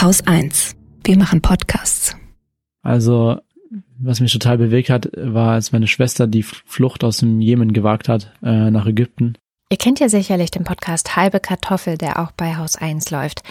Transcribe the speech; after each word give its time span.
Haus 0.00 0.26
1. 0.26 0.76
Wir 1.04 1.18
machen 1.18 1.42
Podcasts. 1.42 2.16
Also, 2.80 3.36
was 3.98 4.20
mich 4.20 4.32
total 4.32 4.56
bewegt 4.56 4.88
hat, 4.88 5.10
war, 5.14 5.52
als 5.52 5.72
meine 5.72 5.88
Schwester 5.88 6.26
die 6.26 6.42
Flucht 6.42 7.04
aus 7.04 7.18
dem 7.18 7.42
Jemen 7.42 7.74
gewagt 7.74 8.08
hat, 8.08 8.32
äh, 8.42 8.70
nach 8.70 8.86
Ägypten. 8.86 9.34
Ihr 9.70 9.76
kennt 9.76 10.00
ja 10.00 10.08
sicherlich 10.08 10.50
den 10.50 10.64
Podcast 10.64 11.16
Halbe 11.16 11.38
Kartoffel, 11.38 11.98
der 11.98 12.18
auch 12.18 12.32
bei 12.32 12.56
Haus 12.56 12.76
1 12.76 13.10
läuft. 13.10 13.42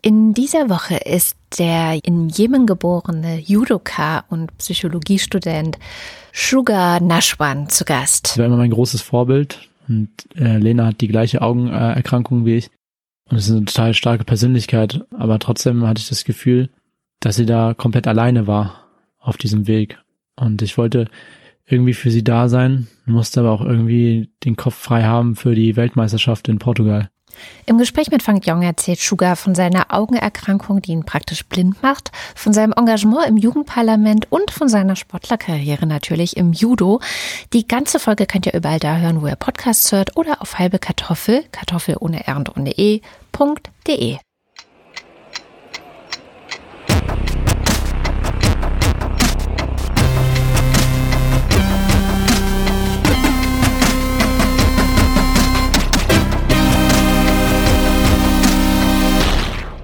In 0.00 0.32
dieser 0.32 0.70
Woche 0.70 0.96
ist 0.96 1.36
der 1.58 2.02
in 2.02 2.30
Jemen 2.30 2.64
geborene 2.64 3.38
Judoka 3.38 4.24
und 4.30 4.56
Psychologiestudent 4.56 5.78
Sugar 6.32 7.00
Nashwan 7.00 7.68
zu 7.68 7.84
Gast. 7.84 8.24
Das 8.24 8.38
war 8.38 8.46
immer 8.46 8.56
mein 8.56 8.70
großes 8.70 9.02
Vorbild 9.02 9.68
und 9.86 10.08
äh, 10.34 10.56
Lena 10.56 10.86
hat 10.86 11.02
die 11.02 11.08
gleiche 11.08 11.42
Augenerkrankung 11.42 12.46
wie 12.46 12.56
ich 12.56 12.70
und 13.30 13.36
es 13.36 13.48
ist 13.48 13.56
eine 13.56 13.64
total 13.64 13.94
starke 13.94 14.24
Persönlichkeit, 14.24 15.04
aber 15.16 15.38
trotzdem 15.38 15.86
hatte 15.86 16.00
ich 16.00 16.08
das 16.08 16.24
Gefühl, 16.24 16.70
dass 17.20 17.36
sie 17.36 17.46
da 17.46 17.74
komplett 17.74 18.06
alleine 18.06 18.46
war 18.46 18.84
auf 19.18 19.36
diesem 19.36 19.66
Weg 19.66 19.98
und 20.36 20.62
ich 20.62 20.76
wollte 20.76 21.08
irgendwie 21.66 21.94
für 21.94 22.10
sie 22.10 22.24
da 22.24 22.48
sein, 22.48 22.88
musste 23.06 23.40
aber 23.40 23.52
auch 23.52 23.60
irgendwie 23.60 24.30
den 24.44 24.56
Kopf 24.56 24.74
frei 24.74 25.04
haben 25.04 25.36
für 25.36 25.54
die 25.54 25.76
Weltmeisterschaft 25.76 26.48
in 26.48 26.58
Portugal. 26.58 27.10
Im 27.66 27.78
Gespräch 27.78 28.10
mit 28.10 28.22
Frank 28.22 28.46
Jong 28.46 28.62
erzählt 28.62 28.98
Sugar 28.98 29.36
von 29.36 29.54
seiner 29.54 29.94
Augenerkrankung, 29.94 30.82
die 30.82 30.92
ihn 30.92 31.04
praktisch 31.04 31.44
blind 31.46 31.82
macht, 31.82 32.10
von 32.34 32.52
seinem 32.52 32.72
Engagement 32.76 33.26
im 33.28 33.36
Jugendparlament 33.36 34.26
und 34.30 34.50
von 34.50 34.68
seiner 34.68 34.96
Sportlerkarriere 34.96 35.86
natürlich 35.86 36.36
im 36.36 36.52
Judo. 36.52 37.00
Die 37.52 37.68
ganze 37.68 37.98
Folge 37.98 38.26
könnt 38.26 38.46
ihr 38.46 38.54
überall 38.54 38.80
da 38.80 38.96
hören, 38.96 39.22
wo 39.22 39.26
ihr 39.26 39.36
Podcasts 39.36 39.92
hört 39.92 40.16
oder 40.16 40.42
auf 40.42 40.58
halbe 40.58 40.78
Kartoffel, 40.78 41.44
Kartoffel 41.52 41.96
ohne 42.00 42.26
R 42.26 42.36
und 42.36 42.56
ohne 42.56 42.72
E.de. 43.38 44.18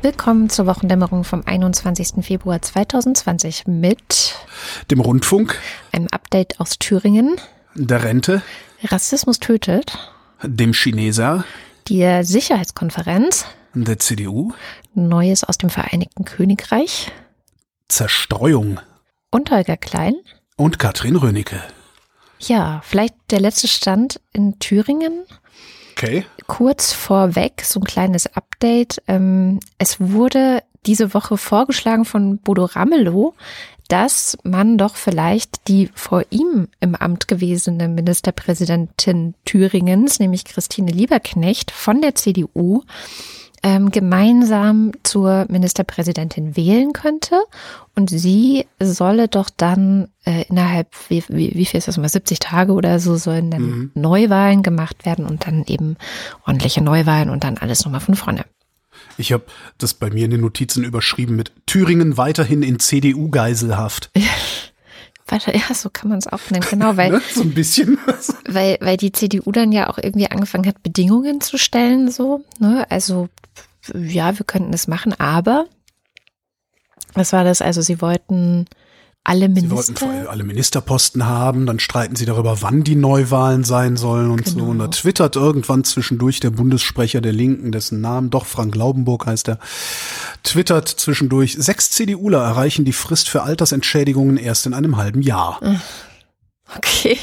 Willkommen 0.03 0.49
zur 0.51 0.67
Wochendämmerung 0.67 1.25
vom 1.25 1.43
21. 1.45 2.25
Februar 2.25 2.62
2020 2.62 3.67
mit 3.67 4.37
dem 4.91 5.01
Rundfunk, 5.01 5.61
einem 5.93 6.09
Update 6.11 6.61
aus 6.61 6.78
Thüringen, 6.78 7.37
der 7.75 8.05
Rente, 8.05 8.43
Rassismus 8.84 9.41
tötet, 9.41 9.99
dem 10.43 10.73
Chineser, 10.73 11.45
der 11.89 12.25
Sicherheitskonferenz, 12.25 13.47
der 13.75 13.98
CDU, 13.98 14.53
Neues 14.95 15.45
aus 15.45 15.59
dem 15.59 15.70
Vereinigten 15.70 16.25
Königreich, 16.25 17.12
Zerstreuung 17.89 18.81
und 19.31 19.51
Holger 19.51 19.77
Klein 19.77 20.15
und 20.56 20.78
Katrin 20.78 21.17
Rönecke. 21.17 21.62
Ja, 22.39 22.81
vielleicht 22.84 23.15
der 23.31 23.41
letzte 23.41 23.69
Stand 23.69 24.20
in 24.33 24.59
Thüringen. 24.59 25.25
Okay. 25.93 26.27
Kurz 26.47 26.93
vorweg, 26.93 27.62
so 27.65 27.81
ein 27.81 27.84
kleines 27.84 28.27
Update. 28.27 29.03
Ähm, 29.09 29.61
es 29.78 29.98
wurde 29.98 30.62
diese 30.84 31.15
Woche 31.15 31.37
vorgeschlagen 31.37 32.05
von 32.05 32.39
Bodo 32.39 32.65
Ramelow, 32.65 33.34
dass 33.89 34.37
man 34.42 34.79
doch 34.79 34.97
vielleicht 34.97 35.69
die 35.69 35.91
vor 35.95 36.23
ihm 36.31 36.69
im 36.81 36.95
Amt 36.95 37.29
gewesene 37.29 37.89
Ministerpräsidentin 37.89 39.34
Thüringens, 39.45 40.19
nämlich 40.19 40.45
Christine 40.45 40.91
Lieberknecht 40.91 41.70
von 41.70 42.01
der 42.01 42.15
CDU, 42.15 42.83
ähm, 43.62 43.91
gemeinsam 43.91 44.93
zur 45.03 45.47
Ministerpräsidentin 45.48 46.56
wählen 46.56 46.93
könnte. 46.93 47.41
Und 47.95 48.11
sie 48.11 48.67
solle 48.78 49.28
doch 49.28 49.51
dann 49.55 50.09
äh, 50.25 50.45
innerhalb, 50.48 50.89
wie, 51.09 51.25
wie, 51.28 51.53
wie 51.55 51.65
viel 51.65 51.78
ist 51.78 51.89
das 51.89 51.97
immer, 51.97 52.09
70 52.09 52.38
Tage 52.38 52.72
oder 52.72 53.00
so, 53.00 53.16
sollen 53.16 53.50
dann 53.50 53.62
mhm. 53.62 53.91
Neuwahlen 53.94 54.62
gemacht 54.62 55.06
werden 55.06 55.27
und 55.27 55.47
dann 55.47 55.65
eben 55.66 55.97
ordentliche 56.47 56.82
Neuwahlen 56.82 57.31
und 57.31 57.44
dann 57.44 57.59
alles 57.59 57.84
nochmal 57.84 58.00
von 58.00 58.15
vorne. 58.15 58.44
Ich 59.19 59.32
habe 59.32 59.44
das 59.78 59.94
bei 59.94 60.10
mir 60.10 60.25
in 60.25 60.31
den 60.31 60.41
Notizen 60.41 60.84
überschrieben 60.84 61.37
mit 61.37 61.53
Thüringen 61.66 62.16
weiterhin 62.16 62.62
in 62.62 62.78
CDU-Geiselhaft. 62.78 64.10
Weiter, 65.28 65.56
ja, 65.56 65.75
so 65.75 65.91
kann 65.91 66.09
man 66.09 66.19
es 66.19 66.28
auch 66.28 66.50
nennen, 66.50 66.65
genau, 66.71 66.97
weil 66.97 67.10
ne? 67.12 67.22
so 67.34 67.43
ein 67.43 67.53
bisschen, 67.53 67.99
weil 68.49 68.78
weil 68.81 68.97
die 68.97 69.10
CDU 69.10 69.50
dann 69.50 69.72
ja 69.72 69.91
auch 69.91 69.99
irgendwie 69.99 70.31
angefangen 70.31 70.69
hat, 70.69 70.84
Bedingungen 70.84 71.41
zu 71.41 71.59
stellen, 71.59 72.12
so, 72.12 72.44
ne, 72.60 72.87
also 72.91 73.28
ja, 73.93 74.38
wir 74.38 74.47
könnten 74.47 74.72
es 74.72 74.87
machen, 74.87 75.19
aber 75.19 75.66
was 77.15 77.32
war 77.32 77.43
das? 77.43 77.60
Also 77.60 77.82
sie 77.82 78.00
wollten 78.00 78.66
alle 79.26 79.48
Minister. 79.48 79.82
Sie 79.82 80.00
wollten 80.00 80.26
alle 80.28 80.44
Ministerposten 80.44 81.26
haben, 81.26 81.66
dann 81.66 81.81
streiten 81.81 82.14
sie 82.16 82.26
darüber, 82.26 82.62
wann 82.62 82.84
die 82.84 82.94
Neuwahlen 82.94 83.64
sein 83.64 83.97
sollen 83.97 84.31
und 84.31 84.44
genau. 84.44 84.64
so. 84.64 84.70
Und 84.70 84.78
da 84.78 84.88
twittert 84.88 85.37
irgendwann 85.37 85.84
zwischendurch 85.84 86.41
der 86.41 86.50
Bundessprecher 86.50 87.20
der 87.20 87.32
Linken, 87.32 87.72
dessen 87.72 88.00
Namen 88.00 88.31
doch 88.31 88.47
Frank 88.47 88.75
Laubenburg 88.75 89.26
heißt 89.26 89.48
er, 89.48 89.59
twittert 90.42 90.88
zwischendurch, 90.88 91.56
sechs 91.59 91.91
CDUler 91.91 92.42
erreichen 92.42 92.84
die 92.84 92.92
Frist 92.92 93.28
für 93.28 93.42
Altersentschädigungen 93.42 94.37
erst 94.37 94.66
in 94.66 94.75
einem 94.75 94.97
halben 94.97 95.22
Jahr. 95.22 95.60
Okay, 96.75 97.16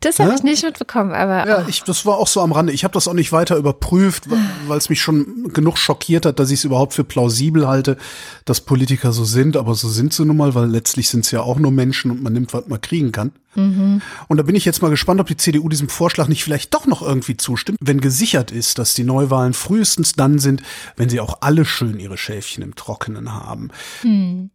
das 0.00 0.18
habe 0.18 0.30
ja? 0.30 0.36
ich 0.36 0.42
nicht 0.42 0.62
mitbekommen, 0.62 1.12
aber. 1.12 1.48
Ja, 1.48 1.64
ich, 1.66 1.82
das 1.82 2.04
war 2.04 2.18
auch 2.18 2.26
so 2.26 2.42
am 2.42 2.52
Rande. 2.52 2.74
Ich 2.74 2.84
habe 2.84 2.92
das 2.92 3.08
auch 3.08 3.14
nicht 3.14 3.32
weiter 3.32 3.56
überprüft, 3.56 4.24
weil 4.66 4.76
es 4.76 4.90
mich 4.90 5.00
schon 5.00 5.50
genug 5.54 5.78
schockiert 5.78 6.26
hat, 6.26 6.38
dass 6.38 6.50
ich 6.50 6.60
es 6.60 6.64
überhaupt 6.64 6.92
für 6.92 7.02
plausibel 7.02 7.66
halte, 7.66 7.96
dass 8.44 8.60
Politiker 8.60 9.12
so 9.12 9.24
sind, 9.24 9.56
aber 9.56 9.74
so 9.74 9.88
sind 9.88 10.12
sie 10.12 10.26
nun 10.26 10.36
mal, 10.36 10.54
weil 10.54 10.68
letztlich 10.68 11.08
sind 11.08 11.24
es 11.24 11.30
ja 11.30 11.40
auch 11.40 11.58
nur 11.58 11.72
Menschen 11.72 12.10
und 12.10 12.22
man 12.22 12.34
nimmt, 12.34 12.52
was 12.52 12.68
man 12.68 12.82
kriegen 12.82 13.12
kann. 13.12 13.32
Mhm. 13.54 14.02
Und 14.28 14.36
da 14.36 14.42
bin 14.42 14.54
ich 14.54 14.66
jetzt 14.66 14.82
mal 14.82 14.90
gespannt, 14.90 15.20
ob 15.20 15.26
die 15.26 15.38
CDU 15.38 15.70
diesem 15.70 15.88
Vorschlag 15.88 16.28
nicht 16.28 16.44
vielleicht 16.44 16.74
doch 16.74 16.86
noch 16.86 17.00
irgendwie 17.00 17.38
zustimmt, 17.38 17.78
wenn 17.80 18.00
gesichert 18.00 18.50
ist, 18.50 18.78
dass 18.78 18.92
die 18.92 19.04
Neuwahlen 19.04 19.54
frühestens 19.54 20.12
dann 20.12 20.38
sind, 20.38 20.62
wenn 20.96 21.08
sie 21.08 21.20
auch 21.20 21.38
alle 21.40 21.64
schön 21.64 21.98
ihre 21.98 22.18
Schäfchen 22.18 22.62
im 22.62 22.74
Trockenen 22.74 23.32
haben. 23.32 23.70
Mhm. 24.02 24.50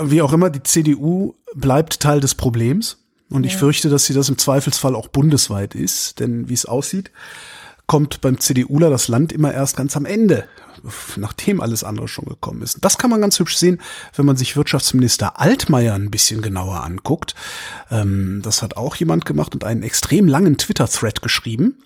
Wie 0.00 0.20
auch 0.20 0.32
immer, 0.34 0.50
die 0.50 0.62
CDU 0.62 1.34
bleibt 1.54 2.00
Teil 2.00 2.20
des 2.20 2.34
Problems. 2.34 3.07
Und 3.30 3.44
ich 3.44 3.56
fürchte, 3.56 3.90
dass 3.90 4.06
sie 4.06 4.14
das 4.14 4.28
im 4.28 4.38
Zweifelsfall 4.38 4.94
auch 4.94 5.08
bundesweit 5.08 5.74
ist, 5.74 6.20
denn 6.20 6.48
wie 6.48 6.54
es 6.54 6.64
aussieht, 6.64 7.10
kommt 7.86 8.20
beim 8.20 8.38
CDUler 8.38 8.90
das 8.90 9.08
Land 9.08 9.32
immer 9.32 9.52
erst 9.52 9.76
ganz 9.76 9.96
am 9.96 10.06
Ende, 10.06 10.44
nachdem 11.16 11.60
alles 11.60 11.84
andere 11.84 12.08
schon 12.08 12.26
gekommen 12.26 12.62
ist. 12.62 12.78
Das 12.82 12.98
kann 12.98 13.10
man 13.10 13.20
ganz 13.20 13.38
hübsch 13.38 13.56
sehen, 13.56 13.80
wenn 14.14 14.26
man 14.26 14.36
sich 14.36 14.56
Wirtschaftsminister 14.56 15.40
Altmaier 15.40 15.94
ein 15.94 16.10
bisschen 16.10 16.42
genauer 16.42 16.82
anguckt. 16.84 17.34
Ähm, 17.90 18.40
das 18.42 18.62
hat 18.62 18.76
auch 18.76 18.96
jemand 18.96 19.24
gemacht 19.24 19.54
und 19.54 19.64
einen 19.64 19.82
extrem 19.82 20.28
langen 20.28 20.58
Twitter-Thread 20.58 21.22
geschrieben. 21.22 21.76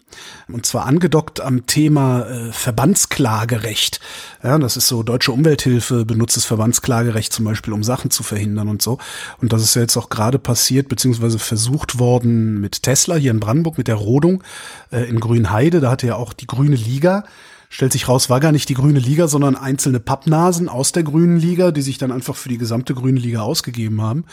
Und 0.49 0.67
zwar 0.67 0.87
angedockt 0.87 1.41
am 1.41 1.67
Thema 1.67 2.27
äh, 2.27 2.53
Verbandsklagerecht. 2.53 4.01
Ja, 4.43 4.59
das 4.59 4.77
ist 4.77 4.89
so, 4.89 5.03
deutsche 5.03 5.33
Umwelthilfe 5.33 6.05
benutzt 6.05 6.37
das 6.37 6.45
Verbandsklagerecht 6.45 7.33
zum 7.33 7.45
Beispiel, 7.45 7.73
um 7.73 7.83
Sachen 7.83 8.11
zu 8.11 8.23
verhindern 8.23 8.69
und 8.69 8.83
so. 8.83 8.99
Und 9.41 9.53
das 9.53 9.63
ist 9.63 9.75
ja 9.75 9.83
jetzt 9.83 9.97
auch 9.97 10.11
gerade 10.11 10.39
passiert, 10.39 10.89
beziehungsweise 10.89 11.39
versucht 11.39 11.99
worden 11.99 12.61
mit 12.61 12.83
Tesla 12.83 13.17
hier 13.17 13.31
in 13.31 13.41
Brandenburg, 13.41 13.79
mit 13.79 13.89
der 13.89 13.97
Rodung 13.97 14.43
äh, 14.91 15.09
in 15.09 15.21
Grünheide. 15.21 15.81
Da 15.81 15.91
hatte 15.91 16.07
ja 16.07 16.17
auch 16.17 16.33
die 16.33 16.47
Grüne 16.47 16.77
Liga 16.77 17.25
stellt 17.73 17.93
sich 17.93 18.07
raus, 18.07 18.29
war 18.29 18.39
gar 18.39 18.53
nicht 18.53 18.69
die 18.69 18.75
Grüne 18.75 18.99
Liga, 18.99 19.29
sondern 19.29 19.57
einzelne 19.57 19.99
Pappnasen 19.99 20.69
aus 20.69 20.93
der 20.93 21.05
Grünen 21.05 21.39
Liga, 21.39 21.71
die 21.71 21.81
sich 21.81 21.97
dann 21.97 22.13
einfach 22.13 22.37
für 22.37 22.51
die 22.51 22.59
gesamte 22.59 22.95
Grüne 22.95 23.19
Liga 23.19 23.41
ausgegeben 23.41 24.03
haben. 24.03 24.27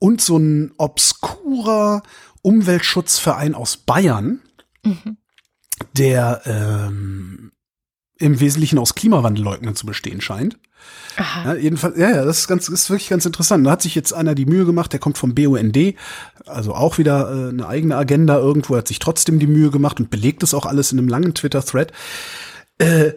Und 0.00 0.20
so 0.20 0.36
ein 0.38 0.72
obskurer 0.76 2.02
Umweltschutzverein 2.42 3.54
aus 3.54 3.76
Bayern, 3.76 4.40
mhm. 4.84 5.18
der 5.96 6.42
ähm, 6.46 7.52
im 8.18 8.40
Wesentlichen 8.40 8.80
aus 8.80 8.96
Klimawandelleugnern 8.96 9.76
zu 9.76 9.86
bestehen 9.86 10.20
scheint. 10.20 10.58
Aha. 11.16 11.44
Ja, 11.44 11.54
jedenfalls, 11.54 11.96
ja, 11.96 12.10
ja, 12.10 12.24
das 12.24 12.40
ist 12.40 12.48
ganz, 12.48 12.68
ist 12.68 12.90
wirklich 12.90 13.08
ganz 13.08 13.24
interessant. 13.24 13.64
Da 13.64 13.70
hat 13.70 13.82
sich 13.82 13.94
jetzt 13.94 14.12
einer 14.12 14.34
die 14.34 14.46
Mühe 14.46 14.64
gemacht, 14.64 14.92
der 14.92 14.98
kommt 14.98 15.16
vom 15.16 15.32
BUND, 15.36 15.94
also 16.44 16.74
auch 16.74 16.98
wieder 16.98 17.30
äh, 17.30 17.48
eine 17.50 17.68
eigene 17.68 17.96
Agenda 17.96 18.36
irgendwo, 18.36 18.76
hat 18.76 18.88
sich 18.88 18.98
trotzdem 18.98 19.38
die 19.38 19.46
Mühe 19.46 19.70
gemacht 19.70 20.00
und 20.00 20.10
belegt 20.10 20.42
es 20.42 20.54
auch 20.54 20.66
alles 20.66 20.90
in 20.90 20.98
einem 20.98 21.08
langen 21.08 21.34
Twitter-Thread. 21.34 21.92
Äh, 22.78 23.12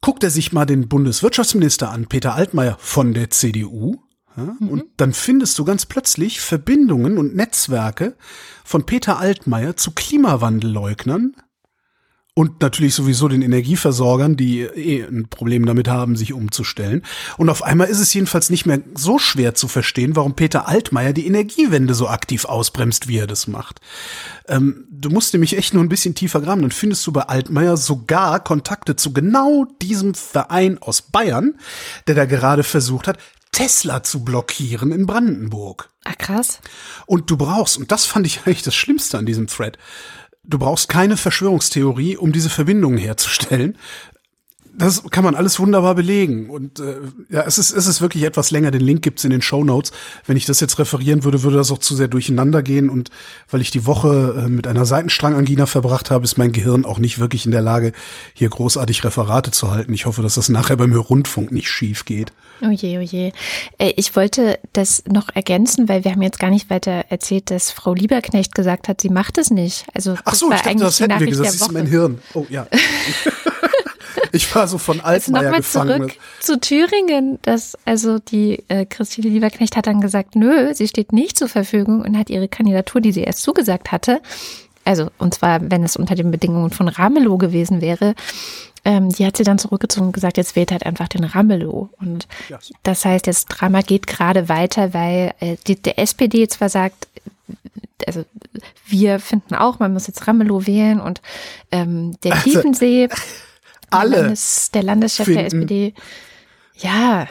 guckt 0.00 0.24
er 0.24 0.30
sich 0.30 0.52
mal 0.52 0.66
den 0.66 0.88
Bundeswirtschaftsminister 0.88 1.90
an, 1.90 2.06
Peter 2.06 2.34
Altmaier 2.34 2.76
von 2.78 3.14
der 3.14 3.30
CDU, 3.30 4.02
ja, 4.36 4.56
mhm. 4.58 4.68
Und 4.68 4.84
dann 4.96 5.12
findest 5.12 5.58
du 5.58 5.64
ganz 5.64 5.86
plötzlich 5.86 6.40
Verbindungen 6.40 7.18
und 7.18 7.34
Netzwerke 7.34 8.16
von 8.64 8.86
Peter 8.86 9.18
Altmaier 9.18 9.76
zu 9.76 9.90
Klimawandelleugnern 9.92 11.36
und 12.34 12.62
natürlich 12.62 12.94
sowieso 12.94 13.28
den 13.28 13.42
Energieversorgern, 13.42 14.38
die 14.38 14.62
eh 14.62 15.02
ein 15.02 15.28
Problem 15.28 15.66
damit 15.66 15.86
haben, 15.88 16.16
sich 16.16 16.32
umzustellen. 16.32 17.02
Und 17.36 17.50
auf 17.50 17.62
einmal 17.62 17.88
ist 17.88 18.00
es 18.00 18.14
jedenfalls 18.14 18.48
nicht 18.48 18.64
mehr 18.64 18.80
so 18.94 19.18
schwer 19.18 19.54
zu 19.54 19.68
verstehen, 19.68 20.16
warum 20.16 20.34
Peter 20.34 20.66
Altmaier 20.66 21.12
die 21.12 21.26
Energiewende 21.26 21.92
so 21.92 22.08
aktiv 22.08 22.46
ausbremst, 22.46 23.06
wie 23.06 23.18
er 23.18 23.26
das 23.26 23.48
macht. 23.48 23.82
Ähm, 24.48 24.86
du 25.02 25.10
musst 25.10 25.34
nämlich 25.34 25.56
echt 25.56 25.74
nur 25.74 25.82
ein 25.82 25.88
bisschen 25.88 26.14
tiefer 26.14 26.40
graben, 26.40 26.62
dann 26.62 26.70
findest 26.70 27.06
du 27.06 27.12
bei 27.12 27.22
Altmaier 27.22 27.76
sogar 27.76 28.42
Kontakte 28.42 28.96
zu 28.96 29.12
genau 29.12 29.66
diesem 29.82 30.14
Verein 30.14 30.78
aus 30.80 31.02
Bayern, 31.02 31.58
der 32.06 32.14
da 32.14 32.24
gerade 32.24 32.62
versucht 32.62 33.08
hat, 33.08 33.18
Tesla 33.50 34.02
zu 34.02 34.24
blockieren 34.24 34.92
in 34.92 35.06
Brandenburg. 35.06 35.90
Ach 36.04 36.16
krass. 36.16 36.60
Und 37.06 37.30
du 37.30 37.36
brauchst, 37.36 37.76
und 37.76 37.92
das 37.92 38.06
fand 38.06 38.26
ich 38.26 38.40
eigentlich 38.46 38.62
das 38.62 38.74
Schlimmste 38.74 39.18
an 39.18 39.26
diesem 39.26 39.46
Thread, 39.46 39.78
du 40.44 40.58
brauchst 40.58 40.88
keine 40.88 41.16
Verschwörungstheorie, 41.16 42.16
um 42.16 42.32
diese 42.32 42.50
Verbindungen 42.50 42.98
herzustellen. 42.98 43.76
Das 44.74 45.02
kann 45.10 45.22
man 45.24 45.34
alles 45.34 45.58
wunderbar 45.60 45.94
belegen. 45.94 46.48
Und 46.50 46.80
äh, 46.80 46.96
ja, 47.28 47.42
es 47.42 47.58
ist, 47.58 47.72
es 47.72 47.86
ist 47.86 48.00
wirklich 48.00 48.22
etwas 48.22 48.50
länger. 48.50 48.70
Den 48.70 48.80
Link 48.80 49.02
gibt's 49.02 49.24
in 49.24 49.30
den 49.30 49.42
Show 49.42 49.64
Notes. 49.64 49.92
Wenn 50.26 50.36
ich 50.36 50.46
das 50.46 50.60
jetzt 50.60 50.78
referieren 50.78 51.24
würde, 51.24 51.42
würde 51.42 51.56
das 51.56 51.70
auch 51.70 51.78
zu 51.78 51.94
sehr 51.94 52.08
durcheinander 52.08 52.62
gehen. 52.62 52.88
Und 52.90 53.10
weil 53.50 53.60
ich 53.60 53.70
die 53.70 53.86
Woche 53.86 54.44
äh, 54.44 54.48
mit 54.48 54.66
einer 54.66 54.86
Seitenstrangangina 54.86 55.66
verbracht 55.66 56.10
habe, 56.10 56.24
ist 56.24 56.38
mein 56.38 56.52
Gehirn 56.52 56.84
auch 56.84 56.98
nicht 56.98 57.18
wirklich 57.18 57.44
in 57.44 57.52
der 57.52 57.62
Lage, 57.62 57.92
hier 58.34 58.48
großartig 58.48 59.04
Referate 59.04 59.50
zu 59.50 59.70
halten. 59.70 59.92
Ich 59.92 60.06
hoffe, 60.06 60.22
dass 60.22 60.34
das 60.34 60.48
nachher 60.48 60.76
beim 60.76 60.92
Rundfunk 60.94 61.52
nicht 61.52 61.68
schief 61.68 62.04
geht. 62.04 62.32
Oh 62.64 62.70
je, 62.70 62.98
oh 62.98 63.02
je. 63.02 63.32
Äh, 63.78 63.92
Ich 63.96 64.14
wollte 64.16 64.58
das 64.72 65.02
noch 65.08 65.28
ergänzen, 65.34 65.88
weil 65.88 66.04
wir 66.04 66.12
haben 66.12 66.22
jetzt 66.22 66.38
gar 66.38 66.50
nicht 66.50 66.70
weiter 66.70 67.04
erzählt, 67.08 67.50
dass 67.50 67.70
Frau 67.70 67.94
Lieberknecht 67.94 68.54
gesagt 68.54 68.88
hat, 68.88 69.00
sie 69.00 69.08
macht 69.10 69.36
es 69.38 69.50
nicht. 69.50 69.84
Also 69.94 70.14
Ach 70.24 70.30
das 70.30 70.38
so, 70.38 70.46
war 70.48 70.56
ich 70.56 70.62
dachte, 70.62 70.70
eigentlich 70.70 70.82
das 70.86 71.00
hätten 71.00 71.20
wir 71.20 71.26
gesagt. 71.26 71.48
Das 71.48 71.54
ist 71.56 71.72
mein 71.72 71.86
Hirn. 71.86 72.20
Oh 72.34 72.46
ja. 72.48 72.66
ich 74.36 74.54
war 74.54 74.66
so 74.68 74.78
von 74.78 75.00
Also 75.00 75.32
Altmaier 75.32 75.42
nochmal 75.44 75.60
gefangen. 75.60 75.96
zurück 76.08 76.12
zu 76.40 76.60
Thüringen. 76.60 77.38
Das, 77.42 77.76
also 77.84 78.18
die 78.18 78.62
äh, 78.68 78.84
Christine 78.86 79.28
Lieberknecht 79.28 79.76
hat 79.76 79.86
dann 79.86 80.00
gesagt, 80.00 80.34
nö, 80.36 80.72
sie 80.74 80.88
steht 80.88 81.12
nicht 81.12 81.36
zur 81.38 81.48
Verfügung 81.48 82.00
und 82.02 82.16
hat 82.18 82.30
ihre 82.30 82.48
Kandidatur, 82.48 83.00
die 83.00 83.12
sie 83.12 83.22
erst 83.22 83.42
zugesagt 83.42 83.92
hatte, 83.92 84.20
also 84.84 85.08
und 85.18 85.32
zwar, 85.34 85.60
wenn 85.70 85.84
es 85.84 85.94
unter 85.94 86.16
den 86.16 86.32
Bedingungen 86.32 86.70
von 86.70 86.88
Ramelow 86.88 87.38
gewesen 87.38 87.80
wäre, 87.80 88.14
ähm, 88.84 89.10
die 89.10 89.24
hat 89.24 89.36
sie 89.36 89.44
dann 89.44 89.58
zurückgezogen 89.60 90.06
und 90.08 90.12
gesagt, 90.12 90.36
jetzt 90.36 90.56
wählt 90.56 90.72
halt 90.72 90.84
einfach 90.84 91.06
den 91.06 91.22
Ramelow. 91.22 91.88
Und 92.00 92.26
Ja. 92.48 92.58
das 92.82 93.04
heißt, 93.04 93.28
das 93.28 93.44
Drama 93.46 93.82
geht 93.82 94.08
gerade 94.08 94.48
weiter, 94.48 94.92
weil 94.92 95.34
äh, 95.38 95.54
die, 95.68 95.76
der 95.80 96.00
SPD 96.00 96.48
zwar 96.48 96.68
sagt, 96.68 97.06
also 98.08 98.24
wir 98.86 99.20
finden 99.20 99.54
auch, 99.54 99.78
man 99.78 99.92
muss 99.92 100.08
jetzt 100.08 100.26
Ramelow 100.26 100.66
wählen 100.66 100.98
und 101.00 101.20
ähm, 101.70 102.16
der 102.24 102.32
Also, 102.32 102.42
Tiefensee, 102.50 103.08
Alle, 103.92 104.10
der, 104.10 104.22
Landes, 104.22 104.70
der 104.72 104.82
Landeschef 104.82 105.26
der 105.26 105.34
finden- 105.50 105.62
SPD, 105.62 105.94
ja, 106.78 107.26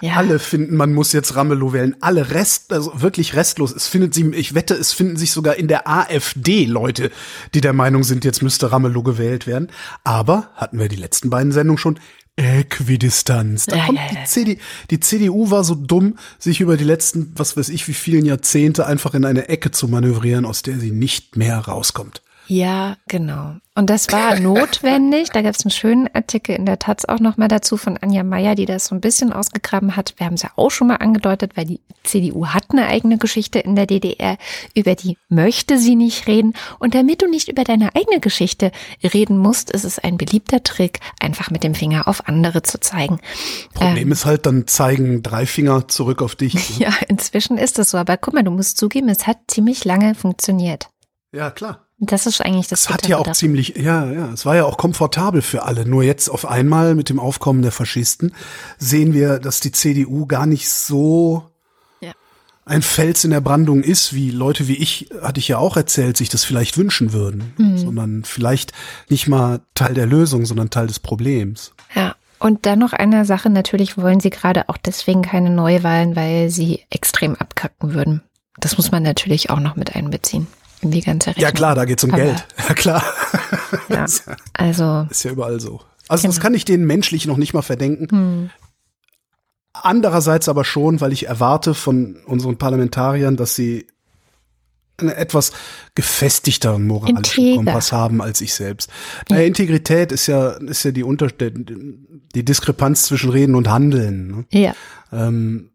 ja, 0.00 0.14
alle 0.14 0.38
finden, 0.38 0.74
man 0.76 0.92
muss 0.92 1.12
jetzt 1.12 1.36
Ramelow 1.36 1.72
wählen. 1.72 1.94
Alle 2.00 2.30
Rest, 2.30 2.72
also 2.72 2.92
wirklich 3.00 3.34
restlos. 3.36 3.72
Es 3.74 3.86
findet 3.86 4.14
sie, 4.14 4.26
ich 4.34 4.54
wette, 4.54 4.74
es 4.74 4.92
finden 4.92 5.16
sich 5.16 5.32
sogar 5.32 5.56
in 5.56 5.68
der 5.68 5.86
AfD 5.88 6.64
Leute, 6.64 7.10
die 7.54 7.60
der 7.60 7.72
Meinung 7.72 8.04
sind, 8.04 8.24
jetzt 8.24 8.42
müsste 8.42 8.72
Ramelow 8.72 9.02
gewählt 9.02 9.46
werden. 9.46 9.68
Aber 10.02 10.50
hatten 10.54 10.78
wir 10.78 10.88
die 10.88 10.96
letzten 10.96 11.30
beiden 11.30 11.52
Sendungen 11.52 11.78
schon. 11.78 11.98
Äquidistanz. 12.38 13.64
Da 13.66 13.76
Ja, 13.76 13.86
kommt 13.86 13.98
ja, 13.98 14.04
ja. 14.06 14.20
die, 14.20 14.26
CD, 14.26 14.58
die 14.90 15.00
CDU 15.00 15.50
war 15.50 15.64
so 15.64 15.74
dumm, 15.74 16.18
sich 16.38 16.60
über 16.60 16.76
die 16.76 16.84
letzten, 16.84 17.32
was 17.36 17.56
weiß 17.56 17.70
ich, 17.70 17.88
wie 17.88 17.94
vielen 17.94 18.26
Jahrzehnte 18.26 18.86
einfach 18.86 19.14
in 19.14 19.24
eine 19.24 19.48
Ecke 19.48 19.70
zu 19.70 19.88
manövrieren, 19.88 20.44
aus 20.44 20.62
der 20.62 20.78
sie 20.78 20.90
nicht 20.90 21.36
mehr 21.36 21.58
rauskommt. 21.58 22.20
Ja, 22.46 22.96
genau. 23.08 23.56
Und 23.74 23.90
das 23.90 24.10
war 24.10 24.38
notwendig. 24.40 25.30
Da 25.30 25.42
gab 25.42 25.54
es 25.54 25.64
einen 25.64 25.70
schönen 25.70 26.08
Artikel 26.14 26.56
in 26.56 26.64
der 26.64 26.78
Taz 26.78 27.04
auch 27.04 27.20
nochmal 27.20 27.48
dazu 27.48 27.76
von 27.76 27.98
Anja 27.98 28.22
Meier, 28.22 28.54
die 28.54 28.64
das 28.64 28.86
so 28.86 28.94
ein 28.94 29.00
bisschen 29.00 29.32
ausgegraben 29.32 29.96
hat. 29.96 30.14
Wir 30.16 30.26
haben 30.26 30.34
es 30.34 30.42
ja 30.42 30.50
auch 30.56 30.70
schon 30.70 30.88
mal 30.88 30.96
angedeutet, 30.96 31.56
weil 31.56 31.66
die 31.66 31.80
CDU 32.04 32.46
hat 32.46 32.64
eine 32.70 32.86
eigene 32.86 33.18
Geschichte 33.18 33.58
in 33.58 33.76
der 33.76 33.86
DDR, 33.86 34.38
über 34.74 34.94
die 34.94 35.18
möchte 35.28 35.78
sie 35.78 35.96
nicht 35.96 36.26
reden. 36.26 36.54
Und 36.78 36.94
damit 36.94 37.22
du 37.22 37.28
nicht 37.28 37.48
über 37.48 37.64
deine 37.64 37.94
eigene 37.94 38.20
Geschichte 38.20 38.70
reden 39.02 39.38
musst, 39.38 39.70
ist 39.70 39.84
es 39.84 39.98
ein 39.98 40.16
beliebter 40.16 40.62
Trick, 40.62 41.00
einfach 41.20 41.50
mit 41.50 41.64
dem 41.64 41.74
Finger 41.74 42.08
auf 42.08 42.28
andere 42.28 42.62
zu 42.62 42.80
zeigen. 42.80 43.20
Problem 43.74 44.12
ist 44.12 44.24
halt, 44.24 44.46
dann 44.46 44.66
zeigen 44.66 45.22
drei 45.22 45.46
Finger 45.46 45.88
zurück 45.88 46.22
auf 46.22 46.34
dich. 46.34 46.56
Ja, 46.76 46.92
inzwischen 47.08 47.56
ist 47.56 47.78
es 47.78 47.90
so. 47.90 47.98
Aber 47.98 48.16
guck 48.16 48.34
mal, 48.34 48.42
du 48.42 48.50
musst 48.50 48.76
zugeben, 48.76 49.08
es 49.08 49.26
hat 49.26 49.38
ziemlich 49.48 49.84
lange 49.84 50.14
funktioniert. 50.14 50.88
Ja, 51.32 51.50
klar. 51.50 51.85
Das 51.98 52.26
ist 52.26 52.42
eigentlich 52.42 52.68
das 52.68 52.82
Es 52.82 52.90
hat 52.90 53.08
ja 53.08 53.16
auch 53.16 53.32
ziemlich, 53.32 53.74
ja, 53.76 54.10
ja, 54.12 54.30
es 54.32 54.44
war 54.44 54.54
ja 54.54 54.64
auch 54.66 54.76
komfortabel 54.76 55.40
für 55.40 55.62
alle. 55.62 55.86
Nur 55.86 56.02
jetzt 56.02 56.28
auf 56.28 56.44
einmal 56.46 56.94
mit 56.94 57.08
dem 57.08 57.18
Aufkommen 57.18 57.62
der 57.62 57.72
Faschisten 57.72 58.34
sehen 58.76 59.14
wir, 59.14 59.38
dass 59.38 59.60
die 59.60 59.72
CDU 59.72 60.26
gar 60.26 60.44
nicht 60.44 60.68
so 60.68 61.44
Ja. 62.00 62.12
ein 62.66 62.82
Fels 62.82 63.24
in 63.24 63.30
der 63.30 63.40
Brandung 63.40 63.82
ist, 63.82 64.12
wie 64.12 64.30
Leute 64.30 64.68
wie 64.68 64.74
ich, 64.76 65.08
hatte 65.22 65.40
ich 65.40 65.48
ja 65.48 65.56
auch 65.56 65.78
erzählt, 65.78 66.18
sich 66.18 66.28
das 66.28 66.44
vielleicht 66.44 66.76
wünschen 66.76 67.14
würden, 67.14 67.54
Mhm. 67.56 67.78
sondern 67.78 68.24
vielleicht 68.24 68.72
nicht 69.08 69.26
mal 69.26 69.60
Teil 69.74 69.94
der 69.94 70.06
Lösung, 70.06 70.44
sondern 70.44 70.68
Teil 70.68 70.88
des 70.88 70.98
Problems. 70.98 71.72
Ja. 71.94 72.14
Und 72.38 72.66
dann 72.66 72.78
noch 72.78 72.92
eine 72.92 73.24
Sache, 73.24 73.48
natürlich 73.48 73.96
wollen 73.96 74.20
sie 74.20 74.28
gerade 74.28 74.68
auch 74.68 74.76
deswegen 74.76 75.22
keine 75.22 75.48
Neuwahlen, 75.48 76.14
weil 76.14 76.50
sie 76.50 76.84
extrem 76.90 77.34
abkacken 77.36 77.94
würden. 77.94 78.22
Das 78.60 78.76
muss 78.76 78.90
man 78.92 79.02
natürlich 79.02 79.48
auch 79.48 79.60
noch 79.60 79.76
mit 79.76 79.96
einbeziehen 79.96 80.46
in 80.86 80.90
die 80.92 81.00
ganze 81.02 81.28
Rechnung. 81.30 81.42
Ja 81.42 81.50
klar, 81.52 81.74
da 81.74 81.84
geht's 81.84 82.02
um 82.04 82.10
Aber- 82.12 82.22
Geld. 82.22 82.46
Ja 82.68 82.74
klar, 82.74 83.02
Ja. 83.88 84.06
Also, 84.54 85.06
ist 85.10 85.22
ja 85.24 85.30
überall 85.30 85.60
so. 85.60 85.80
Also 86.08 86.26
das 86.26 86.36
Genau. 86.36 86.42
kann 86.42 86.54
ich 86.54 86.64
denen 86.64 86.86
menschlich 86.86 87.26
noch 87.26 87.36
nicht 87.36 87.52
mal 87.54 87.62
verdenken. 87.62 88.08
hm, 88.10 88.50
Andererseits 89.72 90.48
aber 90.48 90.64
schon, 90.64 91.00
weil 91.02 91.12
ich 91.12 91.26
erwarte 91.26 91.74
von 91.74 92.16
unseren 92.26 92.56
Parlamentariern, 92.56 93.36
dass 93.36 93.54
sie 93.54 93.86
einen 94.98 95.10
etwas 95.10 95.52
gefestigteren 95.94 96.86
moralischen 96.86 97.44
Integer. 97.44 97.56
Kompass 97.56 97.92
haben 97.92 98.22
als 98.22 98.40
ich 98.40 98.54
selbst. 98.54 98.88
Naja, 99.28 99.42
Integrität 99.46 100.12
ist 100.12 100.26
ja, 100.28 100.52
ist 100.52 100.82
ja 100.84 100.92
die, 100.92 101.02
Unter 101.02 101.28
die 101.28 102.44
Diskrepanz 102.44 103.02
zwischen 103.02 103.28
Reden 103.28 103.54
und 103.54 103.68
Handeln. 103.68 104.28
Ne? 104.28 104.44
ja. 104.58 104.74
Ähm, 105.12 105.70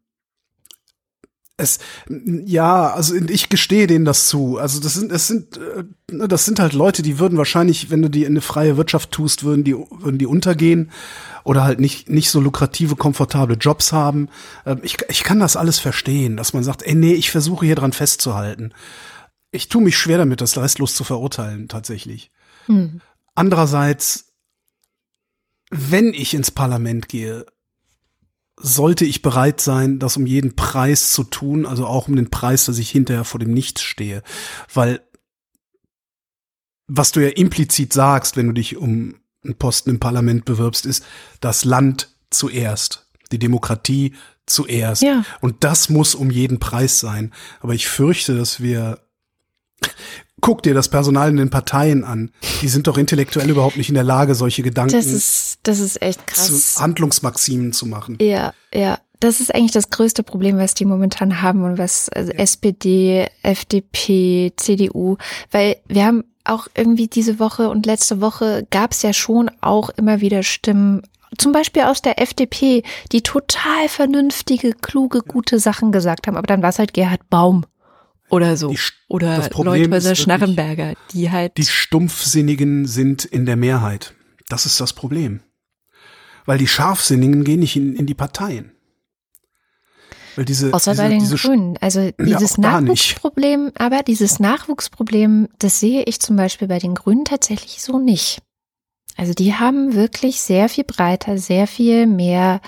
es, 1.58 1.80
ja, 2.10 2.92
also 2.92 3.16
ich 3.16 3.50
gestehe 3.50 3.88
denen 3.88 4.06
das 4.06 4.28
zu. 4.28 4.58
Also 4.58 4.80
das 4.80 4.94
sind, 4.96 5.12
es 5.12 5.28
sind, 5.28 5.58
äh, 5.58 5.84
ne, 6.12 6.28
das 6.28 6.46
sind 6.46 6.60
halt 6.60 6.74
Leute, 6.74 7.02
die 7.02 7.20
würden 7.20 7.38
wahrscheinlich, 7.38 7.90
wenn 7.90 8.02
du 8.02 8.10
die 8.10 8.24
in 8.24 8.34
eine 8.34 8.42
freie 8.42 8.78
Wirtschaft 8.78 9.12
tust, 9.12 9.44
würden 9.44 9.64
die, 9.64 9.76
würden 9.76 10.18
die 10.18 10.26
untergehen 10.26 10.92
oder 11.44 11.64
halt 11.64 11.80
nicht, 11.80 12.10
nicht 12.10 12.30
so 12.30 12.40
lukrative, 12.40 12.96
komfortable 12.96 13.56
Jobs 13.56 13.94
haben. 13.94 14.30
Ähm, 14.66 14.80
ich, 14.82 14.98
ich 15.10 15.24
kann 15.24 15.40
das 15.40 15.56
alles 15.56 15.80
verstehen, 15.80 16.38
dass 16.38 16.54
man 16.54 16.64
sagt, 16.64 16.84
ey, 16.84 16.96
nee, 16.96 17.14
ich 17.14 17.32
versuche 17.32 17.66
hier 17.66 17.76
dran 17.76 17.94
festzuhalten. 17.94 18.74
Ich 19.52 19.70
tue 19.70 19.82
mich 19.82 19.98
schwer 19.98 20.18
damit, 20.18 20.42
das 20.42 20.58
restlos 20.58 20.96
zu 20.96 21.04
verurteilen, 21.04 21.68
tatsächlich. 21.68 22.32
Hm. 22.68 23.02
Andererseits, 23.36 24.34
wenn 25.70 26.14
ich 26.14 26.34
ins 26.34 26.52
Parlament 26.52 27.08
gehe, 27.10 27.46
sollte 28.62 29.06
ich 29.06 29.22
bereit 29.22 29.62
sein, 29.62 30.00
das 30.00 30.18
um 30.18 30.26
jeden 30.26 30.56
Preis 30.56 31.12
zu 31.14 31.24
tun, 31.24 31.66
also 31.66 31.86
auch 31.86 32.08
um 32.08 32.16
den 32.16 32.30
Preis, 32.30 32.66
dass 32.66 32.78
ich 32.78 32.90
hinterher 32.90 33.24
vor 33.24 33.40
dem 33.40 33.54
Nichts 33.54 33.82
stehe. 33.82 34.24
Weil, 34.74 35.02
was 36.88 37.12
du 37.12 37.20
ja 37.22 37.30
implizit 37.30 37.94
sagst, 37.94 38.38
wenn 38.38 38.48
du 38.48 38.54
dich 38.54 38.78
um 38.78 39.16
einen 39.44 39.56
Posten 39.56 39.90
im 39.90 40.00
Parlament 40.00 40.46
bewirbst, 40.46 40.86
ist 40.86 41.04
das 41.40 41.66
Land 41.66 42.16
zuerst, 42.30 43.10
die 43.32 43.40
Demokratie 43.40 44.14
zuerst. 44.46 45.02
Ja. 45.02 45.26
Und 45.40 45.64
das 45.64 45.90
muss 45.90 46.16
um 46.16 46.30
jeden 46.30 46.60
Preis 46.60 47.00
sein. 47.00 47.34
Aber 47.60 47.74
ich 47.74 47.88
fürchte, 47.88 48.36
dass 48.36 48.62
wir 48.62 49.00
Guck 50.42 50.64
dir 50.64 50.74
das 50.74 50.90
Personal 50.90 51.30
in 51.30 51.38
den 51.38 51.50
Parteien 51.52 52.04
an. 52.04 52.32
Die 52.62 52.68
sind 52.68 52.88
doch 52.88 52.98
intellektuell 52.98 53.50
überhaupt 53.50 53.78
nicht 53.78 53.90
in 53.90 53.96
der 53.96 54.04
Lage, 54.04 54.34
solche 54.34 54.64
Gedanken 54.64 54.94
Das 54.94 55.06
ist, 55.06 55.60
das 55.64 55.80
ist 55.80 56.02
echt 56.02 56.26
krass. 56.26 56.74
zu 56.76 56.82
Handlungsmaximen 56.82 57.74
zu 57.74 57.86
machen. 57.86 58.18
Ja, 58.20 58.54
ja. 58.74 58.98
Das 59.20 59.40
ist 59.40 59.54
eigentlich 59.54 59.72
das 59.72 59.92
größte 59.92 60.24
Problem, 60.24 60.58
was 60.58 60.74
die 60.74 60.84
momentan 60.84 61.44
haben 61.44 61.64
und 61.64 61.78
was 61.78 62.10
also 62.10 62.32
SPD, 62.32 63.28
FDP, 63.44 64.52
CDU, 64.58 65.18
weil 65.52 65.78
wir 65.88 66.06
haben 66.08 66.24
auch 66.44 66.68
irgendwie 66.74 67.08
diese 67.08 67.38
Woche 67.38 67.70
und 67.70 67.86
letzte 67.86 68.20
Woche 68.20 68.66
gab 68.72 68.94
es 68.94 69.04
ja 69.04 69.14
schon 69.14 69.52
auch 69.62 69.92
immer 69.92 70.22
wieder 70.22 70.42
Stimmen, 70.42 71.04
zum 71.38 71.52
Beispiel 71.52 71.84
aus 71.84 72.02
der 72.02 72.20
FDP, 72.20 72.82
die 73.12 73.22
total 73.22 73.88
vernünftige, 73.88 74.74
kluge, 74.74 75.22
gute 75.22 75.60
Sachen 75.60 75.92
gesagt 75.92 76.26
haben, 76.26 76.36
aber 76.36 76.48
dann 76.48 76.64
war 76.64 76.70
es 76.70 76.80
halt 76.80 76.96
Gerhard 76.96 77.30
Baum 77.30 77.66
oder 78.32 78.56
so. 78.58 78.70
Die 78.70 78.80
Oder 79.08 79.50
Leuthäuser 79.50 80.16
Schnarrenberger, 80.16 80.94
die 81.14 81.30
halt. 81.30 81.58
Die 81.58 81.66
Stumpfsinnigen 81.66 82.88
sind 82.88 83.26
in 83.26 83.46
der 83.46 83.58
Mehrheit. 83.58 84.14
Das 84.50 84.66
ist 84.66 84.80
das 84.80 84.94
Problem. 84.94 85.42
Weil 86.46 86.58
die 86.58 86.68
Scharfsinnigen 86.68 87.44
gehen 87.44 87.60
nicht 87.60 87.76
in, 87.76 87.96
in 87.96 88.06
die 88.06 88.14
Parteien. 88.14 88.72
Weil 90.36 90.46
diese, 90.46 90.74
Außer 90.74 90.92
diese, 90.92 91.04
bei 91.04 91.10
den 91.10 91.20
diese 91.20 91.36
Grünen. 91.36 91.78
Also 91.82 92.12
dieses 92.20 92.58
nicht. 92.58 92.60
Nachwuchsproblem, 92.60 93.72
aber 93.78 94.02
dieses 94.02 94.40
Nachwuchsproblem, 94.40 95.50
das 95.60 95.80
sehe 95.82 96.04
ich 96.04 96.22
zum 96.22 96.38
Beispiel 96.38 96.70
bei 96.70 96.80
den 96.80 96.96
Grünen 96.96 97.26
tatsächlich 97.26 97.82
so 97.84 98.00
nicht. 98.00 98.42
Also 99.18 99.34
die 99.34 99.56
haben 99.56 99.94
wirklich 99.94 100.42
sehr 100.42 100.70
viel 100.70 100.86
breiter, 100.86 101.38
sehr 101.38 101.68
viel 101.68 102.08
mehr 102.08 102.62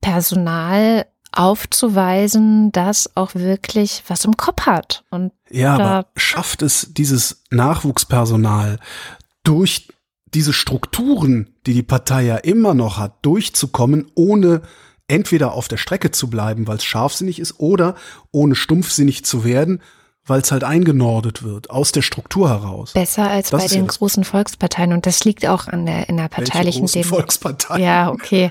Personal 0.00 1.06
aufzuweisen, 1.36 2.72
das 2.72 3.10
auch 3.16 3.34
wirklich 3.34 4.02
was 4.08 4.24
im 4.24 4.36
Kopf 4.36 4.66
hat. 4.66 5.04
Und 5.10 5.32
ja, 5.50 5.74
aber 5.74 6.06
schafft 6.16 6.62
es 6.62 6.92
dieses 6.92 7.42
Nachwuchspersonal 7.50 8.78
durch 9.42 9.88
diese 10.32 10.52
Strukturen, 10.52 11.54
die 11.66 11.74
die 11.74 11.82
Partei 11.82 12.24
ja 12.24 12.36
immer 12.36 12.74
noch 12.74 12.98
hat, 12.98 13.24
durchzukommen, 13.24 14.10
ohne 14.14 14.62
entweder 15.06 15.52
auf 15.52 15.68
der 15.68 15.76
Strecke 15.76 16.10
zu 16.10 16.28
bleiben, 16.28 16.66
weil 16.66 16.78
es 16.78 16.84
scharfsinnig 16.84 17.38
ist, 17.38 17.60
oder 17.60 17.94
ohne 18.32 18.54
stumpfsinnig 18.54 19.24
zu 19.24 19.44
werden, 19.44 19.80
weil 20.26 20.40
es 20.40 20.50
halt 20.50 20.64
eingenordet 20.64 21.42
wird, 21.42 21.68
aus 21.68 21.92
der 21.92 22.00
Struktur 22.00 22.48
heraus. 22.48 22.92
Besser 22.92 23.28
als 23.28 23.50
das 23.50 23.62
bei 23.62 23.68
den 23.68 23.86
ja 23.86 23.92
großen 23.92 24.24
Volksparteien. 24.24 24.92
Und 24.92 25.04
das 25.04 25.24
liegt 25.24 25.46
auch 25.46 25.68
an 25.68 25.84
der 25.84 26.08
innerparteilichen 26.08 26.86
Demokratie. 26.86 27.82
Ja, 27.82 28.10
okay. 28.10 28.50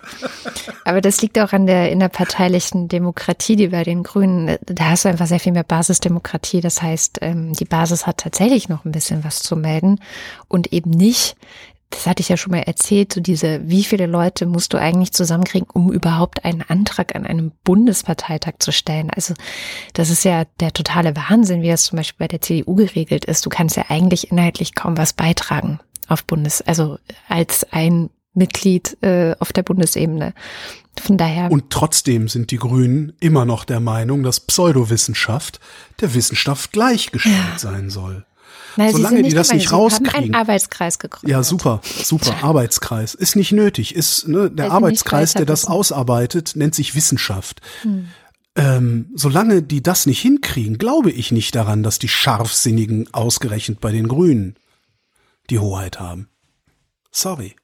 Aber 0.85 1.01
das 1.01 1.21
liegt 1.21 1.39
auch 1.39 1.51
an 1.51 1.65
der 1.65 1.91
innerparteilichen 1.91 2.89
Demokratie, 2.89 3.55
die 3.55 3.69
bei 3.69 3.83
den 3.83 4.03
Grünen, 4.03 4.57
da 4.65 4.91
hast 4.91 5.05
du 5.05 5.09
einfach 5.09 5.25
sehr 5.25 5.39
viel 5.39 5.51
mehr 5.51 5.63
Basisdemokratie. 5.63 6.61
Das 6.61 6.81
heißt, 6.81 7.19
ähm, 7.21 7.53
die 7.53 7.65
Basis 7.65 8.05
hat 8.05 8.17
tatsächlich 8.17 8.69
noch 8.69 8.85
ein 8.85 8.91
bisschen 8.91 9.23
was 9.23 9.39
zu 9.39 9.55
melden 9.55 9.99
und 10.47 10.73
eben 10.73 10.91
nicht 10.91 11.35
das 11.93 12.07
hatte 12.07 12.21
ich 12.21 12.29
ja 12.29 12.37
schon 12.37 12.51
mal 12.51 12.59
erzählt, 12.59 13.13
so 13.13 13.21
diese, 13.21 13.61
wie 13.69 13.83
viele 13.83 14.07
Leute 14.07 14.45
musst 14.45 14.73
du 14.73 14.77
eigentlich 14.77 15.13
zusammenkriegen, 15.13 15.67
um 15.71 15.91
überhaupt 15.91 16.43
einen 16.43 16.63
Antrag 16.63 17.15
an 17.15 17.25
einem 17.25 17.51
Bundesparteitag 17.63 18.53
zu 18.59 18.71
stellen? 18.71 19.09
Also 19.11 19.33
das 19.93 20.09
ist 20.09 20.25
ja 20.25 20.45
der 20.59 20.73
totale 20.73 21.15
Wahnsinn, 21.15 21.61
wie 21.61 21.69
das 21.69 21.83
zum 21.85 21.97
Beispiel 21.97 22.25
bei 22.25 22.27
der 22.27 22.41
CDU 22.41 22.75
geregelt 22.75 23.25
ist. 23.25 23.45
Du 23.45 23.49
kannst 23.49 23.77
ja 23.77 23.85
eigentlich 23.89 24.31
inhaltlich 24.31 24.73
kaum 24.75 24.97
was 24.97 25.13
beitragen 25.13 25.79
auf 26.07 26.23
Bundes, 26.25 26.61
also 26.61 26.97
als 27.29 27.65
ein 27.71 28.09
Mitglied 28.33 28.97
äh, 29.01 29.35
auf 29.39 29.53
der 29.53 29.63
Bundesebene. 29.63 30.33
Von 30.99 31.17
daher. 31.17 31.51
Und 31.51 31.69
trotzdem 31.69 32.27
sind 32.27 32.51
die 32.51 32.57
Grünen 32.57 33.13
immer 33.19 33.45
noch 33.45 33.65
der 33.65 33.79
Meinung, 33.79 34.23
dass 34.23 34.39
Pseudowissenschaft 34.39 35.59
der 36.01 36.13
Wissenschaft 36.13 36.71
gleichgestellt 36.71 37.35
ja. 37.35 37.59
sein 37.59 37.89
soll. 37.89 38.25
Na, 38.75 38.91
Solange 38.91 39.21
die 39.21 39.33
das 39.33 39.53
nicht 39.53 39.71
rauskriegen. 39.71 40.13
Haben 40.13 40.23
einen 40.23 40.35
Arbeitskreis 40.35 40.99
gegründet. 40.99 41.29
Ja, 41.29 41.43
super, 41.43 41.81
super. 41.83 42.43
Arbeitskreis. 42.43 43.13
Ist 43.13 43.35
nicht 43.35 43.51
nötig. 43.51 43.95
Ist, 43.95 44.27
ne, 44.27 44.49
der 44.49 44.71
Arbeitskreis, 44.71 45.33
der 45.33 45.45
das 45.45 45.65
ausarbeitet, 45.65 46.53
nennt 46.55 46.75
sich 46.75 46.95
Wissenschaft. 46.95 47.61
Hm. 47.83 48.09
Ähm, 48.55 49.09
solange 49.15 49.63
die 49.63 49.81
das 49.81 50.05
nicht 50.05 50.21
hinkriegen, 50.21 50.77
glaube 50.77 51.11
ich 51.11 51.31
nicht 51.31 51.55
daran, 51.55 51.81
dass 51.81 51.97
die 51.97 52.07
Scharfsinnigen 52.07 53.11
ausgerechnet 53.13 53.81
bei 53.81 53.91
den 53.91 54.07
Grünen 54.07 54.55
die 55.49 55.59
Hoheit 55.59 55.99
haben. 55.99 56.29
Sorry. 57.11 57.55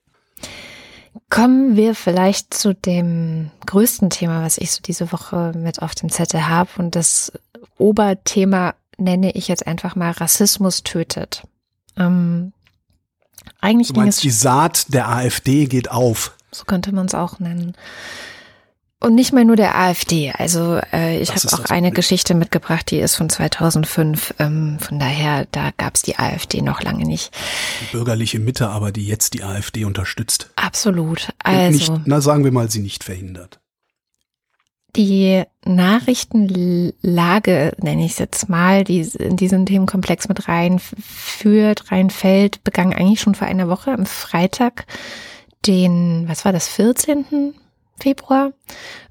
Kommen 1.29 1.75
wir 1.75 1.93
vielleicht 1.93 2.53
zu 2.53 2.73
dem 2.73 3.51
größten 3.65 4.09
Thema, 4.09 4.43
was 4.43 4.57
ich 4.57 4.71
so 4.71 4.81
diese 4.81 5.11
Woche 5.11 5.53
mit 5.55 5.81
auf 5.81 5.93
dem 5.93 6.09
Zettel 6.09 6.47
habe 6.47 6.69
und 6.77 6.95
das 6.95 7.31
Oberthema 7.77 8.73
nenne 8.99 9.31
ich 9.31 9.47
jetzt 9.47 9.67
einfach 9.67 9.95
mal 9.95 10.11
Rassismus 10.11 10.83
tötet. 10.83 11.43
Ähm, 11.97 12.53
eigentlich 13.61 13.89
du 13.89 13.99
meinst, 13.99 14.23
die 14.23 14.31
Saat 14.31 14.93
der 14.93 15.09
AfD 15.09 15.65
geht 15.65 15.91
auf. 15.91 16.35
So 16.51 16.65
könnte 16.65 16.91
man 16.91 17.05
es 17.05 17.15
auch 17.15 17.39
nennen. 17.39 17.75
Und 19.01 19.15
nicht 19.15 19.31
mal 19.31 19.45
nur 19.45 19.55
der 19.55 19.77
AfD. 19.77 20.31
Also 20.31 20.81
äh, 20.91 21.21
ich 21.21 21.29
habe 21.29 21.47
auch 21.53 21.69
eine 21.69 21.87
Problem. 21.87 21.93
Geschichte 21.93 22.33
mitgebracht, 22.35 22.91
die 22.91 22.99
ist 22.99 23.15
von 23.15 23.29
2005. 23.29 24.35
Ähm, 24.39 24.77
von 24.79 24.99
daher, 24.99 25.47
da 25.51 25.71
gab 25.77 25.95
es 25.95 26.01
die 26.01 26.19
AfD 26.19 26.61
noch 26.61 26.81
lange 26.81 27.05
nicht. 27.05 27.33
Die 27.81 27.95
bürgerliche 27.95 28.39
Mitte, 28.39 28.69
aber 28.69 28.91
die 28.91 29.07
jetzt 29.07 29.35
die 29.35 29.43
AfD 29.43 29.85
unterstützt. 29.85 30.49
Absolut. 30.57 31.29
Also, 31.41 31.93
nicht, 31.93 32.01
na 32.05 32.19
sagen 32.19 32.43
wir 32.43 32.51
mal, 32.51 32.69
sie 32.69 32.81
nicht 32.81 33.05
verhindert 33.05 33.61
die 34.96 35.43
Nachrichtenlage, 35.65 37.74
nenne 37.81 38.05
ich 38.05 38.13
es 38.13 38.19
jetzt 38.19 38.50
mal, 38.50 38.84
die 38.84 39.01
in 39.01 39.38
diesen 39.38 39.65
Themenkomplex 39.65 40.27
mit 40.27 40.48
reinführt, 40.48 41.91
reinfällt, 41.91 42.63
begann 42.63 42.93
eigentlich 42.93 43.22
schon 43.22 43.36
vor 43.36 43.48
einer 43.48 43.69
Woche 43.69 43.91
am 43.91 44.05
Freitag, 44.05 44.86
den, 45.65 46.27
was 46.27 46.46
war 46.46 46.53
das, 46.53 46.67
14. 46.69 47.53
Februar, 48.00 48.53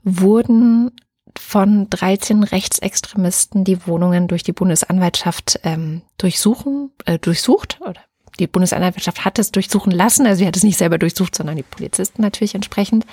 wurden 0.02 0.90
von 1.38 1.88
13 1.90 2.42
Rechtsextremisten 2.42 3.64
die 3.64 3.86
Wohnungen 3.86 4.28
durch 4.28 4.42
die 4.42 4.52
Bundesanwaltschaft 4.52 5.60
ähm, 5.62 6.02
durchsuchen, 6.16 6.90
äh, 7.04 7.18
durchsucht 7.18 7.80
oder 7.80 8.00
die 8.38 8.46
Bundesanwaltschaft 8.46 9.24
hat 9.24 9.38
es 9.38 9.52
durchsuchen 9.52 9.92
lassen, 9.92 10.26
also 10.26 10.38
sie 10.38 10.46
hat 10.46 10.56
es 10.56 10.62
nicht 10.62 10.78
selber 10.78 10.98
durchsucht, 10.98 11.34
sondern 11.34 11.56
die 11.56 11.62
Polizisten 11.62 12.22
natürlich 12.22 12.54
entsprechend. 12.54 13.04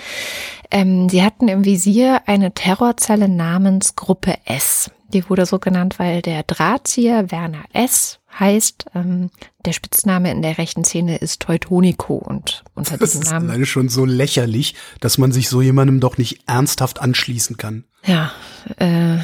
Ähm, 0.71 1.09
sie 1.09 1.23
hatten 1.23 1.47
im 1.47 1.65
Visier 1.65 2.21
eine 2.25 2.53
Terrorzelle 2.53 3.29
namens 3.29 3.95
Gruppe 3.95 4.35
S. 4.45 4.91
Die 5.09 5.29
wurde 5.29 5.45
so 5.45 5.59
genannt, 5.59 5.99
weil 5.99 6.21
der 6.21 6.43
Drahtzieher 6.43 7.31
Werner 7.31 7.63
S. 7.73 8.19
heißt. 8.39 8.85
Ähm, 8.95 9.29
der 9.65 9.73
Spitzname 9.73 10.31
in 10.31 10.41
der 10.41 10.57
rechten 10.57 10.83
Szene 10.83 11.17
ist 11.17 11.41
Teutonico 11.41 12.15
und 12.15 12.63
unter 12.73 12.97
diesem 12.97 12.99
das 12.99 13.15
ist 13.15 13.31
Namen. 13.31 13.49
alleine 13.49 13.65
schon 13.65 13.89
so 13.89 14.05
lächerlich, 14.05 14.75
dass 14.99 15.17
man 15.17 15.31
sich 15.31 15.49
so 15.49 15.61
jemandem 15.61 15.99
doch 15.99 16.17
nicht 16.17 16.47
ernsthaft 16.47 16.99
anschließen 17.01 17.57
kann. 17.57 17.85
Ja, 18.05 18.31
äh, 18.77 19.17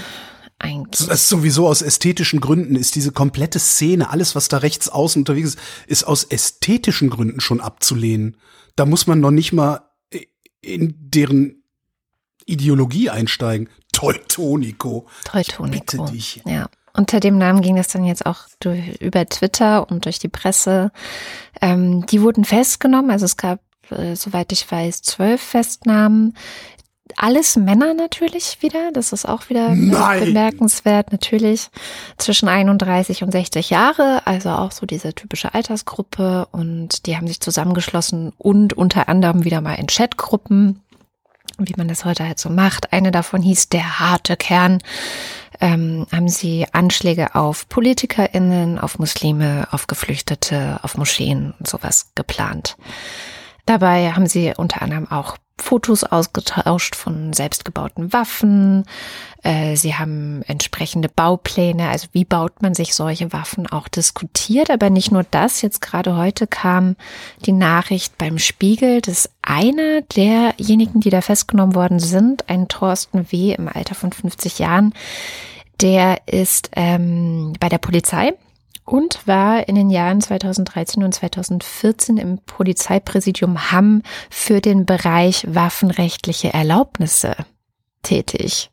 eigentlich. 0.61 1.07
Das 1.07 1.21
ist 1.21 1.29
sowieso 1.29 1.67
aus 1.67 1.81
ästhetischen 1.81 2.39
Gründen 2.39 2.75
ist 2.75 2.95
diese 2.95 3.11
komplette 3.11 3.59
Szene, 3.59 4.09
alles 4.09 4.35
was 4.35 4.47
da 4.47 4.57
rechts 4.57 4.89
außen 4.89 5.21
unterwegs 5.21 5.49
ist, 5.49 5.59
ist 5.87 6.03
aus 6.03 6.23
ästhetischen 6.23 7.09
Gründen 7.09 7.41
schon 7.41 7.59
abzulehnen. 7.59 8.37
Da 8.75 8.85
muss 8.85 9.07
man 9.07 9.19
noch 9.19 9.31
nicht 9.31 9.53
mal 9.53 9.81
in 10.61 10.95
deren 10.99 11.63
Ideologie 12.45 13.09
einsteigen. 13.09 13.69
Teutonico. 13.91 15.07
Teutonico. 15.25 15.79
Bitte 15.79 16.11
dich. 16.11 16.41
Ja. 16.45 16.69
Unter 16.93 17.19
dem 17.19 17.37
Namen 17.37 17.61
ging 17.61 17.75
das 17.75 17.87
dann 17.87 18.03
jetzt 18.03 18.25
auch 18.25 18.39
durch, 18.59 19.01
über 19.01 19.25
Twitter 19.25 19.89
und 19.89 20.05
durch 20.05 20.19
die 20.19 20.27
Presse. 20.27 20.91
Ähm, 21.61 22.05
die 22.05 22.21
wurden 22.21 22.43
festgenommen. 22.43 23.11
Also 23.11 23.25
es 23.25 23.37
gab, 23.37 23.61
äh, 23.89 24.15
soweit 24.15 24.51
ich 24.51 24.69
weiß, 24.69 25.01
zwölf 25.01 25.41
Festnahmen 25.41 26.35
alles 27.17 27.55
Männer 27.55 27.93
natürlich 27.93 28.57
wieder. 28.61 28.91
Das 28.93 29.13
ist 29.13 29.27
auch 29.27 29.49
wieder 29.49 29.69
Nein. 29.75 30.25
bemerkenswert. 30.25 31.11
Natürlich 31.11 31.69
zwischen 32.17 32.47
31 32.47 33.23
und 33.23 33.31
60 33.31 33.69
Jahre, 33.69 34.21
also 34.25 34.49
auch 34.49 34.71
so 34.71 34.85
diese 34.85 35.13
typische 35.13 35.53
Altersgruppe. 35.53 36.47
Und 36.51 37.05
die 37.05 37.17
haben 37.17 37.27
sich 37.27 37.39
zusammengeschlossen 37.39 38.33
und 38.37 38.73
unter 38.73 39.09
anderem 39.09 39.43
wieder 39.43 39.61
mal 39.61 39.75
in 39.75 39.87
Chatgruppen, 39.87 40.81
wie 41.57 41.73
man 41.77 41.87
das 41.87 42.05
heute 42.05 42.25
halt 42.25 42.39
so 42.39 42.49
macht. 42.49 42.93
Eine 42.93 43.11
davon 43.11 43.41
hieß 43.41 43.69
der 43.69 43.99
harte 43.99 44.37
Kern. 44.37 44.79
Ähm, 45.59 46.07
haben 46.11 46.27
sie 46.27 46.65
Anschläge 46.71 47.35
auf 47.35 47.69
PolitikerInnen, 47.69 48.79
auf 48.79 48.97
Muslime, 48.97 49.67
auf 49.71 49.85
Geflüchtete, 49.85 50.79
auf 50.81 50.97
Moscheen 50.97 51.53
und 51.59 51.67
sowas 51.67 52.11
geplant. 52.15 52.77
Dabei 53.65 54.11
haben 54.13 54.27
sie 54.27 54.53
unter 54.57 54.81
anderem 54.81 55.09
auch 55.11 55.37
Fotos 55.61 56.03
ausgetauscht 56.03 56.95
von 56.95 57.33
selbstgebauten 57.33 58.11
Waffen. 58.13 58.85
Äh, 59.43 59.75
sie 59.75 59.95
haben 59.95 60.41
entsprechende 60.47 61.09
Baupläne, 61.09 61.89
also 61.89 62.07
wie 62.11 62.25
baut 62.25 62.61
man 62.61 62.73
sich 62.73 62.95
solche 62.95 63.31
Waffen 63.31 63.67
auch 63.67 63.87
diskutiert. 63.87 64.69
Aber 64.69 64.89
nicht 64.89 65.11
nur 65.11 65.23
das. 65.29 65.61
Jetzt 65.61 65.81
gerade 65.81 66.17
heute 66.17 66.47
kam 66.47 66.95
die 67.45 67.53
Nachricht 67.53 68.17
beim 68.17 68.37
Spiegel, 68.37 69.01
dass 69.01 69.29
einer 69.41 70.01
derjenigen, 70.01 70.99
die 70.99 71.09
da 71.09 71.21
festgenommen 71.21 71.75
worden 71.75 71.99
sind, 71.99 72.49
ein 72.49 72.67
Thorsten 72.67 73.31
W. 73.31 73.53
im 73.53 73.67
Alter 73.67 73.95
von 73.95 74.11
50 74.11 74.59
Jahren, 74.59 74.93
der 75.81 76.27
ist 76.27 76.69
ähm, 76.75 77.53
bei 77.59 77.69
der 77.69 77.79
Polizei 77.79 78.33
und 78.91 79.25
war 79.25 79.69
in 79.69 79.75
den 79.75 79.89
Jahren 79.89 80.19
2013 80.19 81.01
und 81.01 81.13
2014 81.13 82.17
im 82.17 82.39
Polizeipräsidium 82.39 83.71
Hamm 83.71 84.01
für 84.29 84.59
den 84.59 84.85
Bereich 84.85 85.45
waffenrechtliche 85.47 86.53
Erlaubnisse 86.53 87.37
tätig. 88.03 88.69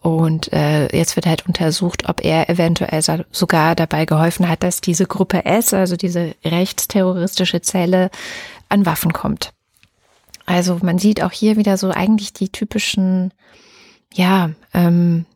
Und 0.00 0.54
äh, 0.54 0.88
jetzt 0.96 1.16
wird 1.16 1.26
halt 1.26 1.46
untersucht, 1.46 2.08
ob 2.08 2.24
er 2.24 2.48
eventuell 2.48 3.02
sogar 3.30 3.74
dabei 3.74 4.06
geholfen 4.06 4.48
hat, 4.48 4.62
dass 4.62 4.80
diese 4.80 5.04
Gruppe 5.04 5.44
S, 5.44 5.74
also 5.74 5.96
diese 5.96 6.34
rechtsterroristische 6.42 7.60
Zelle, 7.60 8.10
an 8.70 8.86
Waffen 8.86 9.12
kommt. 9.12 9.52
Also 10.46 10.78
man 10.82 10.98
sieht 10.98 11.22
auch 11.22 11.30
hier 11.30 11.58
wieder 11.58 11.76
so 11.76 11.90
eigentlich 11.90 12.32
die 12.32 12.48
typischen, 12.48 13.34
ja, 14.14 14.50
ähm, 14.72 15.26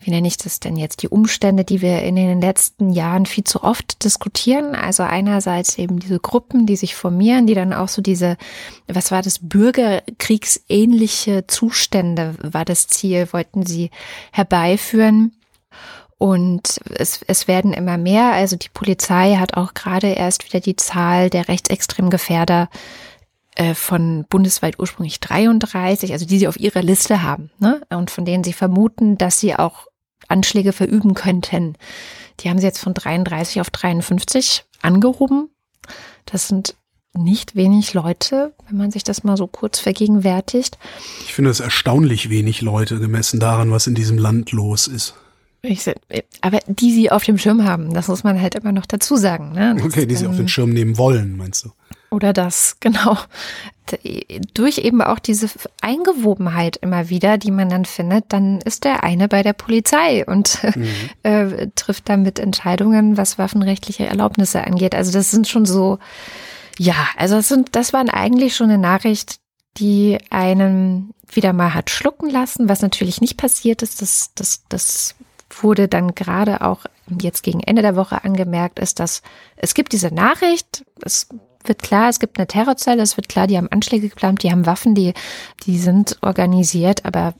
wie 0.00 0.10
nenne 0.10 0.28
ich 0.28 0.36
das 0.36 0.60
denn 0.60 0.76
jetzt, 0.76 1.02
die 1.02 1.08
Umstände, 1.08 1.64
die 1.64 1.80
wir 1.80 2.02
in 2.02 2.16
den 2.16 2.40
letzten 2.40 2.92
Jahren 2.92 3.26
viel 3.26 3.44
zu 3.44 3.62
oft 3.62 4.04
diskutieren. 4.04 4.74
Also 4.74 5.02
einerseits 5.02 5.78
eben 5.78 5.98
diese 5.98 6.20
Gruppen, 6.20 6.66
die 6.66 6.76
sich 6.76 6.94
formieren, 6.94 7.46
die 7.46 7.54
dann 7.54 7.72
auch 7.72 7.88
so 7.88 8.02
diese, 8.02 8.36
was 8.86 9.10
war 9.10 9.22
das, 9.22 9.38
bürgerkriegsähnliche 9.40 11.46
Zustände 11.46 12.34
war 12.42 12.64
das 12.64 12.88
Ziel, 12.88 13.28
wollten 13.32 13.64
sie 13.64 13.90
herbeiführen. 14.32 15.32
Und 16.18 16.80
es, 16.94 17.20
es 17.26 17.48
werden 17.48 17.72
immer 17.72 17.98
mehr. 17.98 18.32
Also 18.32 18.56
die 18.56 18.70
Polizei 18.72 19.36
hat 19.36 19.56
auch 19.56 19.74
gerade 19.74 20.08
erst 20.08 20.46
wieder 20.46 20.60
die 20.60 20.76
Zahl 20.76 21.30
der 21.30 21.48
rechtsextremen 21.48 22.10
Gefährder 22.10 22.68
äh, 22.72 22.76
von 23.74 24.26
bundesweit 24.28 24.78
ursprünglich 24.78 25.20
33, 25.20 26.12
also 26.12 26.26
die 26.26 26.38
sie 26.38 26.48
auf 26.48 26.58
ihrer 26.58 26.82
Liste 26.82 27.22
haben, 27.22 27.50
ne? 27.58 27.80
Und 27.88 28.10
von 28.10 28.24
denen 28.24 28.44
sie 28.44 28.52
vermuten, 28.52 29.16
dass 29.16 29.40
sie 29.40 29.56
auch 29.56 29.86
Anschläge 30.28 30.72
verüben 30.72 31.14
könnten. 31.14 31.76
Die 32.40 32.50
haben 32.50 32.58
sie 32.58 32.66
jetzt 32.66 32.80
von 32.80 32.94
33 32.94 33.60
auf 33.60 33.70
53 33.70 34.64
angehoben. 34.82 35.48
Das 36.26 36.48
sind 36.48 36.74
nicht 37.14 37.56
wenig 37.56 37.94
Leute, 37.94 38.52
wenn 38.68 38.76
man 38.76 38.90
sich 38.90 39.04
das 39.04 39.24
mal 39.24 39.36
so 39.36 39.46
kurz 39.46 39.78
vergegenwärtigt. 39.78 40.78
Ich 41.24 41.32
finde 41.32 41.50
es 41.50 41.60
erstaunlich 41.60 42.28
wenig 42.28 42.60
Leute 42.60 42.98
gemessen 42.98 43.40
daran, 43.40 43.70
was 43.70 43.86
in 43.86 43.94
diesem 43.94 44.18
Land 44.18 44.52
los 44.52 44.86
ist. 44.86 45.14
Ich, 45.62 45.90
aber 46.42 46.60
die 46.68 46.92
sie 46.92 47.10
auf 47.10 47.24
dem 47.24 47.38
Schirm 47.38 47.64
haben, 47.64 47.92
das 47.92 48.08
muss 48.08 48.22
man 48.22 48.40
halt 48.40 48.54
immer 48.54 48.72
noch 48.72 48.86
dazu 48.86 49.16
sagen. 49.16 49.52
Ne? 49.52 49.76
okay, 49.84 50.06
die 50.06 50.14
sie 50.14 50.26
auf 50.26 50.36
den 50.36 50.48
Schirm 50.48 50.70
nehmen 50.70 50.98
wollen, 50.98 51.36
meinst 51.36 51.64
du? 51.64 51.70
Oder 52.10 52.32
das, 52.32 52.76
genau. 52.80 53.16
Durch 54.54 54.78
eben 54.78 55.00
auch 55.00 55.20
diese 55.20 55.48
Eingewobenheit 55.80 56.76
immer 56.76 57.08
wieder, 57.08 57.38
die 57.38 57.52
man 57.52 57.68
dann 57.68 57.84
findet, 57.84 58.24
dann 58.32 58.60
ist 58.62 58.82
der 58.82 59.04
eine 59.04 59.28
bei 59.28 59.44
der 59.44 59.52
Polizei 59.52 60.24
und 60.26 60.58
mhm. 60.74 60.88
äh, 61.22 61.68
trifft 61.76 62.08
damit 62.08 62.40
Entscheidungen, 62.40 63.16
was 63.16 63.38
waffenrechtliche 63.38 64.06
Erlaubnisse 64.06 64.64
angeht. 64.64 64.94
Also 64.94 65.12
das 65.12 65.30
sind 65.30 65.46
schon 65.46 65.66
so, 65.66 66.00
ja, 66.78 66.96
also 67.16 67.36
das, 67.36 67.46
sind, 67.46 67.76
das 67.76 67.92
waren 67.92 68.10
eigentlich 68.10 68.56
schon 68.56 68.70
eine 68.70 68.78
Nachricht, 68.78 69.36
die 69.76 70.18
einen 70.30 71.12
wieder 71.28 71.52
mal 71.52 71.74
hat 71.74 71.90
schlucken 71.90 72.30
lassen, 72.30 72.68
was 72.68 72.82
natürlich 72.82 73.20
nicht 73.20 73.36
passiert 73.36 73.82
ist. 73.82 74.02
Das, 74.02 74.30
das, 74.34 74.64
das 74.68 75.14
wurde 75.50 75.88
dann 75.88 76.14
gerade 76.14 76.60
auch 76.62 76.86
jetzt 77.20 77.42
gegen 77.42 77.60
Ende 77.60 77.82
der 77.82 77.96
Woche 77.96 78.24
angemerkt, 78.24 78.78
ist, 78.78 79.00
dass 79.00 79.22
es 79.56 79.74
gibt 79.74 79.92
diese 79.92 80.12
Nachricht, 80.12 80.84
es 81.02 81.28
wird 81.68 81.82
klar, 81.82 82.08
es 82.08 82.20
gibt 82.20 82.38
eine 82.38 82.46
Terrorzelle, 82.46 83.02
es 83.02 83.16
wird 83.16 83.28
klar, 83.28 83.46
die 83.46 83.56
haben 83.56 83.70
Anschläge 83.70 84.08
geplant, 84.08 84.42
die 84.42 84.50
haben 84.50 84.66
Waffen, 84.66 84.94
die, 84.94 85.14
die 85.64 85.78
sind 85.78 86.18
organisiert, 86.22 87.04
aber 87.04 87.34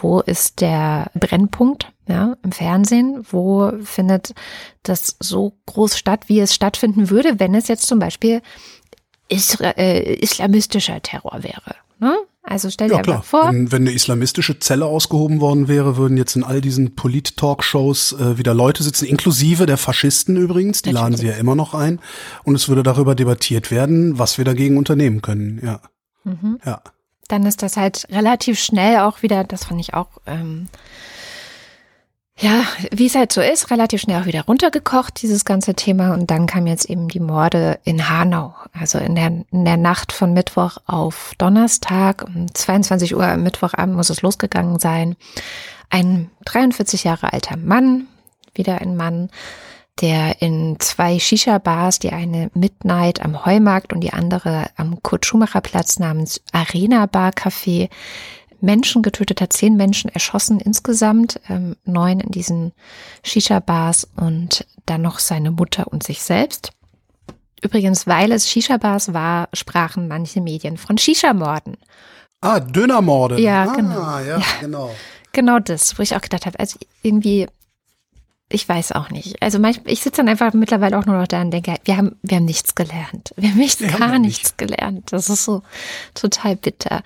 wo 0.00 0.20
ist 0.20 0.60
der 0.60 1.10
Brennpunkt 1.14 1.92
ja, 2.06 2.36
im 2.42 2.52
Fernsehen? 2.52 3.26
Wo 3.30 3.72
findet 3.82 4.34
das 4.82 5.16
so 5.20 5.54
groß 5.66 5.98
statt, 5.98 6.28
wie 6.28 6.40
es 6.40 6.54
stattfinden 6.54 7.10
würde, 7.10 7.40
wenn 7.40 7.54
es 7.54 7.68
jetzt 7.68 7.86
zum 7.86 7.98
Beispiel 7.98 8.40
Isra 9.28 9.70
äh, 9.70 10.14
islamistischer 10.14 11.02
Terror 11.02 11.42
wäre? 11.42 11.74
Ne? 11.98 12.16
Also 12.48 12.70
stell 12.70 12.88
dir 12.88 12.96
ja, 12.96 13.02
klar. 13.02 13.22
vor. 13.22 13.48
Wenn, 13.48 13.70
wenn 13.70 13.82
eine 13.82 13.92
islamistische 13.92 14.58
Zelle 14.58 14.86
ausgehoben 14.86 15.40
worden 15.40 15.68
wäre, 15.68 15.96
würden 15.96 16.16
jetzt 16.16 16.34
in 16.34 16.44
all 16.44 16.60
diesen 16.60 16.94
Polit-Talkshows 16.94 18.12
äh, 18.12 18.38
wieder 18.38 18.54
Leute 18.54 18.82
sitzen, 18.82 19.04
inklusive 19.04 19.66
der 19.66 19.76
Faschisten 19.76 20.36
übrigens, 20.36 20.82
die 20.82 20.90
laden 20.90 21.16
sie 21.16 21.26
ja 21.26 21.34
immer 21.34 21.54
noch 21.54 21.74
ein. 21.74 22.00
Und 22.44 22.54
es 22.54 22.68
würde 22.68 22.82
darüber 22.82 23.14
debattiert 23.14 23.70
werden, 23.70 24.18
was 24.18 24.38
wir 24.38 24.44
dagegen 24.44 24.78
unternehmen 24.78 25.20
können, 25.20 25.60
ja. 25.62 25.80
Mhm. 26.24 26.58
Ja. 26.64 26.80
Dann 27.28 27.44
ist 27.44 27.62
das 27.62 27.76
halt 27.76 28.06
relativ 28.10 28.58
schnell 28.58 29.00
auch 29.00 29.22
wieder, 29.22 29.44
das 29.44 29.64
fand 29.64 29.80
ich 29.80 29.92
auch 29.92 30.08
ähm, 30.26 30.68
ja, 32.40 32.64
wie 32.92 33.06
es 33.06 33.16
halt 33.16 33.32
so 33.32 33.40
ist, 33.40 33.70
relativ 33.70 34.00
schnell 34.00 34.22
auch 34.22 34.26
wieder 34.26 34.44
runtergekocht, 34.44 35.22
dieses 35.22 35.44
ganze 35.44 35.74
Thema. 35.74 36.14
Und 36.14 36.30
dann 36.30 36.46
kam 36.46 36.68
jetzt 36.68 36.88
eben 36.88 37.08
die 37.08 37.18
Morde 37.18 37.80
in 37.82 38.08
Hanau. 38.08 38.54
Also 38.72 38.98
in 38.98 39.16
der, 39.16 39.44
in 39.50 39.64
der 39.64 39.76
Nacht 39.76 40.12
von 40.12 40.32
Mittwoch 40.32 40.78
auf 40.86 41.32
Donnerstag, 41.38 42.24
um 42.24 42.52
22 42.54 43.16
Uhr 43.16 43.26
am 43.26 43.42
Mittwochabend 43.42 43.96
muss 43.96 44.10
es 44.10 44.22
losgegangen 44.22 44.78
sein. 44.78 45.16
Ein 45.90 46.30
43 46.44 47.04
Jahre 47.04 47.32
alter 47.32 47.56
Mann, 47.56 48.06
wieder 48.54 48.80
ein 48.80 48.96
Mann, 48.96 49.30
der 50.00 50.40
in 50.40 50.76
zwei 50.78 51.18
Shisha-Bars, 51.18 51.98
die 51.98 52.12
eine 52.12 52.50
Midnight 52.54 53.20
am 53.24 53.44
Heumarkt 53.44 53.92
und 53.92 54.00
die 54.00 54.12
andere 54.12 54.66
am 54.76 55.02
Kurt-Schumacher-Platz 55.02 55.98
namens 55.98 56.40
Arena 56.52 57.06
Bar 57.06 57.30
Café 57.30 57.88
Menschen 58.60 59.02
getötet 59.02 59.40
hat, 59.40 59.52
zehn 59.52 59.76
Menschen 59.76 60.10
erschossen 60.10 60.60
insgesamt, 60.60 61.40
ähm, 61.48 61.76
neun 61.84 62.20
in 62.20 62.30
diesen 62.30 62.72
Shisha-Bars 63.22 64.08
und 64.16 64.66
dann 64.86 65.02
noch 65.02 65.18
seine 65.18 65.50
Mutter 65.50 65.86
und 65.88 66.02
sich 66.02 66.22
selbst. 66.22 66.70
Übrigens, 67.62 68.06
weil 68.06 68.32
es 68.32 68.48
Shisha-Bars 68.48 69.12
war, 69.12 69.48
sprachen 69.52 70.08
manche 70.08 70.40
Medien 70.40 70.76
von 70.76 70.98
Shisha-Morden. 70.98 71.76
Ah, 72.40 72.60
Dönermorde. 72.60 73.40
Ja, 73.40 73.64
ah, 73.64 73.74
genau. 73.74 74.00
Ja, 74.00 74.20
ja, 74.20 74.42
genau. 74.60 74.94
Genau 75.32 75.58
das, 75.58 75.98
wo 75.98 76.02
ich 76.02 76.16
auch 76.16 76.20
gedacht 76.20 76.46
habe, 76.46 76.58
also 76.58 76.78
irgendwie 77.02 77.48
ich 78.50 78.66
weiß 78.66 78.92
auch 78.92 79.10
nicht. 79.10 79.42
Also 79.42 79.58
manchmal, 79.58 79.92
ich 79.92 80.00
sitze 80.00 80.18
dann 80.22 80.28
einfach 80.28 80.54
mittlerweile 80.54 80.98
auch 80.98 81.04
nur 81.04 81.18
noch 81.18 81.26
da 81.26 81.42
und 81.42 81.50
denke, 81.50 81.74
wir 81.84 81.96
haben, 81.98 82.16
wir 82.22 82.38
haben 82.38 82.46
nichts 82.46 82.74
gelernt. 82.74 83.34
Wir 83.36 83.50
haben 83.50 83.60
echt 83.60 83.80
wir 83.80 83.88
gar 83.88 84.08
haben 84.12 84.22
nichts 84.22 84.50
nicht. 84.50 84.58
gelernt. 84.58 85.12
Das 85.12 85.28
ist 85.28 85.44
so 85.44 85.62
total 86.14 86.56
bitter. 86.56 87.02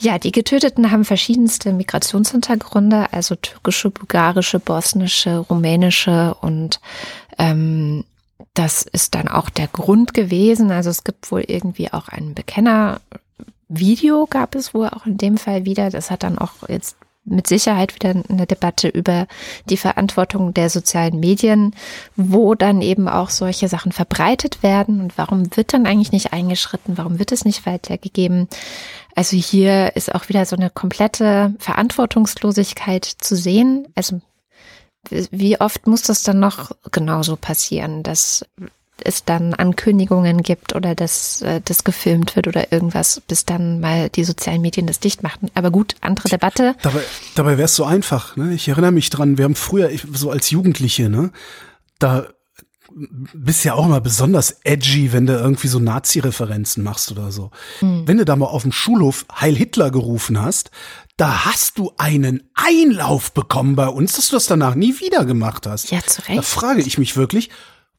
Ja, 0.00 0.18
die 0.18 0.32
Getöteten 0.32 0.90
haben 0.90 1.04
verschiedenste 1.04 1.72
Migrationshintergründe, 1.72 3.12
also 3.12 3.34
türkische, 3.36 3.90
bulgarische, 3.90 4.58
bosnische, 4.60 5.38
rumänische 5.38 6.34
und 6.40 6.80
ähm, 7.38 8.04
das 8.54 8.82
ist 8.82 9.14
dann 9.14 9.28
auch 9.28 9.50
der 9.50 9.68
Grund 9.68 10.14
gewesen. 10.14 10.70
Also 10.70 10.90
es 10.90 11.04
gibt 11.04 11.30
wohl 11.30 11.44
irgendwie 11.46 11.92
auch 11.92 12.08
ein 12.08 12.34
Bekenner-Video 12.34 14.26
gab 14.26 14.54
es 14.54 14.72
wohl 14.74 14.88
auch 14.88 15.06
in 15.06 15.18
dem 15.18 15.36
Fall 15.36 15.64
wieder. 15.64 15.90
Das 15.90 16.10
hat 16.10 16.22
dann 16.22 16.38
auch 16.38 16.68
jetzt 16.68 16.96
mit 17.28 17.46
Sicherheit 17.46 17.94
wieder 17.94 18.14
eine 18.28 18.46
Debatte 18.46 18.88
über 18.88 19.26
die 19.68 19.76
Verantwortung 19.76 20.54
der 20.54 20.70
sozialen 20.70 21.20
Medien, 21.20 21.74
wo 22.16 22.54
dann 22.54 22.82
eben 22.82 23.08
auch 23.08 23.30
solche 23.30 23.68
Sachen 23.68 23.92
verbreitet 23.92 24.62
werden 24.62 25.00
und 25.00 25.18
warum 25.18 25.56
wird 25.56 25.72
dann 25.72 25.86
eigentlich 25.86 26.12
nicht 26.12 26.32
eingeschritten, 26.32 26.98
warum 26.98 27.18
wird 27.18 27.32
es 27.32 27.44
nicht 27.44 27.66
weitergegeben. 27.66 28.48
Also 29.14 29.36
hier 29.36 29.96
ist 29.96 30.14
auch 30.14 30.28
wieder 30.28 30.44
so 30.46 30.56
eine 30.56 30.70
komplette 30.70 31.54
Verantwortungslosigkeit 31.58 33.04
zu 33.04 33.36
sehen. 33.36 33.88
Also 33.94 34.20
wie 35.10 35.60
oft 35.60 35.86
muss 35.86 36.02
das 36.02 36.22
dann 36.22 36.38
noch 36.38 36.72
genauso 36.90 37.36
passieren, 37.36 38.02
dass 38.02 38.44
es 39.04 39.24
dann 39.24 39.54
Ankündigungen 39.54 40.42
gibt 40.42 40.74
oder 40.74 40.94
dass 40.94 41.42
äh, 41.42 41.60
das 41.64 41.84
gefilmt 41.84 42.36
wird 42.36 42.48
oder 42.48 42.72
irgendwas, 42.72 43.20
bis 43.26 43.44
dann 43.44 43.80
mal 43.80 44.08
die 44.10 44.24
sozialen 44.24 44.60
Medien 44.60 44.86
das 44.86 45.00
dicht 45.00 45.22
machen. 45.22 45.50
Aber 45.54 45.70
gut, 45.70 45.94
andere 46.00 46.28
Debatte. 46.28 46.74
Dabei, 46.82 47.02
dabei 47.34 47.58
wäre 47.58 47.66
es 47.66 47.74
so 47.74 47.84
einfach. 47.84 48.36
Ne? 48.36 48.54
Ich 48.54 48.68
erinnere 48.68 48.92
mich 48.92 49.10
dran, 49.10 49.38
wir 49.38 49.44
haben 49.44 49.54
früher, 49.54 49.90
so 50.12 50.30
als 50.30 50.50
Jugendliche, 50.50 51.08
ne, 51.08 51.30
da 51.98 52.26
bist 53.34 53.64
ja 53.64 53.74
auch 53.74 53.86
immer 53.86 54.00
besonders 54.00 54.60
edgy, 54.64 55.12
wenn 55.12 55.26
du 55.26 55.34
irgendwie 55.34 55.68
so 55.68 55.78
Nazi-Referenzen 55.78 56.82
machst 56.82 57.12
oder 57.12 57.30
so. 57.30 57.50
Mhm. 57.80 58.08
Wenn 58.08 58.18
du 58.18 58.24
da 58.24 58.34
mal 58.34 58.46
auf 58.46 58.62
dem 58.62 58.72
Schulhof 58.72 59.26
Heil 59.32 59.54
Hitler 59.54 59.90
gerufen 59.90 60.40
hast, 60.40 60.70
da 61.16 61.44
hast 61.44 61.78
du 61.78 61.92
einen 61.98 62.48
Einlauf 62.54 63.32
bekommen 63.32 63.76
bei 63.76 63.88
uns, 63.88 64.14
dass 64.14 64.30
du 64.30 64.36
das 64.36 64.46
danach 64.46 64.74
nie 64.74 65.00
wieder 65.00 65.24
gemacht 65.24 65.66
hast. 65.66 65.90
Ja, 65.90 66.00
zu 66.00 66.22
Recht. 66.22 66.38
Da 66.38 66.42
frage 66.42 66.80
ich 66.80 66.96
mich 66.98 67.16
wirklich, 67.16 67.50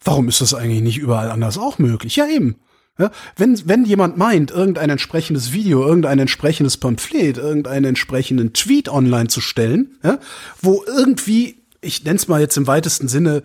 Warum 0.03 0.27
ist 0.27 0.41
das 0.41 0.53
eigentlich 0.53 0.81
nicht 0.81 0.97
überall 0.97 1.31
anders 1.31 1.57
auch 1.57 1.77
möglich? 1.77 2.15
Ja, 2.15 2.27
eben. 2.27 2.55
Ja, 2.97 3.11
wenn, 3.37 3.61
wenn 3.67 3.85
jemand 3.85 4.17
meint, 4.17 4.51
irgendein 4.51 4.89
entsprechendes 4.89 5.53
Video, 5.53 5.85
irgendein 5.85 6.19
entsprechendes 6.19 6.75
Pamphlet, 6.75 7.37
irgendeinen 7.37 7.85
entsprechenden 7.85 8.51
Tweet 8.51 8.89
online 8.89 9.29
zu 9.29 9.39
stellen, 9.39 9.97
ja, 10.03 10.19
wo 10.61 10.83
irgendwie, 10.85 11.63
ich 11.79 12.03
nenne 12.03 12.17
es 12.17 12.27
mal 12.27 12.41
jetzt 12.41 12.57
im 12.57 12.67
weitesten 12.67 13.07
Sinne, 13.07 13.43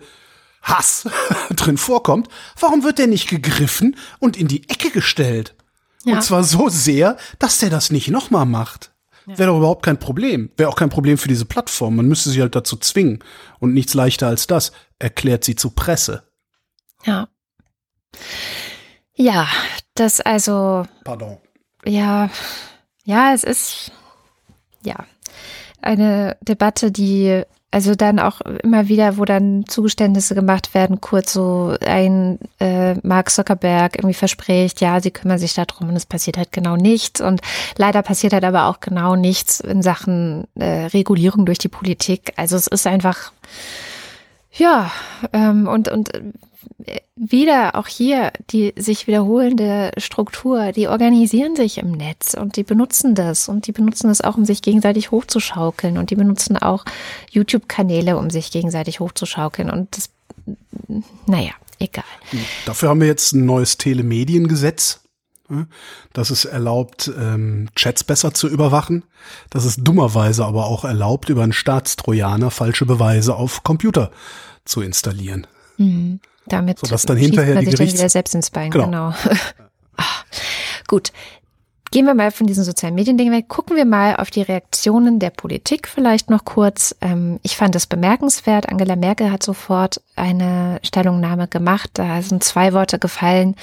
Hass 0.61 1.07
drin 1.51 1.77
vorkommt, 1.77 2.27
warum 2.59 2.83
wird 2.83 2.97
der 2.99 3.07
nicht 3.07 3.29
gegriffen 3.29 3.95
und 4.19 4.35
in 4.35 4.49
die 4.49 4.67
Ecke 4.67 4.89
gestellt? 4.89 5.55
Ja. 6.03 6.15
Und 6.15 6.23
zwar 6.23 6.43
so 6.43 6.67
sehr, 6.67 7.15
dass 7.39 7.59
der 7.59 7.69
das 7.69 7.91
nicht 7.91 8.09
nochmal 8.09 8.45
macht. 8.45 8.91
Wäre 9.25 9.49
doch 9.49 9.57
überhaupt 9.57 9.83
kein 9.83 9.97
Problem. 9.97 10.51
Wäre 10.55 10.69
auch 10.69 10.75
kein 10.75 10.89
Problem 10.89 11.17
für 11.17 11.27
diese 11.27 11.45
Plattform. 11.45 11.95
Man 11.95 12.07
müsste 12.07 12.29
sie 12.29 12.41
halt 12.41 12.55
dazu 12.55 12.77
zwingen. 12.77 13.23
Und 13.59 13.73
nichts 13.73 13.95
leichter 13.95 14.27
als 14.27 14.45
das. 14.45 14.71
Erklärt 14.99 15.43
sie 15.43 15.55
zu 15.55 15.71
Presse. 15.71 16.23
Ja. 17.05 17.27
Ja, 19.15 19.47
das 19.93 20.21
also. 20.21 20.85
Pardon. 21.03 21.37
Ja, 21.85 22.29
ja, 23.03 23.33
es 23.33 23.43
ist 23.43 23.91
ja 24.83 25.05
eine 25.81 26.37
Debatte, 26.41 26.91
die 26.91 27.43
also 27.75 27.93
dann 27.93 28.19
auch 28.19 28.39
immer 28.39 28.87
wieder, 28.87 29.17
wo 29.17 29.25
dann 29.25 29.65
Zugeständnisse 29.67 30.33
gemacht 30.33 30.73
werden, 30.73 31.01
kurz 31.01 31.33
so 31.33 31.75
ein 31.85 32.39
äh, 32.61 32.93
Mark 33.05 33.29
Zuckerberg 33.29 33.97
irgendwie 33.97 34.13
verspricht, 34.13 34.79
ja, 34.79 35.01
sie 35.01 35.11
kümmern 35.11 35.39
sich 35.39 35.55
darum 35.55 35.89
und 35.89 35.95
es 35.97 36.05
passiert 36.05 36.37
halt 36.37 36.53
genau 36.53 36.77
nichts. 36.77 37.19
Und 37.19 37.41
leider 37.75 38.01
passiert 38.01 38.31
halt 38.31 38.45
aber 38.45 38.67
auch 38.67 38.79
genau 38.79 39.17
nichts 39.17 39.59
in 39.59 39.81
Sachen 39.81 40.47
äh, 40.55 40.85
Regulierung 40.85 41.45
durch 41.45 41.57
die 41.57 41.67
Politik. 41.67 42.31
Also 42.37 42.55
es 42.55 42.67
ist 42.67 42.87
einfach, 42.87 43.33
ja, 44.53 44.89
ähm, 45.33 45.67
und, 45.67 45.89
und 45.89 46.11
wieder 47.15 47.75
auch 47.75 47.87
hier 47.87 48.31
die 48.51 48.73
sich 48.75 49.07
wiederholende 49.07 49.91
Struktur, 49.97 50.71
die 50.73 50.87
organisieren 50.87 51.55
sich 51.55 51.77
im 51.77 51.91
Netz 51.91 52.33
und 52.33 52.57
die 52.57 52.63
benutzen 52.63 53.15
das 53.15 53.47
und 53.47 53.67
die 53.67 53.71
benutzen 53.71 54.07
das 54.09 54.21
auch, 54.21 54.35
um 54.35 54.45
sich 54.45 54.61
gegenseitig 54.61 55.11
hochzuschaukeln 55.11 55.97
und 55.97 56.09
die 56.09 56.15
benutzen 56.15 56.57
auch 56.57 56.83
YouTube-Kanäle, 57.31 58.17
um 58.17 58.29
sich 58.29 58.51
gegenseitig 58.51 58.99
hochzuschaukeln 58.99 59.69
und 59.69 59.95
das, 59.95 60.09
naja, 61.25 61.51
egal. 61.79 62.03
Dafür 62.65 62.89
haben 62.89 62.99
wir 62.99 63.07
jetzt 63.07 63.33
ein 63.33 63.45
neues 63.45 63.77
Telemediengesetz. 63.77 65.01
Das 66.11 66.31
es 66.31 66.45
erlaubt, 66.45 67.11
ähm, 67.19 67.69
Chats 67.75 68.03
besser 68.03 68.33
zu 68.33 68.47
überwachen. 68.47 69.03
Das 69.51 69.63
ist 69.63 69.81
dummerweise 69.83 70.43
aber 70.43 70.65
auch 70.65 70.85
erlaubt, 70.85 71.29
über 71.29 71.43
einen 71.43 71.53
Staatstrojaner 71.53 72.49
falsche 72.49 72.87
Beweise 72.87 73.35
auf 73.35 73.63
Computer 73.63 74.09
zu 74.65 74.81
installieren. 74.81 75.45
Mhm. 75.77 76.19
Damit 76.47 76.79
Sodass 76.79 77.03
dann 77.03 77.17
hinterher 77.17 77.55
die 77.55 77.65
sich 77.65 77.75
Gerichts 77.75 77.93
dann 77.93 77.99
wieder 77.99 78.09
selbst 78.09 78.35
ins 78.35 78.49
Bein. 78.49 78.71
Genau. 78.71 78.85
Genau. 78.85 79.13
Ah, 79.97 80.03
Gut. 80.89 81.13
Gehen 81.91 82.05
wir 82.05 82.15
mal 82.15 82.31
von 82.31 82.47
diesen 82.47 82.65
sozialen 82.65 82.95
Medien-Dingen 82.95 83.31
weg. 83.31 83.47
Gucken 83.47 83.77
wir 83.77 83.85
mal 83.85 84.17
auf 84.17 84.29
die 84.29 84.41
Reaktionen 84.41 85.19
der 85.19 85.29
Politik 85.29 85.87
vielleicht 85.87 86.29
noch 86.29 86.43
kurz. 86.43 86.93
Ähm, 86.99 87.39
ich 87.43 87.55
fand 87.55 87.73
es 87.75 87.87
bemerkenswert. 87.87 88.67
Angela 88.67 88.97
Merkel 88.97 89.31
hat 89.31 89.43
sofort 89.43 90.01
eine 90.17 90.81
Stellungnahme 90.83 91.47
gemacht. 91.47 91.91
Da 91.93 92.21
sind 92.21 92.43
zwei 92.43 92.73
Worte 92.73 92.99
gefallen, 92.99 93.55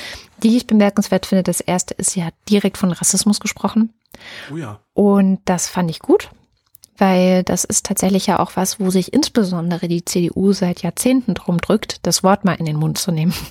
die 0.42 0.56
ich 0.56 0.66
bemerkenswert 0.66 1.26
finde. 1.26 1.42
Das 1.42 1.60
erste 1.60 1.92
ist, 1.92 2.12
sie 2.12 2.24
hat 2.24 2.32
direkt 2.48 2.78
von 2.78 2.92
Rassismus 2.92 3.38
gesprochen. 3.38 3.92
Oh 4.50 4.56
ja. 4.56 4.78
Und 4.94 5.40
das 5.44 5.68
fand 5.68 5.90
ich 5.90 5.98
gut, 5.98 6.30
weil 6.98 7.42
das 7.42 7.64
ist 7.64 7.86
tatsächlich 7.86 8.26
ja 8.26 8.38
auch 8.38 8.52
was, 8.54 8.78
wo 8.80 8.90
sich 8.90 9.12
insbesondere 9.12 9.88
die 9.88 10.04
CDU 10.04 10.52
seit 10.52 10.82
Jahrzehnten 10.82 11.34
drum 11.34 11.58
drückt, 11.58 12.06
das 12.06 12.22
Wort 12.22 12.44
mal 12.44 12.54
in 12.54 12.66
den 12.66 12.76
Mund 12.76 12.98
zu 12.98 13.12
nehmen. 13.12 13.34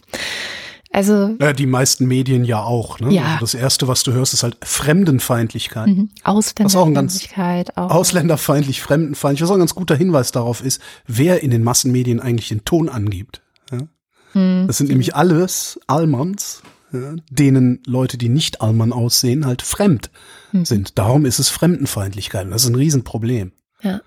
Also 0.94 1.38
Ja, 1.40 1.54
die 1.54 1.68
meisten 1.68 2.06
Medien 2.06 2.44
ja 2.44 2.62
auch. 2.62 3.00
Ne? 3.00 3.14
Ja. 3.14 3.24
Also 3.24 3.40
das 3.40 3.54
erste, 3.54 3.88
was 3.88 4.04
du 4.04 4.12
hörst, 4.12 4.34
ist 4.34 4.44
halt 4.44 4.58
Fremdenfeindlichkeit. 4.62 5.88
mhm, 5.88 6.10
Was 6.26 6.26
auch 6.26 6.36
Ausländerfeindlichkeit 6.82 7.78
auch. 7.78 7.92
Ausländerfeindlich, 7.92 8.82
fremdenfeindlich, 8.82 9.42
was 9.42 9.50
auch 9.52 9.56
ein 9.56 9.60
ganz 9.60 9.74
guter 9.74 9.96
Hinweis 9.96 10.34
darauf 10.34 10.62
ist, 10.62 10.82
wer 11.08 11.44
in 11.44 11.50
den 11.50 11.64
Massenmedien 11.64 12.20
eigentlich 12.20 12.50
den 12.50 12.66
Ton 12.66 12.90
angibt. 12.90 13.42
Ja? 13.72 13.88
Hm. 14.34 14.66
Das 14.68 14.80
sind 14.80 14.90
nämlich 14.90 15.16
alles 15.16 15.80
Almans, 15.88 16.62
ja, 16.92 17.16
denen 17.30 17.82
Leute, 17.86 18.18
die 18.18 18.30
nicht 18.30 18.62
Alman 18.62 18.94
aussehen, 18.94 19.46
halt 19.46 19.62
fremd 19.62 20.10
Hm. 20.52 20.66
sind. 20.66 20.98
Darum 20.98 21.26
ist 21.26 21.40
es 21.40 21.50
Fremdenfeindlichkeit. 21.50 22.48
Das 22.52 22.64
ist 22.64 22.70
ein 22.70 22.76
Riesenproblem. 22.76 23.52
Ja. 23.82 24.02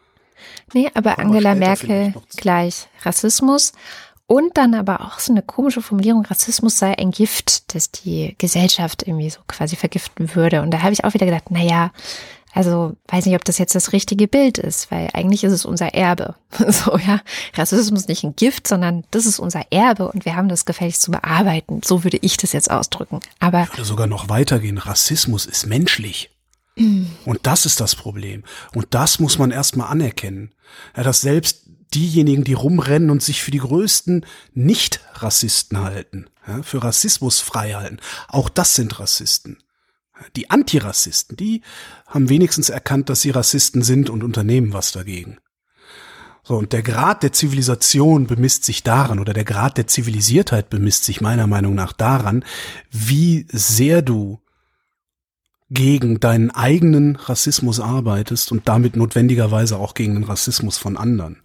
Nee, 0.73 0.91
aber 0.95 1.13
Aber 1.13 1.21
Angela 1.21 1.55
Merkel 1.55 2.15
gleich 2.37 2.89
Rassismus. 3.03 3.73
Und 4.27 4.57
dann 4.57 4.75
aber 4.75 5.03
auch 5.03 5.19
so 5.19 5.33
eine 5.33 5.43
komische 5.43 5.83
Formulierung, 5.83 6.25
Rassismus 6.25 6.79
sei 6.79 6.97
ein 6.99 7.11
Gift, 7.11 7.75
das 7.75 7.91
die 7.91 8.35
Gesellschaft 8.39 9.07
irgendwie 9.07 9.29
so 9.29 9.41
quasi 9.47 9.77
vergiften 9.77 10.35
würde. 10.35 10.63
Und 10.63 10.71
da 10.71 10.81
habe 10.81 10.93
ich 10.95 11.05
auch 11.05 11.13
wieder 11.13 11.27
gedacht, 11.27 11.45
na 11.51 11.63
ja, 11.63 11.93
also 12.55 12.97
weiß 13.09 13.27
nicht, 13.27 13.35
ob 13.35 13.45
das 13.45 13.59
jetzt 13.59 13.75
das 13.75 13.93
richtige 13.93 14.29
Bild 14.29 14.59
ist, 14.59 14.91
weil 14.91 15.11
eigentlich 15.13 15.43
ist 15.45 15.53
es 15.53 15.65
unser 15.65 15.95
Erbe. 15.95 16.35
So, 16.69 16.97
ja, 16.99 17.21
Rassismus 17.55 18.03
ist 18.03 18.09
nicht 18.09 18.23
ein 18.23 18.37
Gift, 18.37 18.69
sondern 18.69 19.05
das 19.11 19.27
ist 19.27 19.41
unser 19.41 19.73
Erbe 19.73 20.11
und 20.11 20.25
wir 20.25 20.37
haben 20.37 20.49
das 20.49 20.65
gefälligst 20.65 21.03
zu 21.03 21.11
bearbeiten. 21.11 21.81
So 21.85 22.05
würde 22.05 22.19
ich 22.23 22.37
das 22.37 22.53
jetzt 22.53 22.71
ausdrücken. 22.71 23.21
Aber 23.41 23.65
Ich 23.65 23.73
würde 23.73 23.85
sogar 23.85 24.07
noch 24.07 24.29
weitergehen. 24.29 24.79
Rassismus 24.79 25.47
ist 25.47 25.67
menschlich. 25.67 26.31
Und 26.77 27.41
das 27.43 27.67
ist 27.67 27.81
das 27.81 27.95
Problem. 27.95 28.45
Und 28.75 28.87
das 28.91 29.19
muss 29.19 29.39
man 29.39 29.51
erstmal 29.51 29.89
anerkennen. 29.89 30.53
Ja, 30.97 31.03
dass 31.03 31.21
selbst 31.21 31.63
diejenigen, 31.95 32.45
die 32.45 32.55
rumrennen 32.55 33.11
und 33.11 33.23
sich 33.23 33.43
für 33.43 33.51
die 33.51 33.59
größten 33.59 34.27
Nicht-Rassisten 34.55 35.81
halten, 35.81 36.27
ja, 36.47 36.63
für 36.63 36.83
Rassismus 36.83 37.41
frei 37.41 37.73
halten, 37.73 37.99
auch 38.29 38.49
das 38.49 38.75
sind 38.75 38.99
Rassisten. 38.99 39.59
Die 40.37 40.51
Antirassisten, 40.51 41.37
die 41.37 41.63
haben 42.07 42.29
wenigstens 42.29 42.69
erkannt, 42.69 43.09
dass 43.09 43.21
sie 43.21 43.31
Rassisten 43.31 43.83
sind 43.83 44.11
und 44.11 44.23
unternehmen 44.23 44.73
was 44.73 44.93
dagegen. 44.93 45.39
So, 46.47 46.57
und 46.57 46.73
der 46.75 46.83
Grad 46.83 47.23
der 47.23 47.33
Zivilisation 47.33 48.27
bemisst 48.27 48.65
sich 48.65 48.83
daran, 48.83 49.19
oder 49.19 49.33
der 49.33 49.45
Grad 49.45 49.79
der 49.79 49.87
Zivilisiertheit 49.87 50.69
bemisst 50.69 51.05
sich 51.05 51.23
meiner 51.23 51.47
Meinung 51.47 51.75
nach 51.75 51.93
daran, 51.93 52.45
wie 52.91 53.47
sehr 53.51 54.03
du 54.03 54.41
gegen 55.71 56.21
deinen 56.21 56.51
eigenen 56.51 57.17
Rassismus 57.17 57.81
arbeitest 57.81 58.53
und 58.53 58.69
damit 58.69 58.95
notwendigerweise 58.95 59.79
auch 59.79 59.95
gegen 59.95 60.15
den 60.15 60.25
Rassismus 60.25 60.77
von 60.77 60.99
anderen. 60.99 61.39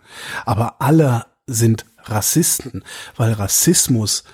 Aber 0.45 0.82
alle 0.82 1.25
sind 1.47 1.86
Rassisten, 2.03 2.84
weil 3.15 3.32
Rassismus 3.34 4.25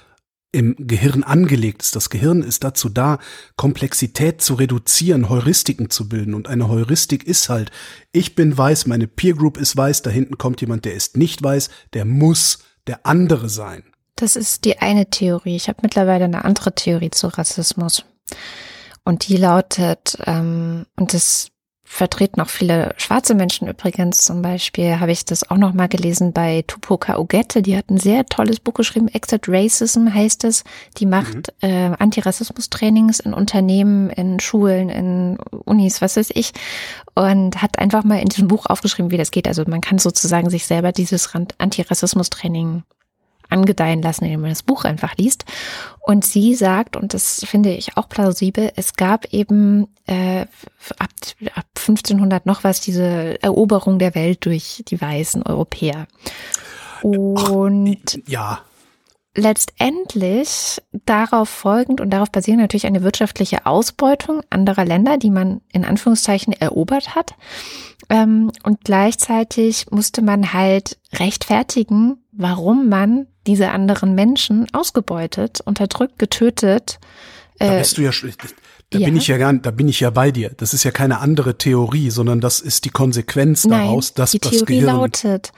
im 0.55 0.75
Gehirn 0.79 1.23
angelegt 1.23 1.83
ist. 1.83 1.97
Das 1.97 2.09
Gehirn 2.09 2.41
ist 2.41 2.63
dazu 2.63 2.87
da, 2.87 3.19
Komplexität 3.57 4.41
zu 4.41 4.53
reduzieren, 4.53 5.27
Heuristiken 5.27 5.89
zu 5.89 6.07
bilden. 6.07 6.33
Und 6.33 6.47
eine 6.47 6.69
Heuristik 6.69 7.25
ist 7.25 7.49
halt, 7.49 7.71
ich 8.13 8.35
bin 8.35 8.57
weiß, 8.57 8.85
meine 8.85 9.07
Peer 9.07 9.33
Group 9.33 9.57
ist 9.57 9.75
weiß, 9.75 10.01
da 10.01 10.09
hinten 10.09 10.37
kommt 10.37 10.61
jemand, 10.61 10.85
der 10.85 10.93
ist 10.93 11.17
nicht 11.17 11.43
weiß, 11.43 11.69
der 11.93 12.05
muss 12.05 12.59
der 12.87 13.05
andere 13.05 13.49
sein. 13.49 13.83
Das 14.15 14.37
ist 14.37 14.63
die 14.63 14.79
eine 14.79 15.09
Theorie. 15.09 15.57
Ich 15.57 15.67
habe 15.67 15.79
mittlerweile 15.81 16.23
eine 16.23 16.45
andere 16.45 16.73
Theorie 16.73 17.11
zu 17.11 17.27
Rassismus. 17.27 18.05
Und 19.03 19.27
die 19.27 19.35
lautet, 19.35 20.17
ähm, 20.25 20.85
und 20.95 21.13
das 21.13 21.49
vertreten 21.95 22.41
auch 22.41 22.49
viele 22.49 22.93
schwarze 22.97 23.36
Menschen 23.36 23.69
übrigens, 23.69 24.17
zum 24.17 24.41
Beispiel 24.41 24.99
habe 24.99 25.13
ich 25.13 25.23
das 25.23 25.49
auch 25.49 25.55
noch 25.55 25.73
mal 25.73 25.88
gelesen 25.88 26.34
bei 26.34 26.63
Tupoka 26.67 27.17
Ogette, 27.17 27.62
die 27.62 27.77
hat 27.77 27.89
ein 27.89 27.97
sehr 27.97 28.25
tolles 28.25 28.60
Buch 28.60 28.73
geschrieben, 28.73 29.08
Exit 29.08 29.47
Racism 29.47 30.10
heißt 30.13 30.43
es, 30.43 30.65
die 30.97 31.05
macht 31.05 31.53
äh, 31.62 31.91
Antirassismus-Trainings 31.97 33.21
in 33.21 33.34
Unternehmen, 33.34 34.10
in 34.10 34.41
Schulen, 34.41 34.89
in 34.89 35.38
Unis, 35.63 36.01
was 36.01 36.17
weiß 36.17 36.31
ich, 36.34 36.51
und 37.13 37.62
hat 37.62 37.79
einfach 37.79 38.03
mal 38.03 38.19
in 38.19 38.27
diesem 38.27 38.49
Buch 38.49 38.65
aufgeschrieben, 38.65 39.12
wie 39.12 39.17
das 39.17 39.31
geht. 39.31 39.47
Also 39.47 39.63
man 39.65 39.79
kann 39.79 39.97
sozusagen 39.97 40.49
sich 40.49 40.65
selber 40.65 40.91
dieses 40.91 41.29
Antirassismus-Training 41.34 42.84
angedeihen 43.49 44.01
lassen, 44.01 44.25
indem 44.25 44.41
man 44.41 44.51
das 44.51 44.63
Buch 44.63 44.86
einfach 44.86 45.15
liest. 45.17 45.45
Und 46.01 46.25
sie 46.25 46.55
sagt, 46.55 46.95
und 46.95 47.13
das 47.13 47.45
finde 47.45 47.73
ich 47.73 47.97
auch 47.97 48.10
plausibel, 48.10 48.71
es 48.75 48.93
gab 48.93 49.25
eben 49.34 49.88
äh, 50.08 50.45
ab, 50.99 51.10
ab 51.55 51.65
1500 51.75 52.45
noch 52.45 52.63
was 52.63 52.81
diese 52.81 53.41
Eroberung 53.41 53.99
der 53.99 54.15
Welt 54.15 54.45
durch 54.45 54.84
die 54.88 54.99
weißen 54.99 55.43
Europäer. 55.43 56.08
Und 57.01 58.21
Ja, 58.27 58.62
letztendlich 59.36 60.81
darauf 61.05 61.49
folgend 61.49 62.01
und 62.01 62.10
darauf 62.10 62.31
basierend 62.31 62.62
natürlich 62.62 62.88
eine 62.88 63.03
wirtschaftliche 63.03 63.65
Ausbeutung 63.65 64.41
anderer 64.49 64.86
Länder, 64.86 65.17
die 65.17 65.29
man 65.29 65.62
in 65.71 65.86
Anführungszeichen 65.86 66.53
erobert 66.53 67.15
hat. 67.15 67.36
Ähm, 68.10 68.51
und 68.63 68.81
gleichzeitig 68.84 69.91
musste 69.91 70.21
man 70.21 70.53
halt 70.53 70.97
rechtfertigen, 71.13 72.23
warum 72.31 72.89
man 72.89 73.27
diese 73.47 73.69
anderen 73.71 74.15
Menschen 74.15 74.67
ausgebeutet, 74.73 75.62
unterdrückt, 75.62 76.19
getötet. 76.19 76.99
Da 77.60 77.75
Äh, 77.75 77.79
bist 77.79 77.97
du 77.97 78.01
ja, 78.01 78.12
da 78.89 78.99
ja. 78.99 79.05
bin 79.05 79.17
ich 79.17 79.27
ja 79.27 79.38
gar, 79.38 79.53
da 79.53 79.71
bin 79.71 79.88
ich 79.88 79.99
ja 79.99 80.10
bei 80.10 80.31
dir. 80.31 80.51
Das 80.58 80.73
ist 80.73 80.84
ja 80.84 80.91
keine 80.91 81.19
andere 81.19 81.58
Theorie, 81.58 82.10
sondern 82.10 82.41
das 82.41 82.60
ist 82.60 82.86
die 82.86 82.89
Konsequenz 82.89 83.65
Nein, 83.65 83.88
daraus, 83.88 84.13
dass 84.13 84.31
die 84.31 84.39
das 84.39 84.51
Theorie 84.51 84.79
Gehirn. 84.79 84.95
lautet, 84.95 85.51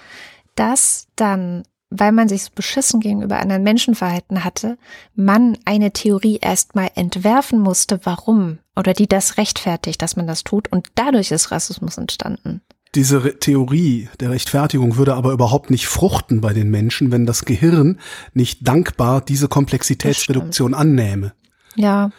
dass 0.55 1.07
dann, 1.15 1.63
weil 1.89 2.11
man 2.11 2.27
sich 2.29 2.43
so 2.43 2.49
beschissen 2.55 2.99
gegenüber 2.99 3.39
anderen 3.39 3.63
Menschen 3.63 3.95
verhalten 3.95 4.43
hatte, 4.43 4.77
man 5.15 5.57
eine 5.65 5.91
Theorie 5.91 6.39
erstmal 6.41 6.89
entwerfen 6.95 7.59
musste, 7.59 7.99
warum 8.03 8.59
oder 8.75 8.93
die 8.93 9.07
das 9.07 9.37
rechtfertigt, 9.37 10.01
dass 10.01 10.15
man 10.15 10.27
das 10.27 10.43
tut 10.43 10.71
und 10.71 10.87
dadurch 10.95 11.31
ist 11.31 11.51
Rassismus 11.51 11.97
entstanden. 11.97 12.61
Diese 12.97 13.37
Theorie 13.37 14.09
der 14.19 14.31
Rechtfertigung 14.31 14.97
würde 14.97 15.13
aber 15.13 15.31
überhaupt 15.31 15.69
nicht 15.69 15.85
fruchten 15.85 16.41
bei 16.41 16.51
den 16.51 16.71
Menschen, 16.71 17.11
wenn 17.11 17.27
das 17.27 17.45
Gehirn 17.45 17.99
nicht 18.33 18.67
dankbar 18.67 19.21
diese 19.21 19.47
Komplexitätsreduktion 19.47 20.73
annähme. 20.73 21.33
Ja, 21.75 22.09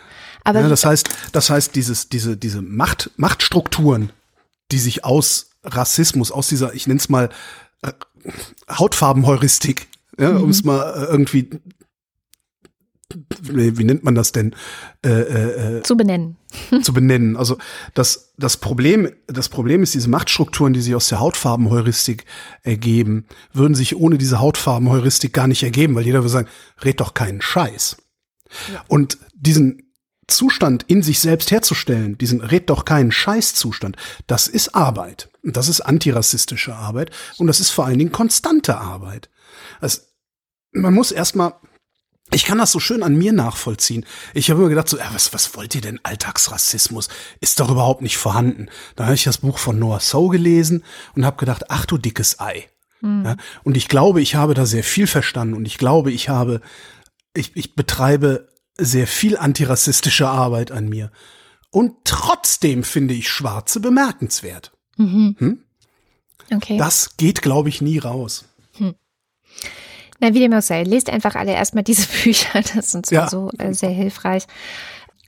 aber 0.44 0.60
Ja, 0.60 0.68
das 0.68 0.84
heißt, 0.84 1.10
das 1.32 1.50
heißt, 1.50 1.74
dieses, 1.74 2.10
diese, 2.10 2.36
diese 2.36 2.62
Macht, 2.62 3.10
Machtstrukturen, 3.16 4.12
die 4.70 4.78
sich 4.78 5.04
aus 5.04 5.50
Rassismus, 5.64 6.30
aus 6.30 6.46
dieser, 6.46 6.72
ich 6.74 6.86
nenne 6.86 7.00
es 7.00 7.08
mal 7.08 7.30
äh, 7.82 7.90
Hautfarbenheuristik, 8.70 9.88
ja, 10.16 10.36
um 10.36 10.50
es 10.50 10.62
mal 10.62 10.94
äh, 10.96 11.04
irgendwie, 11.10 11.50
wie, 13.40 13.84
nennt 13.84 14.04
man 14.04 14.14
das 14.14 14.32
denn, 14.32 14.54
äh, 15.04 15.08
äh, 15.78 15.82
zu 15.82 15.96
benennen. 15.96 16.36
zu 16.82 16.92
benennen. 16.92 17.36
Also 17.36 17.56
das, 17.94 18.34
das 18.36 18.58
Problem, 18.58 19.10
das 19.26 19.48
Problem 19.48 19.82
ist, 19.82 19.94
diese 19.94 20.10
Machtstrukturen, 20.10 20.74
die 20.74 20.82
sich 20.82 20.94
aus 20.94 21.08
der 21.08 21.20
Hautfarbenheuristik 21.20 22.26
ergeben, 22.62 23.26
würden 23.52 23.74
sich 23.74 23.96
ohne 23.96 24.18
diese 24.18 24.40
Hautfarbenheuristik 24.40 25.32
gar 25.32 25.46
nicht 25.46 25.62
ergeben, 25.62 25.94
weil 25.94 26.04
jeder 26.04 26.20
würde 26.20 26.28
sagen, 26.28 26.48
red 26.84 27.00
doch 27.00 27.14
keinen 27.14 27.40
Scheiß. 27.40 27.96
Und 28.88 29.18
diesen 29.34 29.82
Zustand 30.26 30.84
in 30.88 31.02
sich 31.02 31.20
selbst 31.20 31.50
herzustellen, 31.50 32.18
diesen 32.18 32.42
red 32.42 32.68
doch 32.68 32.84
keinen 32.84 33.10
Scheiß-Zustand, 33.10 33.96
das 34.26 34.46
ist 34.48 34.74
Arbeit. 34.74 35.30
Und 35.42 35.56
das 35.56 35.70
ist 35.70 35.80
antirassistische 35.80 36.74
Arbeit. 36.74 37.10
Und 37.38 37.46
das 37.46 37.60
ist 37.60 37.70
vor 37.70 37.86
allen 37.86 37.98
Dingen 37.98 38.12
konstante 38.12 38.76
Arbeit. 38.76 39.30
Also, 39.80 40.00
man 40.72 40.92
muss 40.92 41.12
erstmal 41.12 41.54
ich 42.30 42.44
kann 42.44 42.58
das 42.58 42.72
so 42.72 42.80
schön 42.80 43.02
an 43.02 43.16
mir 43.16 43.32
nachvollziehen. 43.32 44.04
Ich 44.34 44.50
habe 44.50 44.60
immer 44.60 44.68
gedacht, 44.68 44.88
so, 44.88 44.98
ja, 44.98 45.08
was, 45.12 45.32
was 45.32 45.54
wollt 45.56 45.74
ihr 45.74 45.80
denn? 45.80 46.00
Alltagsrassismus 46.02 47.08
ist 47.40 47.60
doch 47.60 47.70
überhaupt 47.70 48.02
nicht 48.02 48.18
vorhanden. 48.18 48.68
Dann 48.96 49.06
habe 49.06 49.14
ich 49.14 49.24
das 49.24 49.38
Buch 49.38 49.58
von 49.58 49.78
Noah 49.78 50.00
So 50.00 50.28
gelesen 50.28 50.84
und 51.14 51.24
habe 51.24 51.38
gedacht, 51.38 51.64
ach 51.68 51.86
du 51.86 51.96
dickes 51.96 52.40
Ei. 52.40 52.68
Mhm. 53.00 53.24
Ja, 53.24 53.36
und 53.64 53.76
ich 53.76 53.88
glaube, 53.88 54.20
ich 54.20 54.34
habe 54.34 54.54
da 54.54 54.66
sehr 54.66 54.84
viel 54.84 55.06
verstanden 55.06 55.54
und 55.54 55.66
ich 55.66 55.78
glaube, 55.78 56.12
ich 56.12 56.28
habe, 56.28 56.60
ich, 57.34 57.52
ich 57.54 57.74
betreibe 57.74 58.48
sehr 58.76 59.06
viel 59.06 59.36
antirassistische 59.36 60.28
Arbeit 60.28 60.70
an 60.70 60.88
mir. 60.88 61.10
Und 61.70 61.96
trotzdem 62.04 62.84
finde 62.84 63.14
ich 63.14 63.28
Schwarze 63.28 63.80
bemerkenswert. 63.80 64.72
Mhm. 64.96 65.36
Hm? 65.38 65.64
Okay. 66.52 66.78
Das 66.78 67.16
geht, 67.16 67.42
glaube 67.42 67.68
ich, 67.68 67.82
nie 67.82 67.98
raus. 67.98 68.47
Na, 70.20 70.34
wie 70.34 70.40
dem 70.40 70.52
auch 70.52 70.62
sei, 70.62 70.82
lest 70.82 71.10
einfach 71.10 71.34
alle 71.34 71.52
erstmal 71.52 71.84
diese 71.84 72.06
Bücher, 72.22 72.60
das 72.74 72.92
sind 72.92 73.10
ja. 73.10 73.28
so 73.28 73.50
äh, 73.58 73.72
sehr 73.72 73.90
hilfreich. 73.90 74.44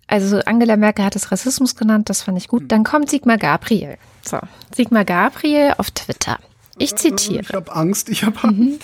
Also 0.07 0.41
Angela 0.41 0.77
Merkel 0.77 1.05
hat 1.05 1.15
es 1.15 1.31
Rassismus 1.31 1.77
genannt, 1.77 2.11
das 2.11 2.23
fand 2.23 2.37
ich 2.37 2.49
gut. 2.49 2.65
Dann 2.67 2.83
kommt 2.83 3.09
Sigmar 3.11 3.39
Gabriel. 3.39 3.97
So, 4.23 4.39
Sigmar 4.75 5.05
Gabriel 5.05 5.75
auf 5.79 5.93
Twitter. 5.93 6.39
Ich 6.79 6.97
zitiere. 6.97 7.43
Ich 7.43 7.53
habe 7.53 7.73
Angst, 7.75 8.09
ich 8.09 8.25
habe 8.25 8.43
Angst. 8.43 8.59
Mhm. 8.59 8.79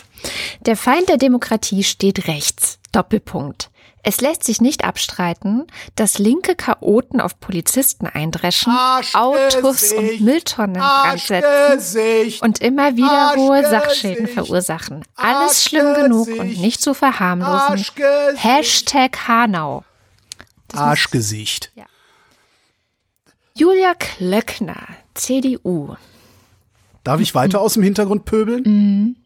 Der 0.61 0.77
Feind 0.77 1.09
der 1.09 1.17
Demokratie 1.17 1.83
steht 1.83 2.29
rechts. 2.29 2.79
Doppelpunkt. 2.93 3.71
Es 4.09 4.21
lässt 4.21 4.45
sich 4.45 4.61
nicht 4.61 4.85
abstreiten, 4.85 5.67
dass 5.97 6.19
linke 6.21 6.55
Chaoten 6.55 7.21
auf 7.21 7.41
Polizisten 7.41 8.07
eindreschen, 8.07 8.73
Autos 9.15 9.93
und 9.93 10.21
Mülltonnen 10.21 10.81
brandsetzen 10.81 12.39
und 12.41 12.61
immer 12.61 12.97
wieder 12.97 13.35
hohe 13.35 13.69
Sachschäden 13.69 14.29
verursachen. 14.29 15.05
Alles 15.17 15.65
schlimm 15.65 15.93
genug 15.95 16.29
und 16.29 16.61
nicht 16.61 16.81
zu 16.81 16.95
verharmlosen. 16.95 17.85
Hashtag 18.37 19.27
Hanau. 19.27 19.83
Das 20.69 20.81
Arschgesicht. 20.81 21.73
ja. 21.75 21.87
Julia 23.57 23.95
Klöckner, 23.95 24.87
CDU. 25.15 25.97
Darf 27.03 27.21
ich 27.21 27.35
weiter 27.35 27.61
aus 27.61 27.75
dem 27.75 27.83
Hintergrund 27.83 28.25
pöbeln? 28.25 28.63
Mhm. 28.63 29.17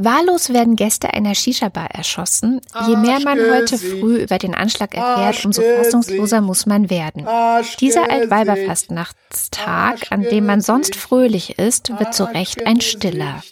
Wahllos 0.00 0.50
werden 0.50 0.76
Gäste 0.76 1.12
einer 1.12 1.34
Shisha-Bar 1.34 1.90
erschossen. 1.90 2.60
Je 2.86 2.94
mehr 2.96 3.18
man 3.18 3.36
heute 3.38 3.76
früh 3.76 4.18
über 4.18 4.38
den 4.38 4.54
Anschlag 4.54 4.94
erfährt, 4.94 5.44
umso 5.44 5.60
fassungsloser 5.60 6.40
muss 6.40 6.66
man 6.66 6.88
werden. 6.88 7.26
Dieser 7.80 8.08
Altweiberfastnachtstag, 8.08 10.06
an 10.10 10.22
dem 10.22 10.46
man 10.46 10.60
sonst 10.60 10.94
fröhlich 10.94 11.58
ist, 11.58 11.90
wird 11.98 12.14
zu 12.14 12.22
Recht 12.24 12.64
ein 12.64 12.80
stiller. 12.80 13.42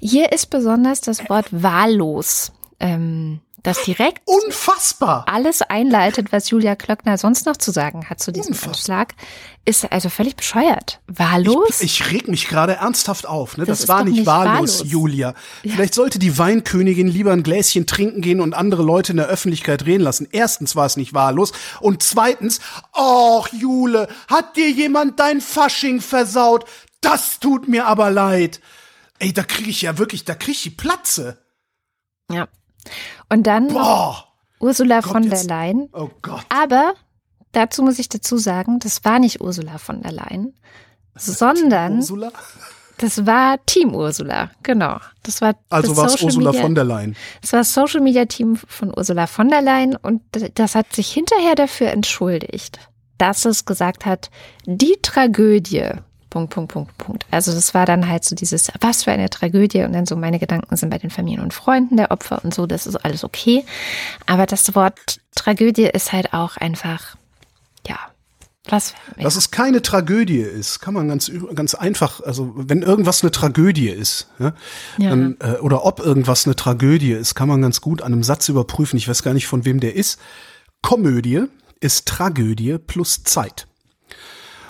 Hier 0.00 0.32
ist 0.32 0.50
besonders 0.50 1.00
das 1.00 1.30
Wort 1.30 1.46
wahllos 1.50 2.50
ähm, 2.80 3.40
das 3.66 3.82
direkt 3.82 4.22
unfassbar 4.26 5.24
alles 5.26 5.62
einleitet, 5.62 6.32
was 6.32 6.50
Julia 6.50 6.76
Klöckner 6.76 7.18
sonst 7.18 7.46
noch 7.46 7.56
zu 7.56 7.72
sagen 7.72 8.08
hat 8.08 8.20
zu 8.20 8.32
diesem 8.32 8.52
unfassbar. 8.52 9.00
Anschlag, 9.00 9.14
ist 9.64 9.90
also 9.90 10.08
völlig 10.08 10.36
bescheuert. 10.36 11.00
Wahllos? 11.08 11.80
Ich, 11.80 12.00
ich 12.00 12.12
reg 12.12 12.28
mich 12.28 12.46
gerade 12.48 12.74
ernsthaft 12.74 13.26
auf. 13.26 13.56
Ne? 13.56 13.64
Das, 13.64 13.80
das 13.80 13.88
war 13.88 14.04
nicht, 14.04 14.18
nicht 14.18 14.26
wahllos, 14.26 14.78
wahllos, 14.78 14.82
Julia. 14.84 15.34
Ja. 15.64 15.74
Vielleicht 15.74 15.94
sollte 15.94 16.18
die 16.20 16.38
Weinkönigin 16.38 17.08
lieber 17.08 17.32
ein 17.32 17.42
Gläschen 17.42 17.86
trinken 17.86 18.20
gehen 18.20 18.40
und 18.40 18.54
andere 18.54 18.84
Leute 18.84 19.12
in 19.12 19.16
der 19.16 19.26
Öffentlichkeit 19.26 19.84
reden 19.84 20.04
lassen. 20.04 20.28
Erstens 20.30 20.76
war 20.76 20.86
es 20.86 20.96
nicht 20.96 21.14
wahllos 21.14 21.52
und 21.80 22.02
zweitens, 22.02 22.60
ach 22.92 23.48
Jule, 23.52 24.08
hat 24.28 24.56
dir 24.56 24.70
jemand 24.70 25.18
dein 25.18 25.40
Fasching 25.40 26.00
versaut? 26.00 26.64
Das 27.00 27.40
tut 27.40 27.66
mir 27.66 27.86
aber 27.86 28.10
leid. 28.10 28.60
Ey, 29.18 29.32
da 29.32 29.42
krieg 29.42 29.66
ich 29.66 29.82
ja 29.82 29.98
wirklich, 29.98 30.24
da 30.24 30.34
krieg 30.34 30.54
ich 30.54 30.62
die 30.62 30.70
Platze. 30.70 31.38
Ja, 32.30 32.48
und 33.28 33.46
dann 33.46 33.74
Ursula 34.60 35.00
Gott, 35.00 35.12
von 35.12 35.28
der 35.28 35.44
Leyen. 35.44 35.88
Oh 35.92 36.10
Gott. 36.22 36.44
Aber 36.48 36.94
dazu 37.52 37.82
muss 37.82 37.98
ich 37.98 38.08
dazu 38.08 38.36
sagen, 38.36 38.78
das 38.78 39.04
war 39.04 39.18
nicht 39.18 39.40
Ursula 39.40 39.78
von 39.78 40.02
der 40.02 40.12
Leyen, 40.12 40.54
sondern 41.14 42.04
das 42.98 43.26
war 43.26 43.58
Team 43.66 43.94
Ursula, 43.94 44.50
genau. 44.62 44.98
Das 45.22 45.40
war 45.42 45.54
also 45.68 45.96
war 45.96 46.06
es 46.06 46.22
Ursula 46.22 46.50
Media, 46.50 46.62
von 46.62 46.74
der 46.74 46.84
Leyen. 46.84 47.16
Das 47.42 47.52
war 47.52 47.60
das 47.60 47.74
Social 47.74 48.00
Media 48.00 48.24
Team 48.24 48.56
von 48.56 48.92
Ursula 48.96 49.26
von 49.26 49.48
der 49.48 49.60
Leyen 49.60 49.96
und 49.96 50.22
das 50.54 50.74
hat 50.74 50.94
sich 50.94 51.12
hinterher 51.12 51.54
dafür 51.54 51.88
entschuldigt, 51.88 52.78
dass 53.18 53.44
es 53.44 53.66
gesagt 53.66 54.06
hat, 54.06 54.30
die 54.64 54.96
Tragödie 55.02 55.90
Punkt, 56.36 56.52
Punkt, 56.52 56.72
Punkt, 56.72 56.98
Punkt. 56.98 57.26
Also 57.30 57.52
das 57.52 57.72
war 57.72 57.86
dann 57.86 58.08
halt 58.08 58.24
so 58.24 58.36
dieses, 58.36 58.70
was 58.80 59.04
für 59.04 59.12
eine 59.12 59.30
Tragödie 59.30 59.82
und 59.82 59.92
dann 59.92 60.06
so 60.06 60.16
meine 60.16 60.38
Gedanken 60.38 60.76
sind 60.76 60.90
bei 60.90 60.98
den 60.98 61.10
Familien 61.10 61.42
und 61.42 61.54
Freunden 61.54 61.96
der 61.96 62.10
Opfer 62.10 62.44
und 62.44 62.52
so, 62.52 62.66
das 62.66 62.86
ist 62.86 62.96
alles 62.96 63.24
okay. 63.24 63.64
Aber 64.26 64.46
das 64.46 64.74
Wort 64.74 65.20
Tragödie 65.34 65.86
ist 65.86 66.12
halt 66.12 66.32
auch 66.32 66.56
einfach, 66.56 67.16
ja, 67.86 67.98
was? 68.68 68.94
Dass 69.18 69.36
es 69.36 69.50
keine 69.50 69.80
Tragödie 69.80 70.40
ist, 70.40 70.80
kann 70.80 70.94
man 70.94 71.08
ganz 71.08 71.30
ganz 71.54 71.74
einfach, 71.74 72.20
also 72.20 72.52
wenn 72.56 72.82
irgendwas 72.82 73.22
eine 73.22 73.30
Tragödie 73.30 73.88
ist, 73.88 74.28
ja, 74.38 74.52
ja. 74.98 75.10
Dann, 75.10 75.36
äh, 75.40 75.58
oder 75.60 75.84
ob 75.84 76.00
irgendwas 76.00 76.46
eine 76.46 76.56
Tragödie 76.56 77.12
ist, 77.12 77.34
kann 77.34 77.48
man 77.48 77.62
ganz 77.62 77.80
gut 77.80 78.02
an 78.02 78.12
einem 78.12 78.22
Satz 78.22 78.48
überprüfen. 78.48 78.96
Ich 78.96 79.08
weiß 79.08 79.22
gar 79.22 79.34
nicht, 79.34 79.46
von 79.46 79.64
wem 79.64 79.80
der 79.80 79.94
ist. 79.94 80.20
Komödie 80.82 81.44
ist 81.80 82.06
Tragödie 82.06 82.78
plus 82.78 83.22
Zeit. 83.22 83.66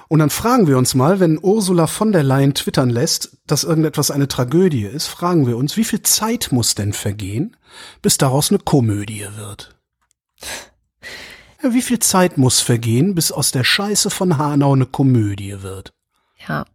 Und 0.09 0.21
dann 0.21 0.31
fragen 0.31 0.66
wir 0.66 0.79
uns 0.79 0.95
mal, 0.95 1.21
wenn 1.21 1.38
Ursula 1.42 1.87
von 1.87 2.12
der 2.12 2.23
Leyen 2.23 2.55
twittern 2.55 2.90
lässt, 2.90 3.38
dass 3.47 3.64
irgendetwas 3.64 4.11
eine 4.11 4.29
Tragödie 4.29 4.85
ist, 4.85 5.09
fragen 5.09 5.47
wir 5.47 5.57
uns, 5.57 5.77
wie 5.77 5.85
viel 5.85 6.03
Zeit 6.03 6.51
muss 6.53 6.75
denn 6.75 6.92
vergehen, 6.92 7.57
bis 8.03 8.16
daraus 8.19 8.51
eine 8.51 8.61
Komödie 8.61 9.27
wird? 9.37 9.77
Ja, 11.62 11.73
wie 11.73 11.83
viel 11.83 11.99
Zeit 11.99 12.38
muss 12.38 12.61
vergehen, 12.61 13.14
bis 13.14 13.33
aus 13.33 13.51
der 13.51 13.64
Scheiße 13.64 14.11
von 14.11 14.38
Hanau 14.38 14.75
eine 14.75 14.87
Komödie 14.87 15.62
wird? 15.62 15.92
Ja, 16.47 16.66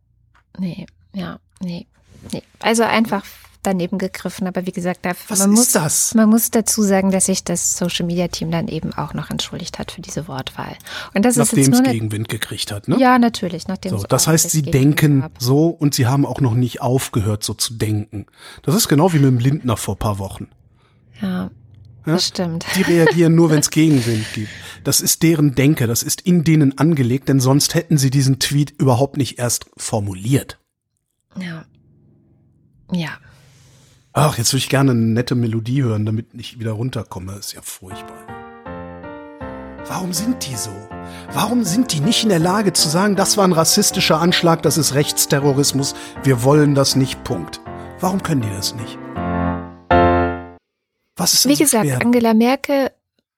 nee, 0.58 0.86
ja, 1.14 1.40
nee, 1.62 1.88
nee. 2.32 2.44
Also 2.60 2.84
einfach 2.84 3.24
daneben 3.64 3.98
gegriffen. 3.98 4.48
Aber 4.48 4.66
wie 4.66 4.72
gesagt, 4.72 5.00
da, 5.04 5.12
Was 5.28 5.40
man, 5.40 5.52
muss, 5.52 5.72
das? 5.72 6.14
man 6.16 6.30
muss 6.30 6.52
dazu 6.52 6.82
sagen, 6.84 7.12
dass 7.12 7.26
sich 7.26 7.44
das 7.44 7.78
Social 7.78 8.06
Media 8.06 8.28
Team 8.28 8.52
dann 8.52 8.68
eben 8.68 8.94
auch 8.94 9.14
noch 9.14 9.30
entschuldigt 9.30 9.80
hat 9.80 9.92
für 9.92 10.02
diese 10.02 10.28
Wortwahl. 10.28 10.76
Und 11.14 11.24
das 11.24 11.36
nachdem 11.36 11.72
ist 11.74 11.80
es 11.80 11.84
Gegenwind 11.84 12.30
gekriegt 12.30 12.72
hat, 12.72 12.88
ne? 12.88 12.98
Ja, 13.00 13.20
natürlich. 13.20 13.68
Nachdem 13.68 13.98
so, 13.98 14.04
das 14.04 14.28
heißt, 14.28 14.50
sie 14.50 14.64
denken 14.64 15.22
gab. 15.22 15.32
so 15.40 15.68
und 15.68 15.94
sie 15.94 16.08
haben 16.08 16.26
auch 16.26 16.42
noch 16.42 16.54
nicht 16.54 16.82
aufgehört, 16.82 17.44
so 17.44 17.54
zu 17.54 17.74
denken. 17.74 18.26
Das 18.64 18.76
ist 18.76 18.88
genau 18.88 19.14
wie 19.14 19.20
mit 19.20 19.28
dem 19.28 19.40
Lindner 19.40 19.78
vor 19.78 19.98
paar 19.98 20.20
Wochen. 20.20 20.48
Ja. 21.22 21.52
Ja? 22.06 22.14
Das 22.14 22.28
stimmt. 22.28 22.66
Die 22.76 22.82
reagieren 22.82 23.36
nur, 23.36 23.50
wenn 23.50 23.60
es 23.60 23.70
Gegenwind 23.72 24.26
gibt. 24.34 24.50
Das 24.84 25.02
ist 25.02 25.22
deren 25.24 25.54
Denke, 25.56 25.88
das 25.88 26.04
ist 26.04 26.22
in 26.22 26.44
denen 26.44 26.78
angelegt, 26.78 27.30
denn 27.30 27.40
sonst 27.40 27.76
hätten 27.76 27.98
sie 27.98 28.10
diesen 28.10 28.40
Tweet 28.40 28.72
überhaupt 28.72 29.18
nicht 29.18 29.38
erst 29.38 29.66
formuliert. 29.78 30.60
Ja. 31.40 31.66
Ja. 32.92 33.12
Ach, 34.14 34.38
jetzt 34.38 34.52
würde 34.52 34.58
ich 34.58 34.70
gerne 34.70 34.92
eine 34.92 35.00
nette 35.00 35.36
Melodie 35.36 35.84
hören, 35.84 36.06
damit 36.06 36.28
ich 36.34 36.60
wieder 36.60 36.72
runterkomme. 36.72 37.34
Ist 37.34 37.54
ja 37.54 37.62
furchtbar. 37.62 38.18
Warum 39.88 40.12
sind 40.12 40.46
die 40.46 40.56
so? 40.56 40.72
Warum 41.34 41.64
sind 41.64 41.94
die 41.94 42.02
nicht 42.02 42.24
in 42.24 42.30
der 42.30 42.40
Lage 42.40 42.74
zu 42.74 42.90
sagen, 42.90 43.16
das 43.16 43.38
war 43.38 43.46
ein 43.46 43.54
rassistischer 43.54 44.20
Anschlag, 44.20 44.64
das 44.64 44.78
ist 44.78 44.96
Rechtsterrorismus, 44.96 45.96
wir 46.24 46.44
wollen 46.44 46.76
das 46.76 46.98
nicht, 46.98 47.24
Punkt. 47.24 47.62
Warum 48.02 48.22
können 48.22 48.42
die 48.42 48.50
das 48.50 48.76
nicht? 48.76 49.00
Was 51.16 51.34
ist 51.34 51.48
Wie 51.48 51.56
so 51.56 51.64
gesagt, 51.64 51.86
schwer? 51.86 52.02
Angela 52.02 52.34
Merkel 52.34 52.92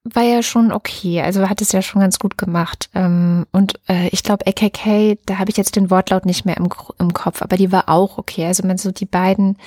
war 0.03 0.23
ja 0.23 0.41
schon 0.41 0.71
okay, 0.71 1.21
also 1.21 1.49
hat 1.49 1.61
es 1.61 1.71
ja 1.71 1.83
schon 1.83 2.01
ganz 2.01 2.17
gut 2.17 2.37
gemacht. 2.37 2.89
Ähm, 2.95 3.45
und 3.51 3.79
äh, 3.87 4.07
ich 4.09 4.23
glaube, 4.23 4.47
AKK, 4.47 5.19
da 5.27 5.37
habe 5.37 5.51
ich 5.51 5.57
jetzt 5.57 5.75
den 5.75 5.91
Wortlaut 5.91 6.25
nicht 6.25 6.45
mehr 6.45 6.57
im, 6.57 6.67
im 6.97 7.13
Kopf, 7.13 7.41
aber 7.43 7.57
die 7.57 7.71
war 7.71 7.89
auch 7.89 8.17
okay. 8.17 8.45
Also 8.47 8.65
man 8.65 8.77
so 8.79 8.91
die 8.91 9.05
beiden 9.05 9.57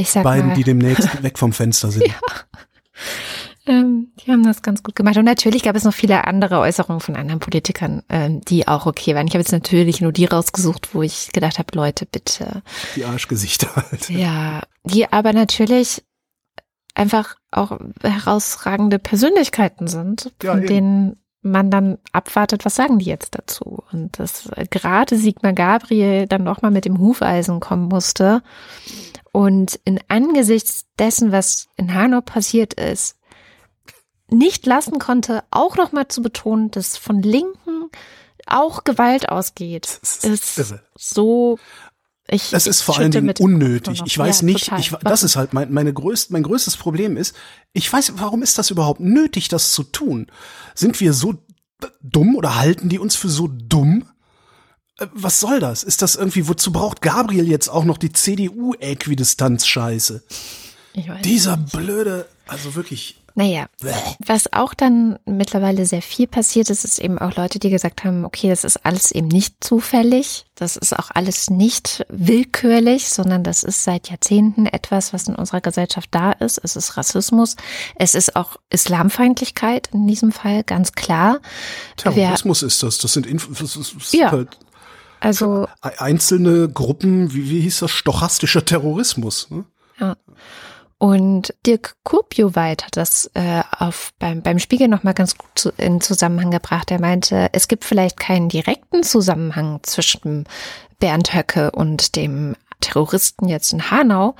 ich 0.00 0.10
sag 0.10 0.24
beiden, 0.24 0.48
mal. 0.48 0.54
die 0.54 0.64
demnächst 0.64 1.22
weg 1.22 1.38
vom 1.38 1.52
Fenster 1.52 1.90
sind. 1.92 2.06
Ja. 2.06 2.14
Ähm, 3.66 4.08
die 4.18 4.30
haben 4.30 4.42
das 4.42 4.62
ganz 4.62 4.82
gut 4.82 4.96
gemacht. 4.96 5.16
Und 5.16 5.24
natürlich 5.24 5.62
gab 5.62 5.76
es 5.76 5.84
noch 5.84 5.94
viele 5.94 6.26
andere 6.26 6.58
Äußerungen 6.58 7.00
von 7.00 7.16
anderen 7.16 7.40
Politikern, 7.40 8.02
ähm, 8.08 8.40
die 8.40 8.66
auch 8.66 8.86
okay 8.86 9.14
waren. 9.14 9.26
Ich 9.26 9.34
habe 9.34 9.42
jetzt 9.42 9.52
natürlich 9.52 10.00
nur 10.00 10.12
die 10.12 10.24
rausgesucht, 10.24 10.94
wo 10.94 11.02
ich 11.02 11.30
gedacht 11.32 11.58
habe, 11.58 11.68
Leute, 11.74 12.06
bitte. 12.06 12.62
Die 12.96 13.04
Arschgesichter 13.04 13.68
halt. 13.76 14.08
Ja, 14.08 14.62
die 14.84 15.12
aber 15.12 15.32
natürlich 15.32 16.02
einfach 16.94 17.36
auch 17.50 17.78
herausragende 18.02 18.98
Persönlichkeiten 18.98 19.86
sind, 19.88 20.32
ja, 20.42 20.52
von 20.52 20.60
eben. 20.60 20.66
denen 20.66 21.16
man 21.42 21.70
dann 21.70 21.98
abwartet, 22.12 22.64
was 22.64 22.74
sagen 22.74 22.98
die 22.98 23.06
jetzt 23.06 23.34
dazu? 23.34 23.82
Und 23.92 24.18
dass 24.18 24.50
gerade 24.70 25.16
Sigmar 25.16 25.52
Gabriel 25.52 26.26
dann 26.26 26.44
nochmal 26.44 26.70
mit 26.70 26.84
dem 26.84 26.98
Hufeisen 26.98 27.60
kommen 27.60 27.88
musste 27.88 28.42
und 29.32 29.80
in 29.84 30.00
angesichts 30.08 30.86
dessen, 30.98 31.32
was 31.32 31.68
in 31.76 31.94
Hanau 31.94 32.20
passiert 32.20 32.74
ist, 32.74 33.16
nicht 34.28 34.66
lassen 34.66 34.98
konnte, 34.98 35.44
auch 35.50 35.76
nochmal 35.76 36.08
zu 36.08 36.22
betonen, 36.22 36.70
dass 36.70 36.96
von 36.96 37.22
Linken 37.22 37.90
auch 38.46 38.84
Gewalt 38.84 39.28
ausgeht, 39.28 40.00
ist, 40.02 40.24
ist 40.24 40.74
so 40.96 41.58
Ich, 42.28 42.50
das 42.50 42.66
ist 42.66 42.82
vor 42.82 42.98
allen 42.98 43.10
Dingen 43.10 43.34
unnötig. 43.38 44.02
Ich 44.04 44.16
weiß 44.16 44.40
ja, 44.40 44.46
nicht, 44.46 44.66
total. 44.66 44.80
ich, 44.80 44.90
das 45.02 45.22
ist 45.22 45.36
halt 45.36 45.52
mein, 45.52 45.72
meine 45.72 45.92
größt, 45.92 46.30
mein 46.30 46.42
größtes 46.42 46.76
Problem 46.76 47.16
ist, 47.16 47.34
ich 47.72 47.92
weiß, 47.92 48.14
warum 48.16 48.42
ist 48.42 48.58
das 48.58 48.70
überhaupt 48.70 49.00
nötig, 49.00 49.48
das 49.48 49.72
zu 49.72 49.82
tun? 49.82 50.26
Sind 50.74 51.00
wir 51.00 51.12
so 51.12 51.34
dumm 52.02 52.36
oder 52.36 52.56
halten 52.56 52.88
die 52.88 52.98
uns 52.98 53.16
für 53.16 53.28
so 53.28 53.48
dumm? 53.48 54.08
Äh, 55.00 55.06
was 55.12 55.40
soll 55.40 55.58
das? 55.60 55.82
Ist 55.82 56.02
das 56.02 56.14
irgendwie, 56.14 56.46
wozu 56.46 56.72
braucht 56.72 57.02
Gabriel 57.02 57.48
jetzt 57.48 57.68
auch 57.68 57.84
noch 57.84 57.98
die 57.98 58.12
CDU-Äquidistanz-Scheiße? 58.12 60.22
Dieser 61.24 61.56
nicht. 61.56 61.72
blöde, 61.72 62.26
also 62.46 62.74
wirklich. 62.74 63.16
Naja, 63.36 63.66
was 64.18 64.52
auch 64.52 64.74
dann 64.74 65.18
mittlerweile 65.24 65.86
sehr 65.86 66.02
viel 66.02 66.26
passiert 66.26 66.68
ist, 66.68 66.84
ist 66.84 66.98
eben 66.98 67.18
auch 67.18 67.36
Leute, 67.36 67.60
die 67.60 67.70
gesagt 67.70 68.04
haben, 68.04 68.24
okay, 68.24 68.48
das 68.48 68.64
ist 68.64 68.84
alles 68.84 69.12
eben 69.12 69.28
nicht 69.28 69.54
zufällig, 69.60 70.46
das 70.56 70.76
ist 70.76 70.98
auch 70.98 71.10
alles 71.14 71.48
nicht 71.48 72.04
willkürlich, 72.08 73.08
sondern 73.08 73.44
das 73.44 73.62
ist 73.62 73.84
seit 73.84 74.10
Jahrzehnten 74.10 74.66
etwas, 74.66 75.12
was 75.12 75.28
in 75.28 75.36
unserer 75.36 75.60
Gesellschaft 75.60 76.08
da 76.10 76.32
ist. 76.32 76.60
Es 76.62 76.74
ist 76.74 76.96
Rassismus, 76.96 77.54
es 77.94 78.16
ist 78.16 78.34
auch 78.34 78.56
Islamfeindlichkeit 78.68 79.90
in 79.92 80.08
diesem 80.08 80.32
Fall, 80.32 80.64
ganz 80.64 80.92
klar. 80.92 81.38
Terrorismus 81.96 82.62
Wer, 82.62 82.66
ist 82.66 82.82
das, 82.82 82.98
das 82.98 83.12
sind 83.12 83.26
Inf 83.26 83.48
das 83.58 83.76
ist 83.76 84.12
ja. 84.12 84.32
Halt 84.32 84.58
also 85.20 85.68
einzelne 85.82 86.68
Gruppen, 86.68 87.32
wie, 87.32 87.50
wie 87.50 87.60
hieß 87.60 87.80
das, 87.80 87.90
stochastischer 87.90 88.64
Terrorismus. 88.64 89.50
Ne? 89.50 89.64
Ja. 89.98 90.16
Und 90.98 91.54
Dirk 91.64 91.96
Kurpioweit 92.04 92.84
hat 92.84 92.96
das 92.98 93.30
äh, 93.32 93.62
auf, 93.78 94.12
beim, 94.18 94.42
beim 94.42 94.58
Spiegel 94.58 94.88
nochmal 94.88 95.14
ganz 95.14 95.38
gut 95.38 95.50
zu, 95.54 95.70
in 95.78 96.02
Zusammenhang 96.02 96.50
gebracht. 96.50 96.90
Er 96.90 97.00
meinte, 97.00 97.48
es 97.52 97.68
gibt 97.68 97.84
vielleicht 97.84 98.18
keinen 98.20 98.50
direkten 98.50 99.02
Zusammenhang 99.02 99.80
zwischen 99.82 100.44
Bernd 100.98 101.32
Höcke 101.32 101.70
und 101.70 102.16
dem 102.16 102.54
Terroristen 102.80 103.48
jetzt 103.48 103.72
in 103.72 103.90
Hanau, 103.90 104.36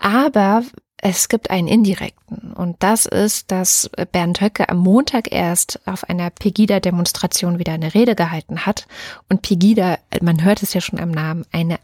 aber 0.00 0.64
es 1.04 1.28
gibt 1.28 1.50
einen 1.50 1.66
indirekten. 1.66 2.52
Und 2.52 2.76
das 2.78 3.06
ist, 3.06 3.50
dass 3.50 3.90
Bernd 4.12 4.40
Höcke 4.40 4.68
am 4.68 4.78
Montag 4.78 5.32
erst 5.32 5.80
auf 5.84 6.08
einer 6.08 6.30
Pegida-Demonstration 6.30 7.58
wieder 7.58 7.72
eine 7.72 7.92
Rede 7.92 8.14
gehalten 8.14 8.64
hat. 8.64 8.86
Und 9.28 9.42
Pegida, 9.42 9.98
man 10.22 10.44
hört 10.44 10.62
es 10.62 10.74
ja 10.74 10.80
schon 10.80 11.00
am 11.00 11.10
Namen, 11.10 11.44
eine 11.50 11.80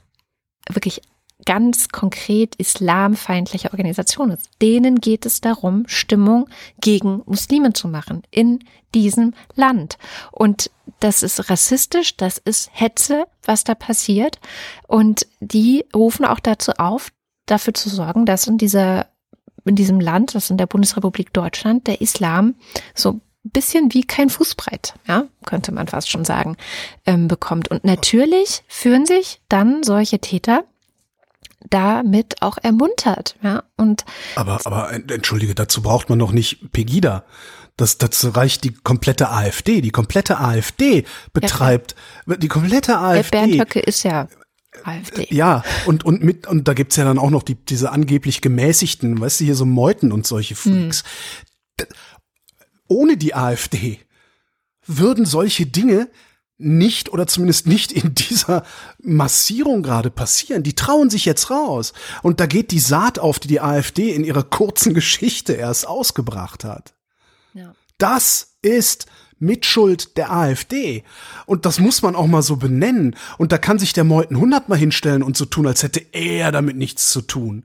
wirklich 0.70 1.02
ganz 1.44 1.88
konkret 1.88 2.54
islamfeindliche 2.57 3.72
Organisation 3.72 4.31
ist. 4.31 4.50
Denen 4.62 5.00
geht 5.00 5.26
es 5.26 5.40
darum, 5.40 5.85
Stimmung 5.88 6.48
gegen 6.81 7.22
Muslime 7.26 7.72
zu 7.72 7.88
machen 7.88 8.22
in 8.31 8.61
diesem 8.94 9.35
Land. 9.57 9.98
Und 10.31 10.70
das 11.00 11.24
ist 11.24 11.50
rassistisch, 11.50 12.16
das 12.16 12.38
ist 12.38 12.70
Hetze, 12.72 13.26
was 13.42 13.64
da 13.64 13.74
passiert. 13.74 14.38
Und 14.87 15.26
die 15.40 15.87
rufen 15.94 16.24
auch 16.24 16.40
dazu 16.40 16.72
auf, 16.78 17.11
dafür 17.50 17.74
zu 17.74 17.88
sorgen, 17.88 18.26
dass 18.26 18.46
in 18.46 18.58
dieser 18.58 19.06
in 19.64 19.76
diesem 19.76 20.00
Land, 20.00 20.34
das 20.34 20.50
in 20.50 20.56
der 20.56 20.66
Bundesrepublik 20.66 21.32
Deutschland, 21.32 21.87
der 21.87 22.00
Islam 22.00 22.54
so 22.94 23.20
bisschen 23.44 23.92
wie 23.94 24.02
kein 24.02 24.30
Fußbreit, 24.30 24.94
ja, 25.06 25.24
könnte 25.46 25.72
man 25.72 25.88
fast 25.88 26.11
schon 26.11 26.24
sagen, 26.24 26.56
ähm, 27.06 27.28
bekommt. 27.28 27.68
Und 27.68 27.84
natürlich 27.84 28.62
führen 28.68 29.06
sich 29.06 29.40
dann 29.48 29.82
solche 29.82 30.18
Täter 30.18 30.64
damit 31.70 32.40
auch 32.42 32.58
ermuntert, 32.62 33.37
ja. 33.42 33.62
Und 33.76 34.04
aber, 34.37 34.61
aber 34.64 34.92
entschuldige, 34.92 35.54
dazu 35.54 35.82
braucht 35.82 36.08
man 36.08 36.18
noch 36.18 36.32
nicht 36.32 36.72
Pegida. 36.72 37.24
Das, 37.76 37.96
das 37.96 38.34
reicht 38.37 38.64
die 38.64 38.74
komplette 38.74 39.30
AfD. 39.30 39.80
Die 39.80 39.90
komplette 39.90 40.40
AfD 40.40 41.04
betreibt, 41.32 41.94
ja, 42.26 42.37
die 42.37 42.48
komplette 42.48 42.98
AfD. 42.98 43.30
Der 43.30 43.46
Bernd 43.46 43.61
Höcke 43.61 43.80
ist 43.80 44.02
ja 44.02 44.26
AfD. 44.85 45.26
Ja, 45.31 45.62
und, 45.87 46.04
und 46.04 46.22
mit, 46.22 46.46
und 46.46 46.68
da 46.68 46.74
gibt's 46.74 46.96
ja 46.96 47.04
dann 47.04 47.18
auch 47.18 47.31
noch 47.31 47.42
die, 47.42 47.54
diese 47.54 47.90
angeblich 47.90 48.40
gemäßigten, 48.40 49.20
weißt 49.20 49.40
du, 49.40 49.44
hier 49.44 49.54
so 49.54 49.64
Meuten 49.64 50.12
und 50.12 50.26
solche 50.26 50.54
Freaks. 50.54 51.04
Hm. 51.81 51.87
Ohne 52.88 53.16
die 53.16 53.35
AfD 53.35 54.00
würden 54.87 55.26
solche 55.26 55.66
Dinge 55.66 56.09
nicht 56.59 57.11
oder 57.11 57.26
zumindest 57.26 57.66
nicht 57.66 57.92
in 57.92 58.14
dieser 58.14 58.64
Massierung 58.98 59.83
gerade 59.83 60.11
passieren. 60.11 60.64
Die 60.64 60.74
trauen 60.74 61.09
sich 61.09 61.24
jetzt 61.24 61.50
raus. 61.50 61.92
Und 62.22 62.40
da 62.40 62.46
geht 62.46 62.72
die 62.72 62.81
Saat 62.81 63.18
auf, 63.18 63.38
die 63.38 63.48
die 63.48 63.61
AfD 63.61 64.12
in 64.12 64.24
ihrer 64.24 64.42
kurzen 64.42 64.92
Geschichte 64.92 65.52
erst 65.52 65.87
ausgebracht 65.87 66.64
hat. 66.64 66.94
Ja. 67.54 67.74
Das 67.98 68.57
ist 68.62 69.07
Mitschuld 69.38 70.16
der 70.16 70.33
AfD. 70.33 71.05
Und 71.46 71.66
das 71.66 71.79
muss 71.79 72.03
man 72.03 72.16
auch 72.16 72.27
mal 72.27 72.42
so 72.42 72.57
benennen. 72.57 73.16
Und 73.38 73.53
da 73.53 73.59
kann 73.59 73.79
sich 73.79 73.92
der 73.92 74.05
Meuten 74.05 74.38
hundertmal 74.38 74.79
hinstellen 74.79 75.22
und 75.22 75.37
so 75.37 75.44
tun, 75.44 75.66
als 75.66 75.83
hätte 75.83 76.05
er 76.12 76.53
damit 76.53 76.77
nichts 76.77 77.11
zu 77.11 77.22
tun. 77.22 77.64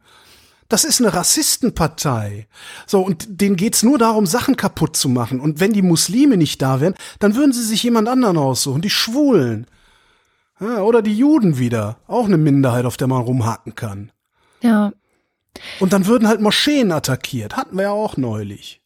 Das 0.70 0.84
ist 0.84 1.02
eine 1.02 1.14
Rassistenpartei. 1.14 2.48
So, 2.88 3.02
und 3.02 3.26
denen 3.30 3.58
geht's 3.58 3.84
nur 3.84 3.98
darum, 3.98 4.26
Sachen 4.26 4.56
kaputt 4.58 4.96
zu 4.96 5.10
machen. 5.10 5.40
Und 5.40 5.60
wenn 5.60 5.74
die 5.74 5.82
Muslime 5.82 6.38
nicht 6.38 6.62
da 6.62 6.80
wären, 6.80 6.96
dann 7.20 7.36
würden 7.36 7.54
sie 7.54 7.64
sich 7.64 7.84
jemand 7.84 8.08
anderen 8.08 8.38
aussuchen, 8.38 8.82
die 8.82 8.90
Schwulen. 8.90 9.68
Ja, 10.60 10.82
oder 10.82 11.02
die 11.02 11.16
Juden 11.16 11.58
wieder. 11.58 11.98
Auch 12.08 12.26
eine 12.26 12.38
Minderheit, 12.38 12.86
auf 12.86 12.98
der 12.98 13.08
man 13.08 13.22
rumhaken 13.22 13.76
kann. 13.76 14.12
Ja. 14.62 14.94
Und 15.80 15.94
dann 15.94 16.06
würden 16.08 16.28
halt 16.28 16.42
Moscheen 16.42 16.92
attackiert. 16.92 17.58
Hatten 17.58 17.76
wir 17.76 17.84
ja 17.84 17.92
auch 17.92 18.18
neulich. 18.18 18.83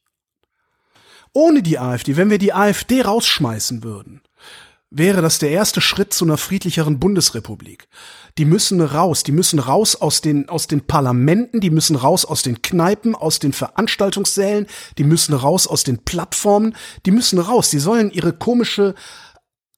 Ohne 1.37 1.61
die 1.61 1.77
AfD, 1.77 2.17
wenn 2.17 2.31
wir 2.31 2.39
die 2.39 2.51
AfD 2.51 3.03
rausschmeißen 3.03 3.83
würden, 3.83 4.21
wäre 4.89 5.21
das 5.21 5.37
der 5.37 5.51
erste 5.51 5.81
Schritt 5.81 6.11
zu 6.11 6.25
einer 6.25 6.37
friedlicheren 6.37 6.99
Bundesrepublik. 6.99 7.89
Die 8.39 8.45
müssen 8.45 8.81
raus, 8.81 9.21
die 9.21 9.31
müssen 9.31 9.59
raus 9.59 9.95
aus 9.95 10.21
den, 10.21 10.49
aus 10.49 10.65
den 10.65 10.87
Parlamenten, 10.87 11.59
die 11.59 11.69
müssen 11.69 11.95
raus 11.95 12.25
aus 12.25 12.41
den 12.41 12.63
Kneipen, 12.63 13.13
aus 13.13 13.37
den 13.37 13.53
Veranstaltungssälen, 13.53 14.65
die 14.97 15.03
müssen 15.03 15.35
raus 15.35 15.67
aus 15.67 15.83
den 15.83 15.99
Plattformen, 15.99 16.75
die 17.05 17.11
müssen 17.11 17.37
raus, 17.37 17.69
die 17.69 17.77
sollen 17.77 18.09
ihre 18.09 18.33
komische 18.33 18.95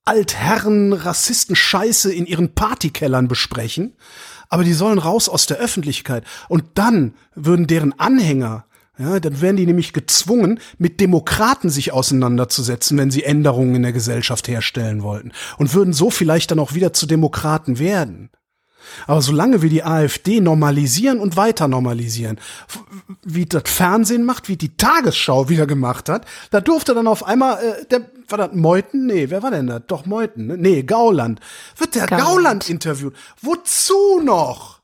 Altherren, 0.06 0.93
Rassisten 0.93 1.58
Scheiße 1.58 2.13
in 2.13 2.26
ihren 2.26 2.56
Partykellern 2.56 3.28
besprechen, 3.28 3.98
aber 4.48 4.63
die 4.63 4.72
sollen 4.72 4.98
raus 4.98 5.28
aus 5.28 5.45
der 5.45 5.58
Öffentlichkeit 5.58 6.24
und 6.48 6.63
dann 6.76 7.15
würden 7.36 7.67
deren 7.67 8.00
Anhänger 8.00 8.63
ja, 9.00 9.20
dann 9.22 9.40
wären 9.40 9.56
die 9.56 9.66
nämlich 9.66 9.94
gezwungen, 9.94 10.60
mit 10.78 11.00
Demokraten 11.00 11.70
sich 11.70 11.94
auseinanderzusetzen, 11.94 12.98
wenn 12.98 13.12
sie 13.12 13.24
Änderungen 13.24 13.76
in 13.76 13.84
der 13.84 13.94
Gesellschaft 13.94 14.50
herstellen 14.50 15.04
wollten. 15.04 15.32
Und 15.58 15.74
würden 15.74 15.94
so 15.94 16.10
vielleicht 16.10 16.52
dann 16.52 16.60
auch 16.60 16.74
wieder 16.74 16.92
zu 16.92 17.06
Demokraten 17.06 17.80
werden. 17.80 18.30
Aber 19.08 19.22
solange 19.22 19.62
wir 19.62 19.70
die 19.70 19.84
AfD 19.84 20.42
normalisieren 20.42 21.20
und 21.20 21.38
weiter 21.38 21.68
normalisieren, 21.68 22.40
wie 23.24 23.46
das 23.46 23.64
Fernsehen 23.66 24.26
macht, 24.26 24.50
wie 24.50 24.58
die 24.58 24.76
Tagesschau 24.76 25.48
wieder 25.48 25.66
gemacht 25.66 26.10
hat, 26.10 26.26
da 26.52 26.60
durfte 26.60 26.94
dann 26.94 27.08
auf 27.08 27.26
einmal, 27.26 27.64
äh, 27.64 27.86
der, 27.86 28.10
war 28.28 28.38
das 28.38 28.54
Meuthen? 28.54 29.06
Nee, 29.06 29.30
wer 29.30 29.44
war 29.44 29.52
denn 29.52 29.68
da? 29.68 29.80
Doch 29.80 30.06
Meuthen, 30.06 30.48
ne? 30.48 30.58
Nee, 30.58 30.84
Gauland. 30.84 31.40
Wird 31.78 31.96
der 31.96 32.08
Gauland. 32.08 32.28
Gauland 32.28 32.70
interviewt. 32.70 33.16
Wozu 33.42 34.22
noch? 34.24 34.80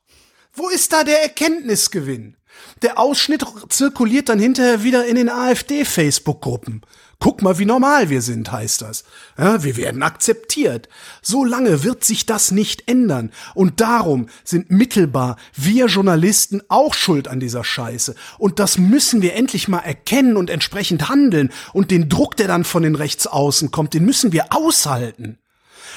Wo 0.54 0.70
ist 0.70 0.94
da 0.94 1.04
der 1.04 1.22
Erkenntnisgewinn? 1.24 2.38
Der 2.86 3.00
Ausschnitt 3.00 3.44
zirkuliert 3.70 4.30
dann 4.30 4.38
hinterher 4.38 4.84
wieder 4.84 5.08
in 5.08 5.16
den 5.16 5.28
AfD-Facebook-Gruppen. 5.28 6.82
Guck 7.18 7.42
mal, 7.42 7.58
wie 7.58 7.66
normal 7.66 8.12
wir 8.12 8.22
sind, 8.22 8.52
heißt 8.52 8.84
das. 8.84 9.06
Ja, 9.40 9.64
wir 9.64 9.76
werden 9.76 10.04
akzeptiert. 10.04 10.88
So 11.24 11.44
lange 11.44 11.84
wird 11.84 12.04
sich 12.04 12.28
das 12.28 12.52
nicht 12.52 12.88
ändern. 12.88 13.32
Und 13.56 13.82
darum 13.82 14.28
sind 14.44 14.70
mittelbar 14.70 15.38
wir 15.56 15.88
Journalisten 15.88 16.62
auch 16.68 16.94
schuld 16.94 17.28
an 17.28 17.40
dieser 17.40 17.64
Scheiße. 17.64 18.14
Und 18.38 18.60
das 18.60 18.78
müssen 18.78 19.24
wir 19.24 19.34
endlich 19.34 19.68
mal 19.68 19.80
erkennen 19.80 20.38
und 20.38 20.52
entsprechend 20.52 21.10
handeln. 21.10 21.52
Und 21.74 21.90
den 21.90 22.08
Druck, 22.08 22.38
der 22.38 22.48
dann 22.48 22.66
von 22.66 22.84
den 22.84 22.94
Rechtsaußen 22.94 23.72
kommt, 23.72 23.96
den 23.96 24.06
müssen 24.06 24.32
wir 24.32 24.54
aushalten. 24.54 25.40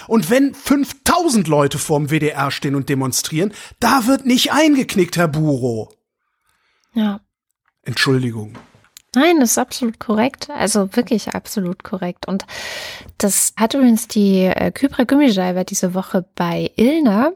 Und 0.07 0.31
wenn 0.31 0.55
5000 0.55 1.49
Leute 1.49 1.77
vorm 1.77 2.09
WDR 2.09 2.51
stehen 2.51 2.75
und 2.75 2.89
demonstrieren, 2.89 3.53
da 3.79 4.07
wird 4.07 4.25
nicht 4.25 4.53
eingeknickt, 4.53 5.19
Herr 5.19 5.29
Buro. 5.29 5.98
Ja. 6.99 7.21
Entschuldigung. 7.83 8.55
Nein, 9.15 9.39
das 9.39 9.53
ist 9.53 9.59
absolut 9.59 10.01
korrekt. 10.01 10.51
Also 10.51 10.97
wirklich 10.97 11.29
absolut 11.33 11.85
korrekt. 11.85 12.27
Und 12.27 12.45
das 13.19 13.55
hat 13.57 13.75
übrigens 13.75 14.09
die 14.09 14.41
äh, 14.47 14.73
Kybra 14.73 15.05
Gummischeibe 15.05 15.65
diese 15.65 15.95
Woche 15.95 16.27
bei 16.35 16.73
Ilna 16.77 17.33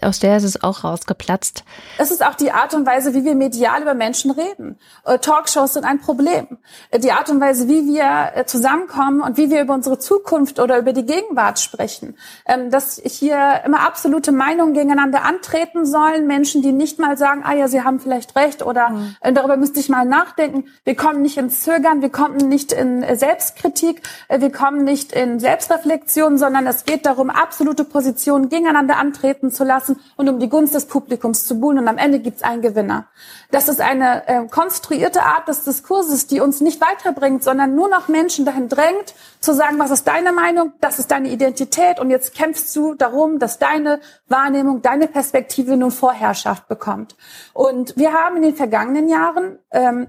aus 0.00 0.20
der 0.20 0.36
ist 0.36 0.44
es 0.44 0.62
auch 0.62 0.84
rausgeplatzt. 0.84 1.64
Es 1.98 2.12
ist 2.12 2.24
auch 2.24 2.36
die 2.36 2.52
Art 2.52 2.72
und 2.72 2.86
Weise, 2.86 3.14
wie 3.14 3.24
wir 3.24 3.34
medial 3.34 3.82
über 3.82 3.94
Menschen 3.94 4.30
reden. 4.30 4.78
Äh, 5.04 5.18
Talkshows 5.18 5.72
sind 5.72 5.84
ein 5.84 6.00
Problem. 6.00 6.46
Äh, 6.90 7.00
die 7.00 7.10
Art 7.10 7.28
und 7.30 7.40
Weise, 7.40 7.66
wie 7.66 7.84
wir 7.86 8.30
äh, 8.34 8.44
zusammenkommen 8.44 9.20
und 9.20 9.36
wie 9.36 9.50
wir 9.50 9.60
über 9.60 9.74
unsere 9.74 9.98
Zukunft 9.98 10.60
oder 10.60 10.78
über 10.78 10.92
die 10.92 11.04
Gegenwart 11.04 11.58
sprechen. 11.58 12.16
Ähm, 12.46 12.70
dass 12.70 13.00
hier 13.04 13.62
immer 13.64 13.80
absolute 13.80 14.30
Meinungen 14.30 14.72
gegeneinander 14.72 15.24
antreten 15.24 15.84
sollen. 15.84 16.28
Menschen, 16.28 16.62
die 16.62 16.70
nicht 16.70 17.00
mal 17.00 17.18
sagen, 17.18 17.42
ah 17.44 17.54
ja, 17.54 17.66
sie 17.66 17.82
haben 17.82 17.98
vielleicht 17.98 18.36
recht 18.36 18.62
oder 18.62 18.90
mhm. 18.90 19.16
darüber 19.34 19.56
müsste 19.56 19.80
ich 19.80 19.88
mal 19.88 20.04
nachdenken. 20.04 20.66
Wir 20.84 20.94
kommen 20.94 21.22
nicht 21.22 21.38
ins 21.38 21.62
Zögern, 21.62 22.02
wir 22.02 22.10
kommen 22.10 22.36
nicht 22.36 22.70
in 22.72 23.04
Selbstkritik, 23.16 24.02
wir 24.28 24.52
kommen 24.52 24.84
nicht 24.84 25.12
in 25.12 25.40
Selbstreflexion, 25.40 26.38
sondern 26.38 26.66
es 26.66 26.84
geht 26.84 27.04
darum, 27.04 27.30
absolute 27.30 27.84
Positionen 27.84 28.48
gegeneinander 28.48 28.96
antreten 28.96 29.50
zu 29.50 29.64
lassen 29.64 29.87
lassen 29.88 30.00
und 30.16 30.28
um 30.28 30.38
die 30.38 30.48
Gunst 30.48 30.74
des 30.74 30.86
Publikums 30.86 31.46
zu 31.46 31.60
buhlen. 31.60 31.78
Und 31.78 31.88
am 31.88 31.98
Ende 31.98 32.20
gibt 32.20 32.38
es 32.38 32.42
einen 32.42 32.62
Gewinner. 32.62 33.06
Das 33.50 33.68
ist 33.68 33.80
eine 33.80 34.26
äh, 34.28 34.46
konstruierte 34.48 35.22
Art 35.22 35.48
des 35.48 35.64
Diskurses, 35.64 36.26
die 36.26 36.40
uns 36.40 36.60
nicht 36.60 36.80
weiterbringt, 36.80 37.42
sondern 37.42 37.74
nur 37.74 37.88
noch 37.88 38.08
Menschen 38.08 38.44
dahin 38.44 38.68
drängt, 38.68 39.14
zu 39.40 39.54
sagen, 39.54 39.78
was 39.78 39.90
ist 39.90 40.06
deine 40.06 40.32
Meinung, 40.32 40.72
das 40.80 40.98
ist 40.98 41.10
deine 41.10 41.28
Identität 41.28 42.00
und 42.00 42.10
jetzt 42.10 42.34
kämpfst 42.34 42.74
du 42.76 42.94
darum, 42.94 43.38
dass 43.38 43.58
deine 43.58 44.00
Wahrnehmung, 44.28 44.82
deine 44.82 45.08
Perspektive 45.08 45.76
nun 45.76 45.90
Vorherrschaft 45.90 46.68
bekommt. 46.68 47.16
Und 47.54 47.96
wir 47.96 48.12
haben 48.12 48.36
in 48.36 48.42
den 48.42 48.56
vergangenen 48.56 49.08
Jahren 49.08 49.58
ähm, 49.70 50.08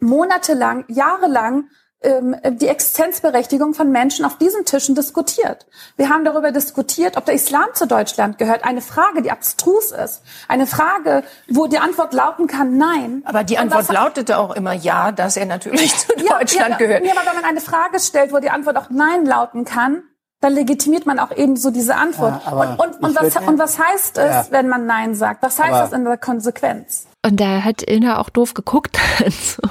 monatelang, 0.00 0.84
jahrelang 0.88 1.68
die 2.00 2.68
Existenzberechtigung 2.68 3.74
von 3.74 3.90
Menschen 3.90 4.24
auf 4.24 4.38
diesen 4.38 4.64
Tischen 4.64 4.94
diskutiert. 4.94 5.66
Wir 5.96 6.08
haben 6.08 6.24
darüber 6.24 6.52
diskutiert, 6.52 7.16
ob 7.16 7.24
der 7.24 7.34
Islam 7.34 7.66
zu 7.74 7.88
Deutschland 7.88 8.38
gehört. 8.38 8.64
Eine 8.64 8.82
Frage, 8.82 9.20
die 9.20 9.32
abstrus 9.32 9.90
ist. 9.90 10.22
Eine 10.46 10.68
Frage, 10.68 11.24
wo 11.48 11.66
die 11.66 11.78
Antwort 11.78 12.12
lauten 12.12 12.46
kann, 12.46 12.76
nein. 12.76 13.22
Aber 13.24 13.42
die 13.42 13.58
Antwort 13.58 13.88
lautete 13.88 14.38
auch 14.38 14.54
immer 14.54 14.74
ja, 14.74 15.10
dass 15.10 15.36
er 15.36 15.46
natürlich 15.46 15.96
zu 15.98 16.12
ja, 16.18 16.38
Deutschland 16.38 16.70
ja, 16.70 16.76
gehört. 16.76 17.04
Ja, 17.04 17.12
aber 17.12 17.26
wenn 17.26 17.34
man 17.34 17.44
eine 17.44 17.60
Frage 17.60 17.98
stellt, 17.98 18.32
wo 18.32 18.38
die 18.38 18.50
Antwort 18.50 18.76
auch 18.76 18.90
nein 18.90 19.26
lauten 19.26 19.64
kann, 19.64 20.04
dann 20.40 20.54
legitimiert 20.54 21.04
man 21.04 21.18
auch 21.18 21.36
eben 21.36 21.56
so 21.56 21.70
diese 21.70 21.96
Antwort. 21.96 22.42
Ja, 22.44 22.52
und, 22.52 22.78
und, 22.78 23.02
und, 23.02 23.16
was, 23.16 23.36
und 23.36 23.58
was 23.58 23.78
heißt 23.78 24.18
es, 24.18 24.30
ja. 24.30 24.46
wenn 24.50 24.68
man 24.68 24.86
Nein 24.86 25.14
sagt? 25.14 25.42
Was 25.42 25.58
heißt 25.58 25.72
aber 25.72 25.82
das 25.82 25.92
in 25.92 26.04
der 26.04 26.16
Konsequenz? 26.16 27.08
Und 27.24 27.40
da 27.40 27.64
hat 27.64 27.88
Ilna 27.88 28.20
auch 28.20 28.30
doof 28.30 28.54
geguckt. 28.54 28.98
Also, 29.18 29.62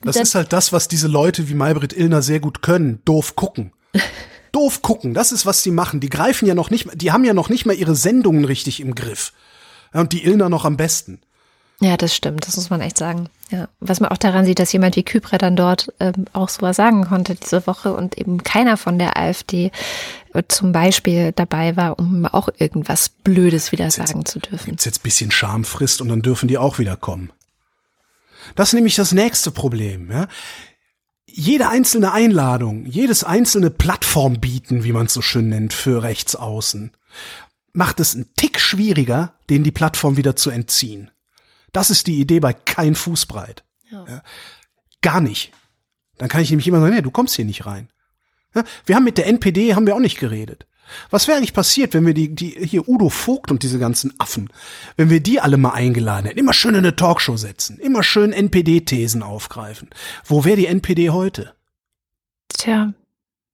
das, 0.00 0.16
das 0.16 0.28
ist 0.28 0.34
halt 0.34 0.52
das, 0.52 0.72
was 0.72 0.88
diese 0.88 1.06
Leute 1.06 1.48
wie 1.48 1.54
Maybrit 1.54 1.92
Illner 1.92 2.22
sehr 2.22 2.40
gut 2.40 2.62
können. 2.62 3.02
Doof 3.04 3.36
gucken. 3.36 3.72
doof 4.52 4.82
gucken, 4.82 5.14
das 5.14 5.30
ist, 5.30 5.44
was 5.44 5.62
sie 5.62 5.70
machen. 5.70 6.00
Die 6.00 6.08
greifen 6.08 6.46
ja 6.46 6.54
noch 6.54 6.70
nicht, 6.70 6.88
die 6.94 7.12
haben 7.12 7.24
ja 7.24 7.34
noch 7.34 7.50
nicht 7.50 7.66
mal 7.66 7.76
ihre 7.76 7.94
Sendungen 7.94 8.44
richtig 8.44 8.80
im 8.80 8.94
Griff. 8.94 9.32
und 9.92 10.12
die 10.12 10.24
Illner 10.24 10.48
noch 10.48 10.64
am 10.64 10.76
besten. 10.76 11.20
Ja, 11.82 11.96
das 11.96 12.14
stimmt, 12.14 12.46
das 12.46 12.56
muss 12.56 12.70
man 12.70 12.80
echt 12.80 12.96
sagen. 12.96 13.28
Ja, 13.50 13.68
was 13.80 13.98
man 13.98 14.10
auch 14.10 14.16
daran 14.16 14.44
sieht, 14.44 14.60
dass 14.60 14.72
jemand 14.72 14.94
wie 14.94 15.02
Kypre 15.02 15.36
dann 15.36 15.56
dort 15.56 15.92
ähm, 15.98 16.26
auch 16.32 16.48
sowas 16.48 16.76
sagen 16.76 17.04
konnte 17.04 17.34
diese 17.34 17.66
Woche 17.66 17.92
und 17.92 18.16
eben 18.16 18.44
keiner 18.44 18.76
von 18.76 19.00
der 19.00 19.16
AfD 19.16 19.72
äh, 20.32 20.44
zum 20.46 20.70
Beispiel 20.70 21.32
dabei 21.32 21.76
war, 21.76 21.98
um 21.98 22.24
auch 22.24 22.48
irgendwas 22.56 23.08
Blödes 23.08 23.72
wieder 23.72 23.90
sagen 23.90 24.20
jetzt, 24.20 24.30
zu 24.30 24.38
dürfen. 24.38 24.66
Gibt's 24.66 24.84
jetzt 24.84 25.02
bisschen 25.02 25.32
Schamfrist 25.32 26.00
und 26.00 26.08
dann 26.08 26.22
dürfen 26.22 26.46
die 26.46 26.56
auch 26.56 26.78
wieder 26.78 26.96
kommen. 26.96 27.32
Das 28.54 28.68
ist 28.68 28.74
nämlich 28.74 28.94
das 28.94 29.10
nächste 29.10 29.50
Problem. 29.50 30.10
Ja? 30.10 30.28
Jede 31.26 31.68
einzelne 31.68 32.12
Einladung, 32.12 32.86
jedes 32.86 33.24
einzelne 33.24 33.70
Plattform 33.70 34.38
bieten, 34.38 34.84
wie 34.84 34.92
man 34.92 35.06
es 35.06 35.14
so 35.14 35.20
schön 35.20 35.48
nennt, 35.48 35.72
für 35.72 36.04
Rechtsaußen, 36.04 36.92
macht 37.72 37.98
es 37.98 38.14
einen 38.14 38.32
Tick 38.36 38.60
schwieriger, 38.60 39.34
denen 39.50 39.64
die 39.64 39.72
Plattform 39.72 40.16
wieder 40.16 40.36
zu 40.36 40.50
entziehen. 40.50 41.10
Das 41.72 41.90
ist 41.90 42.06
die 42.06 42.20
Idee 42.20 42.40
bei 42.40 42.52
kein 42.52 42.94
Fußbreit. 42.94 43.64
Ja. 43.90 44.04
Ja, 44.06 44.22
gar 45.00 45.20
nicht. 45.20 45.52
Dann 46.18 46.28
kann 46.28 46.42
ich 46.42 46.50
nämlich 46.50 46.68
immer 46.68 46.80
sagen, 46.80 46.94
nee, 46.94 47.02
du 47.02 47.10
kommst 47.10 47.34
hier 47.34 47.44
nicht 47.44 47.66
rein. 47.66 47.88
Ja, 48.54 48.64
wir 48.86 48.96
haben 48.96 49.04
mit 49.04 49.18
der 49.18 49.26
NPD 49.26 49.74
haben 49.74 49.86
wir 49.86 49.94
auch 49.94 50.00
nicht 50.00 50.18
geredet. 50.18 50.66
Was 51.10 51.26
wäre 51.26 51.38
eigentlich 51.38 51.54
passiert, 51.54 51.94
wenn 51.94 52.04
wir 52.04 52.12
die, 52.12 52.34
die 52.34 52.50
hier 52.50 52.88
Udo 52.88 53.08
Vogt 53.08 53.50
und 53.50 53.62
diese 53.62 53.78
ganzen 53.78 54.12
Affen, 54.18 54.50
wenn 54.96 55.10
wir 55.10 55.20
die 55.20 55.40
alle 55.40 55.56
mal 55.56 55.72
eingeladen 55.72 56.26
hätten, 56.26 56.38
immer 56.38 56.52
schön 56.52 56.74
in 56.74 56.80
eine 56.80 56.96
Talkshow 56.96 57.36
setzen, 57.36 57.78
immer 57.78 58.02
schön 58.02 58.32
NPD-Thesen 58.32 59.22
aufgreifen. 59.22 59.88
Wo 60.24 60.44
wäre 60.44 60.56
die 60.56 60.66
NPD 60.66 61.10
heute? 61.10 61.54
Tja, 62.48 62.92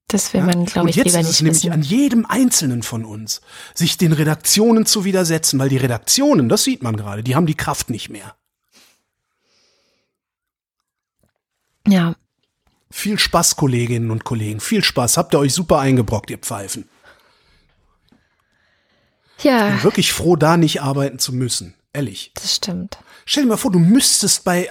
das 0.08 0.32
will 0.32 0.42
man, 0.42 0.64
glaube 0.64 0.88
ich, 0.88 0.96
lieber 0.96 1.06
nicht 1.08 1.16
Und 1.16 1.20
jetzt 1.20 1.28
ist 1.28 1.34
es 1.36 1.42
nämlich 1.42 1.72
an 1.72 1.82
jedem 1.82 2.24
Einzelnen 2.24 2.82
von 2.82 3.04
uns, 3.04 3.42
sich 3.74 3.98
den 3.98 4.12
Redaktionen 4.12 4.86
zu 4.86 5.04
widersetzen, 5.04 5.58
weil 5.58 5.68
die 5.68 5.76
Redaktionen, 5.76 6.48
das 6.48 6.64
sieht 6.64 6.82
man 6.82 6.96
gerade, 6.96 7.22
die 7.22 7.36
haben 7.36 7.46
die 7.46 7.54
Kraft 7.54 7.90
nicht 7.90 8.08
mehr. 8.08 8.34
Ja. 11.86 12.16
Viel 12.90 13.18
Spaß, 13.18 13.56
Kolleginnen 13.56 14.10
und 14.10 14.24
Kollegen. 14.24 14.60
Viel 14.60 14.82
Spaß. 14.82 15.18
Habt 15.18 15.34
ihr 15.34 15.38
euch 15.38 15.52
super 15.52 15.78
eingebrockt, 15.78 16.30
ihr 16.30 16.38
Pfeifen. 16.38 16.88
Ja. 19.42 19.68
Ich 19.68 19.74
bin 19.74 19.84
wirklich 19.84 20.12
froh, 20.12 20.36
da 20.36 20.56
nicht 20.56 20.82
arbeiten 20.82 21.18
zu 21.18 21.34
müssen. 21.34 21.74
Ehrlich. 21.92 22.32
Das 22.34 22.54
stimmt. 22.56 22.98
Stell 23.26 23.44
dir 23.44 23.50
mal 23.50 23.56
vor, 23.58 23.72
du 23.72 23.78
müsstest 23.78 24.44
bei, 24.44 24.70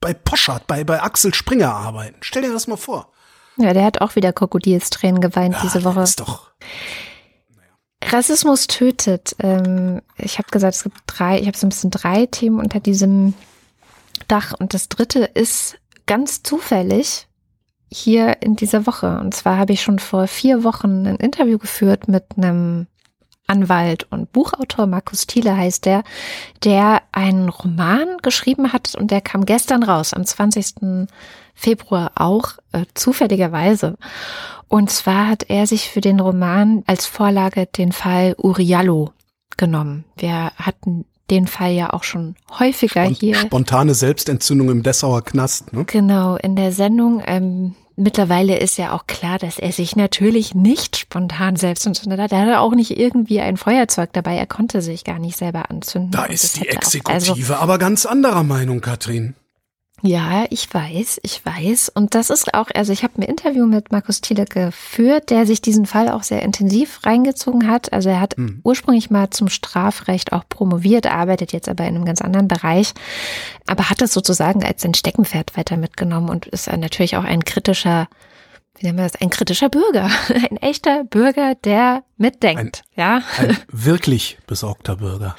bei 0.00 0.14
Poschardt, 0.14 0.66
bei, 0.66 0.84
bei 0.84 1.02
Axel 1.02 1.34
Springer 1.34 1.72
arbeiten. 1.72 2.16
Stell 2.22 2.42
dir 2.42 2.52
das 2.52 2.66
mal 2.66 2.76
vor. 2.76 3.13
Ja, 3.56 3.72
der 3.72 3.84
hat 3.84 4.00
auch 4.00 4.16
wieder 4.16 4.32
Krokodilstränen 4.32 5.20
geweint 5.20 5.54
ja, 5.54 5.60
diese 5.62 5.84
Woche. 5.84 6.02
Ist 6.02 6.20
doch. 6.20 6.50
Rassismus 8.02 8.66
tötet. 8.66 9.36
Ähm, 9.38 10.02
ich 10.16 10.38
habe 10.38 10.50
gesagt, 10.50 10.74
es 10.74 10.82
gibt 10.82 11.00
drei, 11.06 11.38
ich 11.38 11.46
habe 11.46 11.56
so 11.56 11.66
ein 11.66 11.70
bisschen 11.70 11.90
drei 11.90 12.26
Themen 12.26 12.58
unter 12.58 12.80
diesem 12.80 13.34
Dach. 14.28 14.54
Und 14.58 14.74
das 14.74 14.88
dritte 14.88 15.20
ist 15.20 15.78
ganz 16.06 16.42
zufällig 16.42 17.28
hier 17.90 18.42
in 18.42 18.56
dieser 18.56 18.86
Woche. 18.86 19.18
Und 19.20 19.34
zwar 19.34 19.56
habe 19.56 19.72
ich 19.72 19.82
schon 19.82 19.98
vor 19.98 20.26
vier 20.26 20.64
Wochen 20.64 21.06
ein 21.06 21.16
Interview 21.16 21.58
geführt 21.58 22.08
mit 22.08 22.24
einem 22.36 22.86
Anwalt 23.46 24.06
und 24.10 24.32
Buchautor, 24.32 24.86
Markus 24.86 25.26
Thiele 25.26 25.54
heißt 25.54 25.84
der, 25.84 26.02
der 26.62 27.02
einen 27.12 27.50
Roman 27.50 28.16
geschrieben 28.22 28.72
hat 28.72 28.94
und 28.94 29.10
der 29.10 29.20
kam 29.20 29.44
gestern 29.44 29.82
raus, 29.82 30.14
am 30.14 30.24
20. 30.24 31.08
Februar 31.54 32.12
auch, 32.16 32.52
äh, 32.72 32.84
zufälligerweise. 32.94 33.96
Und 34.68 34.90
zwar 34.90 35.28
hat 35.28 35.44
er 35.48 35.66
sich 35.66 35.88
für 35.88 36.00
den 36.00 36.20
Roman 36.20 36.82
als 36.86 37.06
Vorlage 37.06 37.66
den 37.66 37.92
Fall 37.92 38.34
Uriallo 38.38 39.12
genommen. 39.56 40.04
Wir 40.16 40.52
hatten 40.56 41.04
den 41.30 41.46
Fall 41.46 41.72
ja 41.72 41.92
auch 41.92 42.04
schon 42.04 42.34
häufiger 42.58 43.04
Spont 43.04 43.18
hier. 43.18 43.36
Spontane 43.36 43.94
Selbstentzündung 43.94 44.70
im 44.70 44.82
Dessauer 44.82 45.22
Knast, 45.22 45.72
ne? 45.72 45.84
Genau, 45.84 46.36
in 46.36 46.54
der 46.56 46.72
Sendung. 46.72 47.22
Ähm, 47.24 47.74
mittlerweile 47.96 48.58
ist 48.58 48.76
ja 48.76 48.92
auch 48.92 49.06
klar, 49.06 49.38
dass 49.38 49.58
er 49.58 49.72
sich 49.72 49.96
natürlich 49.96 50.54
nicht 50.54 50.96
spontan 50.96 51.56
selbst 51.56 51.86
entzündet 51.86 52.20
hat. 52.20 52.32
Er 52.32 52.40
hatte 52.40 52.60
auch 52.60 52.74
nicht 52.74 52.98
irgendwie 52.98 53.40
ein 53.40 53.56
Feuerzeug 53.56 54.12
dabei. 54.12 54.36
Er 54.36 54.46
konnte 54.46 54.82
sich 54.82 55.04
gar 55.04 55.18
nicht 55.18 55.36
selber 55.36 55.70
anzünden. 55.70 56.10
Da 56.10 56.24
ist 56.24 56.56
die 56.56 56.68
Exekutive 56.68 57.08
auch, 57.08 57.12
also, 57.12 57.54
aber 57.54 57.78
ganz 57.78 58.04
anderer 58.06 58.42
Meinung, 58.42 58.80
Katrin. 58.80 59.34
Ja, 60.06 60.44
ich 60.50 60.72
weiß, 60.72 61.20
ich 61.22 61.46
weiß. 61.46 61.88
Und 61.88 62.14
das 62.14 62.28
ist 62.28 62.52
auch, 62.52 62.68
also 62.74 62.92
ich 62.92 63.04
habe 63.04 63.14
ein 63.16 63.22
Interview 63.22 63.64
mit 63.64 63.90
Markus 63.90 64.20
Thiele 64.20 64.44
geführt, 64.44 65.30
der 65.30 65.46
sich 65.46 65.62
diesen 65.62 65.86
Fall 65.86 66.10
auch 66.10 66.22
sehr 66.22 66.42
intensiv 66.42 67.00
reingezogen 67.06 67.70
hat. 67.70 67.90
Also 67.90 68.10
er 68.10 68.20
hat 68.20 68.36
mhm. 68.36 68.60
ursprünglich 68.64 69.08
mal 69.08 69.30
zum 69.30 69.48
Strafrecht 69.48 70.34
auch 70.34 70.44
promoviert, 70.46 71.06
arbeitet 71.06 71.54
jetzt 71.54 71.70
aber 71.70 71.84
in 71.84 71.94
einem 71.94 72.04
ganz 72.04 72.20
anderen 72.20 72.48
Bereich, 72.48 72.92
aber 73.66 73.88
hat 73.88 74.02
das 74.02 74.12
sozusagen 74.12 74.62
als 74.62 74.82
sein 74.82 74.92
Steckenpferd 74.92 75.56
weiter 75.56 75.78
mitgenommen 75.78 76.28
und 76.28 76.48
ist 76.48 76.70
natürlich 76.70 77.16
auch 77.16 77.24
ein 77.24 77.42
kritischer 77.42 78.08
wie 78.76 78.86
nennen 78.86 78.98
wir 78.98 79.04
das, 79.04 79.20
ein 79.22 79.30
kritischer 79.30 79.68
Bürger, 79.68 80.10
ein 80.50 80.56
echter 80.58 81.04
Bürger, 81.04 81.54
der 81.54 82.02
mitdenkt, 82.18 82.82
ein, 82.96 83.00
ja. 83.00 83.22
Ein 83.38 83.56
wirklich 83.70 84.36
besorgter 84.46 84.96
Bürger. 84.96 85.36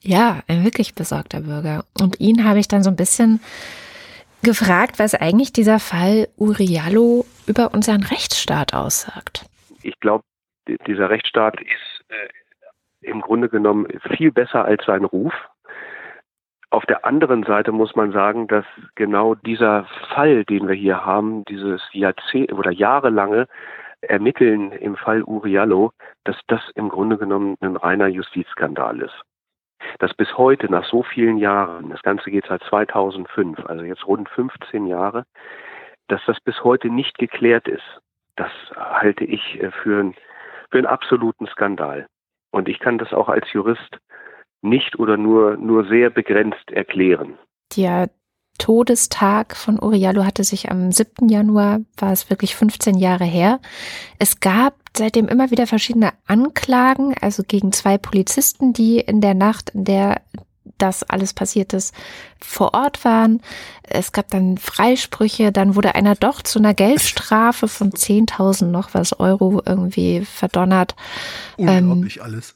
Ja, 0.00 0.42
ein 0.46 0.64
wirklich 0.64 0.94
besorgter 0.94 1.40
Bürger. 1.40 1.84
Und 1.98 2.20
ihn 2.20 2.44
habe 2.44 2.60
ich 2.60 2.68
dann 2.68 2.84
so 2.84 2.90
ein 2.90 2.96
bisschen 2.96 3.40
gefragt, 4.42 4.98
was 4.98 5.14
eigentlich 5.14 5.52
dieser 5.52 5.78
Fall 5.78 6.28
Uriallo 6.36 7.24
über 7.46 7.72
unseren 7.74 8.02
Rechtsstaat 8.02 8.74
aussagt. 8.74 9.46
Ich 9.82 9.98
glaube, 10.00 10.24
dieser 10.86 11.10
Rechtsstaat 11.10 11.60
ist 11.60 12.04
äh, 12.08 12.28
im 13.00 13.20
Grunde 13.20 13.48
genommen 13.48 13.86
viel 14.16 14.32
besser 14.32 14.64
als 14.64 14.84
sein 14.84 15.04
Ruf. 15.04 15.32
Auf 16.70 16.84
der 16.84 17.06
anderen 17.06 17.44
Seite 17.44 17.72
muss 17.72 17.96
man 17.96 18.12
sagen, 18.12 18.46
dass 18.46 18.66
genau 18.94 19.34
dieser 19.34 19.86
Fall, 20.14 20.44
den 20.44 20.68
wir 20.68 20.74
hier 20.74 21.04
haben, 21.06 21.44
dieses 21.46 21.80
Jahrzehnt 21.92 22.52
oder 22.52 22.70
jahrelange 22.70 23.46
Ermitteln 24.02 24.72
im 24.72 24.96
Fall 24.96 25.22
Uriallo, 25.22 25.92
dass 26.24 26.36
das 26.46 26.60
im 26.74 26.90
Grunde 26.90 27.16
genommen 27.16 27.56
ein 27.60 27.76
reiner 27.76 28.08
Justizskandal 28.08 29.00
ist 29.00 29.24
dass 29.98 30.14
bis 30.14 30.36
heute 30.36 30.70
nach 30.70 30.84
so 30.88 31.02
vielen 31.02 31.38
Jahren, 31.38 31.90
das 31.90 32.02
Ganze 32.02 32.30
geht 32.30 32.46
seit 32.48 32.62
2005, 32.64 33.64
also 33.66 33.84
jetzt 33.84 34.06
rund 34.06 34.28
15 34.28 34.86
Jahre, 34.86 35.24
dass 36.08 36.20
das 36.26 36.40
bis 36.40 36.62
heute 36.64 36.88
nicht 36.88 37.18
geklärt 37.18 37.68
ist, 37.68 38.00
das 38.36 38.50
halte 38.76 39.24
ich 39.24 39.62
äh, 39.62 39.70
für, 39.82 40.02
ein, 40.02 40.14
für 40.70 40.78
einen 40.78 40.86
absoluten 40.86 41.46
Skandal. 41.46 42.06
Und 42.50 42.68
ich 42.68 42.78
kann 42.78 42.98
das 42.98 43.12
auch 43.12 43.28
als 43.28 43.52
Jurist 43.52 43.98
nicht 44.62 44.98
oder 44.98 45.16
nur, 45.16 45.56
nur 45.56 45.84
sehr 45.84 46.10
begrenzt 46.10 46.70
erklären. 46.70 47.38
Der 47.76 48.08
Todestag 48.58 49.54
von 49.54 49.78
Uriallo 49.78 50.24
hatte 50.24 50.42
sich 50.42 50.70
am 50.70 50.90
7. 50.90 51.28
Januar, 51.28 51.80
war 51.96 52.12
es 52.12 52.28
wirklich 52.28 52.56
15 52.56 52.96
Jahre 52.96 53.24
her. 53.24 53.60
Es 54.18 54.40
gab 54.40 54.74
seitdem 54.98 55.28
immer 55.28 55.50
wieder 55.50 55.66
verschiedene 55.66 56.12
Anklagen, 56.26 57.14
also 57.20 57.42
gegen 57.46 57.72
zwei 57.72 57.96
Polizisten, 57.96 58.72
die 58.72 58.98
in 58.98 59.20
der 59.20 59.34
Nacht, 59.34 59.70
in 59.70 59.84
der 59.84 60.20
das 60.78 61.02
alles 61.02 61.32
passiert 61.32 61.72
ist, 61.72 61.94
vor 62.40 62.74
Ort 62.74 63.04
waren. 63.04 63.40
Es 63.82 64.12
gab 64.12 64.28
dann 64.28 64.58
Freisprüche, 64.58 65.52
dann 65.52 65.74
wurde 65.74 65.94
einer 65.94 66.14
doch 66.14 66.42
zu 66.42 66.58
einer 66.58 66.74
Geldstrafe 66.74 67.68
von 67.68 67.90
10.000 67.90 68.66
noch 68.66 68.94
was 68.94 69.18
Euro 69.18 69.60
irgendwie 69.64 70.24
verdonnert. 70.24 70.94
Unglaublich 71.56 72.16
ähm, 72.18 72.22
alles. 72.22 72.54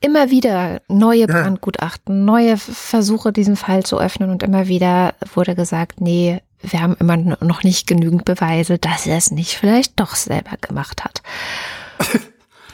immer 0.00 0.30
wieder 0.30 0.82
neue 0.88 1.26
Brandgutachten, 1.26 2.24
neue 2.24 2.56
Versuche, 2.58 3.32
diesen 3.32 3.56
Fall 3.56 3.84
zu 3.84 3.98
öffnen 3.98 4.30
und 4.30 4.42
immer 4.42 4.68
wieder 4.68 5.14
wurde 5.34 5.54
gesagt, 5.54 6.00
nee, 6.00 6.40
wir 6.70 6.80
haben 6.80 6.96
immer 6.98 7.16
noch 7.16 7.62
nicht 7.62 7.86
genügend 7.86 8.24
Beweise, 8.24 8.78
dass 8.78 9.06
er 9.06 9.16
es 9.16 9.30
nicht 9.30 9.54
vielleicht 9.54 9.98
doch 10.00 10.14
selber 10.14 10.56
gemacht 10.60 11.04
hat. 11.04 11.22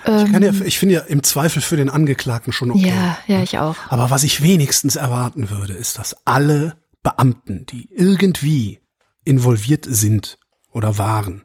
Ich, 0.02 0.32
ja, 0.32 0.52
ich 0.64 0.78
finde 0.78 0.94
ja 0.94 1.00
im 1.02 1.22
Zweifel 1.22 1.60
für 1.60 1.76
den 1.76 1.90
Angeklagten 1.90 2.54
schon 2.54 2.70
okay. 2.70 2.88
Ja, 2.88 3.18
ja, 3.26 3.42
ich 3.42 3.58
auch. 3.58 3.76
Aber 3.90 4.08
was 4.08 4.22
ich 4.22 4.42
wenigstens 4.42 4.96
erwarten 4.96 5.50
würde, 5.50 5.74
ist, 5.74 5.98
dass 5.98 6.16
alle 6.24 6.78
Beamten, 7.02 7.66
die 7.66 7.88
irgendwie 7.94 8.80
involviert 9.24 9.86
sind 9.86 10.38
oder 10.72 10.96
waren, 10.96 11.44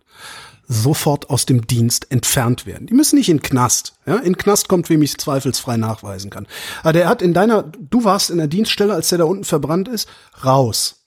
sofort 0.68 1.30
aus 1.30 1.46
dem 1.46 1.68
Dienst 1.68 2.12
entfernt 2.12 2.66
werden. 2.66 2.88
Die 2.88 2.94
müssen 2.94 3.18
nicht 3.18 3.30
in 3.30 3.42
Knast. 3.42 3.94
Ja, 4.06 4.18
in 4.18 4.38
Knast 4.38 4.68
kommt, 4.68 4.90
wem 4.90 5.02
ich 5.02 5.18
zweifelsfrei 5.18 5.78
nachweisen 5.78 6.32
kann. 6.32 6.48
Aber 6.82 6.94
der 6.94 7.08
hat 7.08 7.22
in 7.22 7.34
deiner, 7.34 7.64
du 7.64 8.04
warst 8.04 8.30
in 8.30 8.38
der 8.38 8.48
Dienststelle, 8.48 8.94
als 8.94 9.10
der 9.10 9.20
da 9.20 9.26
unten 9.26 9.44
verbrannt 9.44 9.88
ist, 9.88 10.10
raus. 10.44 11.05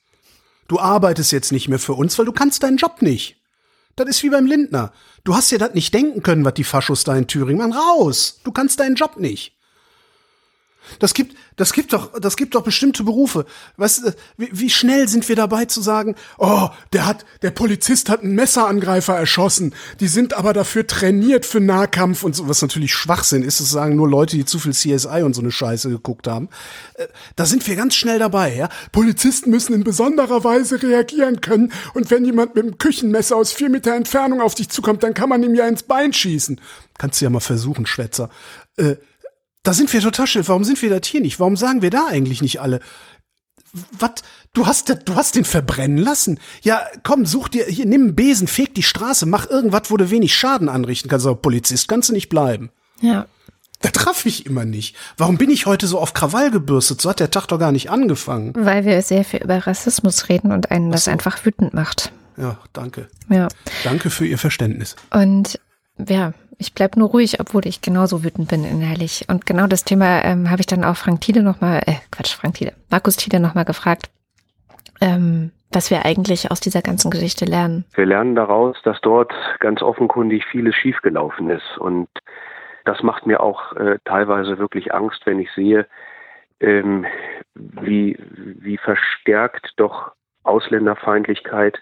Du 0.68 0.78
arbeitest 0.78 1.32
jetzt 1.32 1.50
nicht 1.50 1.68
mehr 1.68 1.78
für 1.78 1.94
uns, 1.94 2.18
weil 2.18 2.26
du 2.26 2.32
kannst 2.32 2.62
deinen 2.62 2.76
Job 2.76 3.02
nicht. 3.02 3.36
Das 3.96 4.08
ist 4.08 4.22
wie 4.22 4.30
beim 4.30 4.46
Lindner. 4.46 4.92
Du 5.24 5.34
hast 5.34 5.50
dir 5.50 5.58
das 5.58 5.74
nicht 5.74 5.92
denken 5.92 6.22
können, 6.22 6.44
was 6.44 6.54
die 6.54 6.64
Faschos 6.64 7.02
da 7.02 7.16
in 7.16 7.26
Thüringen 7.26 7.58
machen. 7.58 7.72
Raus! 7.72 8.40
Du 8.44 8.52
kannst 8.52 8.78
deinen 8.78 8.94
Job 8.94 9.16
nicht. 9.16 9.57
Das 10.98 11.14
gibt, 11.14 11.36
das 11.56 11.72
gibt 11.72 11.92
doch, 11.92 12.18
das 12.20 12.36
gibt 12.36 12.54
doch 12.54 12.62
bestimmte 12.62 13.04
Berufe. 13.04 13.46
Du, 13.76 13.84
wie, 14.36 14.48
wie 14.52 14.70
schnell 14.70 15.08
sind 15.08 15.28
wir 15.28 15.36
dabei 15.36 15.64
zu 15.64 15.80
sagen, 15.80 16.14
oh, 16.38 16.68
der 16.92 17.06
hat, 17.06 17.24
der 17.42 17.50
Polizist 17.50 18.08
hat 18.08 18.22
einen 18.22 18.34
Messerangreifer 18.34 19.16
erschossen. 19.16 19.74
Die 20.00 20.08
sind 20.08 20.34
aber 20.34 20.52
dafür 20.52 20.86
trainiert 20.86 21.46
für 21.46 21.60
Nahkampf 21.60 22.22
und 22.22 22.34
so, 22.34 22.48
was 22.48 22.62
natürlich 22.62 22.94
Schwachsinn 22.94 23.42
ist, 23.42 23.60
das 23.60 23.70
sagen 23.70 23.96
nur 23.96 24.08
Leute, 24.08 24.36
die 24.36 24.44
zu 24.44 24.58
viel 24.58 24.72
CSI 24.72 25.22
und 25.22 25.34
so 25.34 25.40
eine 25.40 25.50
Scheiße 25.50 25.90
geguckt 25.90 26.26
haben. 26.26 26.48
Äh, 26.94 27.06
da 27.36 27.46
sind 27.46 27.66
wir 27.66 27.76
ganz 27.76 27.94
schnell 27.94 28.18
dabei, 28.18 28.54
ja. 28.54 28.68
Polizisten 28.92 29.50
müssen 29.50 29.74
in 29.74 29.84
besonderer 29.84 30.44
Weise 30.44 30.82
reagieren 30.82 31.40
können 31.40 31.72
und 31.94 32.10
wenn 32.10 32.24
jemand 32.24 32.54
mit 32.54 32.64
einem 32.64 32.78
Küchenmesser 32.78 33.36
aus 33.36 33.52
vier 33.52 33.70
Meter 33.70 33.94
Entfernung 33.94 34.40
auf 34.40 34.54
dich 34.54 34.68
zukommt, 34.68 35.02
dann 35.02 35.14
kann 35.14 35.28
man 35.28 35.42
ihm 35.42 35.54
ja 35.54 35.66
ins 35.66 35.82
Bein 35.82 36.12
schießen. 36.12 36.60
Kannst 36.98 37.20
du 37.20 37.24
ja 37.24 37.30
mal 37.30 37.40
versuchen, 37.40 37.86
Schwätzer. 37.86 38.30
Äh, 38.76 38.96
da 39.62 39.72
sind 39.72 39.92
wir 39.92 40.00
total 40.00 40.26
schnell. 40.26 40.48
Warum 40.48 40.64
sind 40.64 40.80
wir 40.82 40.90
das 40.90 41.06
hier 41.08 41.20
nicht? 41.20 41.40
Warum 41.40 41.56
sagen 41.56 41.82
wir 41.82 41.90
da 41.90 42.06
eigentlich 42.06 42.42
nicht 42.42 42.60
alle? 42.60 42.80
Was? 43.98 44.12
Du 44.54 44.66
hast, 44.66 44.94
du 45.04 45.14
hast 45.14 45.34
den 45.34 45.44
verbrennen 45.44 45.98
lassen? 45.98 46.40
Ja, 46.62 46.80
komm, 47.02 47.26
such 47.26 47.48
dir, 47.48 47.66
hier, 47.66 47.86
nimm 47.86 48.02
einen 48.02 48.14
Besen, 48.16 48.48
feg 48.48 48.74
die 48.74 48.82
Straße, 48.82 49.26
mach 49.26 49.48
irgendwas, 49.48 49.90
wo 49.90 49.96
du 49.96 50.10
wenig 50.10 50.34
Schaden 50.34 50.68
anrichten 50.68 51.10
kannst. 51.10 51.26
Aber 51.26 51.36
Polizist 51.36 51.86
kannst 51.86 52.08
du 52.08 52.14
nicht 52.14 52.28
bleiben. 52.28 52.70
Ja. 53.00 53.26
Da 53.80 53.90
traf 53.90 54.26
ich 54.26 54.46
immer 54.46 54.64
nicht. 54.64 54.96
Warum 55.16 55.38
bin 55.38 55.50
ich 55.50 55.66
heute 55.66 55.86
so 55.86 56.00
auf 56.00 56.12
Krawall 56.12 56.50
gebürstet? 56.50 57.00
So 57.00 57.10
hat 57.10 57.20
der 57.20 57.30
Tag 57.30 57.46
doch 57.46 57.60
gar 57.60 57.70
nicht 57.70 57.90
angefangen. 57.90 58.52
Weil 58.56 58.84
wir 58.84 59.00
sehr 59.02 59.24
viel 59.24 59.42
über 59.42 59.66
Rassismus 59.66 60.28
reden 60.28 60.50
und 60.50 60.70
einen 60.70 60.90
das 60.90 61.06
einfach 61.06 61.44
wütend 61.44 61.74
macht. 61.74 62.10
Ja, 62.36 62.58
danke. 62.72 63.08
Ja. 63.28 63.48
Danke 63.84 64.10
für 64.10 64.26
Ihr 64.26 64.38
Verständnis. 64.38 64.96
Und 65.10 65.60
ja, 66.08 66.32
ich 66.58 66.74
bleib 66.74 66.96
nur 66.96 67.08
ruhig, 67.08 67.40
obwohl 67.40 67.66
ich 67.66 67.80
genauso 67.80 68.24
wütend 68.24 68.48
bin 68.48 68.64
innerlich. 68.64 69.24
Und 69.28 69.46
genau 69.46 69.66
das 69.66 69.84
Thema 69.84 70.24
ähm, 70.24 70.50
habe 70.50 70.60
ich 70.60 70.66
dann 70.66 70.84
auch 70.84 70.96
Frank 70.96 71.20
Thiele 71.20 71.42
nochmal, 71.42 71.82
äh, 71.86 71.94
Quatsch, 72.10 72.34
Frank 72.34 72.54
Thiele, 72.54 72.72
Markus 72.90 73.16
Thiele 73.16 73.40
nochmal 73.40 73.64
gefragt, 73.64 74.10
ähm, 75.00 75.52
was 75.72 75.90
wir 75.90 76.04
eigentlich 76.04 76.50
aus 76.50 76.60
dieser 76.60 76.82
ganzen 76.82 77.10
Geschichte 77.10 77.44
lernen. 77.44 77.84
Wir 77.94 78.06
lernen 78.06 78.34
daraus, 78.34 78.76
dass 78.82 79.00
dort 79.00 79.32
ganz 79.60 79.82
offenkundig 79.82 80.44
vieles 80.46 80.74
schiefgelaufen 80.74 81.50
ist. 81.50 81.78
Und 81.78 82.08
das 82.84 83.02
macht 83.02 83.26
mir 83.26 83.40
auch 83.40 83.74
äh, 83.76 83.98
teilweise 84.04 84.58
wirklich 84.58 84.92
Angst, 84.92 85.22
wenn 85.26 85.38
ich 85.38 85.52
sehe, 85.52 85.86
ähm, 86.60 87.06
wie, 87.54 88.18
wie 88.30 88.78
verstärkt 88.78 89.74
doch 89.76 90.12
Ausländerfeindlichkeit 90.42 91.78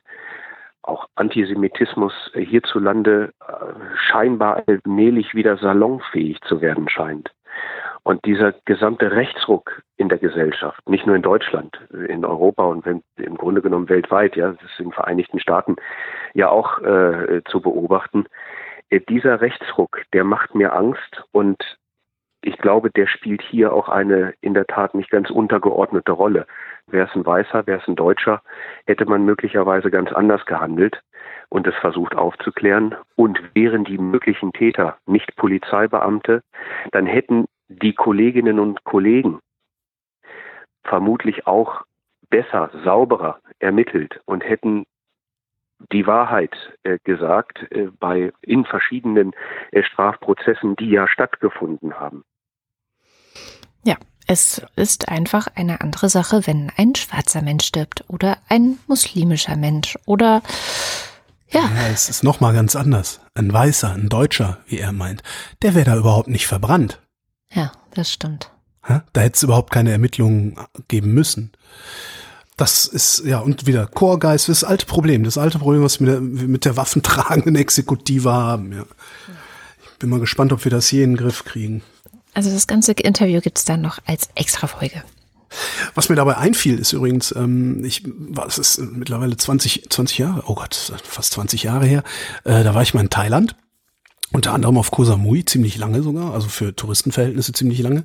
auch 0.86 1.08
Antisemitismus 1.14 2.12
äh, 2.34 2.44
hierzulande 2.44 3.32
äh, 3.40 3.52
scheinbar 3.96 4.62
allmählich 4.66 5.34
wieder 5.34 5.56
salonfähig 5.56 6.40
zu 6.42 6.60
werden 6.60 6.88
scheint. 6.88 7.32
Und 8.02 8.24
dieser 8.24 8.52
gesamte 8.66 9.10
Rechtsruck 9.10 9.82
in 9.96 10.08
der 10.08 10.18
Gesellschaft, 10.18 10.88
nicht 10.88 11.06
nur 11.06 11.16
in 11.16 11.22
Deutschland, 11.22 11.76
in 12.08 12.24
Europa 12.24 12.62
und 12.62 12.86
im 12.86 13.36
Grunde 13.36 13.62
genommen 13.62 13.88
weltweit, 13.88 14.36
ja, 14.36 14.52
das 14.52 14.62
ist 14.62 14.78
in 14.78 14.86
den 14.86 14.92
Vereinigten 14.92 15.40
Staaten 15.40 15.74
ja 16.32 16.48
auch 16.48 16.80
äh, 16.82 17.42
zu 17.46 17.60
beobachten, 17.60 18.26
äh, 18.90 19.00
dieser 19.00 19.40
Rechtsruck, 19.40 20.02
der 20.12 20.22
macht 20.22 20.54
mir 20.54 20.72
Angst 20.74 21.24
und 21.32 21.78
ich 22.42 22.58
glaube, 22.58 22.90
der 22.90 23.08
spielt 23.08 23.42
hier 23.42 23.72
auch 23.72 23.88
eine 23.88 24.34
in 24.40 24.54
der 24.54 24.66
Tat 24.66 24.94
nicht 24.94 25.10
ganz 25.10 25.30
untergeordnete 25.30 26.12
Rolle. 26.12 26.46
Wäre 26.88 27.08
es 27.08 27.14
ein 27.16 27.26
Weißer, 27.26 27.66
wäre 27.66 27.80
es 27.80 27.88
ein 27.88 27.96
Deutscher, 27.96 28.42
hätte 28.86 29.06
man 29.06 29.24
möglicherweise 29.24 29.90
ganz 29.90 30.12
anders 30.12 30.44
gehandelt 30.46 31.02
und 31.48 31.66
es 31.66 31.74
versucht 31.76 32.14
aufzuklären. 32.14 32.94
Und 33.16 33.40
wären 33.54 33.84
die 33.84 33.98
möglichen 33.98 34.52
Täter 34.52 34.98
nicht 35.06 35.34
Polizeibeamte, 35.36 36.42
dann 36.92 37.06
hätten 37.06 37.46
die 37.68 37.94
Kolleginnen 37.94 38.60
und 38.60 38.84
Kollegen 38.84 39.40
vermutlich 40.84 41.46
auch 41.46 41.82
besser, 42.30 42.70
sauberer 42.84 43.40
ermittelt 43.58 44.20
und 44.24 44.44
hätten 44.44 44.84
die 45.92 46.06
Wahrheit 46.06 46.54
äh, 46.84 46.98
gesagt 47.04 47.70
äh, 47.70 47.88
bei 47.98 48.32
in 48.40 48.64
verschiedenen 48.64 49.32
äh, 49.72 49.82
Strafprozessen, 49.82 50.76
die 50.76 50.90
ja 50.90 51.06
stattgefunden 51.06 51.98
haben. 51.98 52.24
Ja, 53.84 53.96
es 54.26 54.60
ist 54.74 55.08
einfach 55.08 55.48
eine 55.54 55.80
andere 55.80 56.08
Sache, 56.08 56.46
wenn 56.46 56.70
ein 56.76 56.94
schwarzer 56.94 57.42
Mensch 57.42 57.66
stirbt 57.66 58.04
oder 58.08 58.38
ein 58.48 58.78
muslimischer 58.86 59.56
Mensch 59.56 59.96
oder 60.04 60.42
ja. 61.50 61.60
ja 61.60 61.88
es 61.92 62.08
ist 62.08 62.24
noch 62.24 62.40
mal 62.40 62.52
ganz 62.52 62.74
anders. 62.74 63.20
Ein 63.34 63.52
Weißer, 63.52 63.92
ein 63.92 64.08
Deutscher, 64.08 64.58
wie 64.66 64.78
er 64.78 64.92
meint, 64.92 65.22
der 65.62 65.74
wäre 65.74 65.84
da 65.84 65.96
überhaupt 65.96 66.28
nicht 66.28 66.46
verbrannt. 66.46 67.00
Ja, 67.52 67.72
das 67.94 68.12
stimmt. 68.12 68.50
Da 69.12 69.20
hätte 69.20 69.34
es 69.34 69.42
überhaupt 69.42 69.72
keine 69.72 69.90
Ermittlungen 69.90 70.56
geben 70.88 71.12
müssen. 71.12 71.52
Das 72.56 72.86
ist, 72.86 73.22
ja, 73.24 73.40
und 73.40 73.66
wieder 73.66 73.86
Chorgeist, 73.86 74.48
das 74.48 74.64
alte 74.64 74.86
Problem, 74.86 75.24
das 75.24 75.38
alte 75.38 75.58
Problem, 75.58 75.82
was 75.82 76.00
wir 76.00 76.20
mit 76.20 76.40
der, 76.40 76.48
mit 76.48 76.64
der 76.64 76.76
waffentragenden 76.76 77.56
Exekutive 77.56 78.32
haben, 78.32 78.72
ja. 78.72 78.84
Ich 79.92 79.98
bin 79.98 80.10
mal 80.10 80.20
gespannt, 80.20 80.52
ob 80.52 80.64
wir 80.64 80.70
das 80.70 80.88
hier 80.88 81.04
in 81.04 81.12
den 81.12 81.16
Griff 81.16 81.44
kriegen. 81.44 81.82
Also 82.36 82.50
das 82.50 82.66
ganze 82.66 82.92
Interview 82.92 83.40
gibt's 83.40 83.64
dann 83.64 83.80
noch 83.80 83.98
als 84.04 84.28
extra 84.34 84.66
Folge. 84.66 85.02
Was 85.94 86.10
mir 86.10 86.16
dabei 86.16 86.36
einfiel, 86.36 86.78
ist 86.78 86.92
übrigens, 86.92 87.34
ähm, 87.34 87.82
ich 87.82 88.02
war, 88.04 88.46
es 88.46 88.58
ist 88.58 88.78
mittlerweile 88.78 89.38
20, 89.38 89.88
20 89.88 90.18
Jahre, 90.18 90.42
oh 90.44 90.54
Gott, 90.54 90.74
fast 91.02 91.32
20 91.32 91.62
Jahre 91.62 91.86
her, 91.86 92.02
äh, 92.44 92.62
da 92.62 92.74
war 92.74 92.82
ich 92.82 92.92
mal 92.92 93.00
in 93.00 93.08
Thailand 93.08 93.56
unter 94.32 94.52
anderem 94.52 94.76
auf 94.76 94.90
Koh 94.90 95.04
Samui, 95.04 95.46
ziemlich 95.46 95.78
lange 95.78 96.02
sogar, 96.02 96.34
also 96.34 96.48
für 96.48 96.76
Touristenverhältnisse 96.76 97.54
ziemlich 97.54 97.78
lange. 97.78 98.04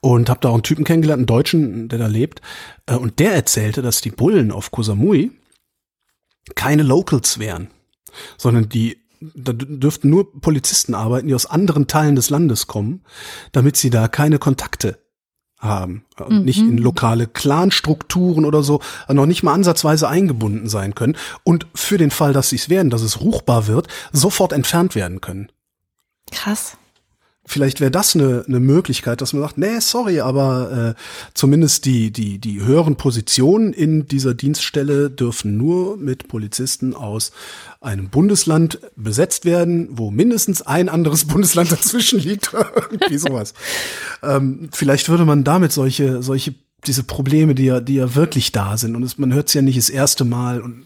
Und 0.00 0.28
habe 0.28 0.40
da 0.40 0.48
auch 0.48 0.54
einen 0.54 0.64
Typen 0.64 0.84
kennengelernt, 0.84 1.20
einen 1.20 1.26
Deutschen, 1.26 1.88
der 1.88 2.00
da 2.00 2.08
lebt. 2.08 2.42
Äh, 2.86 2.96
und 2.96 3.20
der 3.20 3.34
erzählte, 3.34 3.82
dass 3.82 4.00
die 4.00 4.10
Bullen 4.10 4.50
auf 4.50 4.72
Koh 4.72 4.82
Samui 4.82 5.30
keine 6.56 6.82
Locals 6.82 7.38
wären, 7.38 7.68
sondern 8.36 8.68
die 8.68 8.99
da 9.20 9.52
dürften 9.52 10.08
nur 10.08 10.40
Polizisten 10.40 10.94
arbeiten, 10.94 11.28
die 11.28 11.34
aus 11.34 11.46
anderen 11.46 11.86
Teilen 11.86 12.16
des 12.16 12.30
Landes 12.30 12.66
kommen, 12.66 13.02
damit 13.52 13.76
sie 13.76 13.90
da 13.90 14.08
keine 14.08 14.38
Kontakte 14.38 14.98
haben. 15.58 16.04
Mhm. 16.26 16.44
Nicht 16.44 16.60
in 16.60 16.78
lokale 16.78 17.26
Clanstrukturen 17.26 18.46
oder 18.46 18.62
so, 18.62 18.80
noch 19.08 19.26
nicht 19.26 19.42
mal 19.42 19.52
ansatzweise 19.52 20.08
eingebunden 20.08 20.68
sein 20.68 20.94
können. 20.94 21.16
Und 21.44 21.66
für 21.74 21.98
den 21.98 22.10
Fall, 22.10 22.32
dass 22.32 22.48
sie 22.48 22.56
es 22.56 22.70
werden, 22.70 22.90
dass 22.90 23.02
es 23.02 23.20
ruchbar 23.20 23.66
wird, 23.66 23.88
sofort 24.12 24.52
entfernt 24.52 24.94
werden 24.94 25.20
können. 25.20 25.52
Krass. 26.30 26.76
Vielleicht 27.50 27.80
wäre 27.80 27.90
das 27.90 28.14
eine, 28.14 28.44
eine 28.46 28.60
Möglichkeit, 28.60 29.20
dass 29.20 29.32
man 29.32 29.42
sagt, 29.42 29.58
nee, 29.58 29.80
sorry, 29.80 30.20
aber 30.20 30.94
äh, 30.96 31.00
zumindest 31.34 31.84
die, 31.84 32.12
die, 32.12 32.38
die 32.38 32.60
höheren 32.60 32.94
Positionen 32.94 33.72
in 33.72 34.06
dieser 34.06 34.34
Dienststelle 34.34 35.10
dürfen 35.10 35.56
nur 35.56 35.96
mit 35.96 36.28
Polizisten 36.28 36.94
aus 36.94 37.32
einem 37.80 38.08
Bundesland 38.08 38.78
besetzt 38.94 39.46
werden, 39.46 39.88
wo 39.90 40.12
mindestens 40.12 40.62
ein 40.62 40.88
anderes 40.88 41.24
Bundesland 41.26 41.72
dazwischen 41.72 42.20
liegt. 42.20 42.52
Irgendwie 42.92 43.18
sowas. 43.18 43.52
ähm, 44.22 44.68
vielleicht 44.72 45.08
würde 45.08 45.24
man 45.24 45.42
damit 45.42 45.72
solche, 45.72 46.22
solche, 46.22 46.54
diese 46.86 47.02
Probleme, 47.02 47.56
die 47.56 47.64
ja, 47.64 47.80
die 47.80 47.96
ja 47.96 48.14
wirklich 48.14 48.52
da 48.52 48.76
sind, 48.76 48.94
und 48.94 49.02
es, 49.02 49.18
man 49.18 49.34
hört 49.34 49.48
es 49.48 49.54
ja 49.54 49.62
nicht 49.62 49.76
das 49.76 49.90
erste 49.90 50.24
Mal 50.24 50.60
und 50.60 50.84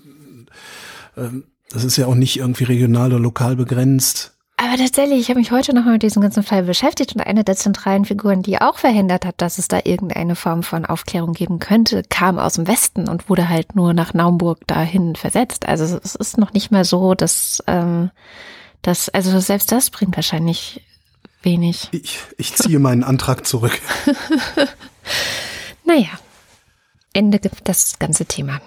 ähm, 1.18 1.44
das 1.68 1.84
ist 1.84 1.98
ja 1.98 2.06
auch 2.06 2.14
nicht 2.14 2.38
irgendwie 2.38 2.64
regional 2.64 3.12
oder 3.12 3.20
lokal 3.20 3.54
begrenzt 3.54 4.34
aber 4.74 4.82
tatsächlich, 4.82 5.20
ich 5.20 5.28
habe 5.28 5.38
mich 5.38 5.52
heute 5.52 5.72
nochmal 5.72 5.92
mit 5.92 6.02
diesem 6.02 6.20
ganzen 6.20 6.42
Fall 6.42 6.64
beschäftigt 6.64 7.14
und 7.14 7.20
eine 7.20 7.44
der 7.44 7.54
zentralen 7.54 8.04
Figuren, 8.04 8.42
die 8.42 8.60
auch 8.60 8.78
verhindert 8.78 9.24
hat, 9.24 9.40
dass 9.40 9.58
es 9.58 9.68
da 9.68 9.78
irgendeine 9.84 10.34
Form 10.34 10.64
von 10.64 10.84
Aufklärung 10.84 11.32
geben 11.32 11.60
könnte, 11.60 12.02
kam 12.02 12.40
aus 12.40 12.54
dem 12.54 12.66
Westen 12.66 13.08
und 13.08 13.28
wurde 13.28 13.48
halt 13.48 13.76
nur 13.76 13.94
nach 13.94 14.14
Naumburg 14.14 14.66
dahin 14.66 15.14
versetzt. 15.14 15.68
Also 15.68 15.84
es 16.02 16.16
ist 16.16 16.38
noch 16.38 16.52
nicht 16.54 16.72
mal 16.72 16.84
so, 16.84 17.14
dass, 17.14 17.62
ähm, 17.68 18.10
dass 18.82 19.08
also 19.10 19.38
selbst 19.38 19.70
das 19.70 19.90
bringt 19.90 20.16
wahrscheinlich 20.16 20.84
wenig. 21.44 21.88
Ich, 21.92 22.18
ich 22.36 22.56
ziehe 22.56 22.80
meinen 22.80 23.04
Antrag 23.04 23.46
zurück. 23.46 23.80
Naja, 25.86 26.08
Ende 27.12 27.38
gibt 27.38 27.68
das 27.68 27.98
ganze 27.98 28.24
Thema. 28.24 28.58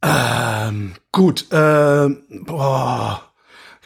Ähm, 0.00 0.94
gut, 1.10 1.50
äh, 1.50 2.08
boah, 2.46 3.31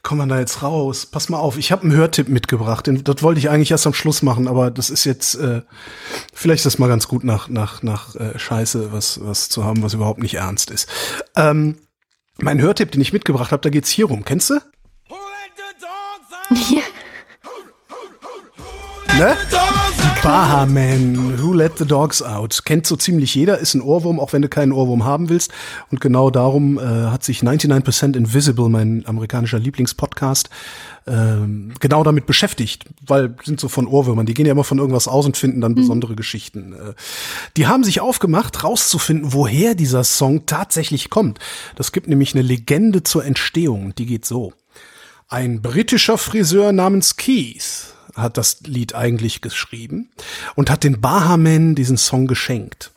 kommt 0.06 0.20
man 0.20 0.28
da 0.28 0.38
jetzt 0.38 0.62
raus? 0.62 1.04
Pass 1.04 1.28
mal 1.28 1.38
auf, 1.38 1.58
ich 1.58 1.72
habe 1.72 1.82
einen 1.82 1.92
Hörtipp 1.92 2.28
mitgebracht. 2.28 2.86
Den, 2.86 3.02
das 3.02 3.24
wollte 3.24 3.40
ich 3.40 3.50
eigentlich 3.50 3.72
erst 3.72 3.88
am 3.88 3.92
Schluss 3.92 4.22
machen, 4.22 4.46
aber 4.46 4.70
das 4.70 4.88
ist 4.88 5.04
jetzt, 5.04 5.34
äh, 5.34 5.62
vielleicht 6.32 6.60
ist 6.60 6.66
das 6.66 6.78
mal 6.78 6.86
ganz 6.86 7.08
gut 7.08 7.24
nach, 7.24 7.48
nach, 7.48 7.82
nach 7.82 8.14
äh, 8.14 8.38
Scheiße, 8.38 8.92
was, 8.92 9.18
was 9.20 9.48
zu 9.48 9.64
haben, 9.64 9.82
was 9.82 9.94
überhaupt 9.94 10.22
nicht 10.22 10.34
ernst 10.34 10.70
ist. 10.70 10.88
Ähm, 11.34 11.78
mein 12.38 12.60
Hörtipp, 12.60 12.92
den 12.92 13.00
ich 13.00 13.12
mitgebracht 13.12 13.50
habe, 13.50 13.62
da 13.62 13.68
geht's 13.68 13.90
hier 13.90 14.06
rum. 14.06 14.24
Kennst 14.24 14.50
du? 14.50 14.60
Ja. 16.70 16.82
Ne? 19.18 19.36
Bahaman, 20.26 21.40
Who 21.40 21.52
Let 21.52 21.78
the 21.78 21.86
Dogs 21.86 22.20
Out. 22.20 22.64
Kennt 22.64 22.84
so 22.84 22.96
ziemlich 22.96 23.32
jeder, 23.36 23.60
ist 23.60 23.74
ein 23.74 23.80
Ohrwurm, 23.80 24.18
auch 24.18 24.32
wenn 24.32 24.42
du 24.42 24.48
keinen 24.48 24.72
Ohrwurm 24.72 25.04
haben 25.04 25.28
willst. 25.28 25.52
Und 25.92 26.00
genau 26.00 26.30
darum 26.30 26.80
äh, 26.80 26.82
hat 26.82 27.22
sich 27.22 27.44
99% 27.44 28.16
Invisible, 28.16 28.68
mein 28.68 29.04
amerikanischer 29.06 29.60
Lieblingspodcast, 29.60 30.50
ähm, 31.06 31.74
genau 31.78 32.02
damit 32.02 32.26
beschäftigt, 32.26 32.86
weil 33.06 33.36
sind 33.44 33.60
so 33.60 33.68
von 33.68 33.86
Ohrwürmern, 33.86 34.26
die 34.26 34.34
gehen 34.34 34.46
ja 34.46 34.52
immer 34.52 34.64
von 34.64 34.78
irgendwas 34.78 35.06
aus 35.06 35.26
und 35.26 35.36
finden 35.36 35.60
dann 35.60 35.76
besondere 35.76 36.16
Geschichten. 36.16 36.72
Äh, 36.72 36.94
die 37.56 37.68
haben 37.68 37.84
sich 37.84 38.00
aufgemacht, 38.00 38.64
rauszufinden, 38.64 39.32
woher 39.32 39.76
dieser 39.76 40.02
Song 40.02 40.44
tatsächlich 40.44 41.08
kommt. 41.08 41.38
Das 41.76 41.92
gibt 41.92 42.08
nämlich 42.08 42.34
eine 42.34 42.42
Legende 42.42 43.04
zur 43.04 43.24
Entstehung, 43.24 43.94
die 43.94 44.06
geht 44.06 44.24
so. 44.24 44.52
Ein 45.28 45.62
britischer 45.62 46.18
Friseur 46.18 46.72
namens 46.72 47.14
Keith 47.14 47.95
hat 48.16 48.36
das 48.36 48.60
Lied 48.62 48.94
eigentlich 48.94 49.40
geschrieben 49.40 50.10
und 50.54 50.70
hat 50.70 50.84
den 50.84 51.00
Bahamen 51.00 51.74
diesen 51.74 51.96
Song 51.96 52.26
geschenkt. 52.26 52.90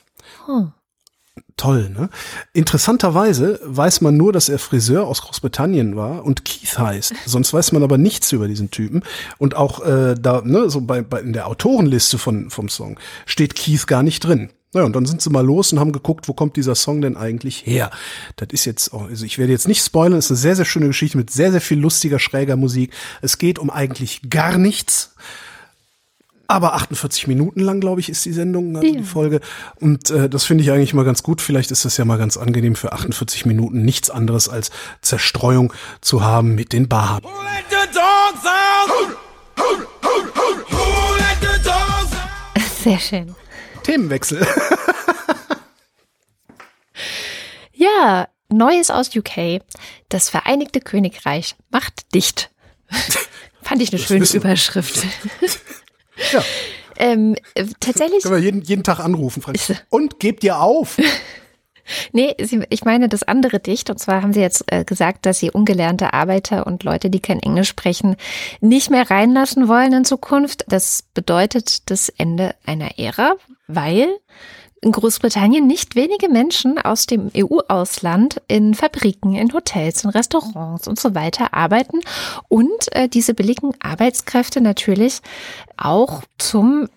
Toll, 1.57 1.89
ne? 1.89 2.09
Interessanterweise 2.53 3.59
weiß 3.63 3.99
man 3.99 4.15
nur, 4.15 4.31
dass 4.31 4.47
er 4.47 4.59
Friseur 4.59 5.05
aus 5.05 5.21
Großbritannien 5.21 5.97
war 5.97 6.23
und 6.23 6.45
Keith 6.45 6.77
heißt. 6.77 7.13
Sonst 7.25 7.53
weiß 7.53 7.73
man 7.73 7.83
aber 7.83 7.97
nichts 7.97 8.31
über 8.31 8.47
diesen 8.47 8.71
Typen. 8.71 9.03
Und 9.37 9.55
auch 9.55 9.85
äh, 9.85 10.15
da, 10.19 10.41
ne, 10.43 10.69
so 10.69 10.81
bei, 10.81 11.01
bei 11.01 11.19
in 11.19 11.33
der 11.33 11.47
Autorenliste 11.47 12.17
von 12.17 12.49
vom 12.49 12.69
Song 12.69 12.97
steht 13.25 13.55
Keith 13.55 13.87
gar 13.87 14.03
nicht 14.03 14.21
drin. 14.21 14.49
Naja, 14.71 14.85
und 14.85 14.95
dann 14.95 15.07
sind 15.07 15.21
sie 15.21 15.31
mal 15.31 15.43
los 15.43 15.73
und 15.73 15.79
haben 15.79 15.91
geguckt, 15.91 16.27
wo 16.27 16.33
kommt 16.33 16.55
dieser 16.55 16.75
Song 16.75 17.01
denn 17.01 17.17
eigentlich 17.17 17.65
her? 17.65 17.89
Das 18.35 18.49
ist 18.51 18.65
jetzt, 18.65 18.93
auch, 18.93 19.09
also 19.09 19.25
ich 19.25 19.39
werde 19.39 19.51
jetzt 19.51 19.67
nicht 19.67 19.83
spoilern, 19.83 20.19
es 20.19 20.25
ist 20.25 20.31
eine 20.31 20.37
sehr, 20.37 20.55
sehr 20.57 20.65
schöne 20.65 20.87
Geschichte 20.87 21.17
mit 21.17 21.31
sehr, 21.31 21.51
sehr 21.51 21.61
viel 21.61 21.79
lustiger, 21.79 22.19
schräger 22.19 22.55
Musik. 22.55 22.93
Es 23.21 23.39
geht 23.39 23.57
um 23.57 23.71
eigentlich 23.71 24.29
gar 24.29 24.57
nichts. 24.59 25.15
Aber 26.47 26.73
48 26.73 27.27
Minuten 27.27 27.59
lang, 27.59 27.79
glaube 27.79 28.01
ich, 28.01 28.09
ist 28.09 28.25
die 28.25 28.33
Sendung, 28.33 28.75
also 28.75 28.91
die 28.91 29.03
Folge. 29.03 29.39
Und 29.79 30.09
äh, 30.09 30.29
das 30.29 30.45
finde 30.45 30.63
ich 30.63 30.71
eigentlich 30.71 30.95
mal 30.95 31.05
ganz 31.05 31.21
gut. 31.21 31.41
Vielleicht 31.41 31.69
ist 31.69 31.85
das 31.85 31.97
ja 31.97 32.05
mal 32.05 32.17
ganz 32.17 32.37
angenehm 32.37 32.75
für 32.75 32.91
48 32.91 33.45
Minuten 33.45 33.83
nichts 33.83 34.09
anderes 34.09 34.49
als 34.49 34.71
Zerstreuung 35.01 35.73
zu 36.01 36.23
haben 36.23 36.55
mit 36.55 36.73
den 36.73 36.87
Bahamen. 36.87 37.25
Sehr 42.83 42.99
schön. 42.99 43.35
Themenwechsel. 43.89 44.45
Ja, 47.73 48.27
Neues 48.49 48.89
aus 48.91 49.15
UK. 49.15 49.61
Das 50.09 50.29
Vereinigte 50.29 50.81
Königreich 50.81 51.55
macht 51.69 52.13
dicht. 52.13 52.51
Fand 53.61 53.81
ich 53.81 53.93
eine 53.93 54.01
schöne 54.01 54.19
wissen- 54.21 54.37
Überschrift. 54.41 55.05
ja, 56.33 56.43
ähm, 56.97 57.37
äh, 57.55 57.67
tatsächlich, 57.79 58.23
können 58.23 58.35
wir 58.35 58.41
jeden, 58.41 58.61
jeden 58.63 58.83
Tag 58.83 58.99
anrufen. 58.99 59.41
Frank. 59.41 59.57
Und 59.89 60.19
gebt 60.19 60.43
ihr 60.43 60.59
auf. 60.59 60.97
Nee, 62.11 62.35
sie- 62.41 62.63
ich 62.69 62.85
meine 62.85 63.09
das 63.09 63.23
andere 63.23 63.59
dicht. 63.59 63.89
Und 63.89 63.99
zwar 63.99 64.21
haben 64.21 64.33
sie 64.33 64.41
jetzt 64.41 64.71
äh, 64.71 64.83
gesagt, 64.83 65.25
dass 65.25 65.39
sie 65.39 65.51
ungelernte 65.51 66.13
Arbeiter 66.13 66.67
und 66.67 66.83
Leute, 66.83 67.09
die 67.09 67.19
kein 67.19 67.39
Englisch 67.39 67.69
sprechen, 67.69 68.15
nicht 68.61 68.89
mehr 68.89 69.09
reinlassen 69.09 69.67
wollen 69.67 69.93
in 69.93 70.05
Zukunft. 70.05 70.65
Das 70.67 71.03
bedeutet 71.13 71.89
das 71.89 72.09
Ende 72.09 72.55
einer 72.65 72.97
Ära, 72.97 73.33
weil 73.67 74.07
in 74.81 74.91
Großbritannien 74.93 75.67
nicht 75.67 75.95
wenige 75.95 76.29
Menschen 76.29 76.77
aus 76.79 77.05
dem 77.05 77.29
EU-Ausland 77.35 78.41
in 78.47 78.73
Fabriken, 78.75 79.35
in 79.35 79.51
Hotels, 79.53 80.05
in 80.05 80.09
Restaurants 80.09 80.87
und 80.87 80.97
so 80.97 81.15
weiter 81.15 81.53
arbeiten 81.53 81.99
und 82.47 82.71
äh, 82.93 83.09
diese 83.09 83.33
billigen 83.33 83.71
Arbeitskräfte 83.81 84.61
natürlich 84.61 85.19
auch 85.75 86.21
zum 86.37 86.87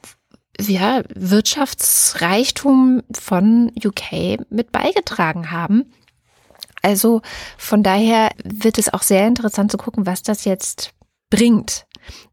ja, 0.60 1.02
Wirtschaftsreichtum 1.14 3.02
von 3.12 3.72
UK 3.84 4.38
mit 4.50 4.72
beigetragen 4.72 5.50
haben. 5.50 5.92
Also 6.82 7.22
von 7.56 7.82
daher 7.82 8.30
wird 8.44 8.78
es 8.78 8.92
auch 8.92 9.02
sehr 9.02 9.26
interessant 9.26 9.70
zu 9.70 9.78
gucken, 9.78 10.06
was 10.06 10.22
das 10.22 10.44
jetzt 10.44 10.92
bringt. 11.30 11.86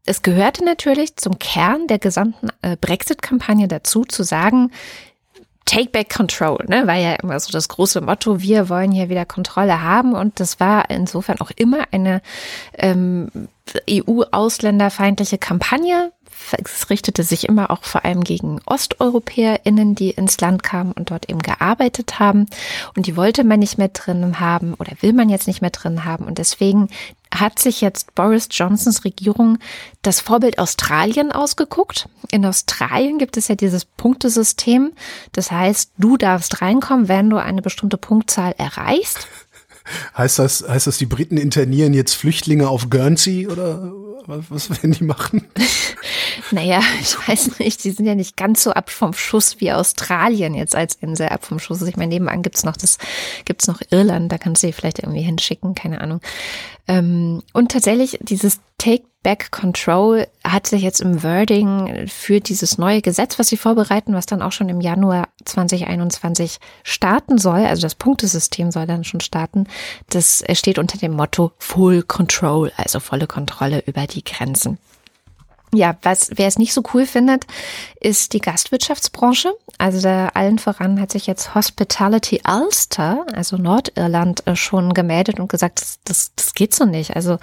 Es 0.04 0.22
gehörte 0.22 0.64
natürlich 0.64 1.16
zum 1.16 1.38
Kern 1.38 1.86
der 1.86 1.98
gesamten 1.98 2.48
äh, 2.62 2.76
Brexit-Kampagne 2.78 3.68
dazu, 3.68 4.04
zu 4.04 4.24
sagen, 4.24 4.72
Take 5.66 5.90
back 5.90 6.12
control, 6.12 6.64
ne, 6.66 6.86
war 6.88 6.96
ja 6.96 7.14
immer 7.14 7.38
so 7.38 7.52
das 7.52 7.68
große 7.68 8.00
Motto, 8.00 8.40
wir 8.40 8.68
wollen 8.68 8.90
hier 8.90 9.08
wieder 9.08 9.24
Kontrolle 9.24 9.82
haben 9.82 10.14
und 10.14 10.40
das 10.40 10.58
war 10.58 10.90
insofern 10.90 11.40
auch 11.40 11.52
immer 11.54 11.84
eine 11.92 12.22
ähm, 12.76 13.28
EU-ausländerfeindliche 13.88 15.38
Kampagne. 15.38 16.12
Es 16.52 16.90
richtete 16.90 17.22
sich 17.22 17.48
immer 17.48 17.70
auch 17.70 17.84
vor 17.84 18.04
allem 18.04 18.24
gegen 18.24 18.60
OsteuropäerInnen, 18.66 19.94
die 19.94 20.10
ins 20.10 20.40
Land 20.40 20.62
kamen 20.62 20.92
und 20.92 21.10
dort 21.10 21.28
eben 21.28 21.40
gearbeitet 21.40 22.18
haben. 22.18 22.46
Und 22.96 23.06
die 23.06 23.16
wollte 23.16 23.44
man 23.44 23.60
nicht 23.60 23.78
mehr 23.78 23.88
drin 23.88 24.40
haben 24.40 24.74
oder 24.74 24.92
will 25.00 25.12
man 25.12 25.28
jetzt 25.28 25.46
nicht 25.46 25.60
mehr 25.60 25.70
drin 25.70 26.04
haben. 26.04 26.24
Und 26.24 26.38
deswegen 26.38 26.88
hat 27.32 27.58
sich 27.58 27.80
jetzt 27.80 28.14
Boris 28.14 28.48
Johnsons 28.50 29.04
Regierung 29.04 29.58
das 30.02 30.20
Vorbild 30.20 30.58
Australien 30.58 31.30
ausgeguckt. 31.30 32.08
In 32.30 32.44
Australien 32.44 33.18
gibt 33.18 33.36
es 33.36 33.48
ja 33.48 33.54
dieses 33.54 33.84
Punktesystem. 33.84 34.92
Das 35.32 35.50
heißt, 35.50 35.92
du 35.98 36.16
darfst 36.16 36.60
reinkommen, 36.60 37.08
wenn 37.08 37.30
du 37.30 37.36
eine 37.36 37.62
bestimmte 37.62 37.98
Punktzahl 37.98 38.54
erreichst. 38.58 39.28
Heißt 40.16 40.38
das, 40.38 40.64
heißt 40.66 40.86
das, 40.86 40.98
die 40.98 41.06
Briten 41.06 41.36
internieren 41.36 41.94
jetzt 41.94 42.14
Flüchtlinge 42.14 42.68
auf 42.68 42.90
Guernsey 42.90 43.46
oder 43.46 43.92
was, 44.26 44.70
werden 44.70 44.92
die 44.92 45.04
machen? 45.04 45.46
Naja, 46.52 46.80
ich 47.00 47.16
weiß 47.28 47.58
nicht, 47.60 47.84
die 47.84 47.90
sind 47.90 48.06
ja 48.06 48.14
nicht 48.16 48.36
ganz 48.36 48.64
so 48.64 48.72
ab 48.72 48.90
vom 48.90 49.12
Schuss 49.12 49.60
wie 49.60 49.72
Australien 49.72 50.54
jetzt 50.54 50.74
als 50.74 50.96
Insel 50.96 51.28
ab 51.28 51.44
vom 51.44 51.60
Schuss. 51.60 51.82
Ich 51.82 51.96
meine, 51.96 52.08
nebenan 52.08 52.42
gibt's 52.42 52.64
noch 52.64 52.76
noch 53.68 53.80
Irland, 53.90 54.32
da 54.32 54.38
kannst 54.38 54.62
du 54.62 54.66
die 54.66 54.72
vielleicht 54.72 55.00
irgendwie 55.00 55.22
hinschicken, 55.22 55.74
keine 55.74 56.00
Ahnung. 56.00 56.20
Ähm, 56.88 57.42
und 57.52 57.70
tatsächlich, 57.70 58.18
dieses 58.20 58.58
Take 58.80 59.04
Back 59.22 59.50
Control 59.50 60.26
hat 60.42 60.66
sich 60.66 60.80
jetzt 60.80 61.02
im 61.02 61.22
Wording 61.22 62.06
für 62.08 62.40
dieses 62.40 62.78
neue 62.78 63.02
Gesetz, 63.02 63.38
was 63.38 63.48
sie 63.48 63.58
vorbereiten, 63.58 64.14
was 64.14 64.24
dann 64.24 64.40
auch 64.40 64.52
schon 64.52 64.70
im 64.70 64.80
Januar 64.80 65.28
2021 65.44 66.56
starten 66.82 67.36
soll, 67.36 67.66
also 67.66 67.82
das 67.82 67.94
Punktesystem 67.94 68.70
soll 68.70 68.86
dann 68.86 69.04
schon 69.04 69.20
starten, 69.20 69.66
das 70.08 70.42
steht 70.54 70.78
unter 70.78 70.96
dem 70.96 71.12
Motto 71.12 71.52
Full 71.58 72.04
Control, 72.04 72.72
also 72.78 73.00
volle 73.00 73.26
Kontrolle 73.26 73.82
über 73.84 74.06
die 74.06 74.24
Grenzen. 74.24 74.78
Ja, 75.72 75.96
was, 76.02 76.30
wer 76.34 76.48
es 76.48 76.58
nicht 76.58 76.72
so 76.72 76.82
cool 76.92 77.06
findet, 77.06 77.46
ist 78.00 78.32
die 78.32 78.40
Gastwirtschaftsbranche. 78.40 79.52
Also 79.78 80.00
da 80.00 80.28
allen 80.34 80.58
voran 80.58 81.00
hat 81.00 81.12
sich 81.12 81.28
jetzt 81.28 81.54
Hospitality 81.54 82.40
Ulster, 82.46 83.24
also 83.32 83.56
Nordirland, 83.56 84.46
äh, 84.46 84.56
schon 84.56 84.94
gemeldet 84.94 85.38
und 85.38 85.48
gesagt, 85.48 85.80
das, 85.80 86.00
das, 86.04 86.32
das 86.34 86.54
geht 86.54 86.74
so 86.74 86.86
nicht. 86.86 87.14
Also 87.14 87.38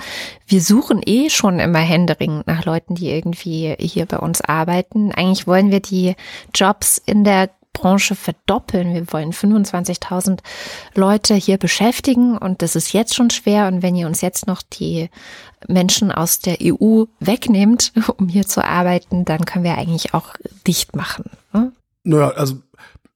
wir 0.46 0.62
suchen 0.62 1.02
eh 1.06 1.30
schon 1.30 1.60
immer 1.60 1.80
händeringend 1.80 2.48
nach 2.48 2.66
Leuten, 2.66 2.96
die 2.96 3.10
irgendwie 3.10 3.76
hier 3.80 4.06
bei 4.06 4.18
uns 4.18 4.42
arbeiten. 4.42 5.14
Eigentlich 5.14 5.48
wollen 5.48 5.72
wir 5.72 5.80
die 5.80 6.16
Jobs 6.54 7.02
in 7.06 7.24
der 7.24 7.50
Branche 7.78 8.16
verdoppeln. 8.16 8.96
Wir 8.96 9.14
wollen 9.14 9.32
25.000 9.32 10.40
Leute 10.96 11.36
hier 11.36 11.58
beschäftigen 11.58 12.36
und 12.36 12.64
das 12.64 12.76
ist 12.76 12.92
jetzt 12.92 13.14
schon 13.14 13.30
schwer. 13.30 13.68
Und 13.68 13.84
wenn 13.84 13.96
ihr 13.96 14.08
uns 14.08 14.22
jetzt 14.22 14.48
noch 14.48 14.64
die 14.64 15.12
Menschen 15.68 16.12
aus 16.12 16.40
der 16.40 16.58
EU 16.60 17.06
wegnehmt, 17.20 17.94
um 18.18 18.30
hier 18.30 18.48
zu 18.48 18.66
arbeiten, 18.66 19.26
dann 19.26 19.46
können 19.46 19.64
wir 19.64 19.78
eigentlich 19.78 20.16
auch 20.16 20.34
dicht 20.66 20.96
machen. 20.96 21.26
ne? 21.54 21.72
Naja, 22.04 22.30
also 22.32 22.56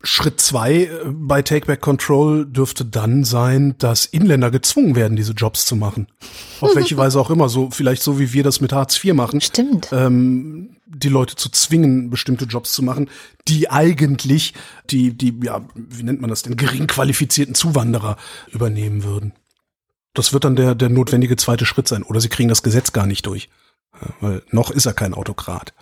Schritt 0.04 0.42
zwei 0.42 0.84
äh, 0.84 0.90
bei 1.06 1.42
Take 1.42 1.66
Back 1.66 1.82
Control 1.82 2.46
dürfte 2.46 2.86
dann 2.86 3.24
sein, 3.24 3.76
dass 3.80 4.06
Inländer 4.06 4.52
gezwungen 4.52 4.96
werden, 4.96 5.16
diese 5.16 5.34
Jobs 5.34 5.66
zu 5.66 5.76
machen. 5.76 6.08
Auf 6.60 6.76
welche 6.76 6.98
Weise 6.98 7.20
auch 7.20 7.30
immer, 7.30 7.50
so 7.50 7.70
vielleicht 7.72 8.04
so 8.04 8.20
wie 8.20 8.34
wir 8.34 8.44
das 8.44 8.62
mit 8.62 8.74
Hartz 8.74 9.04
IV 9.04 9.14
machen. 9.14 9.42
Stimmt. 9.42 9.90
ähm, 9.92 10.76
die 10.94 11.10
Leute 11.10 11.36
zu 11.36 11.50
zwingen, 11.50 12.10
bestimmte 12.10 12.46
Jobs 12.46 12.74
zu 12.74 12.84
machen, 12.84 13.10
die 13.48 13.70
eigentlich 13.70 14.54
die, 14.90 15.18
die, 15.18 15.40
ja, 15.44 15.66
wie 15.76 16.04
nennt 16.04 16.22
man 16.22 16.30
das 16.30 16.44
denn, 16.44 16.58
gering 16.58 16.88
qualifizierten 16.88 17.56
Zuwanderer 17.56 18.18
übernehmen 18.52 19.04
würden. 19.04 19.34
Das 20.14 20.34
wird 20.34 20.44
dann 20.44 20.56
der, 20.56 20.76
der 20.76 20.90
notwendige 20.90 21.38
zweite 21.38 21.66
Schritt 21.66 21.88
sein. 21.88 22.04
Oder 22.04 22.20
sie 22.20 22.30
kriegen 22.30 22.50
das 22.50 22.64
Gesetz 22.64 22.92
gar 22.92 23.06
nicht 23.06 23.26
durch. 23.26 23.50
Weil 24.20 24.44
noch 24.52 24.72
ist 24.72 24.86
er 24.86 24.94
kein 24.94 25.14
Autokrat. 25.14 25.74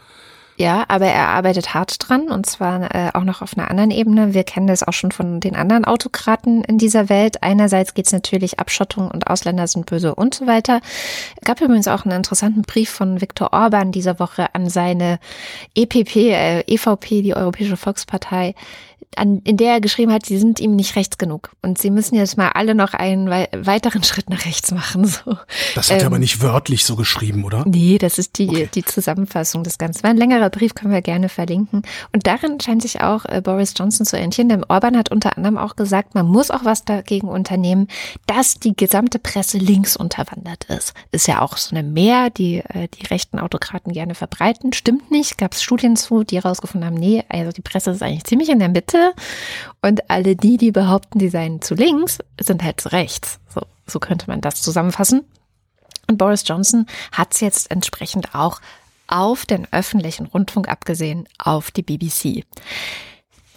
Ja, 0.59 0.83
aber 0.89 1.05
er 1.05 1.29
arbeitet 1.29 1.73
hart 1.73 1.95
dran 2.09 2.27
und 2.27 2.45
zwar 2.45 2.93
äh, 2.93 3.11
auch 3.13 3.23
noch 3.23 3.41
auf 3.41 3.57
einer 3.57 3.71
anderen 3.71 3.91
Ebene. 3.91 4.33
Wir 4.33 4.43
kennen 4.43 4.67
das 4.67 4.83
auch 4.83 4.91
schon 4.91 5.13
von 5.13 5.39
den 5.39 5.55
anderen 5.55 5.85
Autokraten 5.85 6.65
in 6.65 6.77
dieser 6.77 7.07
Welt. 7.07 7.41
Einerseits 7.43 7.93
geht 7.93 8.07
es 8.07 8.11
natürlich 8.11 8.59
Abschottung 8.59 9.09
und 9.09 9.27
Ausländer 9.27 9.67
sind 9.67 9.85
böse 9.85 10.15
und 10.15 10.35
so 10.35 10.47
weiter. 10.47 10.81
Gab 11.45 11.61
übrigens 11.61 11.87
auch 11.87 12.03
einen 12.03 12.17
interessanten 12.17 12.63
Brief 12.63 12.89
von 12.89 13.21
Viktor 13.21 13.53
Orban 13.53 13.93
dieser 13.93 14.19
Woche 14.19 14.53
an 14.53 14.69
seine 14.69 15.19
EPP, 15.75 16.33
äh, 16.33 16.59
EVP, 16.67 17.21
die 17.21 17.37
Europäische 17.37 17.77
Volkspartei, 17.77 18.53
an, 19.15 19.39
in 19.43 19.57
der 19.57 19.73
er 19.73 19.81
geschrieben 19.81 20.11
hat, 20.11 20.25
sie 20.25 20.37
sind 20.37 20.59
ihm 20.59 20.75
nicht 20.75 20.95
rechts 20.95 21.17
genug. 21.17 21.51
Und 21.61 21.77
sie 21.77 21.89
müssen 21.89 22.15
jetzt 22.15 22.37
mal 22.37 22.49
alle 22.49 22.75
noch 22.75 22.93
einen 22.93 23.29
wei 23.29 23.47
weiteren 23.51 24.03
Schritt 24.09 24.29
nach 24.29 24.45
rechts 24.45 24.71
machen. 24.71 25.05
So. 25.05 25.37
Das 25.75 25.89
hat 25.89 25.97
ähm, 25.97 26.01
er 26.01 26.05
aber 26.07 26.19
nicht 26.19 26.41
wörtlich 26.41 26.85
so 26.85 26.95
geschrieben, 26.95 27.43
oder? 27.43 27.63
Nee, 27.65 27.97
das 27.97 28.17
ist 28.17 28.37
die, 28.37 28.49
okay. 28.49 28.69
die 28.73 28.85
Zusammenfassung 28.85 29.63
des 29.63 29.77
Ganzen. 29.77 30.03
War 30.03 30.11
ein 30.11 30.17
längerer 30.17 30.49
Brief, 30.49 30.75
können 30.75 30.93
wir 30.93 31.01
gerne 31.01 31.29
verlinken. 31.29 31.81
Und 32.13 32.27
darin 32.27 32.59
scheint 32.59 32.81
sich 32.81 33.01
auch 33.01 33.25
äh, 33.25 33.41
Boris 33.41 33.73
Johnson 33.77 34.05
zu 34.05 34.15
orientieren. 34.15 34.49
Denn 34.49 34.63
Orban 34.63 34.97
hat 34.97 35.11
unter 35.11 35.37
anderem 35.37 35.57
auch 35.57 35.75
gesagt, 35.75 36.15
man 36.15 36.27
muss 36.27 36.51
auch 36.51 36.65
was 36.65 36.85
dagegen 36.85 37.27
unternehmen, 37.27 37.87
dass 38.27 38.55
die 38.55 38.75
gesamte 38.75 39.19
Presse 39.19 39.57
links 39.57 39.97
unterwandert 39.97 40.65
ist. 40.65 40.93
Ist 41.11 41.27
ja 41.27 41.41
auch 41.41 41.57
so 41.57 41.75
eine 41.75 41.87
Mehr, 41.87 42.29
die 42.29 42.57
äh, 42.57 42.87
die 42.87 43.05
rechten 43.07 43.39
Autokraten 43.39 43.93
gerne 43.93 44.15
verbreiten. 44.15 44.73
Stimmt 44.73 45.11
nicht. 45.11 45.37
Gab 45.37 45.53
es 45.53 45.63
Studien 45.63 45.95
zu, 45.95 46.23
die 46.23 46.37
herausgefunden 46.37 46.87
haben, 46.87 46.95
nee, 46.95 47.23
also 47.29 47.51
die 47.51 47.61
Presse 47.61 47.91
ist 47.91 48.03
eigentlich 48.03 48.23
ziemlich 48.25 48.49
in 48.49 48.59
der 48.59 48.69
Mitte 48.69 48.88
Mitte 48.89 49.13
und 49.81 50.09
alle 50.09 50.35
die, 50.35 50.57
die 50.57 50.71
behaupten, 50.71 51.19
die 51.19 51.29
seien 51.29 51.61
zu 51.61 51.75
links, 51.75 52.19
sind 52.39 52.63
halt 52.63 52.81
zu 52.81 52.91
rechts. 52.91 53.39
So, 53.53 53.61
so 53.85 53.99
könnte 53.99 54.25
man 54.27 54.41
das 54.41 54.61
zusammenfassen. 54.61 55.23
Und 56.07 56.17
Boris 56.17 56.43
Johnson 56.45 56.85
hat 57.11 57.33
es 57.33 57.39
jetzt 57.39 57.71
entsprechend 57.71 58.33
auch 58.33 58.61
auf 59.07 59.45
den 59.45 59.67
öffentlichen 59.71 60.25
Rundfunk 60.25 60.67
abgesehen, 60.67 61.27
auf 61.37 61.71
die 61.71 61.83
BBC. 61.83 62.43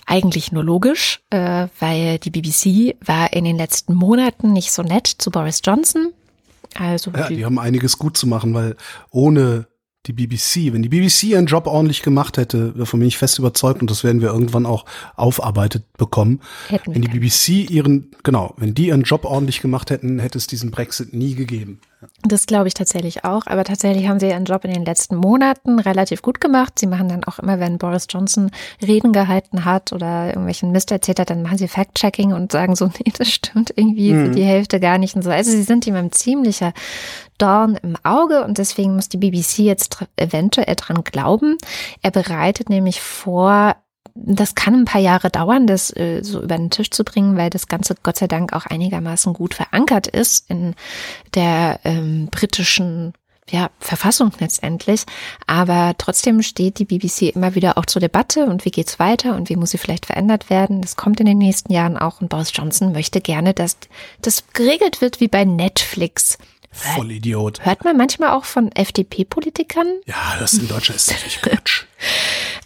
Eigentlich 0.07 0.53
nur 0.53 0.64
logisch, 0.64 1.20
äh, 1.30 1.68
weil 1.78 2.18
die 2.18 2.30
BBC 2.30 2.97
war 3.07 3.33
in 3.33 3.45
den 3.45 3.57
letzten 3.57 3.95
Monaten 3.95 4.53
nicht 4.53 4.72
so 4.72 4.83
nett 4.83 5.07
zu 5.07 5.30
Boris 5.30 5.61
Johnson. 5.64 6.12
Also 6.74 7.11
ja, 7.12 7.28
die, 7.28 7.37
die 7.37 7.45
haben 7.45 7.59
einiges 7.59 7.99
gut 7.99 8.16
zu 8.16 8.26
machen, 8.26 8.55
weil 8.55 8.76
ohne 9.11 9.66
die 10.07 10.12
BBC. 10.12 10.72
Wenn 10.72 10.82
die 10.82 10.88
BBC 10.88 11.24
ihren 11.24 11.46
Job 11.46 11.66
ordentlich 11.66 12.03
gemacht 12.03 12.36
hätte, 12.36 12.72
davon 12.76 13.00
bin 13.00 13.09
ich 13.09 13.18
fest 13.18 13.38
überzeugt 13.38 13.80
und 13.80 13.90
das 13.90 14.03
werden 14.03 14.20
wir 14.20 14.28
irgendwann 14.28 14.66
auch 14.66 14.84
aufarbeitet 15.14 15.84
bekommen. 15.96 16.40
Hätten 16.68 16.94
wenn 16.94 17.03
die 17.03 17.09
BBC 17.09 17.70
ihren, 17.70 18.11
genau, 18.22 18.55
wenn 18.57 18.74
die 18.74 18.88
ihren 18.88 19.03
Job 19.03 19.24
ordentlich 19.24 19.61
gemacht 19.61 19.90
hätten, 19.90 20.18
hätte 20.18 20.38
es 20.38 20.46
diesen 20.46 20.70
Brexit 20.70 21.14
nie 21.14 21.34
gegeben. 21.34 21.80
Das 22.22 22.46
glaube 22.46 22.66
ich 22.66 22.74
tatsächlich 22.74 23.24
auch. 23.24 23.46
Aber 23.46 23.62
tatsächlich 23.62 24.09
haben 24.09 24.18
sie 24.18 24.28
ihren 24.28 24.44
Job 24.44 24.64
in 24.64 24.72
den 24.72 24.84
letzten 24.84 25.14
Monaten 25.16 25.78
relativ 25.78 26.20
gut 26.20 26.40
gemacht. 26.40 26.78
Sie 26.78 26.86
machen 26.86 27.09
dann 27.09 27.22
auch 27.24 27.38
immer, 27.38 27.61
wenn 27.61 27.78
Boris 27.78 28.07
Johnson 28.11 28.50
Reden 28.84 29.12
gehalten 29.12 29.64
hat 29.64 29.92
oder 29.92 30.28
irgendwelchen 30.28 30.72
Mist 30.72 30.90
erzählt 30.90 31.20
hat, 31.20 31.30
dann 31.30 31.42
machen 31.42 31.59
sie 31.59 31.68
Fact-Checking 31.68 32.32
und 32.32 32.50
sagen 32.50 32.74
so, 32.74 32.86
nee, 32.98 33.12
das 33.16 33.30
stimmt 33.30 33.72
irgendwie 33.76 34.12
mhm. 34.12 34.34
die 34.34 34.42
Hälfte 34.42 34.80
gar 34.80 34.98
nicht 34.98 35.14
und 35.14 35.22
so. 35.22 35.30
Also 35.30 35.53
sie 35.53 35.62
sind 35.62 35.86
ein 35.86 36.12
ziemlicher 36.12 36.72
Dorn 37.43 37.76
im 37.82 37.97
Auge 38.05 38.45
und 38.45 38.59
deswegen 38.59 38.95
muss 38.95 39.09
die 39.09 39.16
BBC 39.16 39.59
jetzt 39.59 40.05
eventuell 40.16 40.76
dran 40.76 41.03
glauben. 41.03 41.59
Er 42.01 42.12
bereitet 42.12 42.70
nämlich 42.70 43.01
vor, 43.01 43.74
das 44.14 44.55
kann 44.55 44.74
ein 44.74 44.84
paar 44.84 45.01
Jahre 45.01 45.30
dauern, 45.30 45.66
das 45.66 45.90
äh, 45.97 46.22
so 46.22 46.43
über 46.43 46.57
den 46.57 46.70
Tisch 46.70 46.90
zu 46.90 47.03
bringen, 47.03 47.36
weil 47.36 47.51
das 47.51 47.66
Ganze 47.66 47.95
Gott 48.03 48.18
sei 48.18 48.28
Dank 48.28 48.53
auch 48.53 48.66
einigermaßen 48.66 49.32
gut 49.32 49.55
verankert 49.55 50.07
ist 50.07 50.49
in 50.51 50.74
der 51.34 51.80
ähm, 51.84 52.28
britischen 52.30 53.14
ja, 53.51 53.70
Verfassung 53.80 54.30
letztendlich. 54.38 55.05
Aber 55.47 55.95
trotzdem 55.99 56.43
steht 56.43 56.78
die 56.78 56.84
BBC 56.84 57.34
immer 57.34 57.55
wieder 57.55 57.76
auch 57.76 57.86
zur 57.86 58.01
Debatte 58.01 58.47
und 58.47 58.64
wie 58.64 58.70
geht's 58.70 58.99
weiter 58.99 59.34
und 59.34 59.49
wie 59.49 59.57
muss 59.57 59.70
sie 59.70 59.78
vielleicht 59.78 60.07
verändert 60.07 60.49
werden. 60.49 60.80
Das 60.80 60.97
kommt 60.97 61.20
in 61.20 61.26
den 61.26 61.38
nächsten 61.38 61.72
Jahren 61.72 61.99
auch 61.99 62.20
und 62.20 62.28
Boris 62.28 62.53
Johnson 62.55 62.93
möchte 62.93 63.20
gerne, 63.20 63.53
dass 63.53 63.76
das 64.20 64.45
geregelt 64.53 65.01
wird 65.01 65.20
wie 65.20 65.28
bei 65.28 65.45
Netflix. 65.45 66.38
Vollidiot. 66.73 67.64
Hört 67.64 67.85
man 67.85 67.97
manchmal 67.97 68.31
auch 68.31 68.45
von 68.45 68.73
FDP-Politikern? 68.73 69.87
Ja, 70.07 70.37
das 70.39 70.55
in 70.55 70.68
Deutschland 70.68 70.97
ist 70.97 71.11
natürlich 71.11 71.41
Quatsch. 71.43 71.85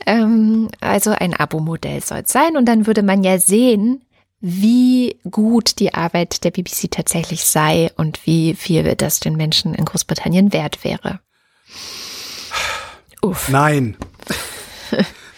ähm, 0.06 0.68
also 0.80 1.10
ein 1.10 1.34
Abo-Modell 1.34 2.02
soll 2.02 2.22
es 2.24 2.32
sein 2.32 2.56
und 2.56 2.66
dann 2.66 2.86
würde 2.86 3.02
man 3.02 3.24
ja 3.24 3.38
sehen, 3.38 4.02
wie 4.40 5.18
gut 5.28 5.80
die 5.80 5.94
Arbeit 5.94 6.44
der 6.44 6.50
BBC 6.50 6.90
tatsächlich 6.90 7.44
sei 7.44 7.90
und 7.96 8.24
wie 8.26 8.54
viel 8.54 8.94
das 8.94 9.18
den 9.18 9.36
Menschen 9.36 9.74
in 9.74 9.84
Großbritannien 9.84 10.52
wert 10.52 10.84
wäre. 10.84 11.20
Uff. 13.22 13.48
Nein. 13.48 13.96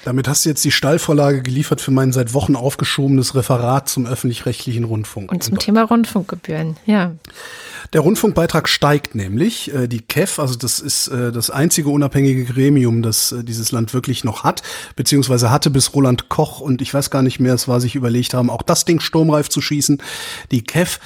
Damit 0.05 0.29
hast 0.29 0.45
du 0.45 0.49
jetzt 0.49 0.65
die 0.65 0.71
Stallvorlage 0.71 1.43
geliefert 1.43 1.81
für 1.81 1.91
mein 1.91 2.13
seit 2.13 2.33
Wochen 2.33 2.57
aufgeschobenes 2.57 3.35
Referat 3.35 3.89
zum 3.89 4.07
öffentlich-rechtlichen 4.07 4.85
Rundfunk. 4.85 5.31
Und 5.33 5.43
zum 5.43 5.59
Thema 5.59 5.83
Rundfunkgebühren, 5.83 6.77
ja. 6.87 7.13
Der 7.93 8.03
Rundfunkbeitrag 8.03 8.69
steigt 8.69 9.15
nämlich. 9.15 9.73
Äh, 9.75 9.89
die 9.89 10.01
KEF, 10.01 10.39
also 10.39 10.57
das 10.57 10.81
ist 10.81 11.09
äh, 11.09 11.33
das 11.33 11.51
einzige 11.51 11.89
unabhängige 11.89 12.45
Gremium, 12.45 13.03
das 13.03 13.33
äh, 13.33 13.45
dieses 13.45 13.73
Land 13.73 13.95
wirklich 13.95 14.25
noch 14.25 14.45
hat, 14.45 14.63
beziehungsweise 14.97 15.51
hatte 15.51 15.71
bis 15.71 15.95
Roland 15.95 16.29
Koch 16.29 16.61
und 16.61 16.83
ich 16.83 16.93
weiß 16.93 17.11
gar 17.11 17.23
nicht 17.23 17.41
mehr, 17.41 17.55
es 17.55 17.69
war 17.69 17.81
sich 17.81 17.95
überlegt 17.95 18.35
haben, 18.35 18.51
auch 18.51 18.63
das 18.63 18.85
Ding 18.85 19.01
sturmreif 19.01 19.49
zu 19.49 19.61
schießen. 19.61 20.03
Die 20.51 20.63
KEF 20.63 21.01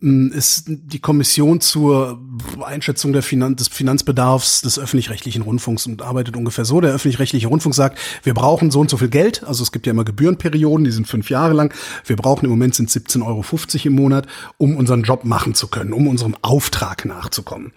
ist 0.00 0.64
die 0.66 1.00
Kommission 1.00 1.60
zur 1.60 2.20
Einschätzung 2.64 3.12
der 3.12 3.22
Finan 3.22 3.56
des 3.56 3.68
Finanzbedarfs 3.68 4.62
des 4.62 4.78
öffentlich-rechtlichen 4.78 5.42
Rundfunks 5.42 5.86
und 5.86 6.02
arbeitet 6.02 6.36
ungefähr 6.36 6.64
so. 6.64 6.80
Der 6.80 6.92
öffentlich-rechtliche 6.92 7.48
Rundfunk 7.48 7.74
sagt, 7.74 7.98
wir 8.22 8.34
brauchen 8.34 8.70
so 8.70 8.80
und 8.80 8.90
so 8.90 8.96
viel 8.96 9.08
Geld. 9.08 9.44
Also 9.44 9.62
es 9.62 9.72
gibt 9.72 9.86
ja 9.86 9.92
immer 9.92 10.04
Gebührenperioden, 10.04 10.84
die 10.84 10.90
sind 10.90 11.06
fünf 11.06 11.30
Jahre 11.30 11.54
lang. 11.54 11.74
Wir 12.04 12.16
brauchen 12.16 12.44
im 12.44 12.50
Moment 12.50 12.74
sind 12.74 12.90
17,50 12.90 13.24
Euro 13.26 13.44
im 13.84 13.92
Monat, 13.94 14.26
um 14.58 14.76
unseren 14.76 15.02
Job 15.02 15.24
machen 15.24 15.54
zu 15.54 15.68
können, 15.68 15.92
um 15.92 16.08
unserem 16.08 16.36
Auftrag 16.42 17.04
nachzukommen. 17.04 17.72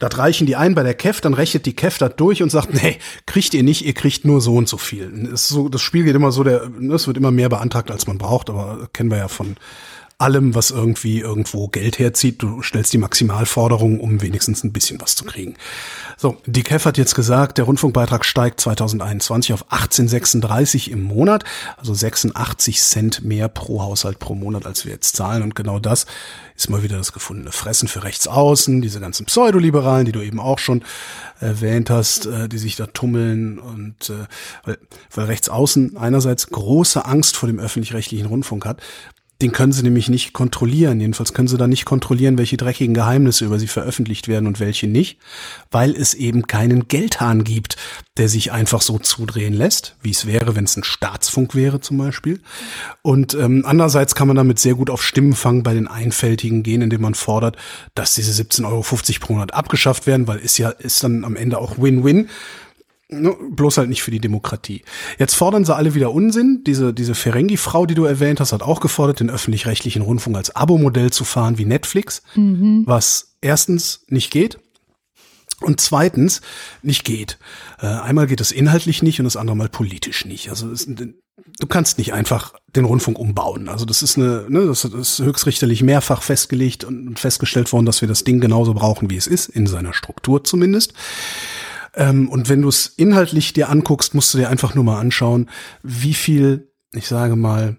Das 0.00 0.16
reichen 0.16 0.46
die 0.46 0.56
ein 0.56 0.74
bei 0.74 0.82
der 0.82 0.94
KEF, 0.94 1.20
dann 1.20 1.34
rechnet 1.34 1.66
die 1.66 1.76
KEF 1.76 1.98
das 1.98 2.16
durch 2.16 2.42
und 2.42 2.50
sagt, 2.50 2.72
nee, 2.72 2.96
kriegt 3.26 3.52
ihr 3.52 3.62
nicht, 3.62 3.84
ihr 3.84 3.92
kriegt 3.92 4.24
nur 4.24 4.40
so 4.40 4.56
und 4.56 4.66
so 4.66 4.78
viel. 4.78 5.28
Das, 5.30 5.46
so, 5.48 5.68
das 5.68 5.82
Spiel 5.82 6.04
geht 6.04 6.16
immer 6.16 6.32
so, 6.32 6.42
der, 6.42 6.70
es 6.90 7.06
wird 7.06 7.18
immer 7.18 7.30
mehr 7.30 7.50
beantragt, 7.50 7.90
als 7.90 8.06
man 8.06 8.16
braucht, 8.16 8.48
aber 8.48 8.88
kennen 8.94 9.10
wir 9.10 9.18
ja 9.18 9.28
von 9.28 9.56
allem, 10.20 10.54
was 10.54 10.70
irgendwie 10.70 11.20
irgendwo 11.20 11.68
Geld 11.68 11.98
herzieht. 11.98 12.42
Du 12.42 12.62
stellst 12.62 12.92
die 12.92 12.98
Maximalforderung, 12.98 14.00
um 14.00 14.22
wenigstens 14.22 14.64
ein 14.64 14.72
bisschen 14.72 15.00
was 15.00 15.16
zu 15.16 15.24
kriegen. 15.24 15.56
So, 16.16 16.36
die 16.44 16.62
KEF 16.62 16.84
hat 16.84 16.98
jetzt 16.98 17.14
gesagt, 17.14 17.56
der 17.58 17.64
Rundfunkbeitrag 17.64 18.24
steigt 18.24 18.60
2021 18.60 19.54
auf 19.54 19.70
18,36 19.70 20.90
im 20.90 21.02
Monat, 21.02 21.44
also 21.76 21.94
86 21.94 22.80
Cent 22.80 23.24
mehr 23.24 23.48
pro 23.48 23.82
Haushalt 23.82 24.18
pro 24.18 24.34
Monat, 24.34 24.66
als 24.66 24.84
wir 24.84 24.92
jetzt 24.92 25.16
zahlen. 25.16 25.42
Und 25.42 25.54
genau 25.54 25.78
das 25.78 26.04
ist 26.56 26.68
mal 26.68 26.82
wieder 26.82 26.98
das 26.98 27.12
gefundene 27.12 27.52
Fressen 27.52 27.88
für 27.88 28.04
Rechtsaußen, 28.04 28.82
diese 28.82 29.00
ganzen 29.00 29.24
Pseudoliberalen, 29.24 30.04
die 30.04 30.12
du 30.12 30.20
eben 30.20 30.40
auch 30.40 30.58
schon 30.58 30.84
erwähnt 31.40 31.88
hast, 31.88 32.26
äh, 32.26 32.48
die 32.48 32.58
sich 32.58 32.76
da 32.76 32.86
tummeln 32.86 33.58
und 33.58 34.10
äh, 34.10 34.26
weil, 34.64 34.78
weil 35.14 35.24
Rechtsaußen 35.24 35.96
einerseits 35.96 36.48
große 36.48 37.06
Angst 37.06 37.36
vor 37.36 37.46
dem 37.46 37.58
öffentlich-rechtlichen 37.58 38.26
Rundfunk 38.26 38.66
hat, 38.66 38.82
den 39.40 39.52
können 39.52 39.72
sie 39.72 39.82
nämlich 39.82 40.08
nicht 40.08 40.32
kontrollieren. 40.32 41.00
Jedenfalls 41.00 41.32
können 41.32 41.48
sie 41.48 41.56
da 41.56 41.66
nicht 41.66 41.84
kontrollieren, 41.84 42.36
welche 42.36 42.56
dreckigen 42.56 42.94
Geheimnisse 42.94 43.46
über 43.46 43.58
sie 43.58 43.68
veröffentlicht 43.68 44.28
werden 44.28 44.46
und 44.46 44.60
welche 44.60 44.86
nicht, 44.86 45.18
weil 45.70 45.96
es 45.96 46.14
eben 46.14 46.46
keinen 46.46 46.88
Geldhahn 46.88 47.44
gibt, 47.44 47.76
der 48.18 48.28
sich 48.28 48.52
einfach 48.52 48.82
so 48.82 48.98
zudrehen 48.98 49.54
lässt, 49.54 49.96
wie 50.02 50.10
es 50.10 50.26
wäre, 50.26 50.56
wenn 50.56 50.64
es 50.64 50.76
ein 50.76 50.84
Staatsfunk 50.84 51.54
wäre 51.54 51.80
zum 51.80 51.96
Beispiel. 51.96 52.40
Und 53.02 53.34
ähm, 53.34 53.64
andererseits 53.66 54.14
kann 54.14 54.28
man 54.28 54.36
damit 54.36 54.58
sehr 54.58 54.74
gut 54.74 54.90
auf 54.90 55.02
Stimmenfang 55.02 55.62
bei 55.62 55.72
den 55.72 55.88
Einfältigen 55.88 56.62
gehen, 56.62 56.82
indem 56.82 57.00
man 57.00 57.14
fordert, 57.14 57.56
dass 57.94 58.14
diese 58.14 58.42
17,50 58.42 58.66
Euro 58.66 58.82
pro 59.20 59.32
Monat 59.32 59.54
abgeschafft 59.54 60.06
werden, 60.06 60.26
weil 60.26 60.38
ist 60.38 60.58
ja 60.58 60.68
ist 60.68 61.02
dann 61.02 61.24
am 61.24 61.36
Ende 61.36 61.58
auch 61.58 61.78
Win-Win. 61.78 62.28
Bloß 63.10 63.78
halt 63.78 63.88
nicht 63.88 64.02
für 64.02 64.10
die 64.10 64.20
Demokratie. 64.20 64.82
Jetzt 65.18 65.34
fordern 65.34 65.64
sie 65.64 65.74
alle 65.74 65.94
wieder 65.94 66.12
Unsinn. 66.12 66.62
Diese, 66.64 66.94
diese 66.94 67.14
Ferengi-Frau, 67.14 67.86
die 67.86 67.94
du 67.94 68.04
erwähnt 68.04 68.40
hast, 68.40 68.52
hat 68.52 68.62
auch 68.62 68.80
gefordert, 68.80 69.20
den 69.20 69.30
öffentlich-rechtlichen 69.30 70.02
Rundfunk 70.02 70.36
als 70.36 70.54
Abo-Modell 70.54 71.10
zu 71.10 71.24
fahren 71.24 71.58
wie 71.58 71.64
Netflix, 71.64 72.22
mhm. 72.34 72.84
was 72.86 73.36
erstens 73.40 74.04
nicht 74.08 74.30
geht 74.30 74.58
und 75.60 75.80
zweitens 75.80 76.40
nicht 76.82 77.04
geht. 77.04 77.38
Äh, 77.80 77.86
einmal 77.86 78.26
geht 78.26 78.40
es 78.40 78.52
inhaltlich 78.52 79.02
nicht 79.02 79.20
und 79.20 79.24
das 79.24 79.36
andere 79.36 79.56
mal 79.56 79.68
politisch 79.68 80.24
nicht. 80.24 80.48
Also 80.48 80.70
es, 80.70 80.86
du 80.86 81.66
kannst 81.68 81.98
nicht 81.98 82.12
einfach 82.12 82.54
den 82.74 82.84
Rundfunk 82.84 83.18
umbauen. 83.18 83.68
Also 83.68 83.84
das 83.84 84.02
ist 84.02 84.16
eine, 84.16 84.46
ne, 84.48 84.66
das 84.66 84.84
ist 84.84 85.18
höchstrichterlich 85.18 85.82
mehrfach 85.82 86.22
festgelegt 86.22 86.84
und 86.84 87.18
festgestellt 87.18 87.72
worden, 87.72 87.86
dass 87.86 88.00
wir 88.00 88.08
das 88.08 88.24
Ding 88.24 88.40
genauso 88.40 88.74
brauchen, 88.74 89.10
wie 89.10 89.16
es 89.16 89.26
ist, 89.26 89.48
in 89.48 89.66
seiner 89.66 89.92
Struktur 89.92 90.44
zumindest. 90.44 90.94
Ähm, 92.00 92.28
und 92.28 92.48
wenn 92.48 92.62
du 92.62 92.68
es 92.68 92.86
inhaltlich 92.86 93.52
dir 93.52 93.68
anguckst, 93.68 94.14
musst 94.14 94.34
du 94.34 94.38
dir 94.38 94.48
einfach 94.48 94.74
nur 94.74 94.84
mal 94.84 94.98
anschauen, 94.98 95.48
wie 95.82 96.14
viel, 96.14 96.72
ich 96.92 97.06
sage 97.06 97.36
mal, 97.36 97.76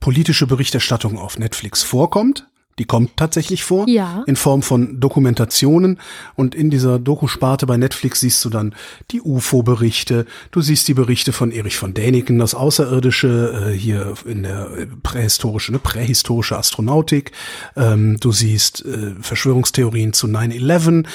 politische 0.00 0.46
Berichterstattung 0.46 1.16
auf 1.16 1.38
Netflix 1.38 1.82
vorkommt. 1.82 2.48
Die 2.78 2.84
kommt 2.84 3.16
tatsächlich 3.16 3.64
vor. 3.64 3.88
Ja. 3.88 4.22
In 4.26 4.36
Form 4.36 4.60
von 4.60 5.00
Dokumentationen. 5.00 5.98
Und 6.34 6.54
in 6.54 6.68
dieser 6.68 6.98
Dokusparte 6.98 7.64
bei 7.64 7.78
Netflix 7.78 8.20
siehst 8.20 8.44
du 8.44 8.50
dann 8.50 8.74
die 9.12 9.22
UFO-Berichte. 9.22 10.26
Du 10.50 10.60
siehst 10.60 10.86
die 10.88 10.92
Berichte 10.92 11.32
von 11.32 11.52
Erich 11.52 11.78
von 11.78 11.94
Däniken, 11.94 12.38
das 12.38 12.54
Außerirdische, 12.54 13.70
äh, 13.70 13.72
hier 13.72 14.14
in 14.26 14.42
der 14.42 14.68
prähistorische, 15.02 15.72
ne, 15.72 15.78
prähistorische 15.78 16.58
Astronautik. 16.58 17.32
Ähm, 17.76 18.18
du 18.20 18.30
siehst 18.30 18.84
äh, 18.84 19.14
Verschwörungstheorien 19.22 20.12
zu 20.12 20.26
9-11 20.26 21.06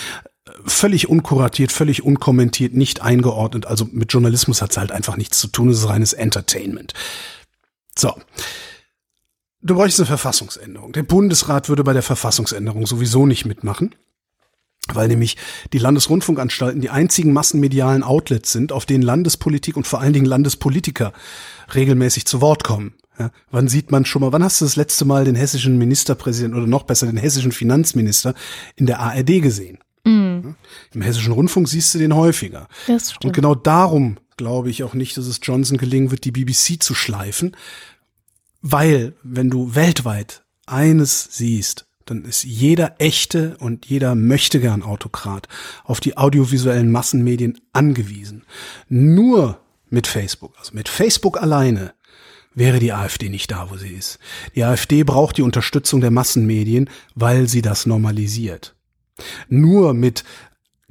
völlig 0.65 1.09
unkuratiert, 1.09 1.71
völlig 1.71 2.03
unkommentiert, 2.03 2.73
nicht 2.73 3.01
eingeordnet. 3.01 3.65
Also 3.65 3.87
mit 3.91 4.11
Journalismus 4.11 4.61
hat 4.61 4.71
es 4.71 4.77
halt 4.77 4.91
einfach 4.91 5.17
nichts 5.17 5.39
zu 5.39 5.47
tun. 5.47 5.69
Es 5.69 5.79
ist 5.79 5.89
reines 5.89 6.13
Entertainment. 6.13 6.93
So. 7.97 8.13
Du 9.61 9.75
bräuchst 9.75 9.99
eine 9.99 10.07
Verfassungsänderung. 10.07 10.91
Der 10.91 11.03
Bundesrat 11.03 11.69
würde 11.69 11.83
bei 11.83 11.93
der 11.93 12.01
Verfassungsänderung 12.01 12.87
sowieso 12.87 13.27
nicht 13.27 13.45
mitmachen, 13.45 13.93
weil 14.91 15.07
nämlich 15.07 15.37
die 15.71 15.77
Landesrundfunkanstalten 15.77 16.81
die 16.81 16.89
einzigen 16.89 17.31
massenmedialen 17.31 18.01
Outlets 18.01 18.51
sind, 18.51 18.71
auf 18.71 18.87
denen 18.87 19.03
Landespolitik 19.03 19.77
und 19.77 19.85
vor 19.85 20.01
allen 20.01 20.13
Dingen 20.13 20.25
Landespolitiker 20.25 21.13
regelmäßig 21.75 22.25
zu 22.25 22.41
Wort 22.41 22.63
kommen. 22.63 22.95
Ja, 23.19 23.29
wann 23.51 23.67
sieht 23.67 23.91
man 23.91 24.05
schon 24.05 24.21
mal, 24.23 24.31
wann 24.31 24.43
hast 24.43 24.61
du 24.61 24.65
das 24.65 24.77
letzte 24.77 25.05
Mal 25.05 25.25
den 25.25 25.35
hessischen 25.35 25.77
Ministerpräsidenten 25.77 26.57
oder 26.57 26.67
noch 26.67 26.83
besser 26.83 27.05
den 27.05 27.17
hessischen 27.17 27.51
Finanzminister 27.51 28.33
in 28.75 28.87
der 28.87 28.99
ARD 28.99 29.43
gesehen? 29.43 29.77
Mhm. 30.03 30.55
Im 30.93 31.01
hessischen 31.01 31.33
Rundfunk 31.33 31.67
siehst 31.67 31.93
du 31.93 31.99
den 31.99 32.15
häufiger. 32.15 32.67
Das 32.87 33.11
stimmt. 33.11 33.25
Und 33.25 33.33
genau 33.33 33.55
darum 33.55 34.17
glaube 34.37 34.69
ich 34.69 34.83
auch 34.83 34.93
nicht, 34.93 35.17
dass 35.17 35.27
es 35.27 35.39
Johnson 35.43 35.77
gelingen 35.77 36.11
wird, 36.11 36.25
die 36.25 36.31
BBC 36.31 36.81
zu 36.81 36.95
schleifen, 36.95 37.55
weil, 38.61 39.13
wenn 39.23 39.49
du 39.49 39.75
weltweit 39.75 40.43
eines 40.65 41.29
siehst, 41.31 41.87
dann 42.05 42.25
ist 42.25 42.43
jeder 42.43 42.95
echte 42.99 43.55
und 43.59 43.85
jeder 43.85 44.15
möchte 44.15 44.59
gern 44.59 44.83
Autokrat 44.83 45.47
auf 45.83 45.99
die 45.99 46.17
audiovisuellen 46.17 46.91
Massenmedien 46.91 47.59
angewiesen. 47.73 48.43
Nur 48.89 49.59
mit 49.89 50.07
Facebook, 50.07 50.53
also 50.57 50.73
mit 50.73 50.89
Facebook 50.89 51.41
alleine, 51.41 51.93
wäre 52.53 52.79
die 52.79 52.93
AfD 52.93 53.29
nicht 53.29 53.51
da, 53.51 53.69
wo 53.69 53.77
sie 53.77 53.89
ist. 53.89 54.19
Die 54.55 54.63
AfD 54.63 55.03
braucht 55.03 55.37
die 55.37 55.41
Unterstützung 55.41 56.01
der 56.01 56.11
Massenmedien, 56.11 56.89
weil 57.15 57.47
sie 57.47 57.61
das 57.61 57.85
normalisiert. 57.85 58.75
Nur 59.49 59.93
mit 59.93 60.23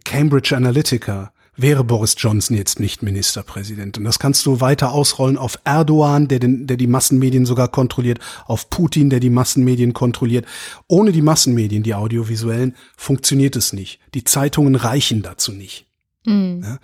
Cambridge 0.04 0.56
Analytica, 0.56 1.32
wäre 1.62 1.84
Boris 1.84 2.14
Johnson 2.16 2.56
jetzt 2.56 2.80
nicht 2.80 3.02
Ministerpräsident. 3.02 3.98
Und 3.98 4.04
das 4.04 4.18
kannst 4.18 4.46
du 4.46 4.60
weiter 4.60 4.92
ausrollen 4.92 5.36
auf 5.36 5.58
Erdogan, 5.64 6.28
der, 6.28 6.38
den, 6.38 6.66
der 6.66 6.76
die 6.76 6.86
Massenmedien 6.86 7.46
sogar 7.46 7.68
kontrolliert, 7.68 8.18
auf 8.46 8.70
Putin, 8.70 9.10
der 9.10 9.20
die 9.20 9.30
Massenmedien 9.30 9.92
kontrolliert. 9.92 10.46
Ohne 10.88 11.12
die 11.12 11.22
Massenmedien, 11.22 11.82
die 11.82 11.94
audiovisuellen, 11.94 12.74
funktioniert 12.96 13.56
es 13.56 13.72
nicht. 13.72 14.00
Die 14.14 14.24
Zeitungen 14.24 14.74
reichen 14.74 15.22
dazu 15.22 15.52
nicht. 15.52 15.86
Mhm. 16.24 16.62
Ja? 16.62 16.78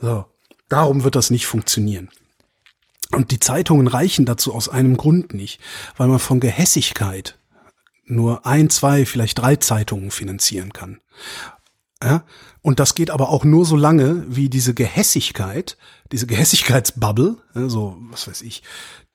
So. 0.00 0.24
Darum 0.68 1.02
wird 1.02 1.16
das 1.16 1.30
nicht 1.30 1.46
funktionieren. 1.46 2.10
Und 3.12 3.32
die 3.32 3.40
Zeitungen 3.40 3.88
reichen 3.88 4.24
dazu 4.24 4.54
aus 4.54 4.68
einem 4.68 4.96
Grund 4.96 5.34
nicht, 5.34 5.60
weil 5.96 6.06
man 6.06 6.20
von 6.20 6.38
Gehässigkeit 6.38 7.39
nur 8.10 8.46
ein, 8.46 8.70
zwei, 8.70 9.06
vielleicht 9.06 9.38
drei 9.38 9.56
Zeitungen 9.56 10.10
finanzieren 10.10 10.72
kann. 10.72 11.00
Ja? 12.02 12.24
Und 12.62 12.80
das 12.80 12.94
geht 12.94 13.10
aber 13.10 13.30
auch 13.30 13.44
nur 13.44 13.64
so 13.64 13.76
lange, 13.76 14.24
wie 14.28 14.48
diese 14.48 14.74
Gehässigkeit, 14.74 15.76
diese 16.12 16.26
Gehässigkeitsbubble, 16.26 17.36
so, 17.54 17.96
was 18.10 18.28
weiß 18.28 18.42
ich, 18.42 18.62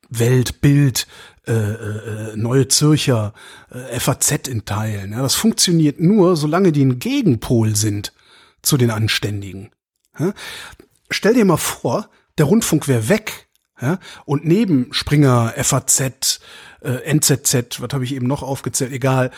Welt, 0.10 0.62
Bild, 0.62 1.08
äh, 1.48 1.54
äh, 1.54 2.36
Neue 2.36 2.68
Zürcher, 2.68 3.34
äh, 3.72 4.00
FAZ 4.00 4.48
in 4.48 4.66
Teilen. 4.66 5.12
Ja, 5.14 5.22
das 5.22 5.36
funktioniert 5.36 6.00
nur, 6.00 6.38
solange 6.38 6.72
die 6.72 6.84
ein 6.84 7.00
Gegenpol 7.00 7.76
sind 7.76 8.14
zu 8.62 8.78
den 8.78 8.92
Anständigen. 8.92 9.72
Ja? 10.20 10.34
Stell 11.10 11.34
dir 11.34 11.46
mal 11.46 11.58
vor, 11.58 12.10
der 12.38 12.46
Rundfunk 12.46 12.88
wäre 12.88 13.10
weg. 13.10 13.45
Ja? 13.82 14.00
Und 14.26 14.46
neben 14.46 14.88
Springer, 14.92 15.54
FAZ, 15.58 16.40
äh, 16.82 16.90
NZZ, 17.06 17.82
was 17.82 17.94
habe 17.94 18.04
ich 18.04 18.14
eben 18.14 18.28
noch 18.28 18.44
aufgezählt, 18.44 18.92
egal, 18.92 19.32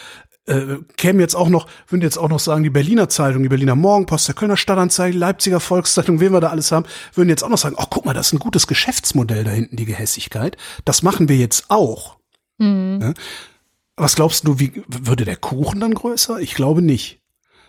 äh, 0.48 0.78
kämen 0.96 1.20
jetzt 1.20 1.36
auch 1.36 1.50
noch, 1.50 1.68
würden 1.88 2.02
jetzt 2.02 2.18
auch 2.18 2.30
noch 2.30 2.40
sagen, 2.40 2.64
die 2.64 2.70
Berliner 2.70 3.10
Zeitung, 3.10 3.44
die 3.44 3.50
Berliner 3.50 3.76
Morgenpost, 3.76 4.28
der 4.28 4.36
Kölner 4.36 4.58
Stadtanzeiger, 4.58 5.12
die 5.12 5.18
Leipziger 5.18 5.60
Volkszeitung, 5.60 6.20
wen 6.20 6.32
wir 6.32 6.40
da 6.40 6.50
alles 6.50 6.72
haben, 6.72 6.86
würden 7.14 7.30
jetzt 7.30 7.44
auch 7.44 7.50
noch 7.50 7.58
sagen, 7.58 7.76
ach 7.78 7.88
guck 7.90 8.06
mal, 8.06 8.14
das 8.14 8.28
ist 8.28 8.34
ein 8.34 8.40
gutes 8.40 8.68
Geschäftsmodell 8.68 9.44
da 9.44 9.52
hinten, 9.52 9.76
die 9.76 9.86
Gehässigkeit. 9.86 10.58
Das 10.86 11.04
machen 11.04 11.28
wir 11.30 11.36
jetzt 11.38 11.66
auch. 11.70 12.18
Mhm. 12.58 13.00
Ja? 13.02 13.14
Was 13.98 14.16
glaubst 14.16 14.48
du, 14.48 14.60
wie 14.60 14.84
würde 14.88 15.26
der 15.26 15.38
Kuchen 15.38 15.80
dann 15.80 15.94
größer? 15.94 16.40
Ich 16.40 16.54
glaube 16.54 16.82
nicht. 16.82 17.17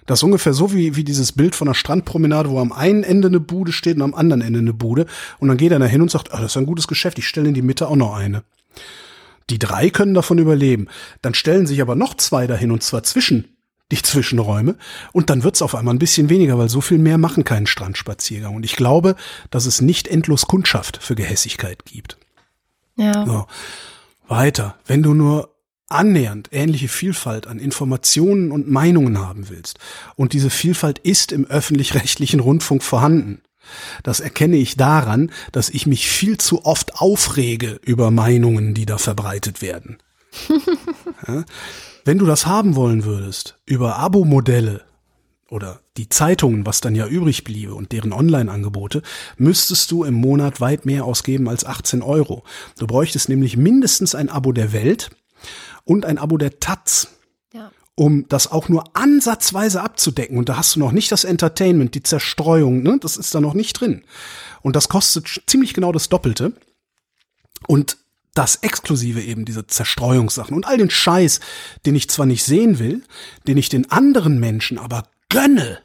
Das 0.09 0.21
ist 0.21 0.23
ungefähr 0.23 0.55
so 0.55 0.73
wie, 0.73 0.97
wie 0.97 1.05
dieses 1.05 1.33
Bild 1.33 1.55
von 1.55 1.69
einer 1.69 1.75
Strandpromenade, 1.75 2.49
wo 2.49 2.59
am 2.59 2.73
einen 2.73 3.05
Ende 3.05 3.29
eine 3.29 3.41
Bude 3.41 3.73
steht 3.73 3.97
und 3.97 4.03
am 4.03 4.15
anderen 4.15 4.41
Ende 4.41 4.59
eine 4.59 4.73
Bude. 4.73 5.05
Und 5.39 5.49
dann 5.49 5.59
geht 5.59 5.71
einer 5.71 5.87
hin 5.87 6.01
und 6.01 6.11
sagt, 6.11 6.33
ah, 6.33 6.41
das 6.41 6.53
ist 6.53 6.57
ein 6.57 6.65
gutes 6.65 6.89
Geschäft, 6.89 7.19
ich 7.19 7.29
stelle 7.29 7.49
in 7.49 7.55
die 7.55 7.61
Mitte 7.61 7.89
auch 7.89 7.95
noch 7.95 8.17
eine. 8.17 8.43
Die 9.51 9.59
drei 9.59 9.91
können 9.91 10.15
davon 10.15 10.39
überleben. 10.39 10.89
Dann 11.21 11.35
stellen 11.35 11.67
sich 11.67 11.83
aber 11.83 11.95
noch 11.95 12.15
zwei 12.15 12.47
dahin 12.47 12.71
und 12.71 12.83
zwar 12.83 13.03
zwischen 13.03 13.55
die 13.93 14.01
Zwischenräume 14.01 14.77
und 15.13 15.29
dann 15.29 15.45
wird's 15.45 15.61
auf 15.61 15.75
einmal 15.75 15.95
ein 15.95 15.99
bisschen 15.99 16.31
weniger, 16.31 16.57
weil 16.57 16.71
so 16.71 16.81
viel 16.81 16.99
mehr 16.99 17.19
machen 17.19 17.45
keinen 17.45 17.67
Strandspaziergang. 17.67 18.57
Und 18.57 18.65
ich 18.65 18.77
glaube, 18.77 19.15
dass 19.51 19.67
es 19.67 19.83
nicht 19.83 20.09
endlos 20.09 20.47
Kundschaft 20.47 21.03
für 21.03 21.17
Gehässigkeit 21.17 21.85
gibt. 21.85 22.17
Ja. 22.97 23.27
So. 23.27 23.47
Weiter. 24.27 24.79
Wenn 24.87 25.03
du 25.03 25.13
nur 25.13 25.55
annähernd 25.89 26.49
ähnliche 26.53 26.89
Vielfalt 26.89 27.47
an 27.47 27.59
Informationen 27.59 28.53
und 28.53 28.69
Meinungen 28.69 29.19
haben 29.19 29.49
willst 29.49 29.79
und 30.17 30.33
diese 30.33 30.51
Vielfalt 30.51 30.99
ist 30.99 31.33
im 31.33 31.47
öffentlich-rechtlichen 31.47 32.41
Rundfunk 32.41 32.83
vorhanden, 32.83 33.43
das 34.03 34.21
erkenne 34.21 34.57
ich 34.57 34.77
daran, 34.77 35.31
dass 35.53 35.69
ich 35.69 35.87
mich 35.87 36.09
viel 36.09 36.39
zu 36.39 36.65
oft 36.65 37.01
aufrege 37.01 37.81
über 37.83 38.11
Meinungen, 38.11 38.75
die 38.75 38.87
da 38.87 38.99
verbreitet 38.99 39.63
werden. 39.63 39.99
ja? 41.29 41.45
Wenn 42.05 42.19
du 42.19 42.27
das 42.27 42.47
haben 42.47 42.75
wollen 42.75 43.05
würdest, 43.05 43.59
über 43.67 43.97
Abo-Modelle 43.97 44.83
oder 45.51 45.81
die 45.97 46.09
Zeitungen, 46.09 46.65
was 46.65 46.81
dann 46.81 46.95
ja 46.95 47.07
übrig 47.07 47.45
bliebe 47.45 47.75
und 47.75 47.93
deren 47.93 48.13
Online-Angebote, 48.13 49.03
müsstest 49.37 49.91
du 49.91 50.05
im 50.05 50.15
Monat 50.15 50.61
weit 50.61 50.87
mehr 50.87 51.05
ausgeben 51.05 51.49
als 51.49 51.65
18 51.65 52.03
Euro. 52.03 52.45
Du 52.79 52.87
bräuchtest 52.87 53.29
nämlich 53.29 53.57
mindestens 53.57 54.15
ein 54.15 54.29
Abo 54.29 54.53
der 54.53 54.73
Welt 54.73 55.11
und 55.89 56.05
ein 56.05 56.19
Abo 56.19 56.37
der 56.37 56.61
Taz 56.61 57.09
um 57.99 58.29
das 58.29 58.53
auch 58.53 58.69
nur 58.69 58.97
ansatzweise 58.97 59.83
abzudecken. 59.83 60.39
Und 60.39 60.49
da 60.49 60.57
hast 60.57 60.77
du 60.77 60.79
noch 60.79 60.93
nicht 60.93 61.11
das 61.11 61.25
Entertainment, 61.25 61.97
die 61.97 62.03
Zerstreuung, 62.03 62.85
ne? 62.85 62.99
das 63.01 63.17
ist 63.17 63.35
da 63.35 63.41
noch 63.41 63.55
nicht 63.55 63.73
drin. 63.73 64.05
Und 64.63 64.77
das 64.77 64.89
kostet 64.89 65.43
ziemlich 65.47 65.75
genau 65.75 65.91
das 65.91 66.09
Doppelte. 66.09 66.53
Und 67.67 67.97
das 68.35 68.57
Exklusive 68.57 69.21
eben, 69.21 69.45
diese 69.45 69.67
Zerstreuungssachen 69.67 70.55
und 70.55 70.65
all 70.65 70.79
den 70.79 70.91
Scheiß, 70.91 71.41
den 71.87 71.97
ich 71.97 72.09
zwar 72.09 72.27
nicht 72.27 72.45
sehen 72.45 72.79
will, 72.79 73.03
den 73.49 73.59
ich 73.59 73.69
den 73.69 73.91
anderen 73.91 74.39
Menschen 74.39 74.79
aber 74.79 75.09
gönne, 75.29 75.81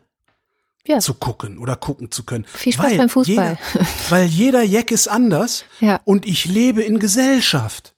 ja. 0.85 0.99
zu 0.99 1.15
gucken 1.15 1.57
oder 1.57 1.75
gucken 1.75 2.11
zu 2.11 2.23
können. 2.23 2.45
Viel 2.45 2.73
Spaß 2.73 2.95
beim 2.95 3.09
Fußball. 3.09 3.57
Jeder, 3.73 3.87
weil 4.09 4.25
jeder 4.27 4.61
Jack 4.61 4.91
ist 4.91 5.07
anders 5.07 5.65
ja. 5.79 5.99
und 6.05 6.27
ich 6.27 6.45
lebe 6.45 6.83
in 6.83 6.99
Gesellschaft. 6.99 7.92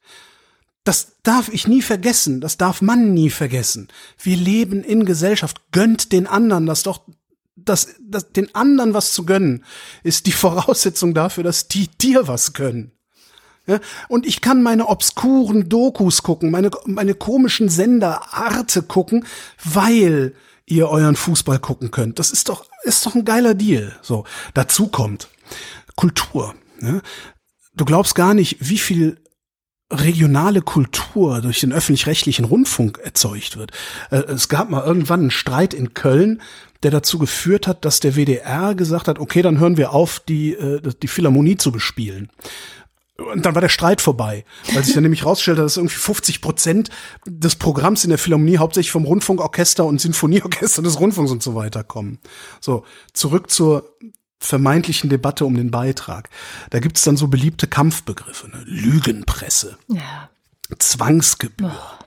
Das 0.85 1.17
darf 1.23 1.49
ich 1.49 1.67
nie 1.67 1.81
vergessen, 1.81 2.41
das 2.41 2.57
darf 2.57 2.81
man 2.81 3.13
nie 3.13 3.31
vergessen. 3.31 3.89
Wir 4.21 4.37
leben 4.37 4.83
in 4.83 5.05
Gesellschaft, 5.05 5.59
gönnt 5.71 6.11
den 6.11 6.27
anderen 6.27 6.67
das 6.67 6.83
doch, 6.83 7.01
das, 7.55 7.95
das, 7.99 8.31
den 8.31 8.53
anderen 8.53 8.93
was 8.93 9.11
zu 9.11 9.25
gönnen, 9.25 9.65
ist 10.03 10.27
die 10.27 10.31
Voraussetzung 10.43 11.13
dafür, 11.13 11.43
dass 11.43 11.67
die 11.67 11.87
dir 11.87 12.27
was 12.27 12.53
gönnen. 12.53 12.91
Ja, 13.67 13.79
und 14.09 14.27
ich 14.27 14.41
kann 14.41 14.61
meine 14.61 14.87
obskuren 14.87 15.69
Dokus 15.69 16.21
gucken, 16.21 16.51
meine, 16.51 16.69
meine 16.85 17.15
komischen 17.15 17.67
Sender 17.67 18.31
Arte 18.31 18.83
gucken, 18.83 19.25
weil 19.63 20.35
ihr 20.67 20.87
euren 20.87 21.15
Fußball 21.15 21.57
gucken 21.57 21.89
könnt. 21.89 22.19
Das 22.19 22.29
ist 22.29 22.49
doch, 22.49 22.65
ist 22.83 23.03
doch 23.07 23.15
ein 23.15 23.25
geiler 23.25 23.55
Deal. 23.55 23.97
So. 24.03 24.25
Dazu 24.53 24.87
kommt 24.87 25.29
Kultur. 25.95 26.53
Ja. 26.79 27.01
Du 27.73 27.85
glaubst 27.85 28.13
gar 28.13 28.35
nicht, 28.35 28.57
wie 28.59 28.77
viel 28.77 29.17
regionale 29.91 30.61
Kultur 30.61 31.41
durch 31.41 31.59
den 31.59 31.71
öffentlich-rechtlichen 31.71 32.45
Rundfunk 32.45 32.99
erzeugt 33.03 33.57
wird. 33.57 33.71
Äh, 34.09 34.17
es 34.17 34.49
gab 34.49 34.69
mal 34.69 34.83
irgendwann 34.83 35.21
einen 35.21 35.31
Streit 35.31 35.73
in 35.73 35.93
Köln, 35.93 36.41
der 36.83 36.91
dazu 36.91 37.19
geführt 37.19 37.67
hat, 37.67 37.85
dass 37.85 37.99
der 37.99 38.15
WDR 38.15 38.75
gesagt 38.75 39.07
hat, 39.07 39.19
okay, 39.19 39.41
dann 39.41 39.59
hören 39.59 39.77
wir 39.77 39.91
auf, 39.91 40.19
die, 40.19 40.53
äh, 40.53 40.81
die 41.01 41.07
Philharmonie 41.07 41.57
zu 41.57 41.71
bespielen. 41.71 42.29
Und 43.17 43.45
dann 43.45 43.55
war 43.55 43.61
der 43.61 43.69
Streit 43.69 44.01
vorbei, 44.01 44.43
weil 44.73 44.83
sich 44.83 44.93
dann 44.93 45.03
nämlich 45.03 45.25
rausstellte, 45.25 45.61
dass 45.61 45.77
irgendwie 45.77 45.95
50 45.95 46.41
Prozent 46.41 46.89
des 47.25 47.55
Programms 47.55 48.03
in 48.03 48.09
der 48.09 48.19
Philharmonie 48.19 48.57
hauptsächlich 48.57 48.91
vom 48.91 49.05
Rundfunkorchester 49.05 49.85
und 49.85 50.01
Sinfonieorchester 50.01 50.81
des 50.81 50.99
Rundfunks 50.99 51.31
und 51.31 51.41
so 51.41 51.55
weiter 51.55 51.85
kommen. 51.85 52.19
So, 52.59 52.83
zurück 53.13 53.49
zur 53.49 53.95
vermeintlichen 54.39 55.09
Debatte 55.09 55.45
um 55.45 55.55
den 55.55 55.71
Beitrag. 55.71 56.29
Da 56.69 56.79
gibt's 56.79 57.03
dann 57.03 57.17
so 57.17 57.27
beliebte 57.27 57.67
Kampfbegriffe, 57.67 58.49
ne? 58.49 58.63
Lügenpresse, 58.65 59.77
ja. 59.87 60.29
Zwangsgebühr, 60.79 61.71
oh. 61.73 62.05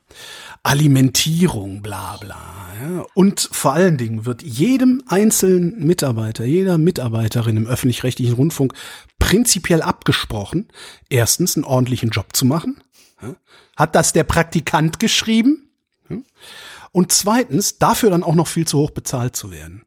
Alimentierung, 0.62 1.82
bla 1.82 2.16
bla. 2.16 2.66
Ja. 2.80 3.04
Und 3.14 3.48
vor 3.52 3.72
allen 3.72 3.96
Dingen 3.96 4.26
wird 4.26 4.42
jedem 4.42 5.02
einzelnen 5.06 5.84
Mitarbeiter, 5.84 6.44
jeder 6.44 6.78
Mitarbeiterin 6.78 7.56
im 7.56 7.66
öffentlich-rechtlichen 7.66 8.34
Rundfunk 8.34 8.74
prinzipiell 9.18 9.82
abgesprochen, 9.82 10.68
erstens 11.08 11.56
einen 11.56 11.64
ordentlichen 11.64 12.10
Job 12.10 12.34
zu 12.36 12.44
machen. 12.44 12.82
Ja. 13.22 13.34
Hat 13.76 13.94
das 13.94 14.12
der 14.12 14.24
Praktikant 14.24 14.98
geschrieben? 14.98 15.70
Ja. 16.08 16.18
Und 16.92 17.12
zweitens, 17.12 17.78
dafür 17.78 18.10
dann 18.10 18.22
auch 18.22 18.34
noch 18.34 18.48
viel 18.48 18.66
zu 18.66 18.78
hoch 18.78 18.90
bezahlt 18.90 19.36
zu 19.36 19.50
werden. 19.50 19.84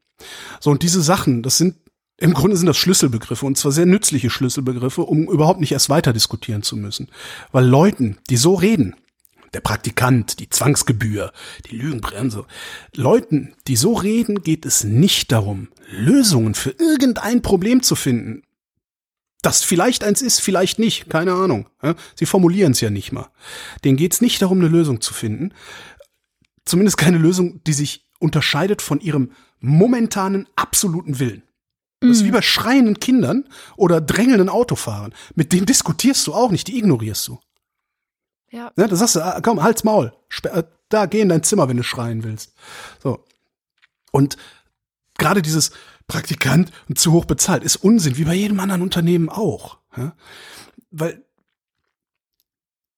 So, 0.59 0.71
und 0.71 0.83
diese 0.83 1.01
Sachen, 1.01 1.43
das 1.43 1.57
sind 1.57 1.77
im 2.22 2.36
Grunde 2.36 2.55
sind 2.55 2.67
das 2.67 2.78
Schlüsselbegriffe 2.78 3.45
und 3.47 3.57
zwar 3.57 3.72
sehr 3.72 3.88
nützliche 3.88 4.30
Schlüsselbegriffe, 4.30 5.01
um 5.01 5.28
überhaupt 5.28 5.59
nicht 5.59 5.72
erst 5.72 5.89
weiter 5.89 6.13
diskutieren 6.13 6.61
zu 6.61 6.78
müssen. 6.78 7.07
Weil 7.51 7.65
Leuten, 7.65 8.19
die 8.30 8.38
so 8.38 8.53
reden, 8.53 8.95
der 9.53 9.61
Praktikant, 9.61 10.39
die 10.39 10.47
Zwangsgebühr, 10.47 11.34
die 11.69 11.76
Lügenbremse, 11.76 12.45
Leuten, 12.95 13.55
die 13.67 13.76
so 13.76 13.93
reden, 13.93 14.43
geht 14.43 14.67
es 14.67 14.84
nicht 14.84 15.32
darum, 15.32 15.69
Lösungen 15.89 16.53
für 16.53 16.69
irgendein 16.69 17.41
Problem 17.41 17.82
zu 17.82 17.95
finden. 17.95 18.43
Das 19.41 19.63
vielleicht 19.63 20.03
eins 20.03 20.22
ist, 20.22 20.41
vielleicht 20.41 20.78
nicht, 20.78 21.09
keine 21.09 21.34
Ahnung. 21.34 21.67
Sie 22.13 22.28
formulieren 22.28 22.74
es 22.74 22.82
ja 22.82 22.91
nicht 22.91 23.11
mal. 23.11 23.32
Denen 23.84 23.97
geht 23.97 24.13
es 24.13 24.22
nicht 24.22 24.39
darum, 24.43 24.59
eine 24.59 24.67
Lösung 24.67 25.01
zu 25.01 25.15
finden. 25.15 25.55
Zumindest 26.65 26.97
keine 26.97 27.17
Lösung, 27.17 27.63
die 27.63 27.74
sich 27.74 28.05
unterscheidet 28.19 28.84
von 28.84 28.99
ihrem 28.99 29.32
momentanen 29.59 30.47
absoluten 30.55 31.17
Willen. 31.17 31.41
Das 32.01 32.17
ist 32.17 32.23
wie 32.23 32.29
mhm. 32.29 32.33
bei 32.33 32.41
schreienden 32.41 32.99
Kindern 32.99 33.47
oder 33.77 34.01
drängelnden 34.01 34.49
Autofahrern. 34.49 35.13
Mit 35.35 35.53
denen 35.53 35.67
diskutierst 35.67 36.25
du 36.25 36.33
auch 36.33 36.49
nicht, 36.49 36.67
die 36.67 36.77
ignorierst 36.79 37.27
du. 37.27 37.39
Ja. 38.49 38.71
ja 38.75 38.87
da 38.87 38.95
sagst 38.95 39.15
du, 39.15 39.23
ah, 39.23 39.39
komm, 39.41 39.61
halt's 39.61 39.83
Maul. 39.83 40.11
Äh, 40.43 40.63
da, 40.89 41.05
geh 41.05 41.21
in 41.21 41.29
dein 41.29 41.43
Zimmer, 41.43 41.69
wenn 41.69 41.77
du 41.77 41.83
schreien 41.83 42.23
willst. 42.23 42.53
So. 43.03 43.23
Und 44.11 44.37
gerade 45.19 45.43
dieses 45.43 45.71
Praktikant 46.07 46.71
und 46.89 46.97
zu 46.97 47.11
hoch 47.11 47.25
bezahlt 47.25 47.63
ist 47.63 47.77
Unsinn, 47.77 48.17
wie 48.17 48.25
bei 48.25 48.33
jedem 48.33 48.59
anderen 48.59 48.81
Unternehmen 48.81 49.29
auch. 49.29 49.77
Ja? 49.95 50.15
Weil 50.89 51.23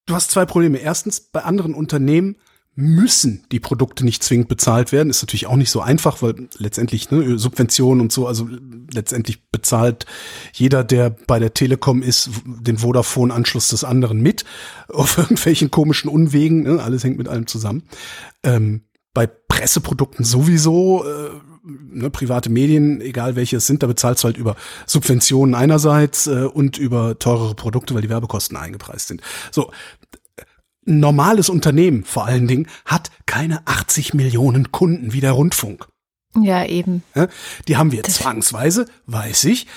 du 0.05 0.15
hast 0.15 0.31
zwei 0.31 0.45
Probleme. 0.45 0.77
Erstens, 0.77 1.19
bei 1.19 1.43
anderen 1.43 1.75
Unternehmen 1.75 2.37
müssen 2.75 3.43
die 3.51 3.59
Produkte 3.59 4.03
nicht 4.03 4.23
zwingend 4.23 4.47
bezahlt 4.47 4.91
werden. 4.91 5.09
Ist 5.09 5.21
natürlich 5.21 5.45
auch 5.45 5.55
nicht 5.55 5.69
so 5.69 5.81
einfach, 5.81 6.21
weil 6.21 6.47
letztendlich 6.57 7.11
ne, 7.11 7.37
Subventionen 7.37 8.01
und 8.01 8.11
so, 8.11 8.27
also 8.27 8.47
letztendlich 8.91 9.47
bezahlt 9.51 10.05
jeder, 10.53 10.83
der 10.83 11.11
bei 11.11 11.37
der 11.37 11.53
Telekom 11.53 12.01
ist, 12.01 12.29
den 12.45 12.79
Vodafone-Anschluss 12.79 13.69
des 13.69 13.83
anderen 13.83 14.21
mit, 14.21 14.43
auf 14.89 15.17
irgendwelchen 15.17 15.69
komischen 15.69 16.09
Unwegen, 16.09 16.63
ne, 16.63 16.81
alles 16.81 17.03
hängt 17.03 17.17
mit 17.17 17.27
allem 17.27 17.45
zusammen. 17.45 17.83
Ähm, 18.43 18.81
bei 19.13 19.27
Presseprodukten 19.27 20.25
sowieso, 20.25 21.05
äh, 21.05 21.29
ne, 21.63 22.09
private 22.09 22.49
Medien, 22.49 23.01
egal 23.01 23.35
welche 23.35 23.57
es 23.57 23.67
sind, 23.67 23.83
da 23.83 23.87
bezahlst 23.87 24.23
du 24.23 24.25
halt 24.25 24.37
über 24.37 24.55
Subventionen 24.87 25.53
einerseits 25.53 26.25
äh, 26.25 26.45
und 26.45 26.79
über 26.79 27.19
teurere 27.19 27.53
Produkte, 27.53 27.93
weil 27.93 28.01
die 28.01 28.09
Werbekosten 28.09 28.57
eingepreist 28.57 29.09
sind. 29.09 29.21
So, 29.51 29.69
ein 30.87 30.99
normales 30.99 31.49
Unternehmen 31.49 32.03
vor 32.03 32.25
allen 32.25 32.47
Dingen 32.47 32.67
hat 32.85 33.11
keine 33.25 33.65
80 33.65 34.13
Millionen 34.13 34.71
Kunden 34.71 35.13
wie 35.13 35.21
der 35.21 35.31
Rundfunk. 35.31 35.87
Ja, 36.35 36.65
eben. 36.65 37.03
Die 37.67 37.77
haben 37.77 37.91
wir 37.91 38.01
das 38.01 38.15
zwangsweise, 38.15 38.87
weiß 39.05 39.45
ich. 39.45 39.67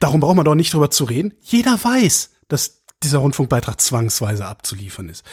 Darum 0.00 0.20
braucht 0.20 0.36
man 0.36 0.44
doch 0.44 0.54
nicht 0.54 0.72
drüber 0.74 0.90
zu 0.90 1.04
reden. 1.04 1.34
Jeder 1.40 1.72
weiß, 1.82 2.30
dass 2.48 2.82
dieser 3.02 3.18
Rundfunkbeitrag 3.18 3.80
zwangsweise 3.80 4.46
abzuliefern 4.46 5.08
ist. 5.08 5.24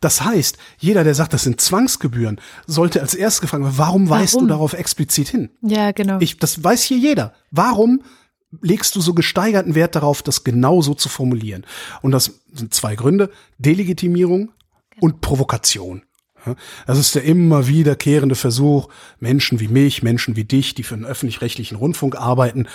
Das 0.00 0.22
heißt, 0.22 0.58
jeder, 0.78 1.02
der 1.02 1.14
sagt, 1.14 1.32
das 1.32 1.42
sind 1.42 1.60
Zwangsgebühren, 1.60 2.40
sollte 2.66 3.00
als 3.00 3.14
erstes 3.14 3.40
gefragt 3.40 3.62
werden, 3.62 3.78
warum, 3.78 4.08
warum? 4.08 4.22
weist 4.22 4.34
du 4.34 4.46
darauf 4.46 4.74
explizit 4.74 5.28
hin? 5.28 5.50
Ja, 5.62 5.92
genau. 5.92 6.18
Ich, 6.20 6.38
das 6.38 6.62
weiß 6.62 6.82
hier 6.82 6.98
jeder. 6.98 7.32
Warum 7.50 8.02
legst 8.62 8.96
du 8.96 9.00
so 9.00 9.14
gesteigerten 9.14 9.74
Wert 9.74 9.94
darauf, 9.94 10.22
das 10.22 10.44
genau 10.44 10.82
so 10.82 10.94
zu 10.94 11.08
formulieren. 11.08 11.64
Und 12.02 12.12
das 12.12 12.40
sind 12.52 12.74
zwei 12.74 12.96
Gründe. 12.96 13.30
Delegitimierung 13.58 14.52
und 15.00 15.20
Provokation. 15.20 16.02
Das 16.86 16.98
ist 16.98 17.14
der 17.14 17.24
immer 17.24 17.66
wiederkehrende 17.66 18.34
Versuch, 18.34 18.88
Menschen 19.18 19.58
wie 19.60 19.68
mich, 19.68 20.02
Menschen 20.02 20.36
wie 20.36 20.44
dich, 20.44 20.74
die 20.74 20.82
für 20.82 20.94
den 20.94 21.04
öffentlich-rechtlichen 21.04 21.76
Rundfunk 21.76 22.16
arbeiten, 22.16 22.68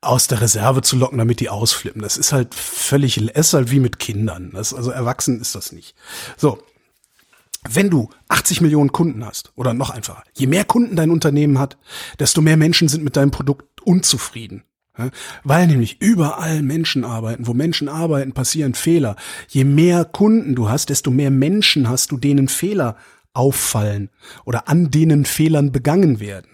aus 0.00 0.28
der 0.28 0.40
Reserve 0.40 0.82
zu 0.82 0.96
locken, 0.96 1.18
damit 1.18 1.40
die 1.40 1.48
ausflippen. 1.48 2.02
Das 2.02 2.16
ist 2.16 2.32
halt 2.32 2.54
völlig, 2.54 3.16
es 3.16 3.48
ist 3.48 3.54
halt 3.54 3.70
wie 3.70 3.80
mit 3.80 3.98
Kindern. 3.98 4.50
Das, 4.52 4.72
also 4.72 4.90
erwachsen 4.90 5.40
ist 5.40 5.54
das 5.54 5.72
nicht. 5.72 5.96
So. 6.36 6.58
Wenn 7.68 7.90
du 7.90 8.10
80 8.28 8.60
Millionen 8.60 8.92
Kunden 8.92 9.26
hast, 9.26 9.50
oder 9.56 9.74
noch 9.74 9.90
einfacher, 9.90 10.22
je 10.34 10.46
mehr 10.46 10.64
Kunden 10.64 10.94
dein 10.94 11.10
Unternehmen 11.10 11.58
hat, 11.58 11.76
desto 12.20 12.40
mehr 12.40 12.56
Menschen 12.56 12.86
sind 12.86 13.02
mit 13.02 13.16
deinem 13.16 13.32
Produkt 13.32 13.82
unzufrieden. 13.82 14.62
Weil 15.44 15.66
nämlich 15.66 16.00
überall 16.00 16.62
Menschen 16.62 17.04
arbeiten. 17.04 17.46
Wo 17.46 17.54
Menschen 17.54 17.88
arbeiten, 17.88 18.32
passieren 18.32 18.74
Fehler. 18.74 19.16
Je 19.48 19.64
mehr 19.64 20.04
Kunden 20.04 20.54
du 20.54 20.68
hast, 20.68 20.88
desto 20.88 21.10
mehr 21.10 21.30
Menschen 21.30 21.88
hast 21.88 22.10
du, 22.10 22.16
denen 22.16 22.48
Fehler 22.48 22.96
auffallen 23.32 24.10
oder 24.44 24.68
an 24.68 24.90
denen 24.90 25.24
Fehlern 25.24 25.70
begangen 25.70 26.20
werden. 26.20 26.50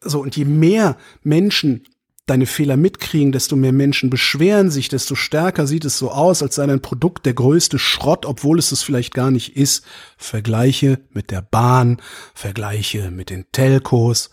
So, 0.00 0.20
und 0.20 0.36
je 0.36 0.44
mehr 0.44 0.96
Menschen 1.22 1.84
deine 2.26 2.46
Fehler 2.46 2.76
mitkriegen, 2.76 3.32
desto 3.32 3.54
mehr 3.56 3.72
Menschen 3.72 4.08
beschweren 4.08 4.70
sich, 4.70 4.88
desto 4.88 5.14
stärker 5.14 5.66
sieht 5.66 5.84
es 5.84 5.98
so 5.98 6.10
aus, 6.10 6.42
als 6.42 6.54
sei 6.54 6.66
dein 6.66 6.80
Produkt 6.80 7.26
der 7.26 7.34
größte 7.34 7.78
Schrott, 7.78 8.24
obwohl 8.24 8.58
es 8.58 8.72
es 8.72 8.82
vielleicht 8.82 9.12
gar 9.14 9.30
nicht 9.30 9.56
ist. 9.56 9.84
Vergleiche 10.16 11.00
mit 11.10 11.30
der 11.30 11.42
Bahn, 11.42 12.00
Vergleiche 12.34 13.10
mit 13.10 13.30
den 13.30 13.44
Telcos, 13.52 14.30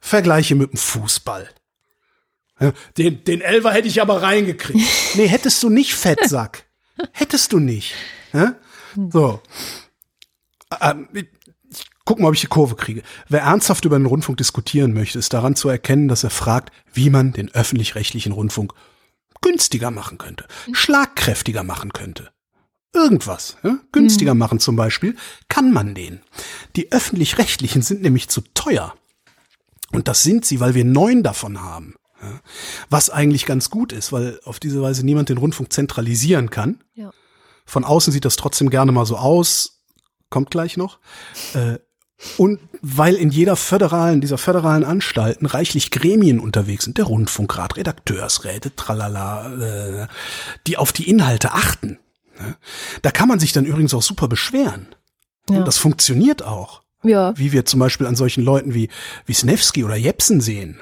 Vergleiche 0.00 0.54
mit 0.54 0.72
dem 0.72 0.78
Fußball. 0.78 1.48
Den, 2.96 3.22
den 3.24 3.40
Elver 3.42 3.72
hätte 3.72 3.88
ich 3.88 4.00
aber 4.00 4.22
reingekriegt. 4.22 4.80
Nee, 5.14 5.28
hättest 5.28 5.62
du 5.62 5.70
nicht, 5.70 5.94
Fettsack. 5.94 6.66
hättest 7.12 7.52
du 7.52 7.58
nicht. 7.58 7.94
Ja? 8.32 8.54
So. 9.10 9.40
Ähm, 10.80 11.08
ich 11.12 11.26
guck 12.04 12.18
mal, 12.18 12.28
ob 12.28 12.34
ich 12.34 12.40
die 12.40 12.46
Kurve 12.46 12.76
kriege. 12.76 13.02
Wer 13.28 13.42
ernsthaft 13.42 13.84
über 13.84 13.98
den 13.98 14.06
Rundfunk 14.06 14.38
diskutieren 14.38 14.92
möchte, 14.92 15.18
ist 15.18 15.32
daran 15.32 15.56
zu 15.56 15.68
erkennen, 15.68 16.08
dass 16.08 16.24
er 16.24 16.30
fragt, 16.30 16.72
wie 16.92 17.10
man 17.10 17.32
den 17.32 17.50
öffentlich-rechtlichen 17.54 18.32
Rundfunk 18.32 18.72
günstiger 19.42 19.90
machen 19.90 20.18
könnte, 20.18 20.46
schlagkräftiger 20.72 21.62
machen 21.62 21.92
könnte. 21.92 22.30
Irgendwas, 22.92 23.58
ja? 23.62 23.78
günstiger 23.92 24.34
mhm. 24.34 24.38
machen 24.38 24.58
zum 24.58 24.76
Beispiel, 24.76 25.16
kann 25.48 25.72
man 25.72 25.94
den. 25.94 26.20
Die 26.76 26.92
öffentlich-rechtlichen 26.92 27.82
sind 27.82 28.02
nämlich 28.02 28.28
zu 28.28 28.40
teuer. 28.54 28.94
Und 29.92 30.08
das 30.08 30.22
sind 30.22 30.44
sie, 30.44 30.60
weil 30.60 30.74
wir 30.74 30.84
neun 30.84 31.22
davon 31.22 31.60
haben. 31.60 31.94
Was 32.90 33.10
eigentlich 33.10 33.46
ganz 33.46 33.70
gut 33.70 33.92
ist, 33.92 34.12
weil 34.12 34.40
auf 34.44 34.60
diese 34.60 34.82
Weise 34.82 35.04
niemand 35.04 35.28
den 35.28 35.38
Rundfunk 35.38 35.72
zentralisieren 35.72 36.50
kann. 36.50 36.82
Ja. 36.94 37.10
Von 37.64 37.84
außen 37.84 38.12
sieht 38.12 38.24
das 38.24 38.36
trotzdem 38.36 38.70
gerne 38.70 38.92
mal 38.92 39.06
so 39.06 39.16
aus, 39.16 39.82
kommt 40.30 40.50
gleich 40.50 40.76
noch. 40.76 40.98
Äh, 41.54 41.78
und 42.38 42.60
weil 42.80 43.14
in 43.14 43.30
jeder 43.30 43.56
föderalen, 43.56 44.20
dieser 44.20 44.38
föderalen 44.38 44.84
Anstalten 44.84 45.46
reichlich 45.46 45.90
Gremien 45.90 46.40
unterwegs 46.40 46.84
sind, 46.84 46.96
der 46.96 47.04
Rundfunkrat, 47.04 47.76
Redakteursräte, 47.76 48.74
tralala, 48.74 49.52
äh, 50.04 50.06
die 50.66 50.78
auf 50.78 50.92
die 50.92 51.08
Inhalte 51.10 51.52
achten. 51.52 51.98
Ne? 52.38 52.56
Da 53.02 53.10
kann 53.10 53.28
man 53.28 53.38
sich 53.38 53.52
dann 53.52 53.66
übrigens 53.66 53.92
auch 53.92 54.02
super 54.02 54.28
beschweren. 54.28 54.94
Ja. 55.50 55.58
Und 55.58 55.66
das 55.66 55.78
funktioniert 55.78 56.42
auch. 56.42 56.82
Ja. 57.02 57.36
Wie 57.36 57.52
wir 57.52 57.66
zum 57.66 57.80
Beispiel 57.80 58.06
an 58.06 58.16
solchen 58.16 58.42
Leuten 58.42 58.74
wie, 58.74 58.88
wie 59.26 59.34
Snevsky 59.34 59.84
oder 59.84 59.96
Jepsen 59.96 60.40
sehen. 60.40 60.80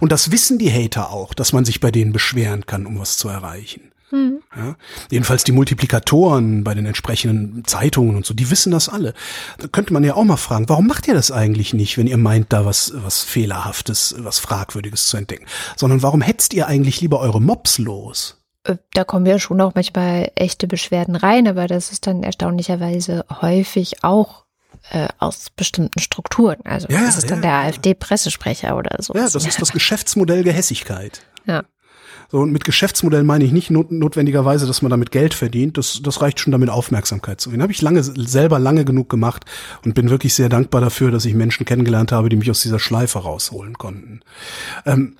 Und 0.00 0.12
das 0.12 0.30
wissen 0.30 0.58
die 0.58 0.70
Hater 0.70 1.10
auch, 1.10 1.34
dass 1.34 1.52
man 1.52 1.64
sich 1.64 1.80
bei 1.80 1.90
denen 1.90 2.12
beschweren 2.12 2.66
kann, 2.66 2.86
um 2.86 2.98
was 2.98 3.16
zu 3.16 3.28
erreichen. 3.28 3.92
Mhm. 4.10 4.42
Ja, 4.56 4.76
jedenfalls 5.10 5.44
die 5.44 5.52
Multiplikatoren 5.52 6.62
bei 6.62 6.74
den 6.74 6.86
entsprechenden 6.86 7.64
Zeitungen 7.64 8.16
und 8.16 8.24
so, 8.24 8.32
die 8.32 8.50
wissen 8.50 8.70
das 8.70 8.88
alle. 8.88 9.12
Da 9.58 9.66
könnte 9.66 9.92
man 9.92 10.04
ja 10.04 10.14
auch 10.14 10.24
mal 10.24 10.36
fragen, 10.36 10.68
warum 10.68 10.86
macht 10.86 11.08
ihr 11.08 11.14
das 11.14 11.32
eigentlich 11.32 11.74
nicht, 11.74 11.98
wenn 11.98 12.06
ihr 12.06 12.16
meint, 12.16 12.52
da 12.52 12.64
was, 12.64 12.92
was 12.94 13.22
Fehlerhaftes, 13.22 14.14
was 14.18 14.38
Fragwürdiges 14.38 15.06
zu 15.06 15.16
entdecken? 15.16 15.46
Sondern 15.76 16.02
warum 16.02 16.20
hetzt 16.20 16.54
ihr 16.54 16.68
eigentlich 16.68 17.00
lieber 17.00 17.20
eure 17.20 17.40
Mobs 17.40 17.78
los? 17.78 18.40
Äh, 18.64 18.76
da 18.92 19.04
kommen 19.04 19.26
ja 19.26 19.38
schon 19.38 19.60
auch 19.60 19.74
manchmal 19.74 20.30
echte 20.36 20.68
Beschwerden 20.68 21.16
rein, 21.16 21.48
aber 21.48 21.66
das 21.66 21.90
ist 21.90 22.06
dann 22.06 22.22
erstaunlicherweise 22.22 23.24
häufig 23.40 24.04
auch 24.04 24.43
äh, 24.90 25.08
aus 25.18 25.50
bestimmten 25.54 25.98
Strukturen. 26.00 26.58
Also 26.64 26.88
ja, 26.88 27.00
das 27.00 27.18
ist 27.18 27.30
dann 27.30 27.42
ja, 27.42 27.62
der 27.62 27.68
AfD-Pressesprecher 27.68 28.76
oder 28.76 28.96
so. 29.00 29.14
Ja, 29.14 29.28
das 29.28 29.46
ist 29.46 29.60
das 29.60 29.72
Geschäftsmodell 29.72 30.42
Gehässigkeit. 30.42 31.22
Ja. 31.46 31.64
So, 32.30 32.40
und 32.40 32.52
mit 32.52 32.64
Geschäftsmodell 32.64 33.22
meine 33.22 33.44
ich 33.44 33.52
nicht 33.52 33.70
not 33.70 33.92
notwendigerweise, 33.92 34.66
dass 34.66 34.82
man 34.82 34.90
damit 34.90 35.10
Geld 35.10 35.34
verdient. 35.34 35.78
Das, 35.78 36.00
das 36.02 36.20
reicht 36.20 36.40
schon 36.40 36.52
damit, 36.52 36.70
Aufmerksamkeit 36.70 37.40
zu 37.40 37.50
gewinnen. 37.50 37.62
Habe 37.62 37.72
ich 37.72 37.82
lange, 37.82 38.02
selber 38.02 38.58
lange 38.58 38.84
genug 38.84 39.08
gemacht 39.08 39.44
und 39.84 39.94
bin 39.94 40.10
wirklich 40.10 40.34
sehr 40.34 40.48
dankbar 40.48 40.80
dafür, 40.80 41.10
dass 41.10 41.24
ich 41.26 41.34
Menschen 41.34 41.64
kennengelernt 41.64 42.12
habe, 42.12 42.28
die 42.28 42.36
mich 42.36 42.50
aus 42.50 42.60
dieser 42.60 42.78
Schleife 42.80 43.20
rausholen 43.20 43.78
konnten. 43.78 44.20
Ähm, 44.84 45.16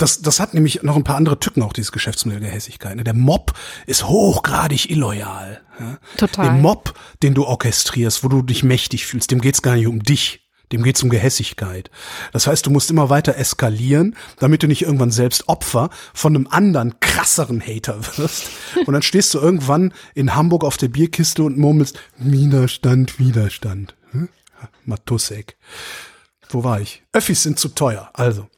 das, 0.00 0.22
das 0.22 0.40
hat 0.40 0.54
nämlich 0.54 0.82
noch 0.82 0.96
ein 0.96 1.04
paar 1.04 1.16
andere 1.16 1.38
Tücken, 1.38 1.62
auch 1.62 1.74
dieses 1.74 1.92
Geschäftsmodell 1.92 2.40
Gehässigkeit. 2.40 2.96
Ne? 2.96 3.04
Der 3.04 3.14
Mob 3.14 3.52
ist 3.86 4.08
hochgradig 4.08 4.90
illoyal. 4.90 5.60
Ja? 5.78 5.98
Total. 6.16 6.46
Den 6.46 6.62
Mob, 6.62 6.94
den 7.22 7.34
du 7.34 7.44
orchestrierst, 7.44 8.24
wo 8.24 8.28
du 8.28 8.42
dich 8.42 8.62
mächtig 8.62 9.06
fühlst, 9.06 9.30
dem 9.30 9.40
geht's 9.40 9.60
gar 9.60 9.76
nicht 9.76 9.86
um 9.86 10.02
dich. 10.02 10.48
Dem 10.72 10.84
geht's 10.84 11.02
um 11.02 11.10
Gehässigkeit. 11.10 11.90
Das 12.32 12.46
heißt, 12.46 12.64
du 12.64 12.70
musst 12.70 12.90
immer 12.90 13.10
weiter 13.10 13.36
eskalieren, 13.36 14.16
damit 14.38 14.62
du 14.62 14.68
nicht 14.68 14.82
irgendwann 14.82 15.10
selbst 15.10 15.48
Opfer 15.48 15.90
von 16.14 16.34
einem 16.34 16.46
anderen, 16.46 17.00
krasseren 17.00 17.60
Hater 17.60 18.00
wirst. 18.16 18.50
Und 18.86 18.94
dann 18.94 19.02
stehst 19.02 19.34
du 19.34 19.38
irgendwann 19.38 19.92
in 20.14 20.34
Hamburg 20.36 20.64
auf 20.64 20.76
der 20.76 20.88
Bierkiste 20.88 21.42
und 21.42 21.58
murmelst, 21.58 21.98
Widerstand, 22.16 23.18
Widerstand. 23.18 23.96
Hm? 24.12 24.28
Matusek. 24.84 25.56
Wo 26.48 26.62
war 26.62 26.80
ich? 26.80 27.02
Öffis 27.12 27.42
sind 27.42 27.58
zu 27.58 27.70
teuer. 27.70 28.08
Also, 28.14 28.48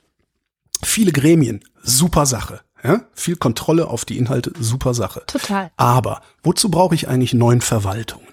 viele 0.85 1.12
Gremien, 1.12 1.61
super 1.83 2.26
Sache. 2.26 2.61
Ja? 2.85 3.03
Viel 3.14 3.37
Kontrolle 3.37 3.87
auf 3.89 4.05
die 4.05 4.18
Inhalte, 4.18 4.53
super 4.59 4.93
Sache. 4.95 5.22
Total. 5.26 5.70
Aber 5.76 6.20
wozu 6.43 6.68
brauche 6.70 6.95
ich 6.95 7.09
eigentlich 7.09 7.33
neun 7.35 7.61
Verwaltungen? 7.61 8.26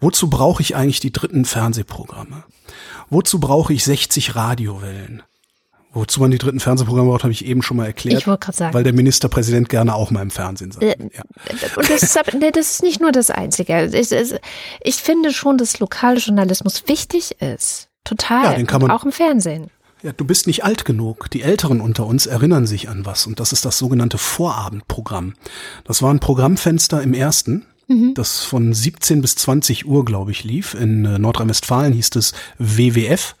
Wozu 0.00 0.28
brauche 0.28 0.62
ich 0.62 0.76
eigentlich 0.76 1.00
die 1.00 1.12
dritten 1.12 1.44
Fernsehprogramme? 1.44 2.44
Wozu 3.10 3.38
brauche 3.40 3.72
ich 3.72 3.84
60 3.84 4.34
Radiowellen? 4.34 5.22
Wozu 5.92 6.20
man 6.20 6.32
die 6.32 6.38
dritten 6.38 6.58
Fernsehprogramme 6.58 7.08
braucht, 7.10 7.22
habe 7.22 7.32
ich 7.32 7.44
eben 7.44 7.62
schon 7.62 7.76
mal 7.76 7.86
erklärt. 7.86 8.18
Ich 8.18 8.26
wollte 8.26 8.46
gerade 8.46 8.56
sagen. 8.58 8.74
Weil 8.74 8.82
der 8.82 8.92
Ministerpräsident 8.92 9.68
gerne 9.68 9.94
auch 9.94 10.10
mal 10.10 10.22
im 10.22 10.30
Fernsehen 10.32 10.72
sein 10.72 10.82
Äh. 10.82 10.96
Ja. 11.14 11.22
Und 11.76 11.88
das 11.88 12.02
ist, 12.02 12.18
aber- 12.18 12.36
nee, 12.36 12.50
das 12.50 12.72
ist 12.72 12.82
nicht 12.82 13.00
nur 13.00 13.12
das 13.12 13.30
Einzige. 13.30 13.84
Ich, 13.86 14.10
ich, 14.10 14.94
finde 14.96 15.32
schon, 15.32 15.56
dass 15.56 15.78
Lokaljournalismus 15.78 16.88
wichtig 16.88 17.40
ist. 17.40 17.88
Total. 18.02 18.44
Ja, 18.44 18.54
den 18.54 18.66
kann 18.66 18.82
Und 18.82 18.88
man- 18.88 18.96
auch 18.98 19.04
im 19.04 19.12
Fernsehen. 19.12 19.70
Ja, 20.04 20.12
du 20.12 20.26
bist 20.26 20.46
nicht 20.46 20.64
alt 20.64 20.84
genug. 20.84 21.30
Die 21.30 21.40
Älteren 21.40 21.80
unter 21.80 22.04
uns 22.04 22.26
erinnern 22.26 22.66
sich 22.66 22.90
an 22.90 23.06
was. 23.06 23.26
Und 23.26 23.40
das 23.40 23.52
ist 23.52 23.64
das 23.64 23.78
sogenannte 23.78 24.18
Vorabendprogramm. 24.18 25.32
Das 25.84 26.02
war 26.02 26.12
ein 26.12 26.20
Programmfenster 26.20 27.02
im 27.02 27.14
ersten, 27.14 27.64
das 28.14 28.44
von 28.44 28.72
17 28.72 29.20
bis 29.20 29.36
20 29.36 29.86
Uhr, 29.86 30.04
glaube 30.04 30.30
ich, 30.30 30.44
lief. 30.44 30.74
In 30.74 31.04
äh, 31.04 31.18
Nordrhein-Westfalen 31.18 31.92
hieß 31.92 32.16
es 32.16 32.32
WWF. 32.58 33.34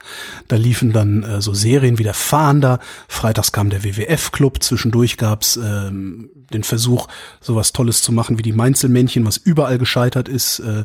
Da 0.48 0.56
liefen 0.56 0.92
dann 0.92 1.22
äh, 1.22 1.42
so 1.42 1.54
Serien 1.54 1.98
wie 1.98 2.02
der 2.02 2.14
Fahnder. 2.14 2.78
Freitags 3.08 3.52
kam 3.52 3.70
der 3.70 3.84
WWF-Club. 3.84 4.62
Zwischendurch 4.62 5.16
gab's 5.16 5.56
ähm, 5.56 6.30
den 6.52 6.62
Versuch, 6.62 7.08
sowas 7.40 7.72
Tolles 7.72 8.02
zu 8.02 8.12
machen 8.12 8.38
wie 8.38 8.42
die 8.42 8.52
Mainzelmännchen, 8.52 9.24
was 9.24 9.38
überall 9.38 9.78
gescheitert 9.78 10.28
ist. 10.28 10.60
Äh, 10.60 10.84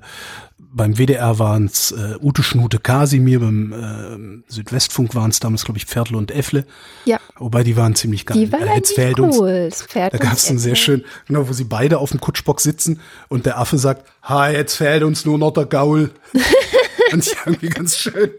beim 0.60 0.98
WDR 0.98 1.40
waren 1.40 1.66
es 1.66 1.92
äh, 1.92 2.16
Ute 2.22 2.44
Schnute 2.44 2.80
Kasimir, 2.80 3.40
beim 3.40 4.44
äh, 4.46 4.52
Südwestfunk 4.52 5.16
waren 5.16 5.32
es 5.32 5.40
damals, 5.40 5.64
glaube 5.66 5.78
ich, 5.78 5.86
Pferdle 5.86 6.18
und 6.18 6.32
Äffle. 6.32 6.66
Ja. 7.06 7.20
Wobei 7.38 7.64
die 7.64 7.76
waren 7.78 7.96
ziemlich 7.96 8.26
geil. 8.26 8.38
Die 8.38 8.52
waren 8.52 8.68
Äh, 8.68 8.72
eigentlich 8.72 9.20
uns- 9.20 9.38
cool. 9.40 9.70
Pferd 9.72 10.14
Da 10.14 10.18
gab 10.18 10.34
es 10.34 10.48
einen 10.50 10.60
sehr 10.60 10.76
schön, 10.76 11.04
genau, 11.28 11.48
wo 11.48 11.54
sie 11.54 11.64
beide 11.64 11.98
auf 11.98 12.12
dem 12.12 12.20
Kutschbock 12.20 12.60
sitzen 12.62 13.00
und 13.30 13.46
der 13.46 13.58
Affe 13.58 13.78
sagt, 13.78 14.06
ha, 14.24 14.50
jetzt 14.50 14.76
fehlt 14.76 15.04
uns 15.04 15.26
nur 15.26 15.38
noch 15.38 15.52
der 15.52 15.66
Gaul. 15.66 16.12
Fand 17.10 17.26
ich 17.26 17.36
irgendwie 17.46 17.70
ganz 17.70 17.98
schön. 17.98 18.30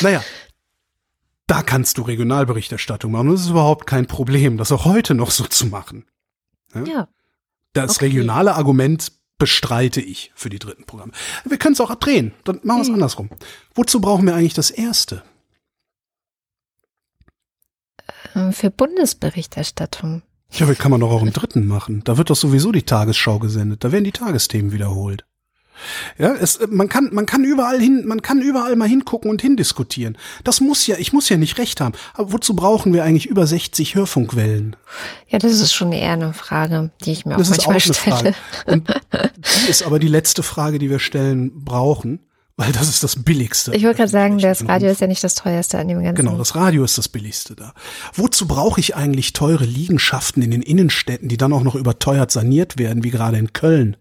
Naja, 0.00 0.24
da 1.46 1.62
kannst 1.62 1.98
du 1.98 2.02
Regionalberichterstattung 2.02 3.12
machen. 3.12 3.30
Das 3.30 3.42
ist 3.42 3.50
überhaupt 3.50 3.86
kein 3.86 4.06
Problem, 4.06 4.56
das 4.56 4.72
auch 4.72 4.84
heute 4.84 5.14
noch 5.14 5.30
so 5.30 5.44
zu 5.44 5.66
machen. 5.66 6.04
Ja. 6.84 7.06
Das 7.72 7.96
Okay. 7.96 8.06
regionale 8.06 8.54
Argument 8.56 9.12
bestreite 9.38 10.00
ich 10.00 10.32
für 10.34 10.48
die 10.48 10.58
dritten 10.58 10.84
Programme. 10.84 11.12
Wir 11.44 11.58
können 11.58 11.74
es 11.74 11.80
auch 11.80 11.90
abdrehen. 11.90 12.32
Dann 12.44 12.60
machen 12.62 12.78
wir 12.78 12.82
es 12.82 12.90
andersrum. 12.90 13.30
Wozu 13.74 14.00
brauchen 14.00 14.26
wir 14.26 14.34
eigentlich 14.34 14.54
das 14.54 14.70
erste? 14.70 15.22
Ähm, 18.34 18.52
Für 18.52 18.70
Bundesberichterstattung. 18.70 20.22
Ja, 20.52 20.68
wie 20.68 20.74
kann 20.74 20.90
man 20.90 21.00
doch 21.00 21.10
auch 21.10 21.22
im 21.22 21.32
dritten 21.32 21.66
machen? 21.66 22.02
Da 22.04 22.18
wird 22.18 22.30
doch 22.30 22.36
sowieso 22.36 22.72
die 22.72 22.84
Tagesschau 22.84 23.38
gesendet. 23.38 23.84
Da 23.84 23.92
werden 23.92 24.04
die 24.04 24.12
Tagesthemen 24.12 24.72
wiederholt. 24.72 25.26
Ja, 26.18 26.34
es, 26.34 26.60
man 26.68 26.88
kann, 26.88 27.10
man 27.12 27.26
kann 27.26 27.44
überall 27.44 27.80
hin, 27.80 28.04
man 28.06 28.22
kann 28.22 28.40
überall 28.40 28.76
mal 28.76 28.88
hingucken 28.88 29.30
und 29.30 29.42
hindiskutieren. 29.42 30.16
Das 30.44 30.60
muss 30.60 30.86
ja, 30.86 30.96
ich 30.98 31.12
muss 31.12 31.28
ja 31.28 31.36
nicht 31.36 31.58
recht 31.58 31.80
haben. 31.80 31.94
Aber 32.14 32.32
wozu 32.32 32.54
brauchen 32.54 32.92
wir 32.92 33.04
eigentlich 33.04 33.26
über 33.26 33.46
60 33.46 33.94
Hörfunkwellen? 33.94 34.76
Ja, 35.28 35.38
das 35.38 35.52
ist 35.52 35.74
schon 35.74 35.92
eher 35.92 36.12
eine 36.12 36.32
Frage, 36.32 36.90
die 37.04 37.12
ich 37.12 37.26
mir 37.26 37.36
Das 37.36 37.50
auch 37.50 37.52
ist 37.52 37.66
auch 37.66 37.72
manchmal 37.72 37.96
eine 38.04 38.18
stelle. 38.18 38.34
Frage. 38.34 38.72
Und 38.72 38.88
die 39.66 39.70
ist 39.70 39.82
aber 39.82 39.98
die 39.98 40.08
letzte 40.08 40.42
Frage, 40.42 40.78
die 40.78 40.90
wir 40.90 40.98
stellen 40.98 41.64
brauchen, 41.64 42.20
weil 42.58 42.72
das 42.72 42.88
ist 42.88 43.02
das 43.02 43.22
Billigste. 43.22 43.74
Ich 43.74 43.84
wollte 43.84 43.98
gerade 43.98 44.10
sagen, 44.10 44.38
das 44.38 44.66
Radio 44.66 44.90
ist 44.90 45.02
ja 45.02 45.06
nicht 45.06 45.22
das 45.22 45.34
teuerste 45.34 45.78
an 45.78 45.88
dem 45.88 46.02
ganzen. 46.02 46.24
Genau, 46.24 46.38
das 46.38 46.54
Radio 46.54 46.84
ist 46.84 46.96
das 46.96 47.08
billigste 47.08 47.54
da. 47.54 47.74
Wozu 48.14 48.48
brauche 48.48 48.80
ich 48.80 48.96
eigentlich 48.96 49.34
teure 49.34 49.64
Liegenschaften 49.66 50.42
in 50.42 50.50
den 50.50 50.62
Innenstädten, 50.62 51.28
die 51.28 51.36
dann 51.36 51.52
auch 51.52 51.62
noch 51.62 51.74
überteuert 51.74 52.30
saniert 52.30 52.78
werden, 52.78 53.04
wie 53.04 53.10
gerade 53.10 53.36
in 53.36 53.52
Köln? 53.52 53.98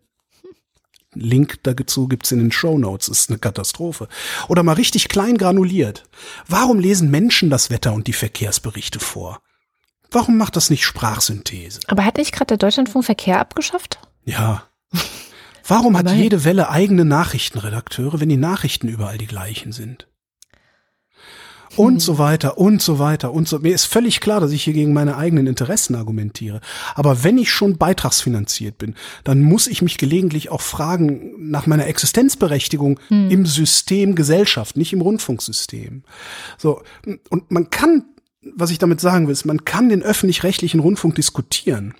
Link 1.15 1.59
dazu 1.63 2.07
gibt's 2.07 2.31
in 2.31 2.39
den 2.39 2.51
Show 2.51 2.77
Notes. 2.77 3.07
Ist 3.07 3.29
eine 3.29 3.39
Katastrophe. 3.39 4.07
Oder 4.47 4.63
mal 4.63 4.73
richtig 4.73 5.09
klein 5.09 5.37
granuliert. 5.37 6.03
Warum 6.47 6.79
lesen 6.79 7.09
Menschen 7.09 7.49
das 7.49 7.69
Wetter 7.69 7.93
und 7.93 8.07
die 8.07 8.13
Verkehrsberichte 8.13 8.99
vor? 8.99 9.41
Warum 10.11 10.37
macht 10.37 10.55
das 10.55 10.69
nicht 10.69 10.83
Sprachsynthese? 10.83 11.81
Aber 11.87 12.05
hat 12.05 12.17
nicht 12.17 12.31
gerade 12.31 12.47
der 12.47 12.57
Deutschlandfunk 12.57 13.05
Verkehr 13.05 13.39
abgeschafft? 13.39 13.99
Ja. 14.23 14.63
Warum 15.67 15.97
hat 15.97 16.11
jede 16.11 16.43
Welle 16.43 16.69
eigene 16.69 17.05
Nachrichtenredakteure, 17.05 18.19
wenn 18.19 18.29
die 18.29 18.37
Nachrichten 18.37 18.87
überall 18.87 19.17
die 19.17 19.25
gleichen 19.25 19.71
sind? 19.71 20.07
Und 21.77 21.99
so 21.99 22.17
weiter 22.17 22.57
und 22.57 22.81
so 22.81 22.99
weiter 22.99 23.33
und 23.33 23.47
so. 23.47 23.59
Mir 23.59 23.73
ist 23.73 23.85
völlig 23.85 24.19
klar, 24.21 24.39
dass 24.39 24.51
ich 24.51 24.63
hier 24.63 24.73
gegen 24.73 24.93
meine 24.93 25.17
eigenen 25.17 25.47
Interessen 25.47 25.95
argumentiere. 25.95 26.61
Aber 26.95 27.23
wenn 27.23 27.37
ich 27.37 27.51
schon 27.51 27.77
beitragsfinanziert 27.77 28.77
bin, 28.77 28.95
dann 29.23 29.41
muss 29.41 29.67
ich 29.67 29.81
mich 29.81 29.97
gelegentlich 29.97 30.49
auch 30.49 30.61
fragen 30.61 31.33
nach 31.49 31.67
meiner 31.67 31.87
Existenzberechtigung 31.87 32.99
im 33.09 33.45
System 33.45 34.15
Gesellschaft, 34.15 34.77
nicht 34.77 34.93
im 34.93 35.01
Rundfunksystem. 35.01 36.03
So. 36.57 36.81
Und 37.29 37.51
man 37.51 37.69
kann, 37.69 38.05
was 38.55 38.71
ich 38.71 38.77
damit 38.77 39.01
sagen 39.01 39.27
will, 39.27 39.33
ist, 39.33 39.45
man 39.45 39.65
kann 39.65 39.89
den 39.89 40.03
öffentlich-rechtlichen 40.03 40.79
Rundfunk 40.79 41.15
diskutieren. 41.15 41.93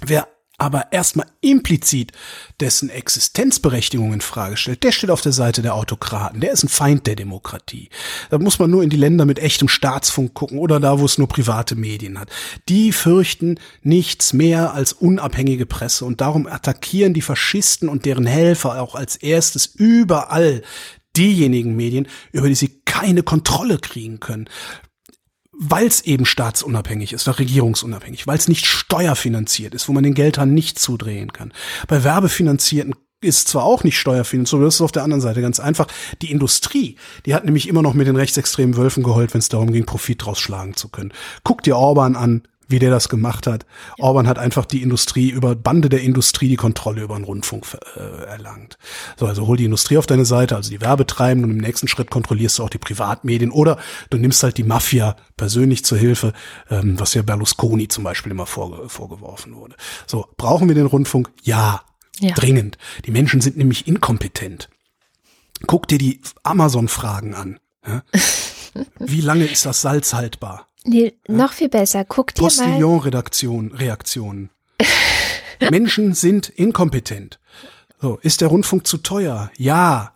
Wer 0.00 0.28
aber 0.56 0.92
erstmal 0.92 1.26
implizit 1.40 2.12
dessen 2.60 2.88
Existenzberechtigung 2.88 4.12
in 4.12 4.20
Frage 4.20 4.56
stellt, 4.56 4.84
der 4.84 4.92
steht 4.92 5.10
auf 5.10 5.20
der 5.20 5.32
Seite 5.32 5.62
der 5.62 5.74
Autokraten. 5.74 6.40
Der 6.40 6.52
ist 6.52 6.62
ein 6.62 6.68
Feind 6.68 7.06
der 7.06 7.16
Demokratie. 7.16 7.88
Da 8.30 8.38
muss 8.38 8.58
man 8.58 8.70
nur 8.70 8.82
in 8.82 8.90
die 8.90 8.96
Länder 8.96 9.24
mit 9.24 9.38
echtem 9.38 9.68
Staatsfunk 9.68 10.34
gucken 10.34 10.58
oder 10.58 10.78
da, 10.78 11.00
wo 11.00 11.04
es 11.04 11.18
nur 11.18 11.28
private 11.28 11.74
Medien 11.74 12.18
hat. 12.20 12.30
Die 12.68 12.92
fürchten 12.92 13.58
nichts 13.82 14.32
mehr 14.32 14.74
als 14.74 14.92
unabhängige 14.92 15.66
Presse 15.66 16.04
und 16.04 16.20
darum 16.20 16.46
attackieren 16.46 17.14
die 17.14 17.22
Faschisten 17.22 17.88
und 17.88 18.04
deren 18.04 18.26
Helfer 18.26 18.80
auch 18.80 18.94
als 18.94 19.16
erstes 19.16 19.66
überall 19.66 20.62
diejenigen 21.16 21.76
Medien, 21.76 22.08
über 22.32 22.48
die 22.48 22.54
sie 22.54 22.80
keine 22.84 23.22
Kontrolle 23.22 23.78
kriegen 23.78 24.20
können 24.20 24.48
weil 25.58 25.86
es 25.86 26.02
eben 26.02 26.26
staatsunabhängig 26.26 27.12
ist 27.12 27.28
oder 27.28 27.38
regierungsunabhängig, 27.38 28.26
weil 28.26 28.38
es 28.38 28.48
nicht 28.48 28.66
steuerfinanziert 28.66 29.74
ist, 29.74 29.88
wo 29.88 29.92
man 29.92 30.04
den 30.04 30.14
Geldhahn 30.14 30.54
nicht 30.54 30.78
zudrehen 30.78 31.32
kann. 31.32 31.52
Bei 31.86 32.04
Werbefinanzierten 32.04 32.94
ist 33.20 33.48
zwar 33.48 33.64
auch 33.64 33.84
nicht 33.84 33.98
steuerfinanziert, 33.98 34.58
aber 34.58 34.66
das 34.66 34.76
ist 34.76 34.80
auf 34.80 34.92
der 34.92 35.02
anderen 35.02 35.20
Seite 35.20 35.40
ganz 35.40 35.58
einfach. 35.58 35.86
Die 36.22 36.30
Industrie, 36.30 36.96
die 37.26 37.34
hat 37.34 37.44
nämlich 37.44 37.68
immer 37.68 37.82
noch 37.82 37.94
mit 37.94 38.06
den 38.06 38.16
rechtsextremen 38.16 38.76
Wölfen 38.76 39.02
geheult, 39.02 39.32
wenn 39.32 39.38
es 39.38 39.48
darum 39.48 39.72
ging, 39.72 39.86
Profit 39.86 40.24
draus 40.24 40.38
schlagen 40.38 40.74
zu 40.74 40.88
können. 40.88 41.12
Guck 41.42 41.62
dir 41.62 41.76
Orban 41.76 42.16
an, 42.16 42.42
wie 42.68 42.78
der 42.78 42.90
das 42.90 43.08
gemacht 43.08 43.46
hat. 43.46 43.66
Orban 43.98 44.26
hat 44.26 44.38
einfach 44.38 44.64
die 44.64 44.82
Industrie 44.82 45.30
über 45.30 45.54
Bande 45.54 45.88
der 45.88 46.02
Industrie 46.02 46.48
die 46.48 46.56
Kontrolle 46.56 47.02
über 47.02 47.16
den 47.16 47.24
Rundfunk 47.24 47.66
äh, 47.96 48.24
erlangt. 48.26 48.78
So, 49.18 49.26
also 49.26 49.46
hol 49.46 49.56
die 49.56 49.64
Industrie 49.64 49.98
auf 49.98 50.06
deine 50.06 50.24
Seite, 50.24 50.56
also 50.56 50.70
die 50.70 50.80
Werbetreibenden 50.80 51.50
und 51.50 51.58
im 51.58 51.62
nächsten 51.64 51.88
Schritt 51.88 52.10
kontrollierst 52.10 52.58
du 52.58 52.64
auch 52.64 52.70
die 52.70 52.78
Privatmedien 52.78 53.50
oder 53.50 53.78
du 54.10 54.18
nimmst 54.18 54.42
halt 54.42 54.56
die 54.58 54.64
Mafia 54.64 55.16
persönlich 55.36 55.84
zur 55.84 55.98
Hilfe, 55.98 56.32
ähm, 56.70 56.98
was 56.98 57.14
ja 57.14 57.22
Berlusconi 57.22 57.88
zum 57.88 58.04
Beispiel 58.04 58.32
immer 58.32 58.46
vorge 58.46 58.88
vorgeworfen 58.88 59.54
wurde. 59.54 59.76
So, 60.06 60.26
brauchen 60.36 60.68
wir 60.68 60.74
den 60.74 60.86
Rundfunk? 60.86 61.30
Ja, 61.42 61.82
Ja. 62.20 62.34
dringend. 62.34 62.78
Die 63.06 63.10
Menschen 63.10 63.40
sind 63.40 63.56
nämlich 63.56 63.86
inkompetent. 63.88 64.68
Guck 65.66 65.88
dir 65.88 65.98
die 65.98 66.20
Amazon-Fragen 66.42 67.34
an. 67.34 67.60
Ja? 67.86 68.02
Wie 68.98 69.20
lange 69.20 69.44
ist 69.44 69.66
das 69.66 69.80
Salz 69.82 70.14
haltbar? 70.14 70.68
Nee, 70.84 71.14
noch 71.26 71.52
viel 71.52 71.68
besser. 71.68 72.04
Guck 72.04 72.34
dir 72.34 72.42
mal. 72.42 72.48
Postillon-Redaktion, 72.48 73.72
Reaktionen. 73.72 74.50
Menschen 75.70 76.14
sind 76.14 76.50
inkompetent. 76.50 77.38
So, 78.00 78.18
ist 78.20 78.42
der 78.42 78.48
Rundfunk 78.48 78.86
zu 78.86 78.98
teuer? 78.98 79.50
Ja. 79.56 80.12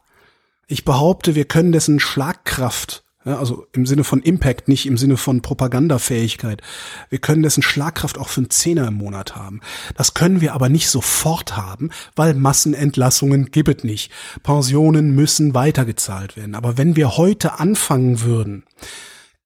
Ich 0.67 0.85
behaupte, 0.85 1.35
wir 1.35 1.47
können 1.47 1.73
dessen 1.73 1.99
Schlagkraft, 1.99 3.03
ja, 3.25 3.39
also 3.39 3.67
im 3.73 3.87
Sinne 3.87 4.05
von 4.05 4.21
Impact, 4.21 4.69
nicht 4.69 4.85
im 4.85 4.99
Sinne 4.99 5.17
von 5.17 5.41
Propagandafähigkeit, 5.41 6.61
wir 7.09 7.19
können 7.19 7.43
dessen 7.43 7.63
Schlagkraft 7.63 8.19
auch 8.19 8.29
für 8.29 8.43
einen 8.43 8.51
Zehner 8.51 8.89
im 8.89 8.95
Monat 8.95 9.37
haben. 9.37 9.63
Das 9.97 10.13
können 10.13 10.43
wir 10.43 10.53
aber 10.53 10.69
nicht 10.69 10.91
sofort 10.91 11.57
haben, 11.57 11.89
weil 12.15 12.35
Massenentlassungen 12.35 13.51
gibt 13.51 13.79
es 13.79 13.85
nicht. 13.85 14.13
Pensionen 14.43 15.15
müssen 15.15 15.55
weitergezahlt 15.55 16.37
werden. 16.37 16.55
Aber 16.55 16.77
wenn 16.77 16.95
wir 16.95 17.17
heute 17.17 17.59
anfangen 17.59 18.21
würden, 18.21 18.65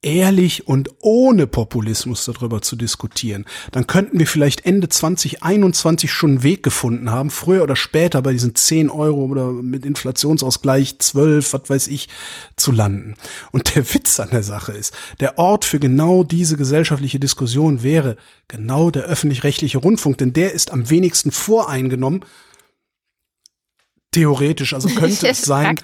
ehrlich 0.03 0.67
und 0.67 0.91
ohne 1.01 1.47
Populismus 1.47 2.25
darüber 2.25 2.61
zu 2.61 2.75
diskutieren, 2.75 3.47
dann 3.71 3.87
könnten 3.87 4.19
wir 4.19 4.27
vielleicht 4.27 4.67
Ende 4.67 4.89
2021 4.89 6.11
schon 6.11 6.31
einen 6.31 6.43
Weg 6.43 6.63
gefunden 6.65 7.11
haben, 7.11 7.31
früher 7.31 7.63
oder 7.63 7.77
später 7.77 8.21
bei 8.21 8.33
diesen 8.33 8.55
10 8.55 8.91
Euro 8.91 9.25
oder 9.25 9.53
mit 9.53 9.87
Inflationsausgleich 9.87 10.99
12, 10.99 11.53
was 11.53 11.71
weiß 11.71 11.89
ich, 11.89 12.09
zu 12.57 12.73
landen. 12.73 13.15
Und 13.53 13.75
der 13.75 13.95
Witz 13.95 14.19
an 14.19 14.31
der 14.31 14.43
Sache 14.43 14.73
ist, 14.73 14.93
der 15.21 15.39
Ort 15.39 15.65
für 15.65 15.79
genau 15.79 16.25
diese 16.25 16.57
gesellschaftliche 16.57 17.21
Diskussion 17.21 17.83
wäre 17.83 18.17
genau 18.49 18.91
der 18.91 19.05
öffentlich-rechtliche 19.05 19.79
Rundfunk, 19.79 20.19
denn 20.19 20.33
der 20.33 20.53
ist 20.53 20.73
am 20.73 20.91
wenigsten 20.91 21.31
voreingenommen 21.31 22.25
Theoretisch, 24.13 24.75
also 24.75 24.89
könnte 24.95 25.29
es 25.29 25.43
sein, 25.43 25.79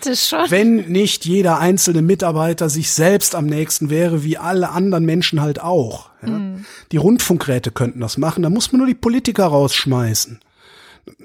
wenn 0.48 0.76
nicht 0.90 1.24
jeder 1.24 1.58
einzelne 1.58 2.02
Mitarbeiter 2.02 2.68
sich 2.68 2.90
selbst 2.90 3.34
am 3.34 3.46
nächsten 3.46 3.90
wäre, 3.90 4.22
wie 4.22 4.38
alle 4.38 4.68
anderen 4.70 5.04
Menschen 5.04 5.40
halt 5.40 5.60
auch. 5.60 6.10
Ja? 6.22 6.28
Mm. 6.28 6.66
Die 6.92 6.98
Rundfunkräte 6.98 7.70
könnten 7.70 8.00
das 8.00 8.18
machen, 8.18 8.42
da 8.42 8.50
muss 8.50 8.70
man 8.70 8.80
nur 8.80 8.86
die 8.86 8.94
Politiker 8.94 9.46
rausschmeißen. 9.46 10.40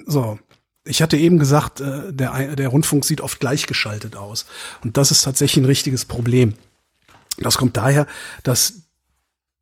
So, 0.06 0.38
ich 0.84 1.02
hatte 1.02 1.16
eben 1.16 1.38
gesagt, 1.38 1.80
äh, 1.80 2.12
der, 2.12 2.56
der 2.56 2.68
Rundfunk 2.68 3.04
sieht 3.04 3.20
oft 3.20 3.40
gleichgeschaltet 3.40 4.16
aus. 4.16 4.46
Und 4.82 4.96
das 4.96 5.10
ist 5.10 5.22
tatsächlich 5.22 5.62
ein 5.62 5.66
richtiges 5.66 6.04
Problem. 6.04 6.54
Das 7.38 7.58
kommt 7.58 7.76
daher, 7.76 8.06
dass 8.42 8.84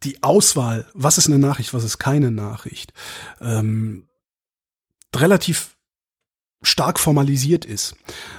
die 0.03 0.23
Auswahl, 0.23 0.87
was 0.95 1.19
ist 1.19 1.29
eine 1.29 1.39
Nachricht, 1.39 1.75
was 1.75 1.85
ist 1.85 1.99
keine 1.99 2.31
Nachricht, 2.31 2.93
ähm, 3.41 4.09
relativ 5.15 5.72
stark 6.63 6.99
formalisiert 6.99 7.65
ist. 7.65 7.95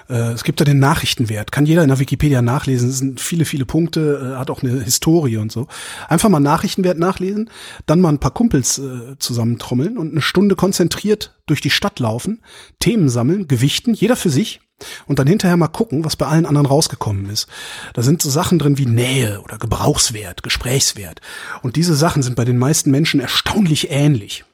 Äh, 0.10 0.32
es 0.32 0.44
gibt 0.44 0.60
da 0.60 0.66
den 0.66 0.80
Nachrichtenwert, 0.80 1.52
kann 1.52 1.66
jeder 1.66 1.84
in 1.84 1.90
der 1.90 2.00
Wikipedia 2.00 2.42
nachlesen. 2.42 2.90
Es 2.90 2.98
sind 3.00 3.20
viele, 3.20 3.46
viele 3.46 3.66
Punkte, 3.66 4.34
äh, 4.34 4.40
hat 4.40 4.50
auch 4.50 4.64
eine 4.64 4.84
Historie 4.84 5.38
und 5.38 5.52
so. 5.52 5.68
Einfach 6.08 6.30
mal 6.30 6.40
Nachrichtenwert 6.40 6.98
nachlesen, 6.98 7.50
dann 7.86 8.02
mal 8.02 8.10
ein 8.10 8.20
paar 8.20 8.32
Kumpels 8.34 8.80
äh, 8.80 9.18
zusammentrommeln 9.20 9.98
und 9.98 10.12
eine 10.12 10.22
Stunde 10.22 10.56
konzentriert 10.56 11.36
durch 11.46 11.62
die 11.62 11.70
Stadt 11.70 12.00
laufen, 12.00 12.42
Themen 12.80 13.10
sammeln, 13.10 13.48
gewichten, 13.48 13.94
jeder 13.94 14.16
für 14.16 14.30
sich 14.30 14.62
und 15.06 15.20
dann 15.20 15.28
hinterher 15.28 15.58
mal 15.58 15.68
gucken, 15.68 16.06
was 16.06 16.16
bei 16.16 16.26
allen 16.26 16.46
anderen 16.46 16.66
rausgekommen 16.66 17.30
ist. 17.30 17.48
Da 17.94 18.02
sind 18.02 18.22
so 18.22 18.30
Sachen 18.30 18.60
drin 18.60 18.78
wie 18.78 18.86
Nähe 18.86 19.42
oder 19.42 19.58
Gebrauchswert, 19.58 20.44
Gesprächswert. 20.44 21.22
Und 21.62 21.76
diese 21.76 21.96
Sachen 21.96 22.24
sind 22.24 22.36
bei 22.36 22.46
den 22.46 22.58
meisten 22.58 22.92
Menschen 22.92 23.20
erstaunlich 23.20 23.92
ähnlich. 23.92 24.46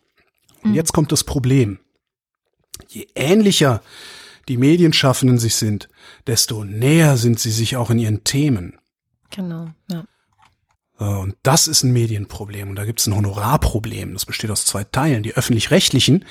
Und 0.64 0.72
mhm. 0.72 0.76
jetzt 0.76 0.94
kommt 0.94 1.12
das 1.12 1.24
Problem 1.24 1.80
je 2.88 3.07
ähnlicher 3.15 3.81
die 4.47 4.57
Medienschaffenden 4.57 5.38
sich 5.38 5.56
sind, 5.56 5.89
desto 6.26 6.64
näher 6.64 7.18
sind 7.18 7.39
sie 7.39 7.51
sich 7.51 7.76
auch 7.76 7.89
in 7.89 7.99
ihren 7.99 8.23
Themen. 8.23 8.80
Genau, 9.30 9.69
ja. 9.89 10.06
Und 10.97 11.38
das 11.43 11.68
ist 11.68 11.84
ein 11.84 11.93
Medienproblem. 11.93 12.69
Und 12.69 12.76
da 12.76 12.84
gibt 12.84 12.99
es 12.99 13.07
ein 13.07 13.15
Honorarproblem. 13.15 14.14
Das 14.14 14.26
besteht 14.26 14.51
aus 14.51 14.65
zwei 14.65 14.84
Teilen. 14.84 15.23
Die 15.23 15.34
öffentlich-rechtlichen 15.34 16.26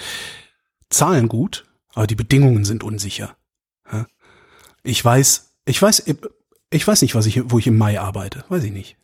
zahlen 0.91 1.29
gut, 1.29 1.65
aber 1.95 2.07
die 2.07 2.17
Bedingungen 2.17 2.67
sind 2.67 2.83
unsicher. 2.83 3.37
Ich 4.83 5.03
weiß, 5.03 5.55
ich 5.65 5.81
weiß, 5.81 6.05
ich 6.71 6.87
weiß 6.87 7.01
nicht, 7.01 7.15
was 7.15 7.25
ich, 7.25 7.51
wo 7.51 7.59
ich 7.59 7.67
im 7.67 7.79
Mai 7.79 7.99
arbeite. 7.99 8.45
Weiß 8.51 8.63
ich 8.65 8.73
nicht. 8.73 8.97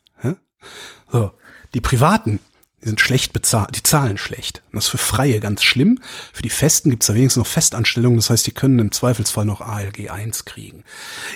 So. 1.10 1.32
Die 1.72 1.80
Privaten, 1.80 2.40
die 2.84 2.90
sind 2.90 3.00
schlecht 3.00 3.32
bezahlt, 3.32 3.74
die 3.76 3.82
zahlen 3.82 4.18
schlecht. 4.18 4.62
Und 4.66 4.76
das 4.76 4.84
ist 4.84 4.90
für 4.90 4.98
Freie 4.98 5.40
ganz 5.40 5.62
schlimm. 5.62 6.00
Für 6.34 6.42
die 6.42 6.50
Festen 6.50 6.90
gibt 6.90 7.02
es 7.02 7.06
da 7.06 7.14
wenigstens 7.14 7.40
noch 7.40 7.46
Festanstellungen, 7.46 8.18
das 8.18 8.28
heißt, 8.28 8.46
die 8.46 8.52
können 8.52 8.78
im 8.78 8.92
Zweifelsfall 8.92 9.46
noch 9.46 9.62
ALG 9.62 10.10
1 10.10 10.44
kriegen. 10.44 10.84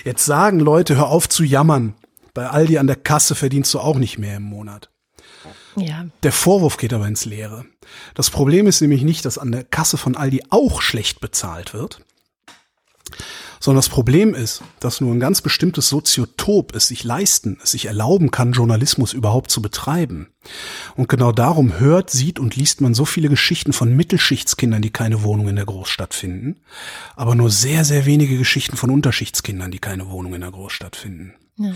Jetzt 0.05 0.25
sagen 0.25 0.59
Leute, 0.59 0.95
hör 0.95 1.07
auf 1.07 1.27
zu 1.27 1.43
jammern. 1.43 1.95
Bei 2.35 2.47
Aldi 2.47 2.77
an 2.77 2.85
der 2.85 2.95
Kasse 2.95 3.33
verdienst 3.33 3.73
du 3.73 3.79
auch 3.79 3.97
nicht 3.97 4.19
mehr 4.19 4.37
im 4.37 4.43
Monat. 4.43 4.91
Ja. 5.75 6.05
Der 6.23 6.31
Vorwurf 6.31 6.77
geht 6.77 6.93
aber 6.93 7.07
ins 7.07 7.25
Leere. 7.25 7.65
Das 8.13 8.29
Problem 8.29 8.67
ist 8.67 8.81
nämlich 8.81 9.01
nicht, 9.01 9.25
dass 9.25 9.39
an 9.39 9.51
der 9.51 9.63
Kasse 9.63 9.97
von 9.97 10.15
Aldi 10.15 10.43
auch 10.51 10.81
schlecht 10.81 11.19
bezahlt 11.19 11.73
wird, 11.73 12.01
sondern 13.59 13.79
das 13.79 13.89
Problem 13.89 14.33
ist, 14.33 14.61
dass 14.79 15.01
nur 15.01 15.13
ein 15.13 15.19
ganz 15.19 15.41
bestimmtes 15.41 15.89
Soziotop 15.89 16.75
es 16.75 16.87
sich 16.87 17.03
leisten, 17.03 17.57
es 17.63 17.71
sich 17.71 17.85
erlauben 17.85 18.31
kann, 18.31 18.53
Journalismus 18.53 19.13
überhaupt 19.13 19.51
zu 19.51 19.61
betreiben. 19.61 20.27
Und 20.95 21.09
genau 21.09 21.31
darum 21.31 21.79
hört, 21.79 22.09
sieht 22.09 22.39
und 22.39 22.55
liest 22.55 22.81
man 22.81 22.93
so 22.93 23.05
viele 23.05 23.29
Geschichten 23.29 23.73
von 23.73 23.95
Mittelschichtskindern, 23.95 24.81
die 24.81 24.91
keine 24.91 25.23
Wohnung 25.23 25.49
in 25.49 25.55
der 25.55 25.65
Großstadt 25.65 26.13
finden, 26.13 26.57
aber 27.15 27.35
nur 27.35 27.49
sehr, 27.49 27.83
sehr 27.83 28.05
wenige 28.05 28.37
Geschichten 28.37 28.77
von 28.77 28.89
Unterschichtskindern, 28.89 29.71
die 29.71 29.79
keine 29.79 30.09
Wohnung 30.09 30.33
in 30.33 30.41
der 30.41 30.51
Großstadt 30.51 30.95
finden. 30.95 31.33
Ja. 31.57 31.73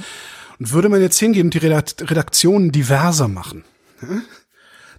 Und 0.60 0.72
würde 0.72 0.90
man 0.90 1.02
jetzt 1.02 1.20
hingehen 1.20 1.48
und 1.48 1.54
die 1.54 1.60
Redaktionen 1.60 2.72
diverser 2.72 3.28
machen, 3.28 3.64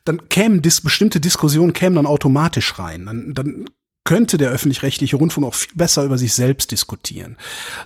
dann 0.04 0.28
kämen 0.28 0.60
dis 0.60 0.80
bestimmte 0.80 1.20
Diskussionen 1.20 1.72
kämen 1.72 1.96
dann 1.96 2.06
automatisch 2.06 2.78
rein. 2.78 3.06
Dann, 3.06 3.34
dann 3.34 3.64
könnte 4.04 4.36
der 4.36 4.50
öffentlich-rechtliche 4.50 5.16
Rundfunk 5.16 5.46
auch 5.46 5.54
viel 5.54 5.74
besser 5.74 6.04
über 6.04 6.18
sich 6.18 6.34
selbst 6.34 6.70
diskutieren. 6.70 7.36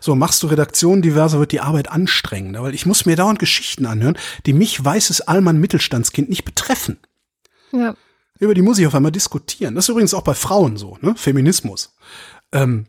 So, 0.01 0.17
machst 0.17 0.43
du 0.43 0.49
Redaktionen 0.49 1.01
diverser, 1.01 1.39
wird 1.39 1.53
die 1.53 1.61
Arbeit 1.61 1.91
anstrengender, 1.91 2.63
weil 2.63 2.75
ich 2.75 2.87
muss 2.87 3.07
mir 3.07 3.17
dauernd 3.17 3.39
Geschichten 3.39 3.87
anhören, 3.87 4.19
die 4.45 4.53
mich, 4.53 4.85
weißes 4.85 5.23
Allmann 5.23 5.59
Mittelstandskind, 5.59 6.29
nicht 6.29 6.45
betreffen. 6.45 6.99
Ja. 7.73 7.95
Über 8.41 8.55
die 8.55 8.63
muss 8.63 8.79
ich 8.79 8.87
auf 8.87 8.95
einmal 8.95 9.13
diskutieren. 9.13 9.75
Das 9.75 9.85
ist 9.85 9.89
übrigens 9.91 10.15
auch 10.15 10.23
bei 10.23 10.35
Frauen 10.35 10.77
so, 10.77 10.99
ne? 11.01 11.15
Feminismus. 11.17 11.95
Ähm, 12.53 12.87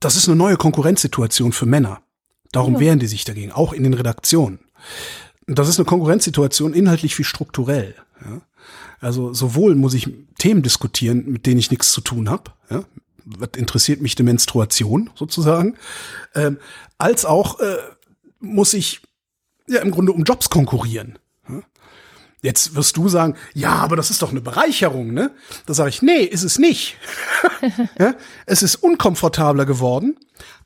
das 0.00 0.16
ist 0.16 0.28
eine 0.28 0.36
neue 0.36 0.56
Konkurrenzsituation 0.56 1.52
für 1.52 1.66
Männer. 1.66 2.02
Darum 2.50 2.74
ja. 2.74 2.80
wehren 2.80 2.98
die 2.98 3.06
sich 3.06 3.24
dagegen, 3.24 3.52
auch 3.52 3.72
in 3.72 3.84
den 3.84 3.94
Redaktionen. 3.94 4.60
Das 5.46 5.68
ist 5.68 5.78
eine 5.78 5.86
Konkurrenzsituation 5.86 6.74
inhaltlich 6.74 7.18
wie 7.18 7.24
strukturell. 7.24 7.94
Ja? 8.24 8.40
Also 9.02 9.34
sowohl 9.34 9.74
muss 9.74 9.94
ich 9.94 10.08
Themen 10.38 10.62
diskutieren, 10.62 11.24
mit 11.26 11.44
denen 11.44 11.58
ich 11.58 11.72
nichts 11.72 11.90
zu 11.90 12.00
tun 12.00 12.30
habe. 12.30 12.52
Ja? 12.70 12.84
Was 13.24 13.50
interessiert 13.56 14.00
mich 14.00 14.14
die 14.14 14.22
Menstruation 14.22 15.10
sozusagen? 15.16 15.76
Ähm, 16.36 16.58
als 16.98 17.24
auch 17.24 17.58
äh, 17.58 17.76
muss 18.38 18.74
ich 18.74 19.02
ja 19.68 19.80
im 19.80 19.90
Grunde 19.90 20.12
um 20.12 20.22
Jobs 20.22 20.50
konkurrieren. 20.50 21.18
Ja? 21.48 21.62
Jetzt 22.42 22.76
wirst 22.76 22.96
du 22.96 23.08
sagen, 23.08 23.34
ja, 23.54 23.74
aber 23.74 23.96
das 23.96 24.10
ist 24.10 24.22
doch 24.22 24.30
eine 24.30 24.40
Bereicherung, 24.40 25.12
ne? 25.12 25.32
Da 25.66 25.74
sage 25.74 25.90
ich, 25.90 26.02
nee, 26.02 26.22
ist 26.22 26.44
es 26.44 26.60
nicht. 26.60 26.96
ja? 27.98 28.14
Es 28.46 28.62
ist 28.62 28.76
unkomfortabler 28.76 29.66
geworden, 29.66 30.16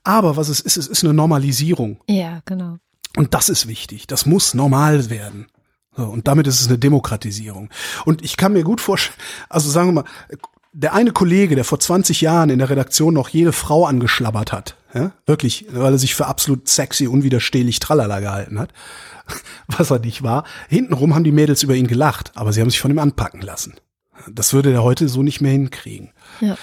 aber 0.04 0.36
was 0.36 0.50
es 0.50 0.60
ist, 0.60 0.76
es 0.76 0.88
ist 0.88 1.04
eine 1.04 1.14
Normalisierung. 1.14 2.00
Ja, 2.06 2.42
genau. 2.44 2.76
Und 3.16 3.32
das 3.32 3.48
ist 3.48 3.66
wichtig. 3.66 4.06
Das 4.06 4.26
muss 4.26 4.52
normal 4.52 5.08
werden. 5.08 5.46
So, 5.96 6.04
und 6.04 6.28
damit 6.28 6.46
ist 6.46 6.60
es 6.60 6.68
eine 6.68 6.78
Demokratisierung. 6.78 7.70
Und 8.04 8.22
ich 8.22 8.36
kann 8.36 8.52
mir 8.52 8.64
gut 8.64 8.80
vorstellen, 8.80 9.18
also 9.48 9.70
sagen 9.70 9.88
wir 9.88 10.02
mal, 10.02 10.04
der 10.72 10.92
eine 10.92 11.12
Kollege, 11.12 11.54
der 11.54 11.64
vor 11.64 11.80
20 11.80 12.20
Jahren 12.20 12.50
in 12.50 12.58
der 12.58 12.68
Redaktion 12.68 13.14
noch 13.14 13.30
jede 13.30 13.52
Frau 13.52 13.86
angeschlabbert 13.86 14.52
hat, 14.52 14.76
ja, 14.92 15.12
wirklich, 15.24 15.66
weil 15.70 15.92
er 15.92 15.98
sich 15.98 16.14
für 16.14 16.26
absolut 16.26 16.68
sexy, 16.68 17.06
unwiderstehlich 17.06 17.80
tralala 17.80 18.20
gehalten 18.20 18.58
hat, 18.58 18.70
was 19.68 19.90
er 19.90 20.00
nicht 20.00 20.22
war. 20.22 20.44
Hintenrum 20.68 21.14
haben 21.14 21.24
die 21.24 21.32
Mädels 21.32 21.62
über 21.62 21.74
ihn 21.74 21.86
gelacht, 21.86 22.32
aber 22.34 22.52
sie 22.52 22.60
haben 22.60 22.68
sich 22.68 22.80
von 22.80 22.90
ihm 22.90 22.98
anpacken 22.98 23.40
lassen. 23.40 23.74
Das 24.30 24.52
würde 24.52 24.72
er 24.72 24.82
heute 24.82 25.08
so 25.08 25.22
nicht 25.22 25.40
mehr 25.40 25.52
hinkriegen. 25.52 26.10
Ja. 26.40 26.58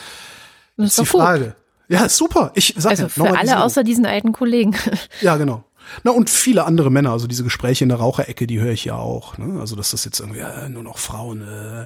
Das 0.77 0.89
ist 0.89 0.99
die 0.99 1.05
Frage. 1.05 1.45
Gut. 1.45 1.55
Ja, 1.89 2.09
super. 2.09 2.51
Ich 2.55 2.73
sag 2.77 2.91
also 2.91 3.09
für 3.09 3.37
alle 3.37 3.63
außer 3.63 3.83
diesen 3.83 4.05
alten 4.05 4.31
Kollegen. 4.31 4.75
Ja, 5.21 5.37
genau. 5.37 5.63
Na 6.03 6.11
und 6.11 6.29
viele 6.29 6.65
andere 6.65 6.91
Männer, 6.91 7.11
also 7.11 7.27
diese 7.27 7.43
Gespräche 7.43 7.83
in 7.83 7.89
der 7.89 7.99
Raucherecke, 7.99 8.47
die 8.47 8.59
höre 8.59 8.71
ich 8.71 8.85
ja 8.85 8.95
auch. 8.95 9.37
Ne? 9.37 9.59
Also 9.59 9.75
dass 9.75 9.91
das 9.91 10.05
jetzt 10.05 10.19
irgendwie 10.19 10.39
äh, 10.39 10.69
nur 10.69 10.83
noch 10.83 10.97
Frauen. 10.97 11.41
Äh, 11.41 11.85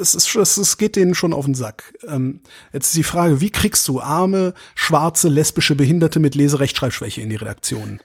es, 0.00 0.14
ist, 0.14 0.34
es, 0.34 0.56
es 0.56 0.78
geht 0.78 0.96
denen 0.96 1.14
schon 1.14 1.32
auf 1.32 1.44
den 1.44 1.54
Sack. 1.54 1.94
Ähm, 2.06 2.40
jetzt 2.72 2.88
ist 2.88 2.96
die 2.96 3.02
Frage, 3.02 3.40
wie 3.40 3.50
kriegst 3.50 3.86
du 3.88 4.00
arme, 4.00 4.54
schwarze, 4.74 5.28
lesbische 5.28 5.74
Behinderte 5.74 6.20
mit 6.20 6.34
Leserechtschreibschwäche 6.34 7.20
in 7.20 7.30
die 7.30 7.36
Redaktion? 7.36 8.00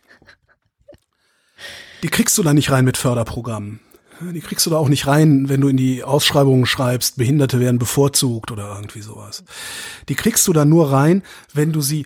Die 2.03 2.09
kriegst 2.09 2.37
du 2.37 2.43
da 2.43 2.53
nicht 2.53 2.71
rein 2.71 2.85
mit 2.85 2.97
Förderprogrammen. 2.97 3.79
Die 4.21 4.41
kriegst 4.41 4.65
du 4.65 4.69
da 4.69 4.77
auch 4.77 4.89
nicht 4.89 5.07
rein, 5.07 5.49
wenn 5.49 5.61
du 5.61 5.67
in 5.67 5.77
die 5.77 6.03
Ausschreibungen 6.03 6.67
schreibst, 6.67 7.17
Behinderte 7.17 7.59
werden 7.59 7.79
bevorzugt 7.79 8.51
oder 8.51 8.75
irgendwie 8.75 9.01
sowas. 9.01 9.43
Die 10.09 10.15
kriegst 10.15 10.47
du 10.47 10.53
da 10.53 10.63
nur 10.63 10.91
rein, 10.91 11.23
wenn 11.53 11.71
du 11.71 11.81
sie 11.81 12.05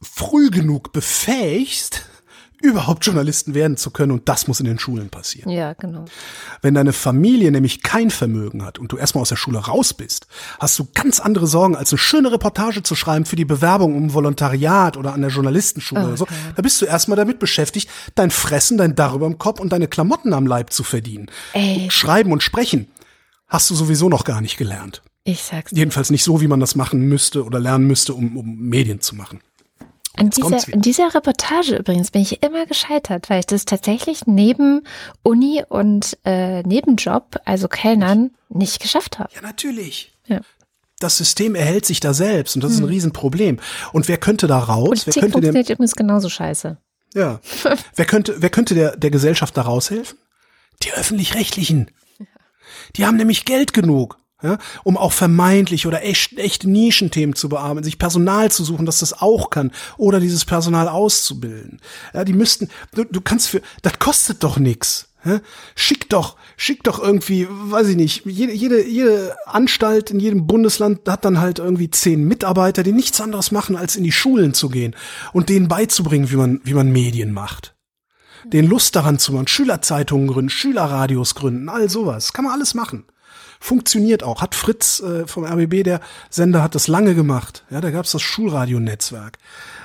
früh 0.00 0.50
genug 0.50 0.92
befähigst, 0.92 2.06
überhaupt 2.62 3.04
Journalisten 3.04 3.54
werden 3.54 3.76
zu 3.76 3.90
können 3.90 4.12
und 4.12 4.28
das 4.28 4.48
muss 4.48 4.60
in 4.60 4.66
den 4.66 4.78
Schulen 4.78 5.10
passieren. 5.10 5.50
Ja, 5.50 5.74
genau. 5.74 6.04
Wenn 6.62 6.74
deine 6.74 6.92
Familie 6.92 7.50
nämlich 7.50 7.82
kein 7.82 8.10
Vermögen 8.10 8.64
hat 8.64 8.78
und 8.78 8.92
du 8.92 8.96
erstmal 8.96 9.22
aus 9.22 9.28
der 9.28 9.36
Schule 9.36 9.58
raus 9.58 9.92
bist, 9.92 10.26
hast 10.60 10.78
du 10.78 10.86
ganz 10.94 11.20
andere 11.20 11.46
Sorgen, 11.46 11.76
als 11.76 11.92
eine 11.92 11.98
schöne 11.98 12.32
Reportage 12.32 12.82
zu 12.82 12.94
schreiben 12.94 13.26
für 13.26 13.36
die 13.36 13.44
Bewerbung 13.44 13.96
um 13.96 14.14
Volontariat 14.14 14.96
oder 14.96 15.12
an 15.12 15.20
der 15.20 15.30
Journalistenschule 15.30 16.02
oh, 16.02 16.06
oder 16.06 16.16
so. 16.16 16.24
Okay. 16.24 16.34
Da 16.56 16.62
bist 16.62 16.80
du 16.80 16.86
erstmal 16.86 17.16
damit 17.16 17.38
beschäftigt, 17.38 17.90
dein 18.14 18.30
Fressen, 18.30 18.78
dein 18.78 18.94
Dach 18.94 19.14
über 19.14 19.26
dem 19.26 19.38
Kopf 19.38 19.60
und 19.60 19.72
deine 19.72 19.88
Klamotten 19.88 20.32
am 20.32 20.46
Leib 20.46 20.72
zu 20.72 20.84
verdienen. 20.84 21.30
Ey. 21.52 21.88
Schreiben 21.90 22.32
und 22.32 22.42
sprechen 22.42 22.86
hast 23.52 23.68
du 23.68 23.74
sowieso 23.74 24.08
noch 24.08 24.24
gar 24.24 24.40
nicht 24.40 24.56
gelernt. 24.56 25.02
Ich 25.24 25.42
sag's. 25.42 25.70
Jedenfalls 25.72 26.10
nicht 26.10 26.24
so, 26.24 26.40
wie 26.40 26.48
man 26.48 26.58
das 26.58 26.74
machen 26.74 27.08
müsste 27.08 27.44
oder 27.44 27.60
lernen 27.60 27.86
müsste, 27.86 28.14
um, 28.14 28.36
um 28.36 28.58
Medien 28.58 29.00
zu 29.00 29.14
machen. 29.14 29.40
An 30.16 30.30
dieser, 30.30 30.68
in 30.68 30.82
dieser 30.82 31.14
Reportage 31.14 31.76
übrigens 31.76 32.10
bin 32.10 32.22
ich 32.22 32.42
immer 32.42 32.66
gescheitert, 32.66 33.30
weil 33.30 33.40
ich 33.40 33.46
das 33.46 33.64
tatsächlich 33.64 34.26
neben 34.26 34.82
Uni 35.22 35.64
und 35.68 36.18
äh, 36.24 36.62
Nebenjob, 36.62 37.40
also 37.44 37.68
Kellnern, 37.68 38.30
nicht 38.50 38.80
geschafft 38.80 39.18
habe. 39.18 39.30
Ja, 39.34 39.40
natürlich. 39.40 40.12
Ja. 40.26 40.40
Das 40.98 41.16
System 41.16 41.54
erhält 41.54 41.86
sich 41.86 42.00
da 42.00 42.12
selbst 42.14 42.54
und 42.54 42.62
das 42.62 42.72
ist 42.72 42.78
ein 42.78 42.84
Riesenproblem. 42.84 43.58
Und 43.92 44.06
wer 44.06 44.18
könnte 44.18 44.46
da 44.46 44.58
raus? 44.58 45.06
Wer 45.06 45.12
Politik 45.12 45.22
könnte 45.22 45.26
dem, 45.26 45.32
funktioniert 45.32 45.70
übrigens 45.70 45.96
genauso 45.96 46.28
scheiße. 46.28 46.76
ja. 47.14 47.40
wer 47.96 48.04
könnte, 48.04 48.36
wer 48.38 48.50
könnte 48.50 48.74
der, 48.74 48.96
der 48.96 49.10
Gesellschaft 49.10 49.56
da 49.56 49.62
raushelfen? 49.62 50.18
Die 50.82 50.92
Öffentlich-Rechtlichen. 50.92 51.90
Die 52.96 53.06
haben 53.06 53.16
nämlich 53.16 53.44
Geld 53.44 53.72
genug. 53.72 54.18
Ja, 54.42 54.58
um 54.82 54.96
auch 54.96 55.12
vermeintlich 55.12 55.86
oder 55.86 56.02
echt, 56.02 56.36
echte 56.36 56.68
Nischenthemen 56.68 57.36
zu 57.36 57.48
bearbeiten, 57.48 57.84
sich 57.84 57.98
Personal 57.98 58.50
zu 58.50 58.64
suchen, 58.64 58.86
das 58.86 58.98
das 58.98 59.20
auch 59.20 59.50
kann, 59.50 59.70
oder 59.98 60.18
dieses 60.18 60.44
Personal 60.44 60.88
auszubilden. 60.88 61.80
Ja, 62.12 62.24
die 62.24 62.32
müssten, 62.32 62.68
du, 62.92 63.04
du 63.04 63.20
kannst 63.20 63.48
für, 63.48 63.62
das 63.82 64.00
kostet 64.00 64.42
doch 64.42 64.58
nix. 64.58 65.08
Ja? 65.24 65.40
Schick 65.76 66.08
doch, 66.08 66.36
schick 66.56 66.82
doch 66.82 67.00
irgendwie, 67.00 67.46
weiß 67.48 67.88
ich 67.88 67.96
nicht, 67.96 68.26
jede, 68.26 68.52
jede, 68.52 68.84
jede 68.84 69.36
Anstalt 69.46 70.10
in 70.10 70.18
jedem 70.18 70.46
Bundesland 70.46 71.08
hat 71.08 71.24
dann 71.24 71.40
halt 71.40 71.58
irgendwie 71.58 71.90
zehn 71.90 72.24
Mitarbeiter, 72.24 72.82
die 72.82 72.92
nichts 72.92 73.20
anderes 73.20 73.52
machen, 73.52 73.76
als 73.76 73.96
in 73.96 74.04
die 74.04 74.12
Schulen 74.12 74.54
zu 74.54 74.68
gehen 74.68 74.96
und 75.32 75.48
denen 75.48 75.68
beizubringen, 75.68 76.30
wie 76.30 76.36
man, 76.36 76.60
wie 76.64 76.74
man 76.74 76.90
Medien 76.90 77.32
macht. 77.32 77.76
Den 78.44 78.66
Lust 78.66 78.96
daran 78.96 79.20
zu 79.20 79.32
machen, 79.32 79.46
Schülerzeitungen 79.46 80.26
gründen, 80.26 80.50
Schülerradios 80.50 81.36
gründen, 81.36 81.68
all 81.68 81.88
sowas. 81.88 82.32
Kann 82.32 82.44
man 82.44 82.54
alles 82.54 82.74
machen. 82.74 83.04
Funktioniert 83.62 84.24
auch. 84.24 84.42
Hat 84.42 84.56
Fritz 84.56 84.98
äh, 84.98 85.24
vom 85.24 85.44
RBB, 85.44 85.84
der 85.84 86.00
Sender, 86.30 86.64
hat 86.64 86.74
das 86.74 86.88
lange 86.88 87.14
gemacht. 87.14 87.62
Ja, 87.70 87.80
da 87.80 87.92
gab 87.92 88.06
es 88.06 88.10
das 88.10 88.20
Schulradionetzwerk. 88.20 89.38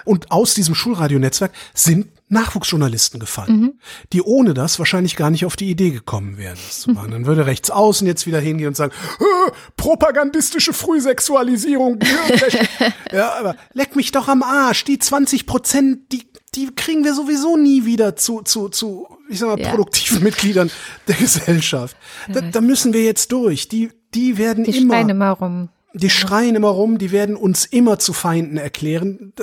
Und 0.07 0.31
aus 0.31 0.53
diesem 0.53 0.73
Schulradionetzwerk 0.75 1.51
sind 1.73 2.07
Nachwuchsjournalisten 2.29 3.19
gefallen, 3.21 3.79
die 4.11 4.21
ohne 4.21 4.53
das 4.53 4.79
wahrscheinlich 4.79 5.15
gar 5.15 5.29
nicht 5.29 5.45
auf 5.45 5.55
die 5.55 5.69
Idee 5.69 5.91
gekommen 5.91 6.37
wären, 6.37 6.57
das 6.67 6.81
zu 6.81 6.91
machen. 6.91 7.11
Dann 7.11 7.25
würde 7.25 7.45
rechts 7.45 7.71
außen 7.71 8.05
jetzt 8.05 8.27
wieder 8.27 8.39
hingehen 8.41 8.67
und 8.67 8.75
sagen, 8.75 8.91
"Äh, 9.19 9.51
propagandistische 9.77 10.73
Frühsexualisierung. 10.73 11.99
Gehirnwäsche." 11.99 12.67
ja, 13.13 13.33
aber 13.39 13.55
leck 13.73 13.95
mich 13.95 14.11
doch 14.11 14.27
am 14.27 14.43
Arsch. 14.43 14.83
Die 14.83 14.99
20 14.99 15.45
Prozent, 15.45 16.11
die, 16.11 16.27
die 16.55 16.73
kriegen 16.75 17.03
wir 17.05 17.13
sowieso 17.13 17.55
nie 17.55 17.85
wieder 17.85 18.15
zu, 18.17 18.41
zu, 18.41 18.67
zu, 18.69 19.07
ich 19.29 19.39
sag 19.39 19.47
mal, 19.49 19.59
Ja. 19.59 19.69
produktiven 19.69 20.21
Mitgliedern 20.23 20.69
der 21.07 21.15
Gesellschaft. 21.15 21.95
Da, 22.27 22.41
da 22.41 22.59
müssen 22.61 22.91
wir 22.93 23.03
jetzt 23.03 23.31
durch. 23.31 23.69
Die, 23.69 23.89
die 24.13 24.37
werden 24.37 24.65
Die 24.65 24.77
immer. 24.77 24.95
schreien 24.95 25.09
immer 25.09 25.29
rum. 25.31 25.69
Die 25.93 26.09
schreien 26.09 26.55
immer 26.55 26.67
rum, 26.67 26.97
die 26.97 27.11
werden 27.11 27.35
uns 27.37 27.65
immer 27.65 27.97
zu 27.99 28.11
Feinden 28.13 28.57
erklären. 28.57 29.33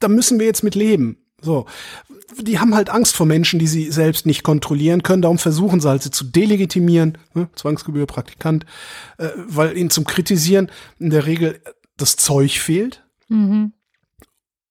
Da, 0.00 0.08
müssen 0.08 0.38
wir 0.38 0.46
jetzt 0.46 0.64
mit 0.64 0.74
leben. 0.74 1.18
So. 1.40 1.66
Die 2.38 2.58
haben 2.58 2.74
halt 2.74 2.90
Angst 2.90 3.16
vor 3.16 3.26
Menschen, 3.26 3.58
die 3.58 3.66
sie 3.66 3.90
selbst 3.90 4.26
nicht 4.26 4.42
kontrollieren 4.42 5.02
können. 5.02 5.22
Darum 5.22 5.38
versuchen 5.38 5.80
sie 5.80 5.88
halt, 5.88 6.02
sie 6.02 6.10
zu 6.10 6.24
delegitimieren. 6.24 7.18
Ne? 7.34 7.48
Zwangsgebühr, 7.54 8.06
Praktikant. 8.06 8.66
Äh, 9.18 9.28
weil 9.36 9.76
ihnen 9.76 9.90
zum 9.90 10.04
Kritisieren 10.04 10.70
in 10.98 11.10
der 11.10 11.26
Regel 11.26 11.60
das 11.96 12.16
Zeug 12.16 12.58
fehlt. 12.58 13.04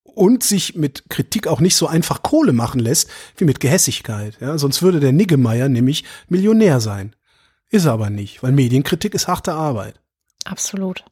Und 0.03 0.43
sich 0.43 0.75
mit 0.75 1.09
Kritik 1.09 1.47
auch 1.47 1.61
nicht 1.61 1.75
so 1.75 1.87
einfach 1.87 2.23
Kohle 2.23 2.51
machen 2.51 2.79
lässt, 2.79 3.09
wie 3.37 3.45
mit 3.45 3.59
Gehässigkeit. 3.59 4.37
Ja? 4.41 4.57
Sonst 4.57 4.81
würde 4.81 4.99
der 4.99 5.13
Niggemeier 5.13 5.69
nämlich 5.69 6.03
Millionär 6.27 6.81
sein. 6.81 7.15
Ist 7.69 7.85
er 7.85 7.93
aber 7.93 8.09
nicht, 8.09 8.41
weil 8.41 8.51
Medienkritik 8.51 9.13
ist 9.13 9.27
harte 9.27 9.53
Arbeit. 9.53 9.99
Absolut. 10.43 11.05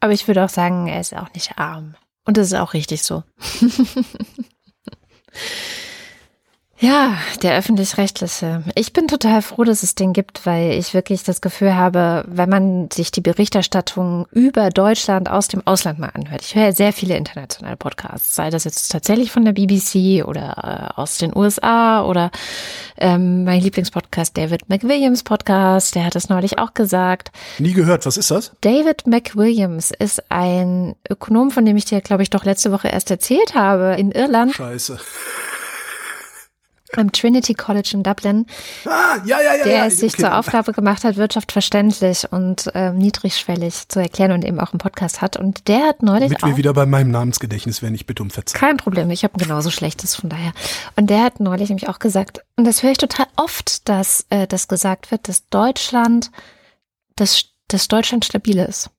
Aber 0.00 0.12
ich 0.12 0.26
würde 0.26 0.44
auch 0.44 0.48
sagen, 0.48 0.88
er 0.88 1.00
ist 1.00 1.14
auch 1.14 1.32
nicht 1.34 1.58
arm. 1.58 1.94
Und 2.30 2.36
das 2.36 2.46
ist 2.46 2.54
auch 2.54 2.74
richtig 2.74 3.02
so. 3.02 3.24
Ja, 6.82 7.18
der 7.42 7.58
öffentlich-rechtliche. 7.58 8.64
Ich 8.74 8.94
bin 8.94 9.06
total 9.06 9.42
froh, 9.42 9.64
dass 9.64 9.82
es 9.82 9.94
den 9.94 10.14
gibt, 10.14 10.46
weil 10.46 10.72
ich 10.72 10.94
wirklich 10.94 11.22
das 11.22 11.42
Gefühl 11.42 11.74
habe, 11.74 12.24
wenn 12.26 12.48
man 12.48 12.90
sich 12.90 13.12
die 13.12 13.20
Berichterstattung 13.20 14.26
über 14.30 14.70
Deutschland 14.70 15.30
aus 15.30 15.48
dem 15.48 15.66
Ausland 15.66 15.98
mal 15.98 16.08
anhört. 16.14 16.40
Ich 16.40 16.54
höre 16.54 16.64
ja 16.64 16.72
sehr 16.72 16.94
viele 16.94 17.18
internationale 17.18 17.76
Podcasts, 17.76 18.34
sei 18.34 18.48
das 18.48 18.64
jetzt 18.64 18.90
tatsächlich 18.90 19.30
von 19.30 19.44
der 19.44 19.52
BBC 19.52 20.26
oder 20.26 20.92
äh, 20.96 20.98
aus 20.98 21.18
den 21.18 21.36
USA 21.36 22.02
oder 22.02 22.30
ähm, 22.96 23.44
mein 23.44 23.60
Lieblingspodcast 23.60 24.38
David 24.38 24.70
McWilliams 24.70 25.22
Podcast, 25.22 25.94
der 25.94 26.06
hat 26.06 26.16
es 26.16 26.30
neulich 26.30 26.58
auch 26.58 26.72
gesagt. 26.72 27.30
Nie 27.58 27.74
gehört, 27.74 28.06
was 28.06 28.16
ist 28.16 28.30
das? 28.30 28.52
David 28.62 29.06
McWilliams 29.06 29.90
ist 29.90 30.30
ein 30.30 30.96
Ökonom, 31.10 31.50
von 31.50 31.66
dem 31.66 31.76
ich 31.76 31.84
dir, 31.84 32.00
glaube 32.00 32.22
ich, 32.22 32.30
doch 32.30 32.46
letzte 32.46 32.72
Woche 32.72 32.88
erst 32.88 33.10
erzählt 33.10 33.54
habe, 33.54 33.96
in 33.98 34.12
Irland 34.12 34.54
Scheiße. 34.54 34.98
Am 36.96 37.12
Trinity 37.12 37.54
College 37.54 37.90
in 37.94 38.02
Dublin, 38.02 38.46
Ah, 38.84 39.16
ja, 39.24 39.40
ja, 39.40 39.56
ja. 39.56 39.64
der 39.64 39.84
es 39.86 39.98
sich 39.98 40.14
okay. 40.14 40.22
zur 40.22 40.36
Aufgabe 40.38 40.72
gemacht 40.72 41.04
hat, 41.04 41.16
Wirtschaft 41.16 41.52
verständlich 41.52 42.26
und 42.30 42.70
ähm, 42.74 42.98
niedrigschwellig 42.98 43.88
zu 43.88 44.00
erklären 44.00 44.32
und 44.32 44.44
eben 44.44 44.58
auch 44.60 44.72
einen 44.72 44.78
Podcast 44.78 45.20
hat. 45.20 45.36
Und 45.36 45.68
der 45.68 45.86
hat 45.86 46.02
neulich 46.02 46.30
Damit 46.30 46.42
auch 46.42 46.48
wir 46.48 46.56
wieder 46.56 46.72
bei 46.74 46.86
meinem 46.86 47.10
Namensgedächtnis 47.10 47.82
wären, 47.82 47.94
ich 47.94 48.06
bitte 48.06 48.22
um 48.22 48.30
Verzeihung. 48.30 48.60
kein 48.60 48.76
Problem, 48.76 49.10
ich 49.10 49.24
habe 49.24 49.34
ein 49.34 49.42
genauso 49.42 49.70
schlechtes 49.70 50.14
von 50.14 50.30
daher. 50.30 50.52
Und 50.96 51.10
der 51.10 51.22
hat 51.22 51.40
neulich 51.40 51.68
nämlich 51.68 51.88
auch 51.88 51.98
gesagt, 51.98 52.40
und 52.56 52.66
das 52.66 52.82
höre 52.82 52.92
ich 52.92 52.98
total 52.98 53.26
oft, 53.36 53.88
dass 53.88 54.26
äh, 54.30 54.46
das 54.46 54.68
gesagt 54.68 55.10
wird, 55.10 55.28
dass 55.28 55.48
Deutschland, 55.48 56.30
dass, 57.16 57.44
dass 57.68 57.88
Deutschland 57.88 58.24
stabil 58.24 58.58
ist. 58.58 58.90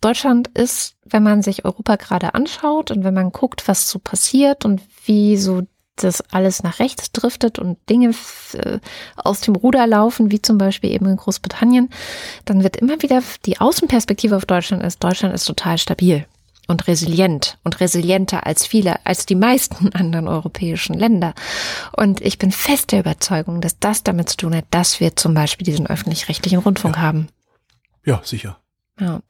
Deutschland 0.00 0.48
ist, 0.48 0.94
wenn 1.04 1.22
man 1.22 1.42
sich 1.42 1.64
Europa 1.66 1.96
gerade 1.96 2.34
anschaut 2.34 2.90
und 2.90 3.04
wenn 3.04 3.12
man 3.12 3.32
guckt, 3.32 3.68
was 3.68 3.90
so 3.90 3.98
passiert 3.98 4.64
und 4.64 4.80
wie 5.04 5.36
so 5.36 5.62
das 6.00 6.22
alles 6.32 6.62
nach 6.62 6.78
rechts 6.78 7.12
driftet 7.12 7.58
und 7.58 7.78
Dinge 7.88 8.14
äh, 8.54 8.78
aus 9.16 9.40
dem 9.40 9.56
Ruder 9.56 9.86
laufen, 9.86 10.30
wie 10.30 10.42
zum 10.42 10.58
Beispiel 10.58 10.90
eben 10.90 11.06
in 11.06 11.16
Großbritannien, 11.16 11.90
dann 12.44 12.62
wird 12.62 12.76
immer 12.76 13.02
wieder 13.02 13.22
die 13.46 13.60
Außenperspektive 13.60 14.36
auf 14.36 14.46
Deutschland 14.46 14.82
ist, 14.82 15.02
Deutschland 15.02 15.34
ist 15.34 15.44
total 15.44 15.78
stabil 15.78 16.26
und 16.70 16.86
resilient 16.86 17.58
und 17.64 17.80
resilienter 17.80 18.46
als 18.46 18.66
viele, 18.66 19.04
als 19.04 19.26
die 19.26 19.34
meisten 19.34 19.92
anderen 19.92 20.28
europäischen 20.28 20.94
Länder. 20.94 21.34
Und 21.96 22.20
ich 22.20 22.38
bin 22.38 22.52
fest 22.52 22.92
der 22.92 23.00
Überzeugung, 23.00 23.60
dass 23.60 23.78
das 23.78 24.04
damit 24.04 24.28
zu 24.30 24.36
tun 24.36 24.54
hat, 24.54 24.66
dass 24.70 25.00
wir 25.00 25.16
zum 25.16 25.34
Beispiel 25.34 25.64
diesen 25.64 25.86
öffentlich-rechtlichen 25.86 26.60
Rundfunk 26.60 26.98
haben. 26.98 27.28
Ja, 28.04 28.20
sicher. 28.24 28.58
Ja. 28.98 29.20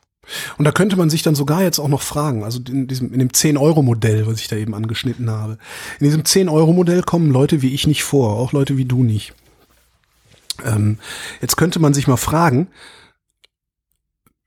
Und 0.58 0.64
da 0.64 0.72
könnte 0.72 0.96
man 0.96 1.10
sich 1.10 1.22
dann 1.22 1.34
sogar 1.34 1.62
jetzt 1.62 1.78
auch 1.78 1.88
noch 1.88 2.02
fragen, 2.02 2.44
also 2.44 2.60
in 2.68 2.86
diesem, 2.86 3.12
in 3.12 3.18
dem 3.18 3.30
10-Euro-Modell, 3.30 4.26
was 4.26 4.40
ich 4.40 4.48
da 4.48 4.56
eben 4.56 4.74
angeschnitten 4.74 5.30
habe. 5.30 5.58
In 5.98 6.04
diesem 6.04 6.22
10-Euro-Modell 6.22 7.02
kommen 7.02 7.30
Leute 7.30 7.62
wie 7.62 7.74
ich 7.74 7.86
nicht 7.86 8.04
vor, 8.04 8.36
auch 8.36 8.52
Leute 8.52 8.76
wie 8.76 8.84
du 8.84 9.02
nicht. 9.02 9.32
Ähm, 10.64 10.98
jetzt 11.40 11.56
könnte 11.56 11.78
man 11.78 11.94
sich 11.94 12.06
mal 12.06 12.16
fragen, 12.16 12.68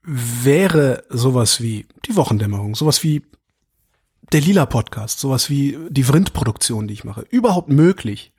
wäre 0.02 1.04
sowas 1.08 1.60
wie 1.60 1.86
die 2.06 2.16
Wochendämmerung, 2.16 2.74
sowas 2.74 3.02
wie 3.02 3.22
der 4.32 4.40
Lila 4.40 4.66
Podcast, 4.66 5.18
sowas 5.18 5.50
wie 5.50 5.78
die 5.88 6.04
Vrind-Produktion, 6.04 6.86
die 6.86 6.94
ich 6.94 7.04
mache, 7.04 7.26
überhaupt 7.30 7.68
möglich, 7.68 8.32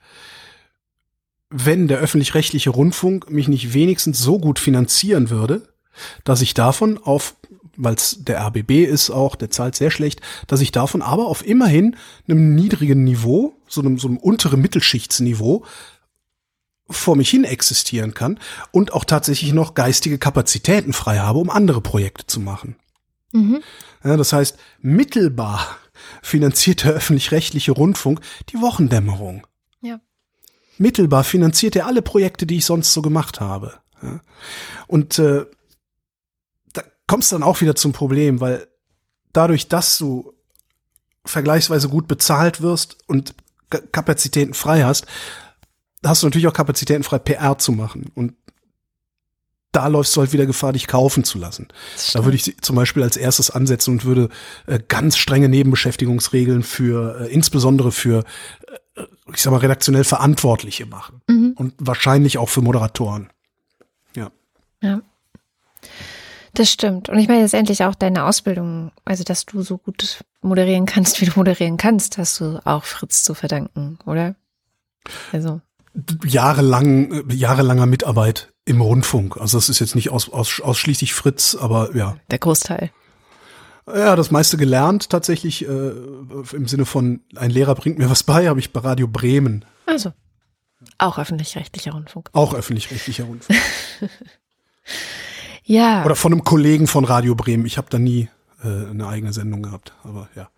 wenn 1.50 1.88
der 1.88 2.00
öffentlich-rechtliche 2.00 2.70
Rundfunk 2.70 3.30
mich 3.30 3.48
nicht 3.48 3.74
wenigstens 3.74 4.20
so 4.20 4.40
gut 4.40 4.60
finanzieren 4.60 5.30
würde, 5.30 5.75
dass 6.24 6.42
ich 6.42 6.54
davon 6.54 6.98
auf, 6.98 7.36
weil 7.78 7.96
es 7.96 8.24
der 8.24 8.40
RBB 8.46 8.86
ist 8.86 9.10
auch, 9.10 9.36
der 9.36 9.50
zahlt 9.50 9.76
sehr 9.76 9.92
schlecht, 9.92 10.22
dass 10.48 10.62
ich 10.62 10.72
davon 10.72 11.02
aber 11.02 11.28
auf 11.28 11.46
immerhin 11.46 11.96
einem 12.28 12.56
niedrigen 12.56 13.04
Niveau, 13.04 13.54
so 13.68 13.82
einem, 13.82 13.98
so 13.98 14.08
einem 14.08 14.18
unteren 14.18 14.62
Mittelschichtsniveau, 14.62 15.66
vor 16.90 17.16
mich 17.16 17.30
hin 17.30 17.44
existieren 17.44 18.14
kann 18.14 18.40
und 18.72 18.94
auch 18.94 19.06
tatsächlich 19.06 19.54
noch 19.54 19.74
geistige 19.74 20.20
Kapazitäten 20.20 20.94
frei 20.94 21.18
habe, 21.18 21.40
um 21.40 21.50
andere 21.50 21.82
Projekte 21.82 22.28
zu 22.28 22.40
machen. 22.40 22.76
Mhm. 23.32 23.64
Ja, 24.04 24.18
das 24.18 24.34
heißt, 24.34 24.58
mittelbar 24.82 25.78
finanziert 26.22 26.84
der 26.84 26.94
öffentlich-rechtliche 26.94 27.72
Rundfunk 27.72 28.22
die 28.50 28.62
Wochendämmerung. 28.62 29.48
Ja. 29.82 30.00
Mittelbar 30.78 31.24
finanziert 31.24 31.76
er 31.76 31.88
alle 31.88 32.02
Projekte, 32.02 32.46
die 32.46 32.58
ich 32.58 32.66
sonst 32.66 32.94
so 32.94 33.02
gemacht 33.02 33.40
habe. 33.40 33.80
Und 34.88 35.18
äh, 35.20 35.46
kommst 37.08 37.32
dann 37.32 37.44
auch 37.44 37.62
wieder 37.62 37.76
zum 37.76 37.92
Problem, 37.92 38.42
weil 38.42 38.68
dadurch, 39.34 39.68
dass 39.68 39.98
du 39.98 40.34
vergleichsweise 41.26 41.90
gut 41.90 42.08
bezahlt 42.08 42.62
wirst 42.62 42.98
und 43.08 43.36
Kapazitäten 43.92 44.54
frei 44.54 44.84
hast, 44.84 45.06
hast 46.04 46.24
du 46.24 46.28
natürlich 46.28 46.48
auch 46.48 46.54
Kapazitäten 46.54 47.04
frei, 47.04 47.20
PR 47.20 47.58
zu 47.58 47.72
machen. 47.72 48.12
Und 48.16 48.34
da 49.72 49.88
läufst 49.88 50.16
du 50.16 50.22
halt 50.22 50.32
wieder 50.32 50.46
Gefahr, 50.46 50.72
dich 50.72 50.88
kaufen 50.88 51.26
zu 51.26 51.38
lassen. 51.38 51.68
Da 52.14 52.24
würde 52.24 52.38
ich 52.38 52.62
zum 52.62 52.78
Beispiel 52.78 53.04
als 53.04 53.18
erstes 53.18 53.50
ansetzen 53.50 53.92
und 53.92 54.06
würde 54.06 54.30
äh, 54.68 54.80
ganz 54.88 55.18
strenge 55.18 55.50
Nebenbeschäftigungsregeln 55.50 56.64
für, 56.64 57.22
äh, 57.22 57.34
insbesondere 57.34 57.92
für, 57.92 58.24
äh, 58.96 59.04
ich 59.34 59.42
sag 59.42 59.52
mal, 59.52 59.58
redaktionell 59.58 60.06
Verantwortliche 60.06 60.86
machen. 60.86 61.22
Mhm. 61.28 61.54
Und 61.58 61.74
wahrscheinlich 61.78 62.38
auch 62.38 62.48
für 62.48 62.62
Moderatoren. 62.62 63.34
Ja. 64.16 64.32
Ja. 64.82 65.02
Das 66.56 66.72
stimmt. 66.72 67.10
Und 67.10 67.20
ich 67.20 67.28
meine 67.28 67.42
letztendlich 67.42 67.84
auch 67.84 67.96
deine 67.96 68.26
Ausbildung, 68.26 68.92
also 69.04 69.24
dass 69.24 69.46
du 69.46 69.62
so 69.62 69.78
gut 69.78 70.24
moderieren 70.42 70.86
kannst, 70.86 71.22
wie 71.22 71.26
du 71.26 71.34
moderieren 71.36 71.78
kannst, 71.78 72.18
hast 72.18 72.40
du 72.40 72.60
auch 72.66 72.84
Fritz 72.84 73.24
zu 73.24 73.34
verdanken, 73.34 74.00
oder? 74.06 74.36
Also. 75.32 75.62
Jahrelang, 76.26 77.30
äh, 77.30 77.34
jahrelanger 77.34 77.86
Mitarbeit 77.86 78.52
im 78.66 78.82
Rundfunk. 78.82 79.38
Also 79.38 79.58
das 79.58 79.70
ist 79.70 79.80
jetzt 79.80 79.96
nicht 79.96 80.10
aus, 80.10 80.32
aus, 80.32 80.60
ausschließlich 80.60 81.14
Fritz, 81.14 81.56
aber 81.56 81.96
ja. 81.96 82.18
Der 82.32 82.40
Großteil. 82.40 82.92
Ja, 83.88 84.16
das 84.16 84.32
meiste 84.32 84.58
gelernt 84.58 85.10
tatsächlich 85.10 85.68
äh, 85.68 85.92
im 86.54 86.68
Sinne 86.68 86.86
von 86.86 87.22
ein 87.36 87.52
Lehrer 87.52 87.76
bringt 87.76 88.00
mir 88.00 88.10
was 88.10 88.24
bei, 88.24 88.48
habe 88.48 88.60
ich 88.60 88.74
bei 88.74 88.80
Radio 88.80 89.08
Bremen. 89.08 89.64
Also 89.86 90.12
auch 90.98 91.18
öffentlich-rechtlicher 91.18 91.92
Rundfunk. 91.92 92.30
Auch 92.34 92.54
öffentlich-rechtlicher 92.54 93.26
Rundfunk. 93.26 93.60
ja. 95.66 96.06
Oder 96.06 96.16
von 96.16 96.32
einem 96.32 96.44
Kollegen 96.44 96.88
von 96.88 97.06
Radio 97.06 97.36
Bremen. 97.36 97.66
Ich 97.66 97.78
habe 97.78 97.88
da 97.90 98.00
nie 98.00 98.30
äh, 98.64 98.90
eine 98.90 99.08
eigene 99.08 99.34
Sendung 99.34 99.62
gehabt, 99.64 99.94
aber 100.04 100.30
ja. 100.36 100.50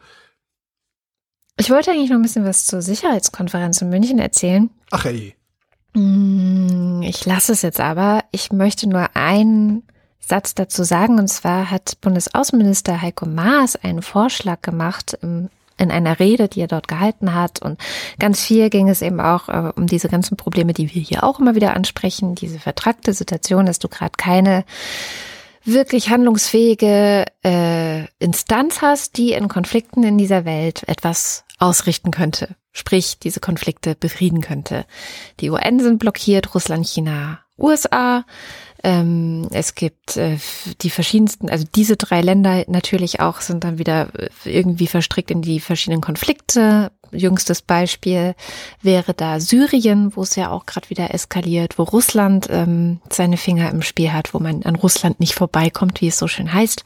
Ich 1.60 1.70
wollte 1.72 1.92
eigentlich 1.92 2.10
noch 2.10 2.18
ein 2.18 2.22
bisschen 2.22 2.46
was 2.46 2.66
zur 2.66 2.82
Sicherheitskonferenz 2.82 3.82
in 3.82 3.90
München 3.90 4.20
erzählen. 4.20 4.70
Ach 4.92 5.06
ey. 5.06 5.36
Mm, 5.94 7.02
Ich 7.02 7.26
lasse 7.26 7.54
es 7.54 7.64
jetzt 7.64 7.80
aber. 7.80 8.24
Ich 8.32 8.52
möchte 8.52 8.88
nur 8.88 9.16
einen 9.16 9.84
Satz 10.20 10.54
dazu 10.54 10.84
sagen. 10.84 11.18
Und 11.18 11.30
zwar 11.30 11.72
hat 11.72 12.00
Bundesaußenminister 12.02 13.02
Heiko 13.02 13.26
Maas 13.26 13.76
einen 13.76 14.02
Vorschlag 14.04 14.62
gemacht 14.62 15.18
im, 15.22 15.50
in 15.78 15.92
einer 15.92 16.20
Rede, 16.20 16.48
die 16.48 16.62
er 16.62 16.68
dort 16.68 16.88
gehalten 16.88 17.34
hat. 17.34 17.62
Und 17.62 17.80
ganz 18.20 18.44
viel 18.44 18.70
ging 18.70 18.90
es 18.90 19.02
eben 19.02 19.20
auch 19.20 19.50
äh, 19.50 19.72
um 19.76 19.88
diese 19.88 20.10
ganzen 20.10 20.38
Probleme, 20.38 20.74
die 20.74 20.94
wir 20.94 21.02
hier 21.02 21.24
auch 21.24 21.40
immer 21.40 21.56
wieder 21.56 21.76
ansprechen. 21.76 22.36
Diese 22.36 22.60
vertrackte 22.60 23.14
Situation, 23.14 23.66
dass 23.66 23.80
du 23.80 23.88
gerade 23.88 24.14
keine 24.18 24.66
wirklich 25.64 26.10
handlungsfähige 26.10 27.26
äh, 27.44 28.06
Instanz 28.20 28.82
hast, 28.82 29.18
die 29.18 29.34
in 29.34 29.50
Konflikten 29.50 30.04
in 30.04 30.18
dieser 30.18 30.46
Welt 30.46 30.84
etwas 30.88 31.44
ausrichten 31.60 32.12
könnte. 32.12 32.56
Sprich, 32.72 33.20
diese 33.20 33.40
Konflikte 33.40 33.96
befrieden 33.96 34.42
könnte. 34.42 34.86
Die 35.40 35.50
UN 35.50 35.80
sind 35.80 36.00
blockiert, 36.00 36.54
Russland, 36.56 36.88
China, 36.88 37.40
USA. 37.58 38.24
Ähm, 38.84 39.48
es 39.52 39.76
gibt 39.76 40.18
äh, 40.18 40.38
die 40.82 40.90
verschiedensten, 40.90 41.50
also 41.50 41.66
diese 41.76 41.98
drei 41.98 42.22
Länder 42.22 42.64
natürlich 42.68 43.20
auch 43.20 43.42
sind 43.42 43.64
dann 43.64 43.80
wieder 43.80 44.10
äh, 44.18 44.30
irgendwie 44.46 44.88
verstrickt 44.88 45.32
in 45.32 45.42
die 45.42 45.60
verschiedenen 45.60 46.02
Konflikte. 46.02 46.92
Jüngstes 47.12 47.62
Beispiel 47.62 48.36
wäre 48.82 49.14
da 49.14 49.40
Syrien, 49.40 50.16
wo 50.16 50.24
es 50.24 50.36
ja 50.36 50.52
auch 50.52 50.66
gerade 50.66 50.90
wieder 50.90 51.14
eskaliert, 51.14 51.80
wo 51.80 51.84
Russland 51.84 52.48
ähm, 52.52 53.00
seine 53.10 53.38
Finger 53.38 53.72
im 53.72 53.82
Spiel 53.82 54.12
hat, 54.12 54.34
wo 54.34 54.40
man 54.40 54.64
an 54.64 54.76
Russland 54.76 55.20
nicht 55.20 55.34
vorbeikommt, 55.34 56.02
wie 56.02 56.10
es 56.10 56.18
so 56.20 56.28
schön 56.28 56.54
heißt. 56.54 56.84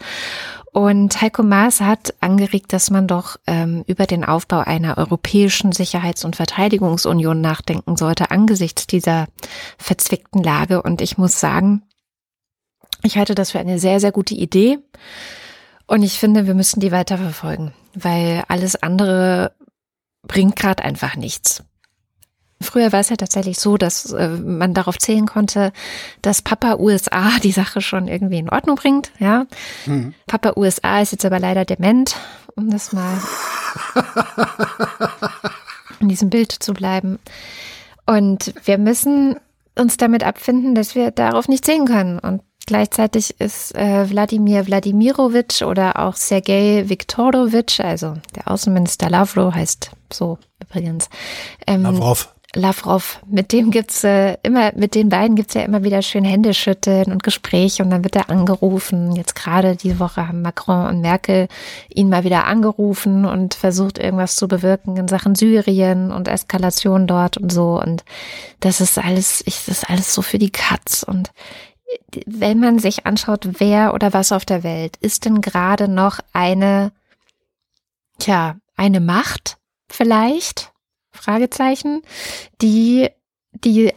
Und 0.74 1.22
Heiko 1.22 1.44
Maas 1.44 1.82
hat 1.82 2.14
angeregt, 2.22 2.72
dass 2.72 2.90
man 2.90 3.06
doch 3.06 3.36
ähm, 3.46 3.84
über 3.88 4.06
den 4.06 4.24
Aufbau 4.24 4.60
einer 4.60 4.98
europäischen 4.98 5.74
Sicherheits- 5.74 6.24
und 6.24 6.38
Verteidigungsunion 6.38 7.42
nachdenken 7.42 7.98
sollte 7.98 8.32
angesichts 8.32 8.88
dieser 8.88 9.28
verzwickten 9.78 10.42
Lage. 10.42 10.82
Und 10.82 11.02
ich 11.02 11.18
muss 11.18 11.40
sagen, 11.42 11.84
ich 13.04 13.18
halte 13.18 13.36
das 13.36 13.52
für 13.52 13.60
eine 13.60 13.80
sehr, 13.80 14.00
sehr 14.00 14.14
gute 14.14 14.34
Idee. 14.34 14.80
Und 15.88 16.04
ich 16.04 16.20
finde, 16.20 16.48
wir 16.48 16.54
müssen 16.54 16.80
die 16.80 16.94
weiterverfolgen, 16.94 17.74
weil 17.94 18.44
alles 18.48 18.82
andere 18.82 19.54
bringt 20.26 20.56
gerade 20.56 20.84
einfach 20.84 21.18
nichts. 21.18 21.66
Früher 22.62 22.92
war 22.92 23.00
es 23.00 23.10
ja 23.10 23.16
tatsächlich 23.16 23.60
so, 23.60 23.78
dass 23.78 24.12
äh, 24.12 24.30
man 24.30 24.74
darauf 24.74 24.98
zählen 24.98 25.26
konnte, 25.26 25.72
dass 26.22 26.42
Papa 26.42 26.76
USA 26.76 27.32
die 27.44 27.52
Sache 27.52 27.82
schon 27.82 28.08
irgendwie 28.08 28.40
in 28.40 28.50
Ordnung 28.50 28.76
bringt. 28.76 29.12
Ja, 29.20 29.46
Mhm. 29.86 30.14
Papa 30.28 30.54
USA 30.56 31.02
ist 31.02 31.12
jetzt 31.12 31.26
aber 31.26 31.40
leider 31.40 31.66
dement, 31.66 32.16
um 32.56 32.70
das 32.70 32.94
mal 32.94 33.18
in 36.00 36.10
diesem 36.10 36.30
Bild 36.30 36.52
zu 36.52 36.74
bleiben. 36.74 37.20
Und 38.06 38.54
wir 38.66 38.78
müssen 38.78 39.36
uns 39.78 39.98
damit 39.98 40.24
abfinden, 40.24 40.76
dass 40.76 40.96
wir 40.96 41.12
darauf 41.12 41.48
nicht 41.48 41.66
zählen 41.66 41.86
können. 41.86 42.20
Und 42.20 42.42
gleichzeitig 42.66 43.40
ist 43.40 43.76
äh, 43.76 44.10
Wladimir 44.10 44.68
Wladimirovich 44.68 45.64
oder 45.64 46.00
auch 46.00 46.16
Sergei 46.16 46.86
Viktorovich, 46.88 47.84
also 47.84 48.16
der 48.36 48.50
Außenminister 48.50 49.10
Lavrov 49.10 49.54
heißt 49.54 49.92
so 50.12 50.38
übrigens. 50.60 51.10
Ähm, 51.68 51.84
Lavrov. 51.84 52.34
Lavrov, 52.54 53.22
mit 53.28 53.54
dem 53.54 53.72
gibt's 53.72 54.04
äh, 54.04 54.36
immer, 54.44 54.74
mit 54.76 54.94
den 54.94 55.08
beiden 55.08 55.38
gibt's 55.38 55.54
ja 55.54 55.62
immer 55.62 55.84
wieder 55.84 56.02
schön 56.02 56.26
Händeschütteln 56.26 57.10
und 57.10 57.24
Gespräche 57.24 57.82
und 57.82 57.92
dann 57.92 58.04
wird 58.04 58.18
er 58.18 58.30
angerufen. 58.30 59.16
Jetzt 59.16 59.36
gerade 59.36 59.78
diese 59.78 60.00
Woche 60.00 60.28
haben 60.28 60.42
Macron 60.42 60.88
und 60.88 61.00
Merkel 61.00 61.48
ihn 61.88 62.10
mal 62.10 62.26
wieder 62.26 62.46
angerufen 62.46 63.24
und 63.24 63.54
versucht 63.54 63.98
irgendwas 63.98 64.36
zu 64.36 64.50
bewirken 64.50 64.98
in 64.98 65.08
Sachen 65.08 65.36
Syrien 65.36 66.12
und 66.12 66.28
Eskalation 66.28 67.08
dort 67.08 67.38
und 67.38 67.54
so. 67.54 67.80
Und 67.82 68.04
das 68.60 68.82
ist 68.82 68.98
alles, 68.98 69.42
ich, 69.46 69.64
das 69.66 69.84
ist 69.84 69.90
alles 69.90 70.14
so 70.14 70.22
für 70.22 70.38
die 70.38 70.52
Katz. 70.52 71.04
Und 71.04 71.32
wenn 72.26 72.60
man 72.60 72.80
sich 72.80 73.06
anschaut, 73.06 73.48
wer 73.60 73.94
oder 73.94 74.12
was 74.12 74.34
auf 74.34 74.44
der 74.44 74.64
Welt 74.64 74.98
ist 74.98 75.24
denn 75.24 75.40
gerade 75.40 75.88
noch 75.88 76.20
eine, 76.34 76.92
tja, 78.20 78.58
eine 78.76 79.00
Macht 79.00 79.58
vielleicht? 79.90 80.71
Fragezeichen, 81.22 82.02
die 82.62 83.10
die 83.54 83.94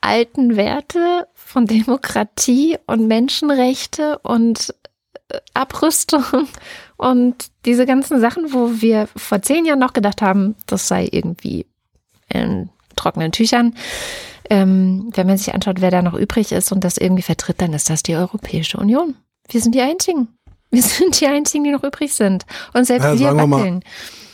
alten 0.00 0.56
Werte 0.56 1.28
von 1.34 1.66
Demokratie 1.66 2.78
und 2.86 3.06
Menschenrechte 3.06 4.18
und 4.20 4.74
äh, 5.28 5.38
Abrüstung 5.52 6.24
und 6.96 7.50
diese 7.66 7.84
ganzen 7.84 8.20
Sachen, 8.20 8.52
wo 8.54 8.80
wir 8.80 9.08
vor 9.14 9.42
zehn 9.42 9.66
Jahren 9.66 9.78
noch 9.78 9.92
gedacht 9.92 10.22
haben, 10.22 10.56
das 10.66 10.88
sei 10.88 11.08
irgendwie 11.10 11.66
in 12.28 12.70
trockenen 12.96 13.32
Tüchern. 13.32 13.74
Ähm, 14.48 15.10
wenn 15.14 15.26
man 15.26 15.36
sich 15.36 15.54
anschaut, 15.54 15.80
wer 15.80 15.90
da 15.90 16.02
noch 16.02 16.14
übrig 16.14 16.52
ist 16.52 16.72
und 16.72 16.82
das 16.82 16.96
irgendwie 16.96 17.22
vertritt, 17.22 17.60
dann 17.60 17.72
ist 17.72 17.90
das 17.90 18.02
die 18.02 18.16
Europäische 18.16 18.78
Union. 18.78 19.14
Wir 19.48 19.60
sind 19.60 19.74
die 19.74 19.82
Einzigen. 19.82 20.28
Wir 20.70 20.82
sind 20.82 21.20
die 21.20 21.26
Einzigen, 21.26 21.64
die 21.64 21.70
noch 21.72 21.82
übrig 21.84 22.12
sind. 22.12 22.46
Und 22.74 22.84
selbst 22.86 23.04
Ja, 23.04 23.12
wir 23.12 23.18
sagen 23.18 23.38
wir 23.38 23.46
mal, 23.46 23.58
wackeln. 23.58 23.84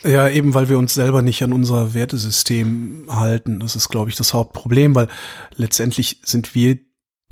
Ja, 0.05 0.29
eben 0.29 0.55
weil 0.55 0.69
wir 0.69 0.79
uns 0.79 0.95
selber 0.95 1.23
nicht 1.23 1.43
an 1.43 1.53
unser 1.53 1.95
Wertesystem 1.95 3.07
halten. 3.09 3.61
Das 3.61 3.75
ist, 3.75 3.89
glaube 3.89 4.11
ich, 4.11 4.17
das 4.17 4.35
Hauptproblem, 4.35 4.95
weil 4.95 5.09
letztendlich 5.57 6.21
sind 6.25 6.55
wir 6.55 6.79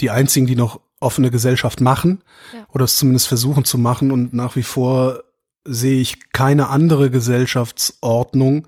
die 0.00 0.10
einzigen, 0.10 0.46
die 0.46 0.56
noch 0.56 0.80
offene 1.00 1.30
Gesellschaft 1.30 1.80
machen 1.80 2.22
Ja. 2.54 2.66
oder 2.72 2.84
es 2.84 2.96
zumindest 2.96 3.28
versuchen 3.28 3.64
zu 3.64 3.78
machen. 3.78 4.10
Und 4.10 4.32
nach 4.32 4.56
wie 4.56 4.62
vor 4.62 5.22
sehe 5.66 6.00
ich 6.00 6.30
keine 6.32 6.68
andere 6.68 7.10
Gesellschaftsordnung, 7.10 8.66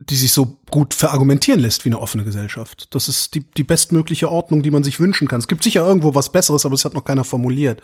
die 0.00 0.16
sich 0.16 0.32
so 0.32 0.58
gut 0.70 0.92
verargumentieren 0.92 1.60
lässt 1.60 1.84
wie 1.84 1.90
eine 1.90 2.00
offene 2.00 2.24
Gesellschaft. 2.24 2.88
Das 2.94 3.08
ist 3.08 3.34
die, 3.34 3.40
die 3.40 3.62
bestmögliche 3.64 4.30
Ordnung, 4.30 4.62
die 4.62 4.70
man 4.70 4.82
sich 4.84 4.98
wünschen 5.00 5.28
kann. 5.28 5.38
Es 5.38 5.48
gibt 5.48 5.62
sicher 5.62 5.86
irgendwo 5.86 6.14
was 6.14 6.32
Besseres, 6.32 6.66
aber 6.66 6.74
es 6.74 6.84
hat 6.84 6.94
noch 6.94 7.04
keiner 7.04 7.24
formuliert. 7.24 7.80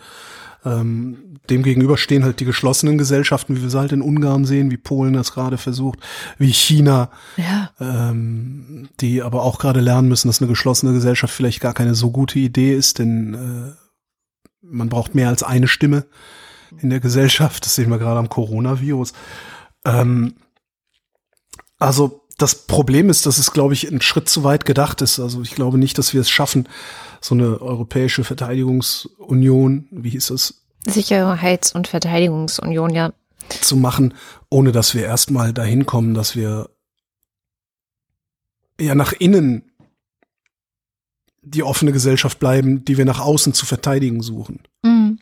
Ähm, 0.63 1.39
Demgegenüber 1.49 1.97
stehen 1.97 2.23
halt 2.23 2.39
die 2.39 2.45
geschlossenen 2.45 2.97
Gesellschaften, 2.97 3.55
wie 3.57 3.61
wir 3.63 3.69
sie 3.69 3.79
halt 3.79 3.91
in 3.91 4.01
Ungarn 4.01 4.45
sehen, 4.45 4.69
wie 4.69 4.77
Polen 4.77 5.13
das 5.13 5.33
gerade 5.33 5.57
versucht, 5.57 5.99
wie 6.37 6.51
China, 6.53 7.09
Ja. 7.35 7.71
ähm, 7.79 8.87
die 8.99 9.23
aber 9.23 9.41
auch 9.43 9.57
gerade 9.57 9.79
lernen 9.81 10.07
müssen, 10.07 10.27
dass 10.27 10.39
eine 10.39 10.49
geschlossene 10.49 10.93
Gesellschaft 10.93 11.33
vielleicht 11.33 11.61
gar 11.61 11.73
keine 11.73 11.95
so 11.95 12.11
gute 12.11 12.37
Idee 12.37 12.75
ist, 12.75 12.99
denn 12.99 13.33
äh, 13.33 13.73
man 14.61 14.89
braucht 14.89 15.15
mehr 15.15 15.29
als 15.29 15.41
eine 15.43 15.67
Stimme 15.67 16.05
in 16.77 16.89
der 16.91 16.99
Gesellschaft. 16.99 17.65
Das 17.65 17.75
sehen 17.75 17.89
wir 17.89 17.97
gerade 17.97 18.19
am 18.19 18.29
Coronavirus. 18.29 19.13
Ähm, 19.83 20.35
also 21.79 22.21
das 22.37 22.55
Problem 22.67 23.09
ist, 23.09 23.25
dass 23.25 23.37
es, 23.37 23.51
glaube 23.51 23.73
ich, 23.73 23.91
ein 23.91 24.01
Schritt 24.01 24.29
zu 24.29 24.43
weit 24.43 24.65
gedacht 24.65 25.01
ist. 25.01 25.19
Also 25.19 25.41
ich 25.41 25.55
glaube 25.55 25.77
nicht, 25.77 25.97
dass 25.97 26.13
wir 26.13 26.21
es 26.21 26.29
schaffen, 26.29 26.67
so 27.21 27.35
eine 27.35 27.61
europäische 27.61 28.23
Verteidigungsunion, 28.23 29.87
wie 29.91 30.09
hieß 30.09 30.31
es, 30.31 30.61
Sicherheits- 30.87 31.73
und 31.73 31.87
Verteidigungsunion, 31.87 32.89
ja. 32.89 33.13
zu 33.61 33.75
machen, 33.75 34.15
ohne 34.49 34.71
dass 34.71 34.95
wir 34.95 35.03
erstmal 35.03 35.53
dahin 35.53 35.85
kommen, 35.85 36.15
dass 36.15 36.35
wir 36.35 36.69
ja 38.79 38.95
nach 38.95 39.13
innen 39.13 39.71
die 41.43 41.63
offene 41.63 41.91
Gesellschaft 41.91 42.39
bleiben, 42.39 42.85
die 42.85 42.97
wir 42.97 43.05
nach 43.05 43.19
außen 43.19 43.53
zu 43.53 43.65
verteidigen 43.65 44.21
suchen. 44.21 44.59
Mhm. 44.83 45.19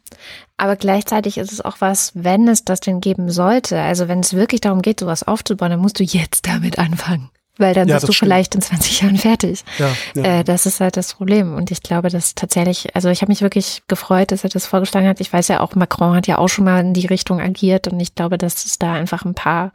Aber 0.57 0.75
gleichzeitig 0.75 1.37
ist 1.37 1.53
es 1.53 1.61
auch 1.61 1.77
was, 1.79 2.11
wenn 2.13 2.47
es 2.47 2.65
das 2.65 2.81
denn 2.81 2.99
geben 2.99 3.29
sollte. 3.31 3.79
Also 3.79 4.07
wenn 4.07 4.19
es 4.19 4.33
wirklich 4.33 4.61
darum 4.61 4.81
geht, 4.81 4.99
sowas 4.99 5.23
aufzubauen, 5.23 5.71
dann 5.71 5.79
musst 5.79 5.99
du 5.99 6.03
jetzt 6.03 6.45
damit 6.45 6.77
anfangen. 6.77 7.29
Weil 7.59 7.73
dann 7.75 7.87
Ja, 7.87 7.95
bist 7.97 8.07
du 8.07 8.13
stimmt. 8.13 8.27
vielleicht 8.27 8.55
in 8.55 8.61
20 8.61 9.01
Jahren 9.01 9.17
fertig. 9.17 9.63
Ja, 9.77 9.89
ja. 10.15 10.39
Äh, 10.39 10.43
das 10.43 10.65
ist 10.65 10.79
halt 10.79 10.95
das 10.97 11.13
Problem. 11.13 11.53
Und 11.53 11.69
ich 11.71 11.83
glaube, 11.83 12.09
dass 12.09 12.33
tatsächlich, 12.33 12.95
also 12.95 13.09
ich 13.09 13.21
habe 13.21 13.31
mich 13.31 13.41
wirklich 13.41 13.83
gefreut, 13.87 14.31
dass 14.31 14.43
er 14.45 14.49
das 14.49 14.65
vorgeschlagen 14.65 15.07
hat. 15.07 15.19
Ich 15.19 15.31
weiß 15.31 15.49
ja 15.49 15.59
auch, 15.59 15.75
Macron 15.75 16.15
hat 16.15 16.25
ja 16.25 16.37
auch 16.37 16.47
schon 16.47 16.63
mal 16.65 16.79
in 16.79 16.93
die 16.93 17.05
Richtung 17.05 17.39
agiert 17.41 17.87
und 17.89 17.99
ich 17.99 18.15
glaube, 18.15 18.37
dass 18.37 18.65
es 18.65 18.79
da 18.79 18.93
einfach 18.93 19.25
ein 19.25 19.35
paar 19.35 19.71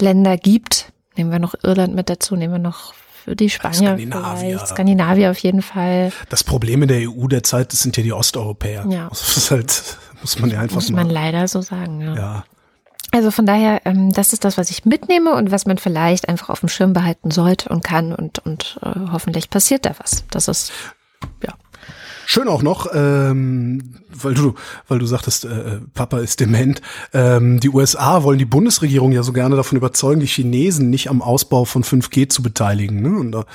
Länder 0.00 0.36
gibt. 0.36 0.92
Nehmen 1.16 1.32
wir 1.32 1.38
noch 1.38 1.54
Irland 1.64 1.94
mit 1.94 2.10
dazu, 2.10 2.36
nehmen 2.36 2.52
wir 2.52 2.58
noch 2.60 2.92
die 3.26 3.50
Spanier 3.50 3.74
Skandinavier. 3.96 4.38
vielleicht, 4.38 4.68
Skandinavier 4.68 5.30
auf 5.30 5.38
jeden 5.38 5.62
Fall. 5.62 6.12
Das 6.28 6.44
Problem 6.44 6.82
in 6.82 6.88
der 6.88 7.08
EU 7.10 7.26
derzeit 7.26 7.72
das 7.72 7.80
sind 7.80 7.96
ja 7.96 8.02
die 8.02 8.12
Osteuropäer. 8.12 8.86
Ja. 8.88 9.08
Das 9.08 9.36
ist 9.36 9.50
halt, 9.50 9.82
muss 10.20 10.38
man 10.38 10.50
ja 10.50 10.60
einfach 10.60 10.76
Muss 10.76 10.90
mal. 10.90 11.04
man 11.04 11.10
leider 11.10 11.48
so 11.48 11.60
sagen, 11.62 12.00
ja. 12.02 12.14
ja. 12.14 12.44
Also 13.10 13.30
von 13.30 13.46
daher, 13.46 13.80
ähm, 13.86 14.12
das 14.12 14.32
ist 14.32 14.44
das, 14.44 14.58
was 14.58 14.70
ich 14.70 14.84
mitnehme 14.84 15.34
und 15.34 15.50
was 15.50 15.66
man 15.66 15.78
vielleicht 15.78 16.28
einfach 16.28 16.50
auf 16.50 16.60
dem 16.60 16.68
Schirm 16.68 16.92
behalten 16.92 17.30
sollte 17.30 17.70
und 17.70 17.82
kann 17.82 18.14
und, 18.14 18.38
und 18.40 18.78
äh, 18.82 19.10
hoffentlich 19.12 19.50
passiert 19.50 19.86
da 19.86 19.94
was. 19.98 20.24
Das 20.30 20.48
ist, 20.48 20.72
ja. 21.42 21.54
Schön 22.30 22.46
auch 22.46 22.62
noch, 22.62 22.88
ähm, 22.92 23.94
weil 24.10 24.34
du, 24.34 24.54
weil 24.86 24.98
du 24.98 25.06
sagtest, 25.06 25.46
äh, 25.46 25.78
Papa 25.94 26.18
ist 26.18 26.40
dement. 26.40 26.82
Ähm, 27.14 27.58
die 27.58 27.70
USA 27.70 28.22
wollen 28.22 28.38
die 28.38 28.44
Bundesregierung 28.44 29.12
ja 29.12 29.22
so 29.22 29.32
gerne 29.32 29.56
davon 29.56 29.78
überzeugen, 29.78 30.20
die 30.20 30.26
Chinesen 30.26 30.90
nicht 30.90 31.08
am 31.08 31.22
Ausbau 31.22 31.64
von 31.64 31.84
5G 31.84 32.28
zu 32.28 32.42
beteiligen. 32.42 33.00
Ne? 33.00 33.18
Und 33.18 33.32
da 33.32 33.46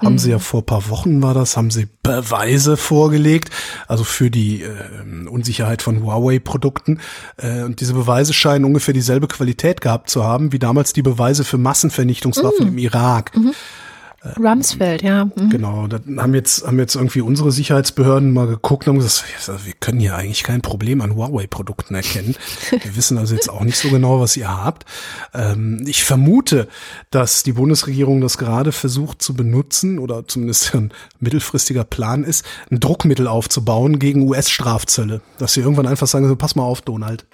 haben 0.00 0.18
sie 0.18 0.32
ja 0.32 0.40
vor 0.40 0.62
ein 0.62 0.66
paar 0.66 0.88
Wochen 0.88 1.22
war 1.22 1.34
das, 1.34 1.56
haben 1.56 1.70
sie 1.70 1.86
Beweise 2.02 2.76
vorgelegt, 2.76 3.50
also 3.86 4.02
für 4.02 4.28
die 4.28 4.62
äh, 4.62 5.28
Unsicherheit 5.28 5.82
von 5.82 6.02
Huawei-Produkten. 6.02 6.98
Äh, 7.36 7.62
und 7.62 7.80
diese 7.80 7.94
Beweise 7.94 8.32
scheinen 8.32 8.64
ungefähr 8.64 8.92
dieselbe 8.92 9.28
Qualität 9.28 9.80
gehabt 9.80 10.10
zu 10.10 10.24
haben, 10.24 10.50
wie 10.50 10.58
damals 10.58 10.92
die 10.92 11.02
Beweise 11.02 11.44
für 11.44 11.58
Massenvernichtungswaffen 11.58 12.66
im 12.66 12.78
Irak. 12.78 13.30
Rumsfeld, 14.38 15.02
ja. 15.02 15.24
Mhm. 15.24 15.50
Genau, 15.50 15.86
da 15.86 15.98
haben 16.18 16.34
jetzt, 16.34 16.66
haben 16.66 16.78
jetzt 16.78 16.94
irgendwie 16.94 17.20
unsere 17.20 17.52
Sicherheitsbehörden 17.52 18.32
mal 18.32 18.46
geguckt 18.46 18.86
und 18.86 18.94
haben 18.94 19.00
gesagt, 19.00 19.26
wir 19.64 19.72
können 19.74 20.00
hier 20.00 20.14
eigentlich 20.14 20.42
kein 20.42 20.62
Problem 20.62 21.00
an 21.00 21.14
Huawei-Produkten 21.14 21.94
erkennen. 21.94 22.34
Wir 22.70 22.96
wissen 22.96 23.18
also 23.18 23.34
jetzt 23.34 23.50
auch 23.50 23.62
nicht 23.62 23.78
so 23.78 23.88
genau, 23.90 24.20
was 24.20 24.36
ihr 24.36 24.48
habt. 24.48 24.84
Ähm, 25.34 25.84
ich 25.86 26.04
vermute, 26.04 26.68
dass 27.10 27.42
die 27.42 27.52
Bundesregierung 27.52 28.20
das 28.20 28.38
gerade 28.38 28.72
versucht 28.72 29.22
zu 29.22 29.34
benutzen 29.34 29.98
oder 29.98 30.26
zumindest 30.26 30.74
ein 30.74 30.92
mittelfristiger 31.20 31.84
Plan 31.84 32.24
ist, 32.24 32.44
ein 32.70 32.80
Druckmittel 32.80 33.28
aufzubauen 33.28 33.98
gegen 33.98 34.28
US-Strafzölle. 34.28 35.20
Dass 35.38 35.54
sie 35.54 35.60
irgendwann 35.60 35.86
einfach 35.86 36.06
sagen, 36.06 36.28
so, 36.28 36.36
pass 36.36 36.56
mal 36.56 36.64
auf, 36.64 36.82
Donald. 36.82 37.26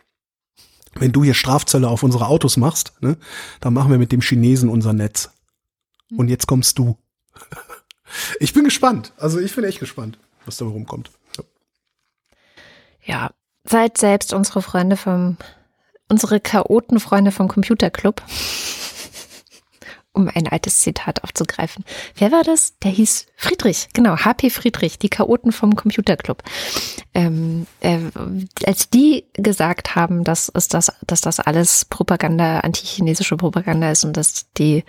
Wenn 0.95 1.13
du 1.13 1.25
hier 1.25 1.35
Strafzölle 1.35 1.89
auf 1.89 2.03
unsere 2.03 2.27
Autos 2.27 2.57
machst, 2.57 2.93
ne, 3.01 3.17
dann 3.61 3.73
machen 3.73 3.91
wir 3.91 3.99
mit 3.99 4.13
dem 4.13 4.21
Chinesen 4.21 4.69
unser 4.69 4.93
Netz. 4.93 5.31
Und 6.17 6.29
jetzt 6.29 6.47
kommst 6.47 6.79
du. 6.79 6.97
Ich 8.41 8.53
bin 8.53 8.65
gespannt. 8.65 9.15
Also 9.17 9.39
ich 9.41 9.57
bin 9.57 9.65
echt 9.65 9.81
gespannt, 9.81 10.19
was 10.45 10.59
da 10.59 10.67
rumkommt. 10.67 11.11
Ja. 11.39 11.45
Ja, 13.05 13.31
seid 13.65 13.97
selbst 13.97 14.35
unsere 14.35 14.61
Freunde 14.61 14.99
vom, 14.99 15.39
unsere 16.11 16.39
Chaotenfreunde 16.39 17.33
vom 17.33 17.49
Computerclub. 17.49 18.21
Um 20.15 20.29
ein 20.29 20.47
altes 20.47 20.81
Zitat 20.81 21.25
aufzugreifen. 21.25 21.85
Wer 22.17 22.33
war 22.33 22.43
das? 22.43 22.79
Der 22.81 22.91
hieß 22.91 23.27
Friedrich, 23.35 23.89
genau, 23.95 24.17
HP 24.17 24.51
Friedrich, 24.51 24.99
die 24.99 25.09
Chaoten 25.09 25.53
vom 25.53 25.75
Computerclub. 25.75 26.43
Ähm, 27.15 27.67
äh, 27.81 27.99
als 28.67 28.91
die 28.91 29.25
gesagt 29.33 29.97
haben, 29.97 30.23
dass, 30.23 30.51
ist 30.51 30.75
das, 30.75 30.93
dass 31.07 31.23
das 31.23 31.41
alles 31.41 31.87
Propaganda, 31.87 32.61
antichinesische 32.61 33.39
Propaganda 33.39 33.91
ist 33.91 34.05
und 34.05 34.17
dass 34.19 34.53
die 34.53 34.85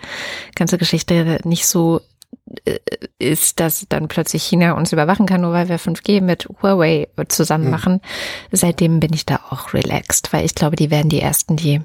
ganze 0.54 0.76
Geschichte 0.76 1.40
nicht 1.44 1.66
so 1.66 2.02
äh, 2.64 2.78
ist, 3.18 3.60
dass 3.60 3.86
dann 3.88 4.08
plötzlich 4.08 4.42
China 4.42 4.72
uns 4.72 4.92
überwachen 4.92 5.26
kann, 5.26 5.40
nur 5.40 5.52
weil 5.52 5.68
wir 5.68 5.78
5G 5.78 6.20
mit 6.20 6.48
Huawei 6.60 7.08
zusammen 7.28 7.70
machen. 7.70 8.00
Seitdem 8.52 9.00
bin 9.00 9.12
ich 9.12 9.24
da 9.24 9.40
auch 9.50 9.72
relaxed, 9.72 10.32
weil 10.32 10.44
ich 10.44 10.54
glaube, 10.54 10.76
die 10.76 10.90
wären 10.90 11.08
die 11.08 11.20
Ersten, 11.20 11.56
die 11.56 11.80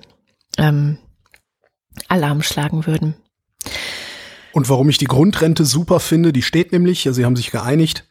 ähm, 0.57 0.97
Alarm 2.07 2.41
schlagen 2.41 2.85
würden. 2.85 3.15
Und 4.51 4.69
warum 4.69 4.89
ich 4.89 4.97
die 4.97 5.05
Grundrente 5.05 5.63
super 5.63 5.99
finde, 5.99 6.33
die 6.33 6.41
steht 6.41 6.71
nämlich, 6.71 7.07
also 7.07 7.17
sie 7.17 7.25
haben 7.25 7.35
sich 7.35 7.51
geeinigt, 7.51 8.07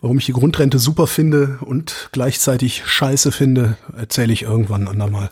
warum 0.00 0.18
ich 0.18 0.26
die 0.26 0.32
Grundrente 0.32 0.78
super 0.78 1.06
finde 1.06 1.58
und 1.60 2.08
gleichzeitig 2.12 2.82
scheiße 2.86 3.30
finde, 3.30 3.76
erzähle 3.96 4.32
ich 4.32 4.42
irgendwann 4.42 4.88
andermal. 4.88 5.30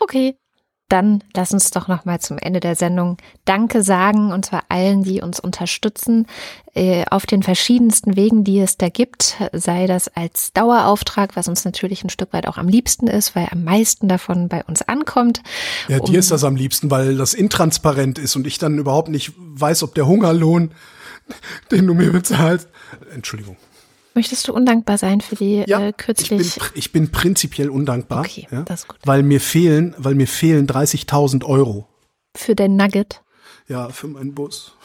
Okay. 0.00 0.36
Dann 0.90 1.22
lass 1.34 1.52
uns 1.52 1.70
doch 1.70 1.86
noch 1.86 2.04
mal 2.04 2.20
zum 2.20 2.36
Ende 2.36 2.58
der 2.58 2.74
Sendung 2.74 3.16
Danke 3.44 3.82
sagen 3.84 4.32
und 4.32 4.44
zwar 4.44 4.64
allen, 4.68 5.04
die 5.04 5.22
uns 5.22 5.38
unterstützen 5.38 6.26
äh, 6.74 7.04
auf 7.10 7.26
den 7.26 7.44
verschiedensten 7.44 8.16
Wegen, 8.16 8.42
die 8.42 8.58
es 8.58 8.76
da 8.76 8.88
gibt. 8.88 9.36
Sei 9.52 9.86
das 9.86 10.08
als 10.08 10.52
Dauerauftrag, 10.52 11.36
was 11.36 11.46
uns 11.46 11.64
natürlich 11.64 12.02
ein 12.02 12.10
Stück 12.10 12.32
weit 12.32 12.48
auch 12.48 12.58
am 12.58 12.66
liebsten 12.66 13.06
ist, 13.06 13.36
weil 13.36 13.46
am 13.52 13.62
meisten 13.62 14.08
davon 14.08 14.48
bei 14.48 14.64
uns 14.64 14.82
ankommt. 14.82 15.42
Ja, 15.86 15.98
Um- 15.98 16.06
dir 16.10 16.18
ist 16.18 16.32
das 16.32 16.42
am 16.42 16.56
liebsten, 16.56 16.90
weil 16.90 17.16
das 17.16 17.34
intransparent 17.34 18.18
ist 18.18 18.34
und 18.34 18.46
ich 18.46 18.58
dann 18.58 18.78
überhaupt 18.78 19.10
nicht 19.10 19.32
weiß, 19.36 19.84
ob 19.84 19.94
der 19.94 20.08
Hungerlohn, 20.08 20.72
den 21.70 21.86
du 21.86 21.94
mir 21.94 22.10
bezahlst. 22.10 22.68
Entschuldigung. 23.14 23.56
Möchtest 24.14 24.48
du 24.48 24.52
undankbar 24.52 24.98
sein 24.98 25.20
für 25.20 25.36
die 25.36 25.64
Ja, 25.66 25.80
äh, 25.80 25.88
ich, 25.90 25.96
bin, 25.96 25.96
kürzlich? 25.96 26.58
ich 26.74 26.92
bin 26.92 27.10
prinzipiell 27.12 27.70
undankbar. 27.70 28.20
Okay, 28.20 28.46
ja, 28.50 28.62
das 28.62 28.80
ist 28.80 28.88
gut. 28.88 28.98
Weil 29.04 29.22
mir 29.22 29.40
fehlen, 29.40 29.94
weil 29.98 30.14
mir 30.14 30.26
fehlen 30.26 30.66
30.000 30.66 31.44
Euro. 31.44 31.86
für 32.36 32.54
den 32.54 32.76
Nugget. 32.76 33.22
Ja, 33.68 33.88
für 33.90 34.08
meinen 34.08 34.34
Bus. 34.34 34.72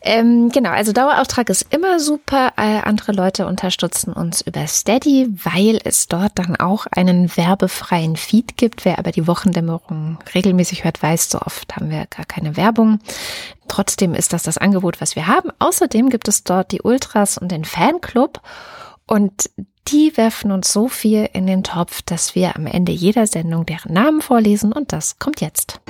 Ähm, 0.00 0.50
genau, 0.50 0.70
also 0.70 0.92
Dauerauftrag 0.92 1.48
ist 1.50 1.66
immer 1.70 2.00
super. 2.00 2.52
Äh, 2.56 2.80
andere 2.82 3.12
Leute 3.12 3.46
unterstützen 3.46 4.12
uns 4.12 4.40
über 4.40 4.66
Steady, 4.66 5.28
weil 5.44 5.80
es 5.84 6.08
dort 6.08 6.32
dann 6.36 6.56
auch 6.56 6.86
einen 6.90 7.36
werbefreien 7.36 8.16
Feed 8.16 8.56
gibt. 8.56 8.84
Wer 8.84 8.98
aber 8.98 9.12
die 9.12 9.26
Wochendämmerung 9.26 10.18
regelmäßig 10.34 10.84
hört, 10.84 11.02
weiß, 11.02 11.30
so 11.30 11.40
oft 11.40 11.76
haben 11.76 11.90
wir 11.90 12.06
gar 12.06 12.26
keine 12.26 12.56
Werbung. 12.56 13.00
Trotzdem 13.68 14.14
ist 14.14 14.32
das 14.32 14.42
das 14.42 14.58
Angebot, 14.58 15.00
was 15.00 15.16
wir 15.16 15.26
haben. 15.26 15.50
Außerdem 15.58 16.10
gibt 16.10 16.28
es 16.28 16.44
dort 16.44 16.72
die 16.72 16.82
Ultras 16.82 17.38
und 17.38 17.50
den 17.50 17.64
Fanclub. 17.64 18.40
Und 19.06 19.50
die 19.88 20.16
werfen 20.16 20.50
uns 20.50 20.72
so 20.72 20.88
viel 20.88 21.28
in 21.32 21.46
den 21.46 21.62
Topf, 21.62 22.02
dass 22.02 22.34
wir 22.34 22.56
am 22.56 22.66
Ende 22.66 22.92
jeder 22.92 23.26
Sendung 23.26 23.66
deren 23.66 23.92
Namen 23.92 24.20
vorlesen. 24.20 24.72
Und 24.72 24.92
das 24.92 25.18
kommt 25.18 25.40
jetzt. 25.40 25.80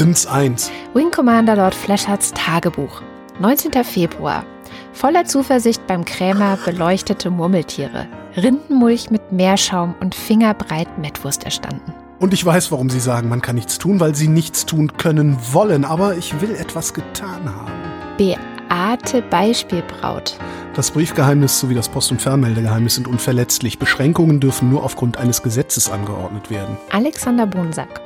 Dins 0.00 0.26
1. 0.26 0.72
Wing 0.94 1.10
Commander 1.10 1.56
Lord 1.56 1.74
Flashards 1.74 2.32
Tagebuch. 2.32 3.02
19. 3.38 3.84
Februar. 3.84 4.46
Voller 4.94 5.26
Zuversicht 5.26 5.86
beim 5.86 6.06
Krämer 6.06 6.56
beleuchtete 6.64 7.28
Murmeltiere. 7.28 8.08
Rindenmulch 8.34 9.10
mit 9.10 9.30
Meerschaum 9.30 9.94
und 10.00 10.14
fingerbreit 10.14 10.96
Mettwurst 10.96 11.44
erstanden. 11.44 11.92
Und 12.18 12.32
ich 12.32 12.42
weiß, 12.42 12.72
warum 12.72 12.88
Sie 12.88 12.98
sagen, 12.98 13.28
man 13.28 13.42
kann 13.42 13.56
nichts 13.56 13.76
tun, 13.76 14.00
weil 14.00 14.14
Sie 14.14 14.28
nichts 14.28 14.64
tun 14.64 14.96
können 14.96 15.36
wollen. 15.52 15.84
Aber 15.84 16.16
ich 16.16 16.40
will 16.40 16.54
etwas 16.54 16.94
getan 16.94 17.54
haben. 17.54 17.70
Beate 18.16 19.20
Beispielbraut. 19.20 20.38
Das 20.76 20.92
Briefgeheimnis 20.92 21.60
sowie 21.60 21.74
das 21.74 21.90
Post- 21.90 22.12
und 22.12 22.22
Fernmeldegeheimnis 22.22 22.94
sind 22.94 23.06
unverletzlich. 23.06 23.78
Beschränkungen 23.78 24.40
dürfen 24.40 24.70
nur 24.70 24.82
aufgrund 24.82 25.18
eines 25.18 25.42
Gesetzes 25.42 25.90
angeordnet 25.90 26.48
werden. 26.48 26.78
Alexander 26.90 27.46
Bonsack. 27.46 28.00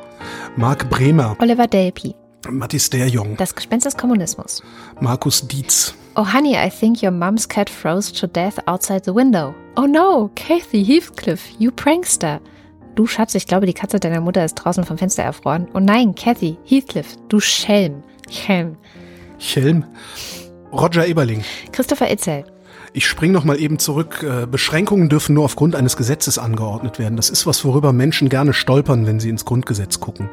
Marc 0.57 0.89
Bremer, 0.91 1.37
Oliver 1.39 1.67
Delpy. 1.67 2.15
Mathis 2.51 2.91
Derjong, 2.91 3.37
Das 3.37 3.55
Gespenst 3.55 3.87
des 3.87 3.97
Kommunismus. 3.97 4.63
Markus 5.01 5.47
Dietz, 5.49 5.95
Oh 6.17 6.27
honey, 6.33 6.55
I 6.55 6.71
think 6.71 7.03
your 7.03 7.11
mom's 7.11 7.49
cat 7.49 7.69
froze 7.69 8.13
to 8.13 8.27
death 8.27 8.59
outside 8.67 9.03
the 9.05 9.15
window. 9.15 9.55
Oh 9.77 9.87
no, 9.87 10.31
Kathy 10.37 10.85
Heathcliff, 10.85 11.49
you 11.59 11.71
prankster. 11.73 12.41
Du 12.95 13.07
Schatz, 13.07 13.35
ich 13.35 13.47
glaube, 13.49 13.67
die 13.67 13.73
Katze 13.73 13.99
deiner 13.99 14.21
Mutter 14.21 14.45
ist 14.45 14.55
draußen 14.55 14.85
vom 14.85 14.97
Fenster 14.99 15.25
erfroren. 15.25 15.67
Oh 15.75 15.81
nein, 15.81 16.15
Kathy 16.15 16.57
Heathcliff, 16.65 17.17
du 17.29 17.41
Schelm. 17.41 18.05
Schelm. 18.31 18.77
Chelm, 19.39 19.85
Roger 20.73 21.07
Eberling. 21.07 21.43
Christopher 21.73 22.11
Itzel. 22.11 22.45
Ich 22.97 23.09
spring 23.09 23.33
noch 23.33 23.43
mal 23.43 23.61
eben 23.61 23.81
zurück. 23.81 24.23
Äh, 24.23 24.47
Beschränkungen 24.47 25.09
dürfen 25.09 25.35
nur 25.35 25.45
aufgrund 25.45 25.75
eines 25.75 25.97
Gesetzes 25.97 26.39
angeordnet 26.39 27.01
werden. 27.01 27.17
Das 27.17 27.29
ist 27.29 27.45
was, 27.45 27.65
worüber 27.65 27.93
Menschen 27.93 28.29
gerne 28.29 28.53
stolpern, 28.53 29.05
wenn 29.05 29.19
sie 29.19 29.31
ins 29.31 29.45
Grundgesetz 29.45 29.99
gucken. 29.99 30.31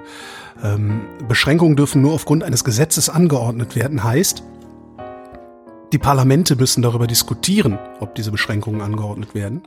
Ähm, 0.63 1.01
Beschränkungen 1.27 1.75
dürfen 1.75 2.03
nur 2.03 2.13
aufgrund 2.13 2.43
eines 2.43 2.63
Gesetzes 2.63 3.09
angeordnet 3.09 3.75
werden, 3.75 4.03
heißt, 4.03 4.43
die 5.91 5.97
Parlamente 5.97 6.55
müssen 6.55 6.83
darüber 6.83 7.07
diskutieren, 7.07 7.79
ob 7.99 8.13
diese 8.13 8.29
Beschränkungen 8.29 8.81
angeordnet 8.81 9.33
werden. 9.33 9.63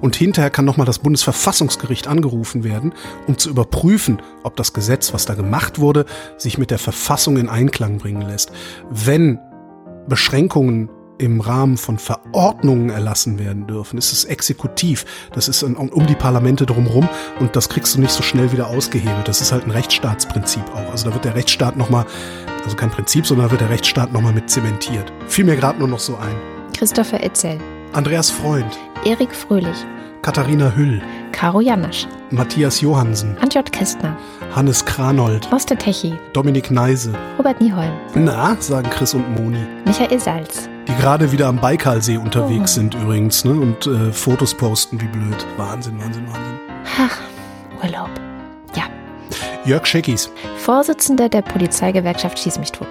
Und 0.00 0.16
hinterher 0.16 0.50
kann 0.50 0.64
nochmal 0.64 0.86
das 0.86 1.00
Bundesverfassungsgericht 1.00 2.08
angerufen 2.08 2.64
werden, 2.64 2.94
um 3.26 3.36
zu 3.36 3.50
überprüfen, 3.50 4.22
ob 4.42 4.56
das 4.56 4.72
Gesetz, 4.72 5.12
was 5.12 5.26
da 5.26 5.34
gemacht 5.34 5.80
wurde, 5.80 6.06
sich 6.38 6.56
mit 6.56 6.70
der 6.70 6.78
Verfassung 6.78 7.36
in 7.36 7.50
Einklang 7.50 7.98
bringen 7.98 8.22
lässt. 8.22 8.52
Wenn 8.90 9.38
Beschränkungen 10.08 10.88
im 11.18 11.40
Rahmen 11.40 11.76
von 11.76 11.98
Verordnungen 11.98 12.90
erlassen 12.90 13.38
werden 13.38 13.66
dürfen. 13.66 13.98
Es 13.98 14.12
ist 14.12 14.24
exekutiv. 14.24 15.04
Das 15.32 15.48
ist 15.48 15.62
um, 15.62 16.06
die 16.06 16.14
Parlamente 16.14 16.64
drumherum 16.64 17.08
und 17.40 17.54
das 17.56 17.68
kriegst 17.68 17.94
du 17.96 18.00
nicht 18.00 18.12
so 18.12 18.22
schnell 18.22 18.52
wieder 18.52 18.68
ausgehebelt. 18.68 19.26
Das 19.28 19.40
ist 19.40 19.52
halt 19.52 19.66
ein 19.66 19.70
Rechtsstaatsprinzip 19.70 20.64
auch. 20.74 20.90
Also 20.90 21.08
da 21.08 21.14
wird 21.14 21.24
der 21.24 21.34
Rechtsstaat 21.34 21.76
nochmal, 21.76 22.06
also 22.64 22.76
kein 22.76 22.90
Prinzip, 22.90 23.26
sondern 23.26 23.46
da 23.46 23.50
wird 23.50 23.60
der 23.60 23.70
Rechtsstaat 23.70 24.12
nochmal 24.12 24.32
mit 24.32 24.48
zementiert. 24.48 25.12
Fiel 25.26 25.44
mir 25.44 25.56
gerade 25.56 25.78
nur 25.78 25.88
noch 25.88 26.00
so 26.00 26.16
ein. 26.16 26.36
Christopher 26.76 27.22
Itzel. 27.24 27.58
Andreas 27.92 28.30
Freund, 28.30 28.78
Erik 29.04 29.34
Fröhlich. 29.34 29.84
Katharina 30.22 30.72
Hüll, 30.74 31.00
Caro 31.32 31.60
Janasch. 31.60 32.06
Matthias 32.30 32.80
Johansen, 32.80 33.38
Antjot 33.38 33.72
Kästner, 33.72 34.16
Hannes 34.54 34.84
Kranold, 34.84 35.50
Moste 35.50 35.76
Techi, 35.76 36.12
Dominik 36.34 36.70
Neise. 36.70 37.14
Robert 37.38 37.60
Nieholm, 37.60 37.92
Na, 38.14 38.54
sagen 38.60 38.90
Chris 38.90 39.14
und 39.14 39.26
Moni. 39.40 39.64
Michael 39.86 40.20
Salz, 40.20 40.68
Die 40.88 40.94
gerade 40.94 41.30
wieder 41.32 41.46
am 41.48 41.60
Baikalsee 41.60 42.16
unterwegs 42.16 42.74
sind 42.74 42.94
übrigens, 42.94 43.44
ne? 43.44 43.52
Und 43.52 43.86
äh, 43.86 44.10
Fotos 44.10 44.54
posten 44.54 45.00
wie 45.00 45.06
blöd. 45.06 45.46
Wahnsinn, 45.58 46.00
Wahnsinn, 46.00 46.26
Wahnsinn. 46.26 46.58
Ach, 46.98 47.18
Urlaub. 47.84 48.10
Ja, 48.74 48.84
Jörg 49.66 49.86
Scheckis, 49.86 50.30
Vorsitzender 50.56 51.28
der 51.28 51.42
Polizeigewerkschaft 51.42 52.38
Schieß 52.38 52.58
mich 52.58 52.72
tot. 52.72 52.88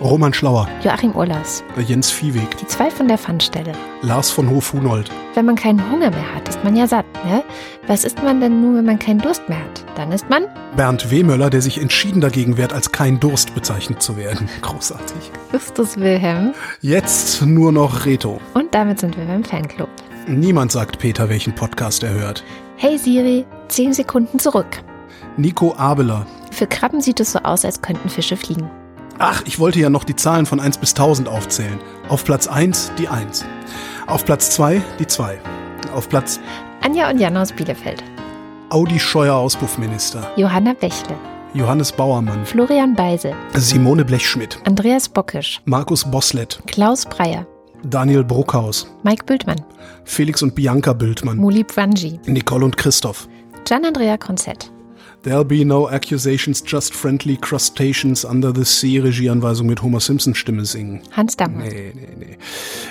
Roman 0.00 0.34
Schlauer, 0.34 0.68
Joachim 0.84 1.12
Urlas, 1.12 1.64
äh, 1.78 1.80
Jens 1.80 2.10
Viehweg, 2.10 2.54
die 2.58 2.66
zwei 2.66 2.90
von 2.90 3.08
der 3.08 3.16
Pfannstelle. 3.16 3.72
Lars 4.02 4.30
von 4.30 4.50
Hof-Hunold, 4.50 5.10
Wenn 5.34 5.46
man 5.46 5.56
keinen 5.56 5.90
Hunger 5.90 6.10
mehr 6.10 6.34
hat, 6.34 6.46
ist 6.48 6.62
man 6.62 6.76
ja 6.76 6.86
satt, 6.86 7.06
ne? 7.24 7.42
Was 7.86 8.04
isst 8.04 8.22
man 8.22 8.40
denn 8.42 8.60
nun, 8.60 8.76
wenn 8.76 8.84
man 8.84 8.98
keinen 8.98 9.20
Durst 9.20 9.48
mehr 9.48 9.58
hat? 9.58 9.84
Dann 9.94 10.12
ist 10.12 10.28
man 10.28 10.44
Bernd 10.76 11.10
Wehmöller, 11.10 11.48
der 11.48 11.62
sich 11.62 11.80
entschieden 11.80 12.20
dagegen 12.20 12.58
wehrt, 12.58 12.74
als 12.74 12.92
kein 12.92 13.18
Durst 13.20 13.54
bezeichnet 13.54 14.02
zu 14.02 14.18
werden. 14.18 14.50
Großartig. 14.60 15.30
Justus 15.52 15.96
Wilhelm. 15.96 16.52
Jetzt 16.82 17.40
nur 17.40 17.72
noch 17.72 18.04
Reto. 18.04 18.38
Und 18.52 18.74
damit 18.74 19.00
sind 19.00 19.16
wir 19.16 19.24
beim 19.24 19.44
Fanclub. 19.44 19.88
Niemand 20.26 20.72
sagt 20.72 20.98
Peter, 20.98 21.30
welchen 21.30 21.54
Podcast 21.54 22.02
er 22.02 22.12
hört. 22.12 22.44
Hey 22.76 22.98
Siri, 22.98 23.46
10 23.68 23.94
Sekunden 23.94 24.38
zurück. 24.38 24.82
Nico 25.38 25.74
Abeler. 25.78 26.26
Für 26.50 26.66
Krabben 26.66 27.00
sieht 27.00 27.20
es 27.20 27.32
so 27.32 27.38
aus, 27.38 27.64
als 27.64 27.80
könnten 27.80 28.10
Fische 28.10 28.36
fliegen. 28.36 28.70
Ach, 29.18 29.42
ich 29.46 29.58
wollte 29.58 29.80
ja 29.80 29.88
noch 29.88 30.04
die 30.04 30.16
Zahlen 30.16 30.46
von 30.46 30.60
1 30.60 30.78
bis 30.78 30.90
1000 30.90 31.28
aufzählen. 31.28 31.78
Auf 32.08 32.24
Platz 32.24 32.46
1 32.46 32.92
die 32.98 33.08
1. 33.08 33.44
Auf 34.06 34.24
Platz 34.24 34.50
2 34.50 34.82
die 34.98 35.06
2. 35.06 35.38
Auf 35.94 36.08
Platz 36.08 36.38
Anja 36.82 37.10
und 37.10 37.18
Jan 37.18 37.36
aus 37.36 37.52
Bielefeld. 37.52 38.02
Audi 38.68 38.98
Scheuer 38.98 39.34
Auspuffminister. 39.36 40.30
Johanna 40.36 40.74
Bächle. 40.74 41.16
Johannes 41.54 41.92
Bauermann. 41.92 42.44
Florian 42.44 42.94
Beise. 42.94 43.32
Simone 43.54 44.04
Blechschmidt. 44.04 44.58
Andreas 44.64 45.08
Bockisch. 45.08 45.62
Markus 45.64 46.04
Boslett. 46.04 46.60
Klaus 46.66 47.06
Breyer. 47.06 47.46
Daniel 47.84 48.24
Bruckhaus. 48.24 48.86
Mike 49.02 49.24
Bültmann. 49.24 49.64
Felix 50.04 50.42
und 50.42 50.54
Bianca 50.54 50.92
Bültmann, 50.92 51.38
Muli 51.38 51.64
Pwanji. 51.64 52.20
Nicole 52.26 52.64
und 52.64 52.76
Christoph. 52.76 53.28
Gian-Andrea 53.64 54.16
Konzett. 54.18 54.70
There'll 55.26 55.42
be 55.42 55.64
no 55.64 55.90
accusations, 55.90 56.62
just 56.64 56.94
friendly 56.94 57.36
crustaceans 57.36 58.24
under 58.24 58.54
the 58.54 58.64
sea, 58.64 59.00
Regieanweisung 59.00 59.66
mit 59.66 59.82
Homer 59.82 59.98
Simpson 59.98 60.36
Stimme 60.36 60.64
singen. 60.64 61.00
Hans 61.10 61.36
Dampf. 61.36 61.64
Nee, 61.64 61.92
nee, 61.96 62.08
nee. 62.16 62.38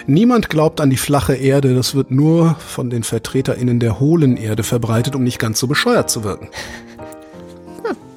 Niemand 0.06 0.50
glaubt 0.50 0.82
an 0.82 0.90
die 0.90 0.98
flache 0.98 1.34
Erde, 1.34 1.74
das 1.74 1.96
wird 1.96 2.12
nur 2.12 2.56
von 2.56 2.90
den 2.90 3.04
VertreterInnen 3.04 3.80
der 3.80 4.02
hohlen 4.02 4.36
Erde 4.36 4.64
verbreitet, 4.64 5.16
um 5.16 5.24
nicht 5.24 5.40
ganz 5.40 5.60
so 5.60 5.68
bescheuert 5.68 6.10
zu 6.10 6.26
wirken. 6.26 6.50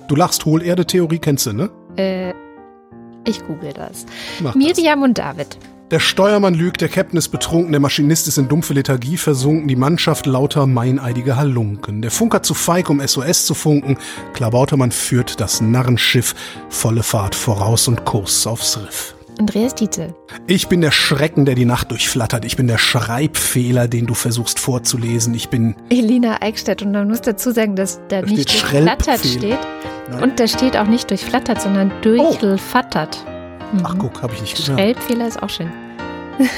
Du 0.09 0.17
lachst, 0.17 0.45
Hohlerde-Theorie 0.45 1.21
kennst 1.21 1.47
du, 1.47 1.53
ne? 1.53 1.71
Äh, 1.97 2.33
ich 3.25 3.47
google 3.47 3.73
das. 3.73 4.05
Mach 4.41 4.55
das. 4.55 4.57
Miriam 4.57 5.03
und 5.03 5.17
David. 5.17 5.59
Der 5.91 6.01
Steuermann 6.01 6.53
lügt, 6.53 6.83
der 6.83 6.91
Captain 6.91 7.17
ist 7.17 7.29
betrunken, 7.29 7.73
der 7.73 7.81
Maschinist 7.81 8.29
ist 8.29 8.37
in 8.37 8.47
dumpfe 8.47 8.75
Lethargie 8.75 9.17
versunken, 9.17 9.69
die 9.69 9.77
Mannschaft 9.77 10.27
lauter 10.27 10.67
meineidige 10.67 11.37
Halunken. 11.37 12.03
Der 12.03 12.11
Funker 12.11 12.43
zu 12.43 12.53
feig, 12.53 12.91
um 12.91 13.01
SOS 13.01 13.47
zu 13.47 13.55
funken, 13.55 13.97
Klabautermann 14.35 14.93
führt 14.93 15.41
das 15.41 15.63
Narrenschiff, 15.63 16.35
volle 16.69 17.03
Fahrt 17.03 17.35
voraus 17.35 17.89
und 17.89 18.05
Kurs 18.05 18.47
aufs 18.47 18.77
Riff. 18.77 19.15
Andreas 19.39 19.75
Dietzel. 19.77 20.15
Ich 20.47 20.69
bin 20.69 20.83
der 20.83 20.91
Schrecken, 20.91 21.47
der 21.47 21.55
die 21.55 21.65
Nacht 21.65 21.91
durchflattert. 21.91 22.45
Ich 22.45 22.57
bin 22.57 22.67
der 22.67 22.77
Schreibfehler, 22.77 23.89
den 23.89 24.07
du 24.07 24.13
versuchst 24.13 24.59
vorzulesen. 24.59 25.33
Ich 25.33 25.49
bin 25.49 25.75
Elina 25.89 26.43
Eickstedt. 26.43 26.83
Und 26.83 26.93
man 26.93 27.09
muss 27.09 27.23
dazu 27.23 27.53
sagen, 27.53 27.77
dass 27.77 28.01
da, 28.09 28.21
Da 28.21 28.27
nicht 28.27 28.51
durchflattert 28.51 29.25
steht. 29.25 29.59
Nein. 30.11 30.23
Und 30.23 30.41
da 30.41 30.49
steht 30.49 30.77
auch 30.77 30.89
nicht 30.89 31.09
durchflattert, 31.11 31.63
sondern 31.63 31.93
durchfattert. 32.03 33.25
Mhm. 33.73 33.81
Ach 33.85 33.95
guck, 33.99 34.23
habe 34.23 34.35
ich 34.35 34.41
nicht 34.41 34.57
gehört. 34.57 34.79
Schrellfehler 34.79 35.27
ist 35.29 35.43
auch 35.43 35.51
schön. 35.51 35.71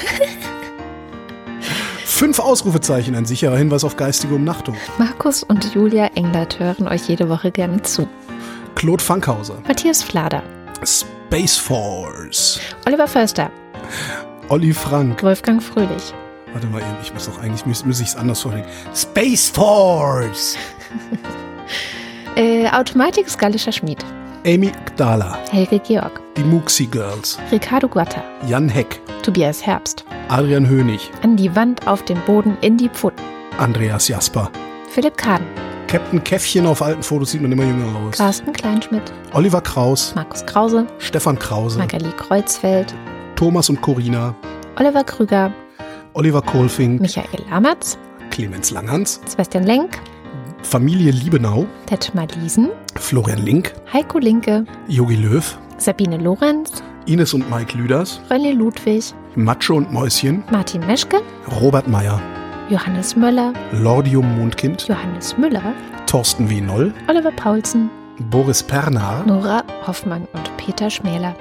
Fünf 2.05 2.39
Ausrufezeichen, 2.39 3.15
ein 3.15 3.25
sicherer 3.25 3.57
Hinweis 3.57 3.83
auf 3.83 3.97
geistige 3.97 4.35
Umnachtung. 4.35 4.75
Markus 4.99 5.41
und 5.43 5.73
Julia 5.73 6.07
Englert 6.15 6.59
hören 6.59 6.87
euch 6.87 7.07
jede 7.07 7.29
Woche 7.29 7.51
gerne 7.51 7.81
zu. 7.81 8.07
Claude 8.75 9.03
Fankhauser. 9.03 9.55
Matthias 9.67 10.03
Flader. 10.03 10.43
Space 10.85 11.57
Force. 11.57 12.59
Oliver 12.85 13.07
Förster. 13.07 13.49
Olli 14.49 14.73
Frank. 14.73 15.23
Wolfgang 15.23 15.63
Fröhlich. 15.63 16.13
Warte 16.53 16.67
mal 16.67 16.79
eben, 16.81 16.97
ich 17.01 17.13
muss 17.13 17.25
doch 17.25 17.39
eigentlich, 17.41 17.65
muss, 17.65 17.85
muss 17.85 18.01
ich 18.01 18.09
es 18.09 18.15
anders 18.15 18.41
vorlegen. 18.41 18.67
Space 18.93 19.49
Force. 19.49 20.57
Äh, 22.37 22.69
Automatik 22.69 23.29
Skalischer 23.29 23.73
Schmied. 23.73 24.05
Amy 24.43 24.71
Gdala. 24.85 25.37
Helge 25.51 25.77
Georg. 25.79 26.19
Die 26.35 26.43
Muxi 26.43 26.87
Girls. 26.87 27.37
Ricardo 27.51 27.87
Guatta. 27.87 28.23
Jan 28.47 28.67
Heck. 28.67 28.99
Tobias 29.21 29.63
Herbst. 29.63 30.03
Adrian 30.29 30.67
Hönig. 30.67 31.11
An 31.21 31.37
die 31.37 31.55
Wand, 31.55 31.87
auf 31.87 32.03
den 32.05 32.19
Boden, 32.25 32.57
in 32.61 32.75
die 32.75 32.89
Pfoten. 32.89 33.21
Andreas 33.59 34.07
Jasper. 34.07 34.49
Philipp 34.89 35.15
Kaden. 35.15 35.45
Captain 35.87 36.23
Käffchen 36.23 36.65
auf 36.65 36.81
alten 36.81 37.03
Fotos 37.03 37.31
sieht 37.31 37.41
man 37.43 37.51
immer 37.51 37.65
jünger 37.65 37.95
aus. 37.99 38.17
Carsten 38.17 38.51
Kleinschmidt. 38.51 39.13
Oliver 39.33 39.61
Kraus. 39.61 40.15
Markus 40.15 40.43
Krause. 40.47 40.87
Stefan 40.97 41.37
Krause. 41.37 41.77
Magali 41.77 42.11
Kreuzfeld. 42.17 42.95
Thomas 43.35 43.69
und 43.69 43.79
Corina. 43.81 44.33
Oliver 44.79 45.03
Krüger. 45.03 45.53
Oliver 46.13 46.41
Kohlfink. 46.41 46.99
Michael 46.99 47.45
Lamertz. 47.47 47.95
Clemens 48.31 48.71
Langhans. 48.71 49.21
Sebastian 49.27 49.65
Lenk. 49.65 49.99
Familie 50.63 51.11
Liebenau. 51.11 51.65
Detmar 51.89 52.27
Liesen. 52.39 52.69
Florian 52.95 53.43
Link. 53.43 53.73
Heiko 53.91 54.19
Linke. 54.19 54.65
Yogi 54.87 55.15
Löw. 55.15 55.57
Sabine 55.77 56.17
Lorenz. 56.17 56.83
Ines 57.07 57.33
und 57.33 57.49
Mike 57.49 57.77
Lüders. 57.77 58.21
René 58.29 58.53
Ludwig. 58.53 59.13
Macho 59.35 59.75
und 59.75 59.91
Mäuschen. 59.91 60.43
Martin 60.51 60.85
Meschke. 60.85 61.21
Robert 61.61 61.87
Meyer. 61.87 62.21
Johannes 62.69 63.15
Möller. 63.15 63.53
Lordium 63.73 64.37
Mondkind. 64.37 64.87
Johannes 64.87 65.37
Müller. 65.37 65.73
Thorsten 66.05 66.49
W. 66.49 66.61
Noll. 66.61 66.93
Oliver 67.09 67.31
Paulsen. 67.31 67.89
Boris 68.29 68.61
Pernar. 68.61 69.25
Nora 69.25 69.63
Hoffmann 69.87 70.27
und 70.33 70.55
Peter 70.57 70.89
Schmäler. 70.89 71.35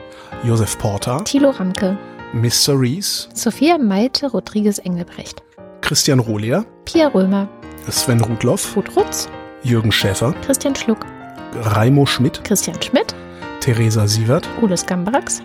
Josef 0.44 0.78
Porter. 0.78 1.22
Thilo 1.24 1.50
Ramke. 1.50 1.96
Mr. 2.32 2.80
Rees. 2.80 3.28
Sophia 3.34 3.76
Malte 3.76 4.28
Rodriguez 4.30 4.78
Engelbrecht. 4.78 5.42
Christian 5.82 6.20
Rohlier. 6.20 6.64
Pia 6.84 7.08
Römer. 7.08 7.48
Sven 7.88 8.20
Rudloff. 8.20 8.76
Rutz. 8.76 9.28
Jürgen 9.62 9.92
Schäfer. 9.92 10.34
Christian 10.44 10.74
Schluck. 10.74 11.06
Raimo 11.54 12.06
Schmidt. 12.06 12.42
Christian 12.44 12.80
Schmidt. 12.82 13.14
Theresa 13.60 14.06
Sievert. 14.06 14.48
Ulis 14.62 14.86
Gambarax. 14.86 15.42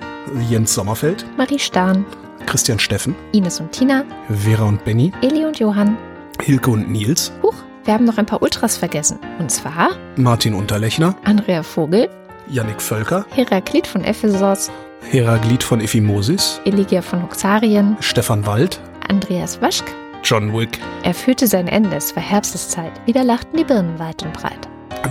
Jens 0.50 0.74
Sommerfeld. 0.74 1.26
Marie 1.38 1.60
Stahn. 1.60 2.06
Christian 2.46 2.80
Steffen. 2.80 3.16
Ines 3.34 3.60
und 3.60 3.72
Tina. 3.72 4.04
Vera 4.30 4.64
und 4.64 4.84
Benny. 4.86 5.12
Eli 5.22 5.46
und 5.46 5.60
Johann. 5.60 5.98
Hilke 6.42 6.70
und 6.70 6.92
Nils. 6.92 7.32
Huch, 7.42 7.56
wir 7.86 7.94
haben 7.94 8.06
noch 8.06 8.18
ein 8.18 8.26
paar 8.26 8.42
Ultras 8.42 8.78
vergessen. 8.78 9.20
Und 9.40 9.52
zwar 9.52 9.92
Martin 10.16 10.54
Unterlechner. 10.54 11.16
Andrea 11.24 11.64
Vogel, 11.64 12.10
Yannick 12.48 12.82
Völker. 12.82 13.26
Heraklit 13.32 13.88
von 13.88 14.04
Ephesos, 14.04 14.72
Heraglid 15.10 15.64
von 15.64 15.82
Ephimosis. 15.82 16.62
Eligia 16.66 17.02
von 17.02 17.24
Huxarien, 17.24 17.98
Stefan 18.00 18.46
Wald. 18.46 18.80
Andreas 19.08 19.62
Waschk. 19.62 19.86
John 20.26 20.52
Wick. 20.58 20.80
Er 21.04 21.14
führte 21.14 21.46
sein 21.46 21.68
Ende, 21.68 21.96
es 21.96 22.16
war 22.16 22.24
Herbsteszeit. 22.24 22.92
Wieder 23.06 23.24
lachten 23.24 23.58
die 23.58 23.64
Birnen 23.64 24.00
weit 24.00 24.24
und 24.24 24.34
breit. 24.34 24.68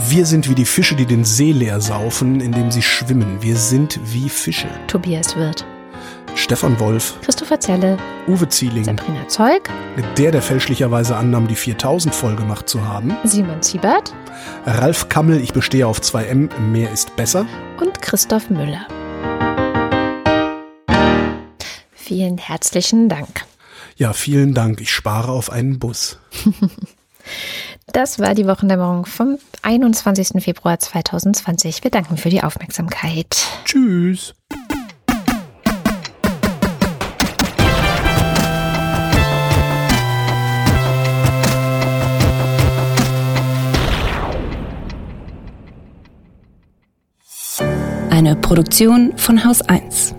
Wir 0.08 0.26
sind 0.26 0.50
wie 0.50 0.56
die 0.56 0.64
Fische, 0.64 0.96
die 0.96 1.06
den 1.06 1.24
See 1.24 1.52
leer 1.52 1.80
saufen, 1.80 2.40
indem 2.40 2.72
sie 2.72 2.82
schwimmen. 2.82 3.40
Wir 3.40 3.54
sind 3.56 4.00
wie 4.02 4.28
Fische. 4.28 4.66
Tobias 4.88 5.36
Wirth, 5.36 5.64
Stefan 6.34 6.80
Wolf. 6.80 7.14
Christopher 7.22 7.60
Zelle, 7.60 7.96
Uwe 8.26 8.48
Zieling. 8.48 8.82
Sabrina 8.82 9.28
Zeug, 9.28 9.70
Der, 10.18 10.32
der 10.32 10.42
fälschlicherweise 10.42 11.14
annahm, 11.14 11.46
die 11.46 11.54
4000 11.54 12.12
voll 12.12 12.34
gemacht 12.34 12.68
zu 12.68 12.84
haben. 12.84 13.16
Simon 13.22 13.62
Siebert 13.62 14.12
Ralf 14.66 15.08
Kammel, 15.08 15.40
ich 15.40 15.52
bestehe 15.52 15.86
auf 15.86 16.00
2M, 16.00 16.48
mehr 16.58 16.90
ist 16.90 17.14
besser. 17.14 17.46
und 17.80 18.02
Christoph 18.02 18.50
Müller. 18.50 18.84
Vielen 21.92 22.36
herzlichen 22.36 23.08
Dank. 23.08 23.44
Ja, 23.96 24.12
vielen 24.12 24.54
Dank. 24.54 24.80
Ich 24.80 24.90
spare 24.90 25.32
auf 25.32 25.50
einen 25.50 25.78
Bus. 25.78 26.18
Das 27.92 28.18
war 28.18 28.34
die 28.34 28.46
Wochendämmerung 28.46 29.06
vom 29.06 29.38
21. 29.62 30.42
Februar 30.42 30.78
2020. 30.78 31.84
Wir 31.84 31.90
danken 31.90 32.16
für 32.16 32.28
die 32.28 32.42
Aufmerksamkeit. 32.42 33.46
Tschüss. 33.64 34.34
Eine 48.10 48.36
Produktion 48.36 49.16
von 49.16 49.44
Haus 49.44 49.60
1. 49.62 50.14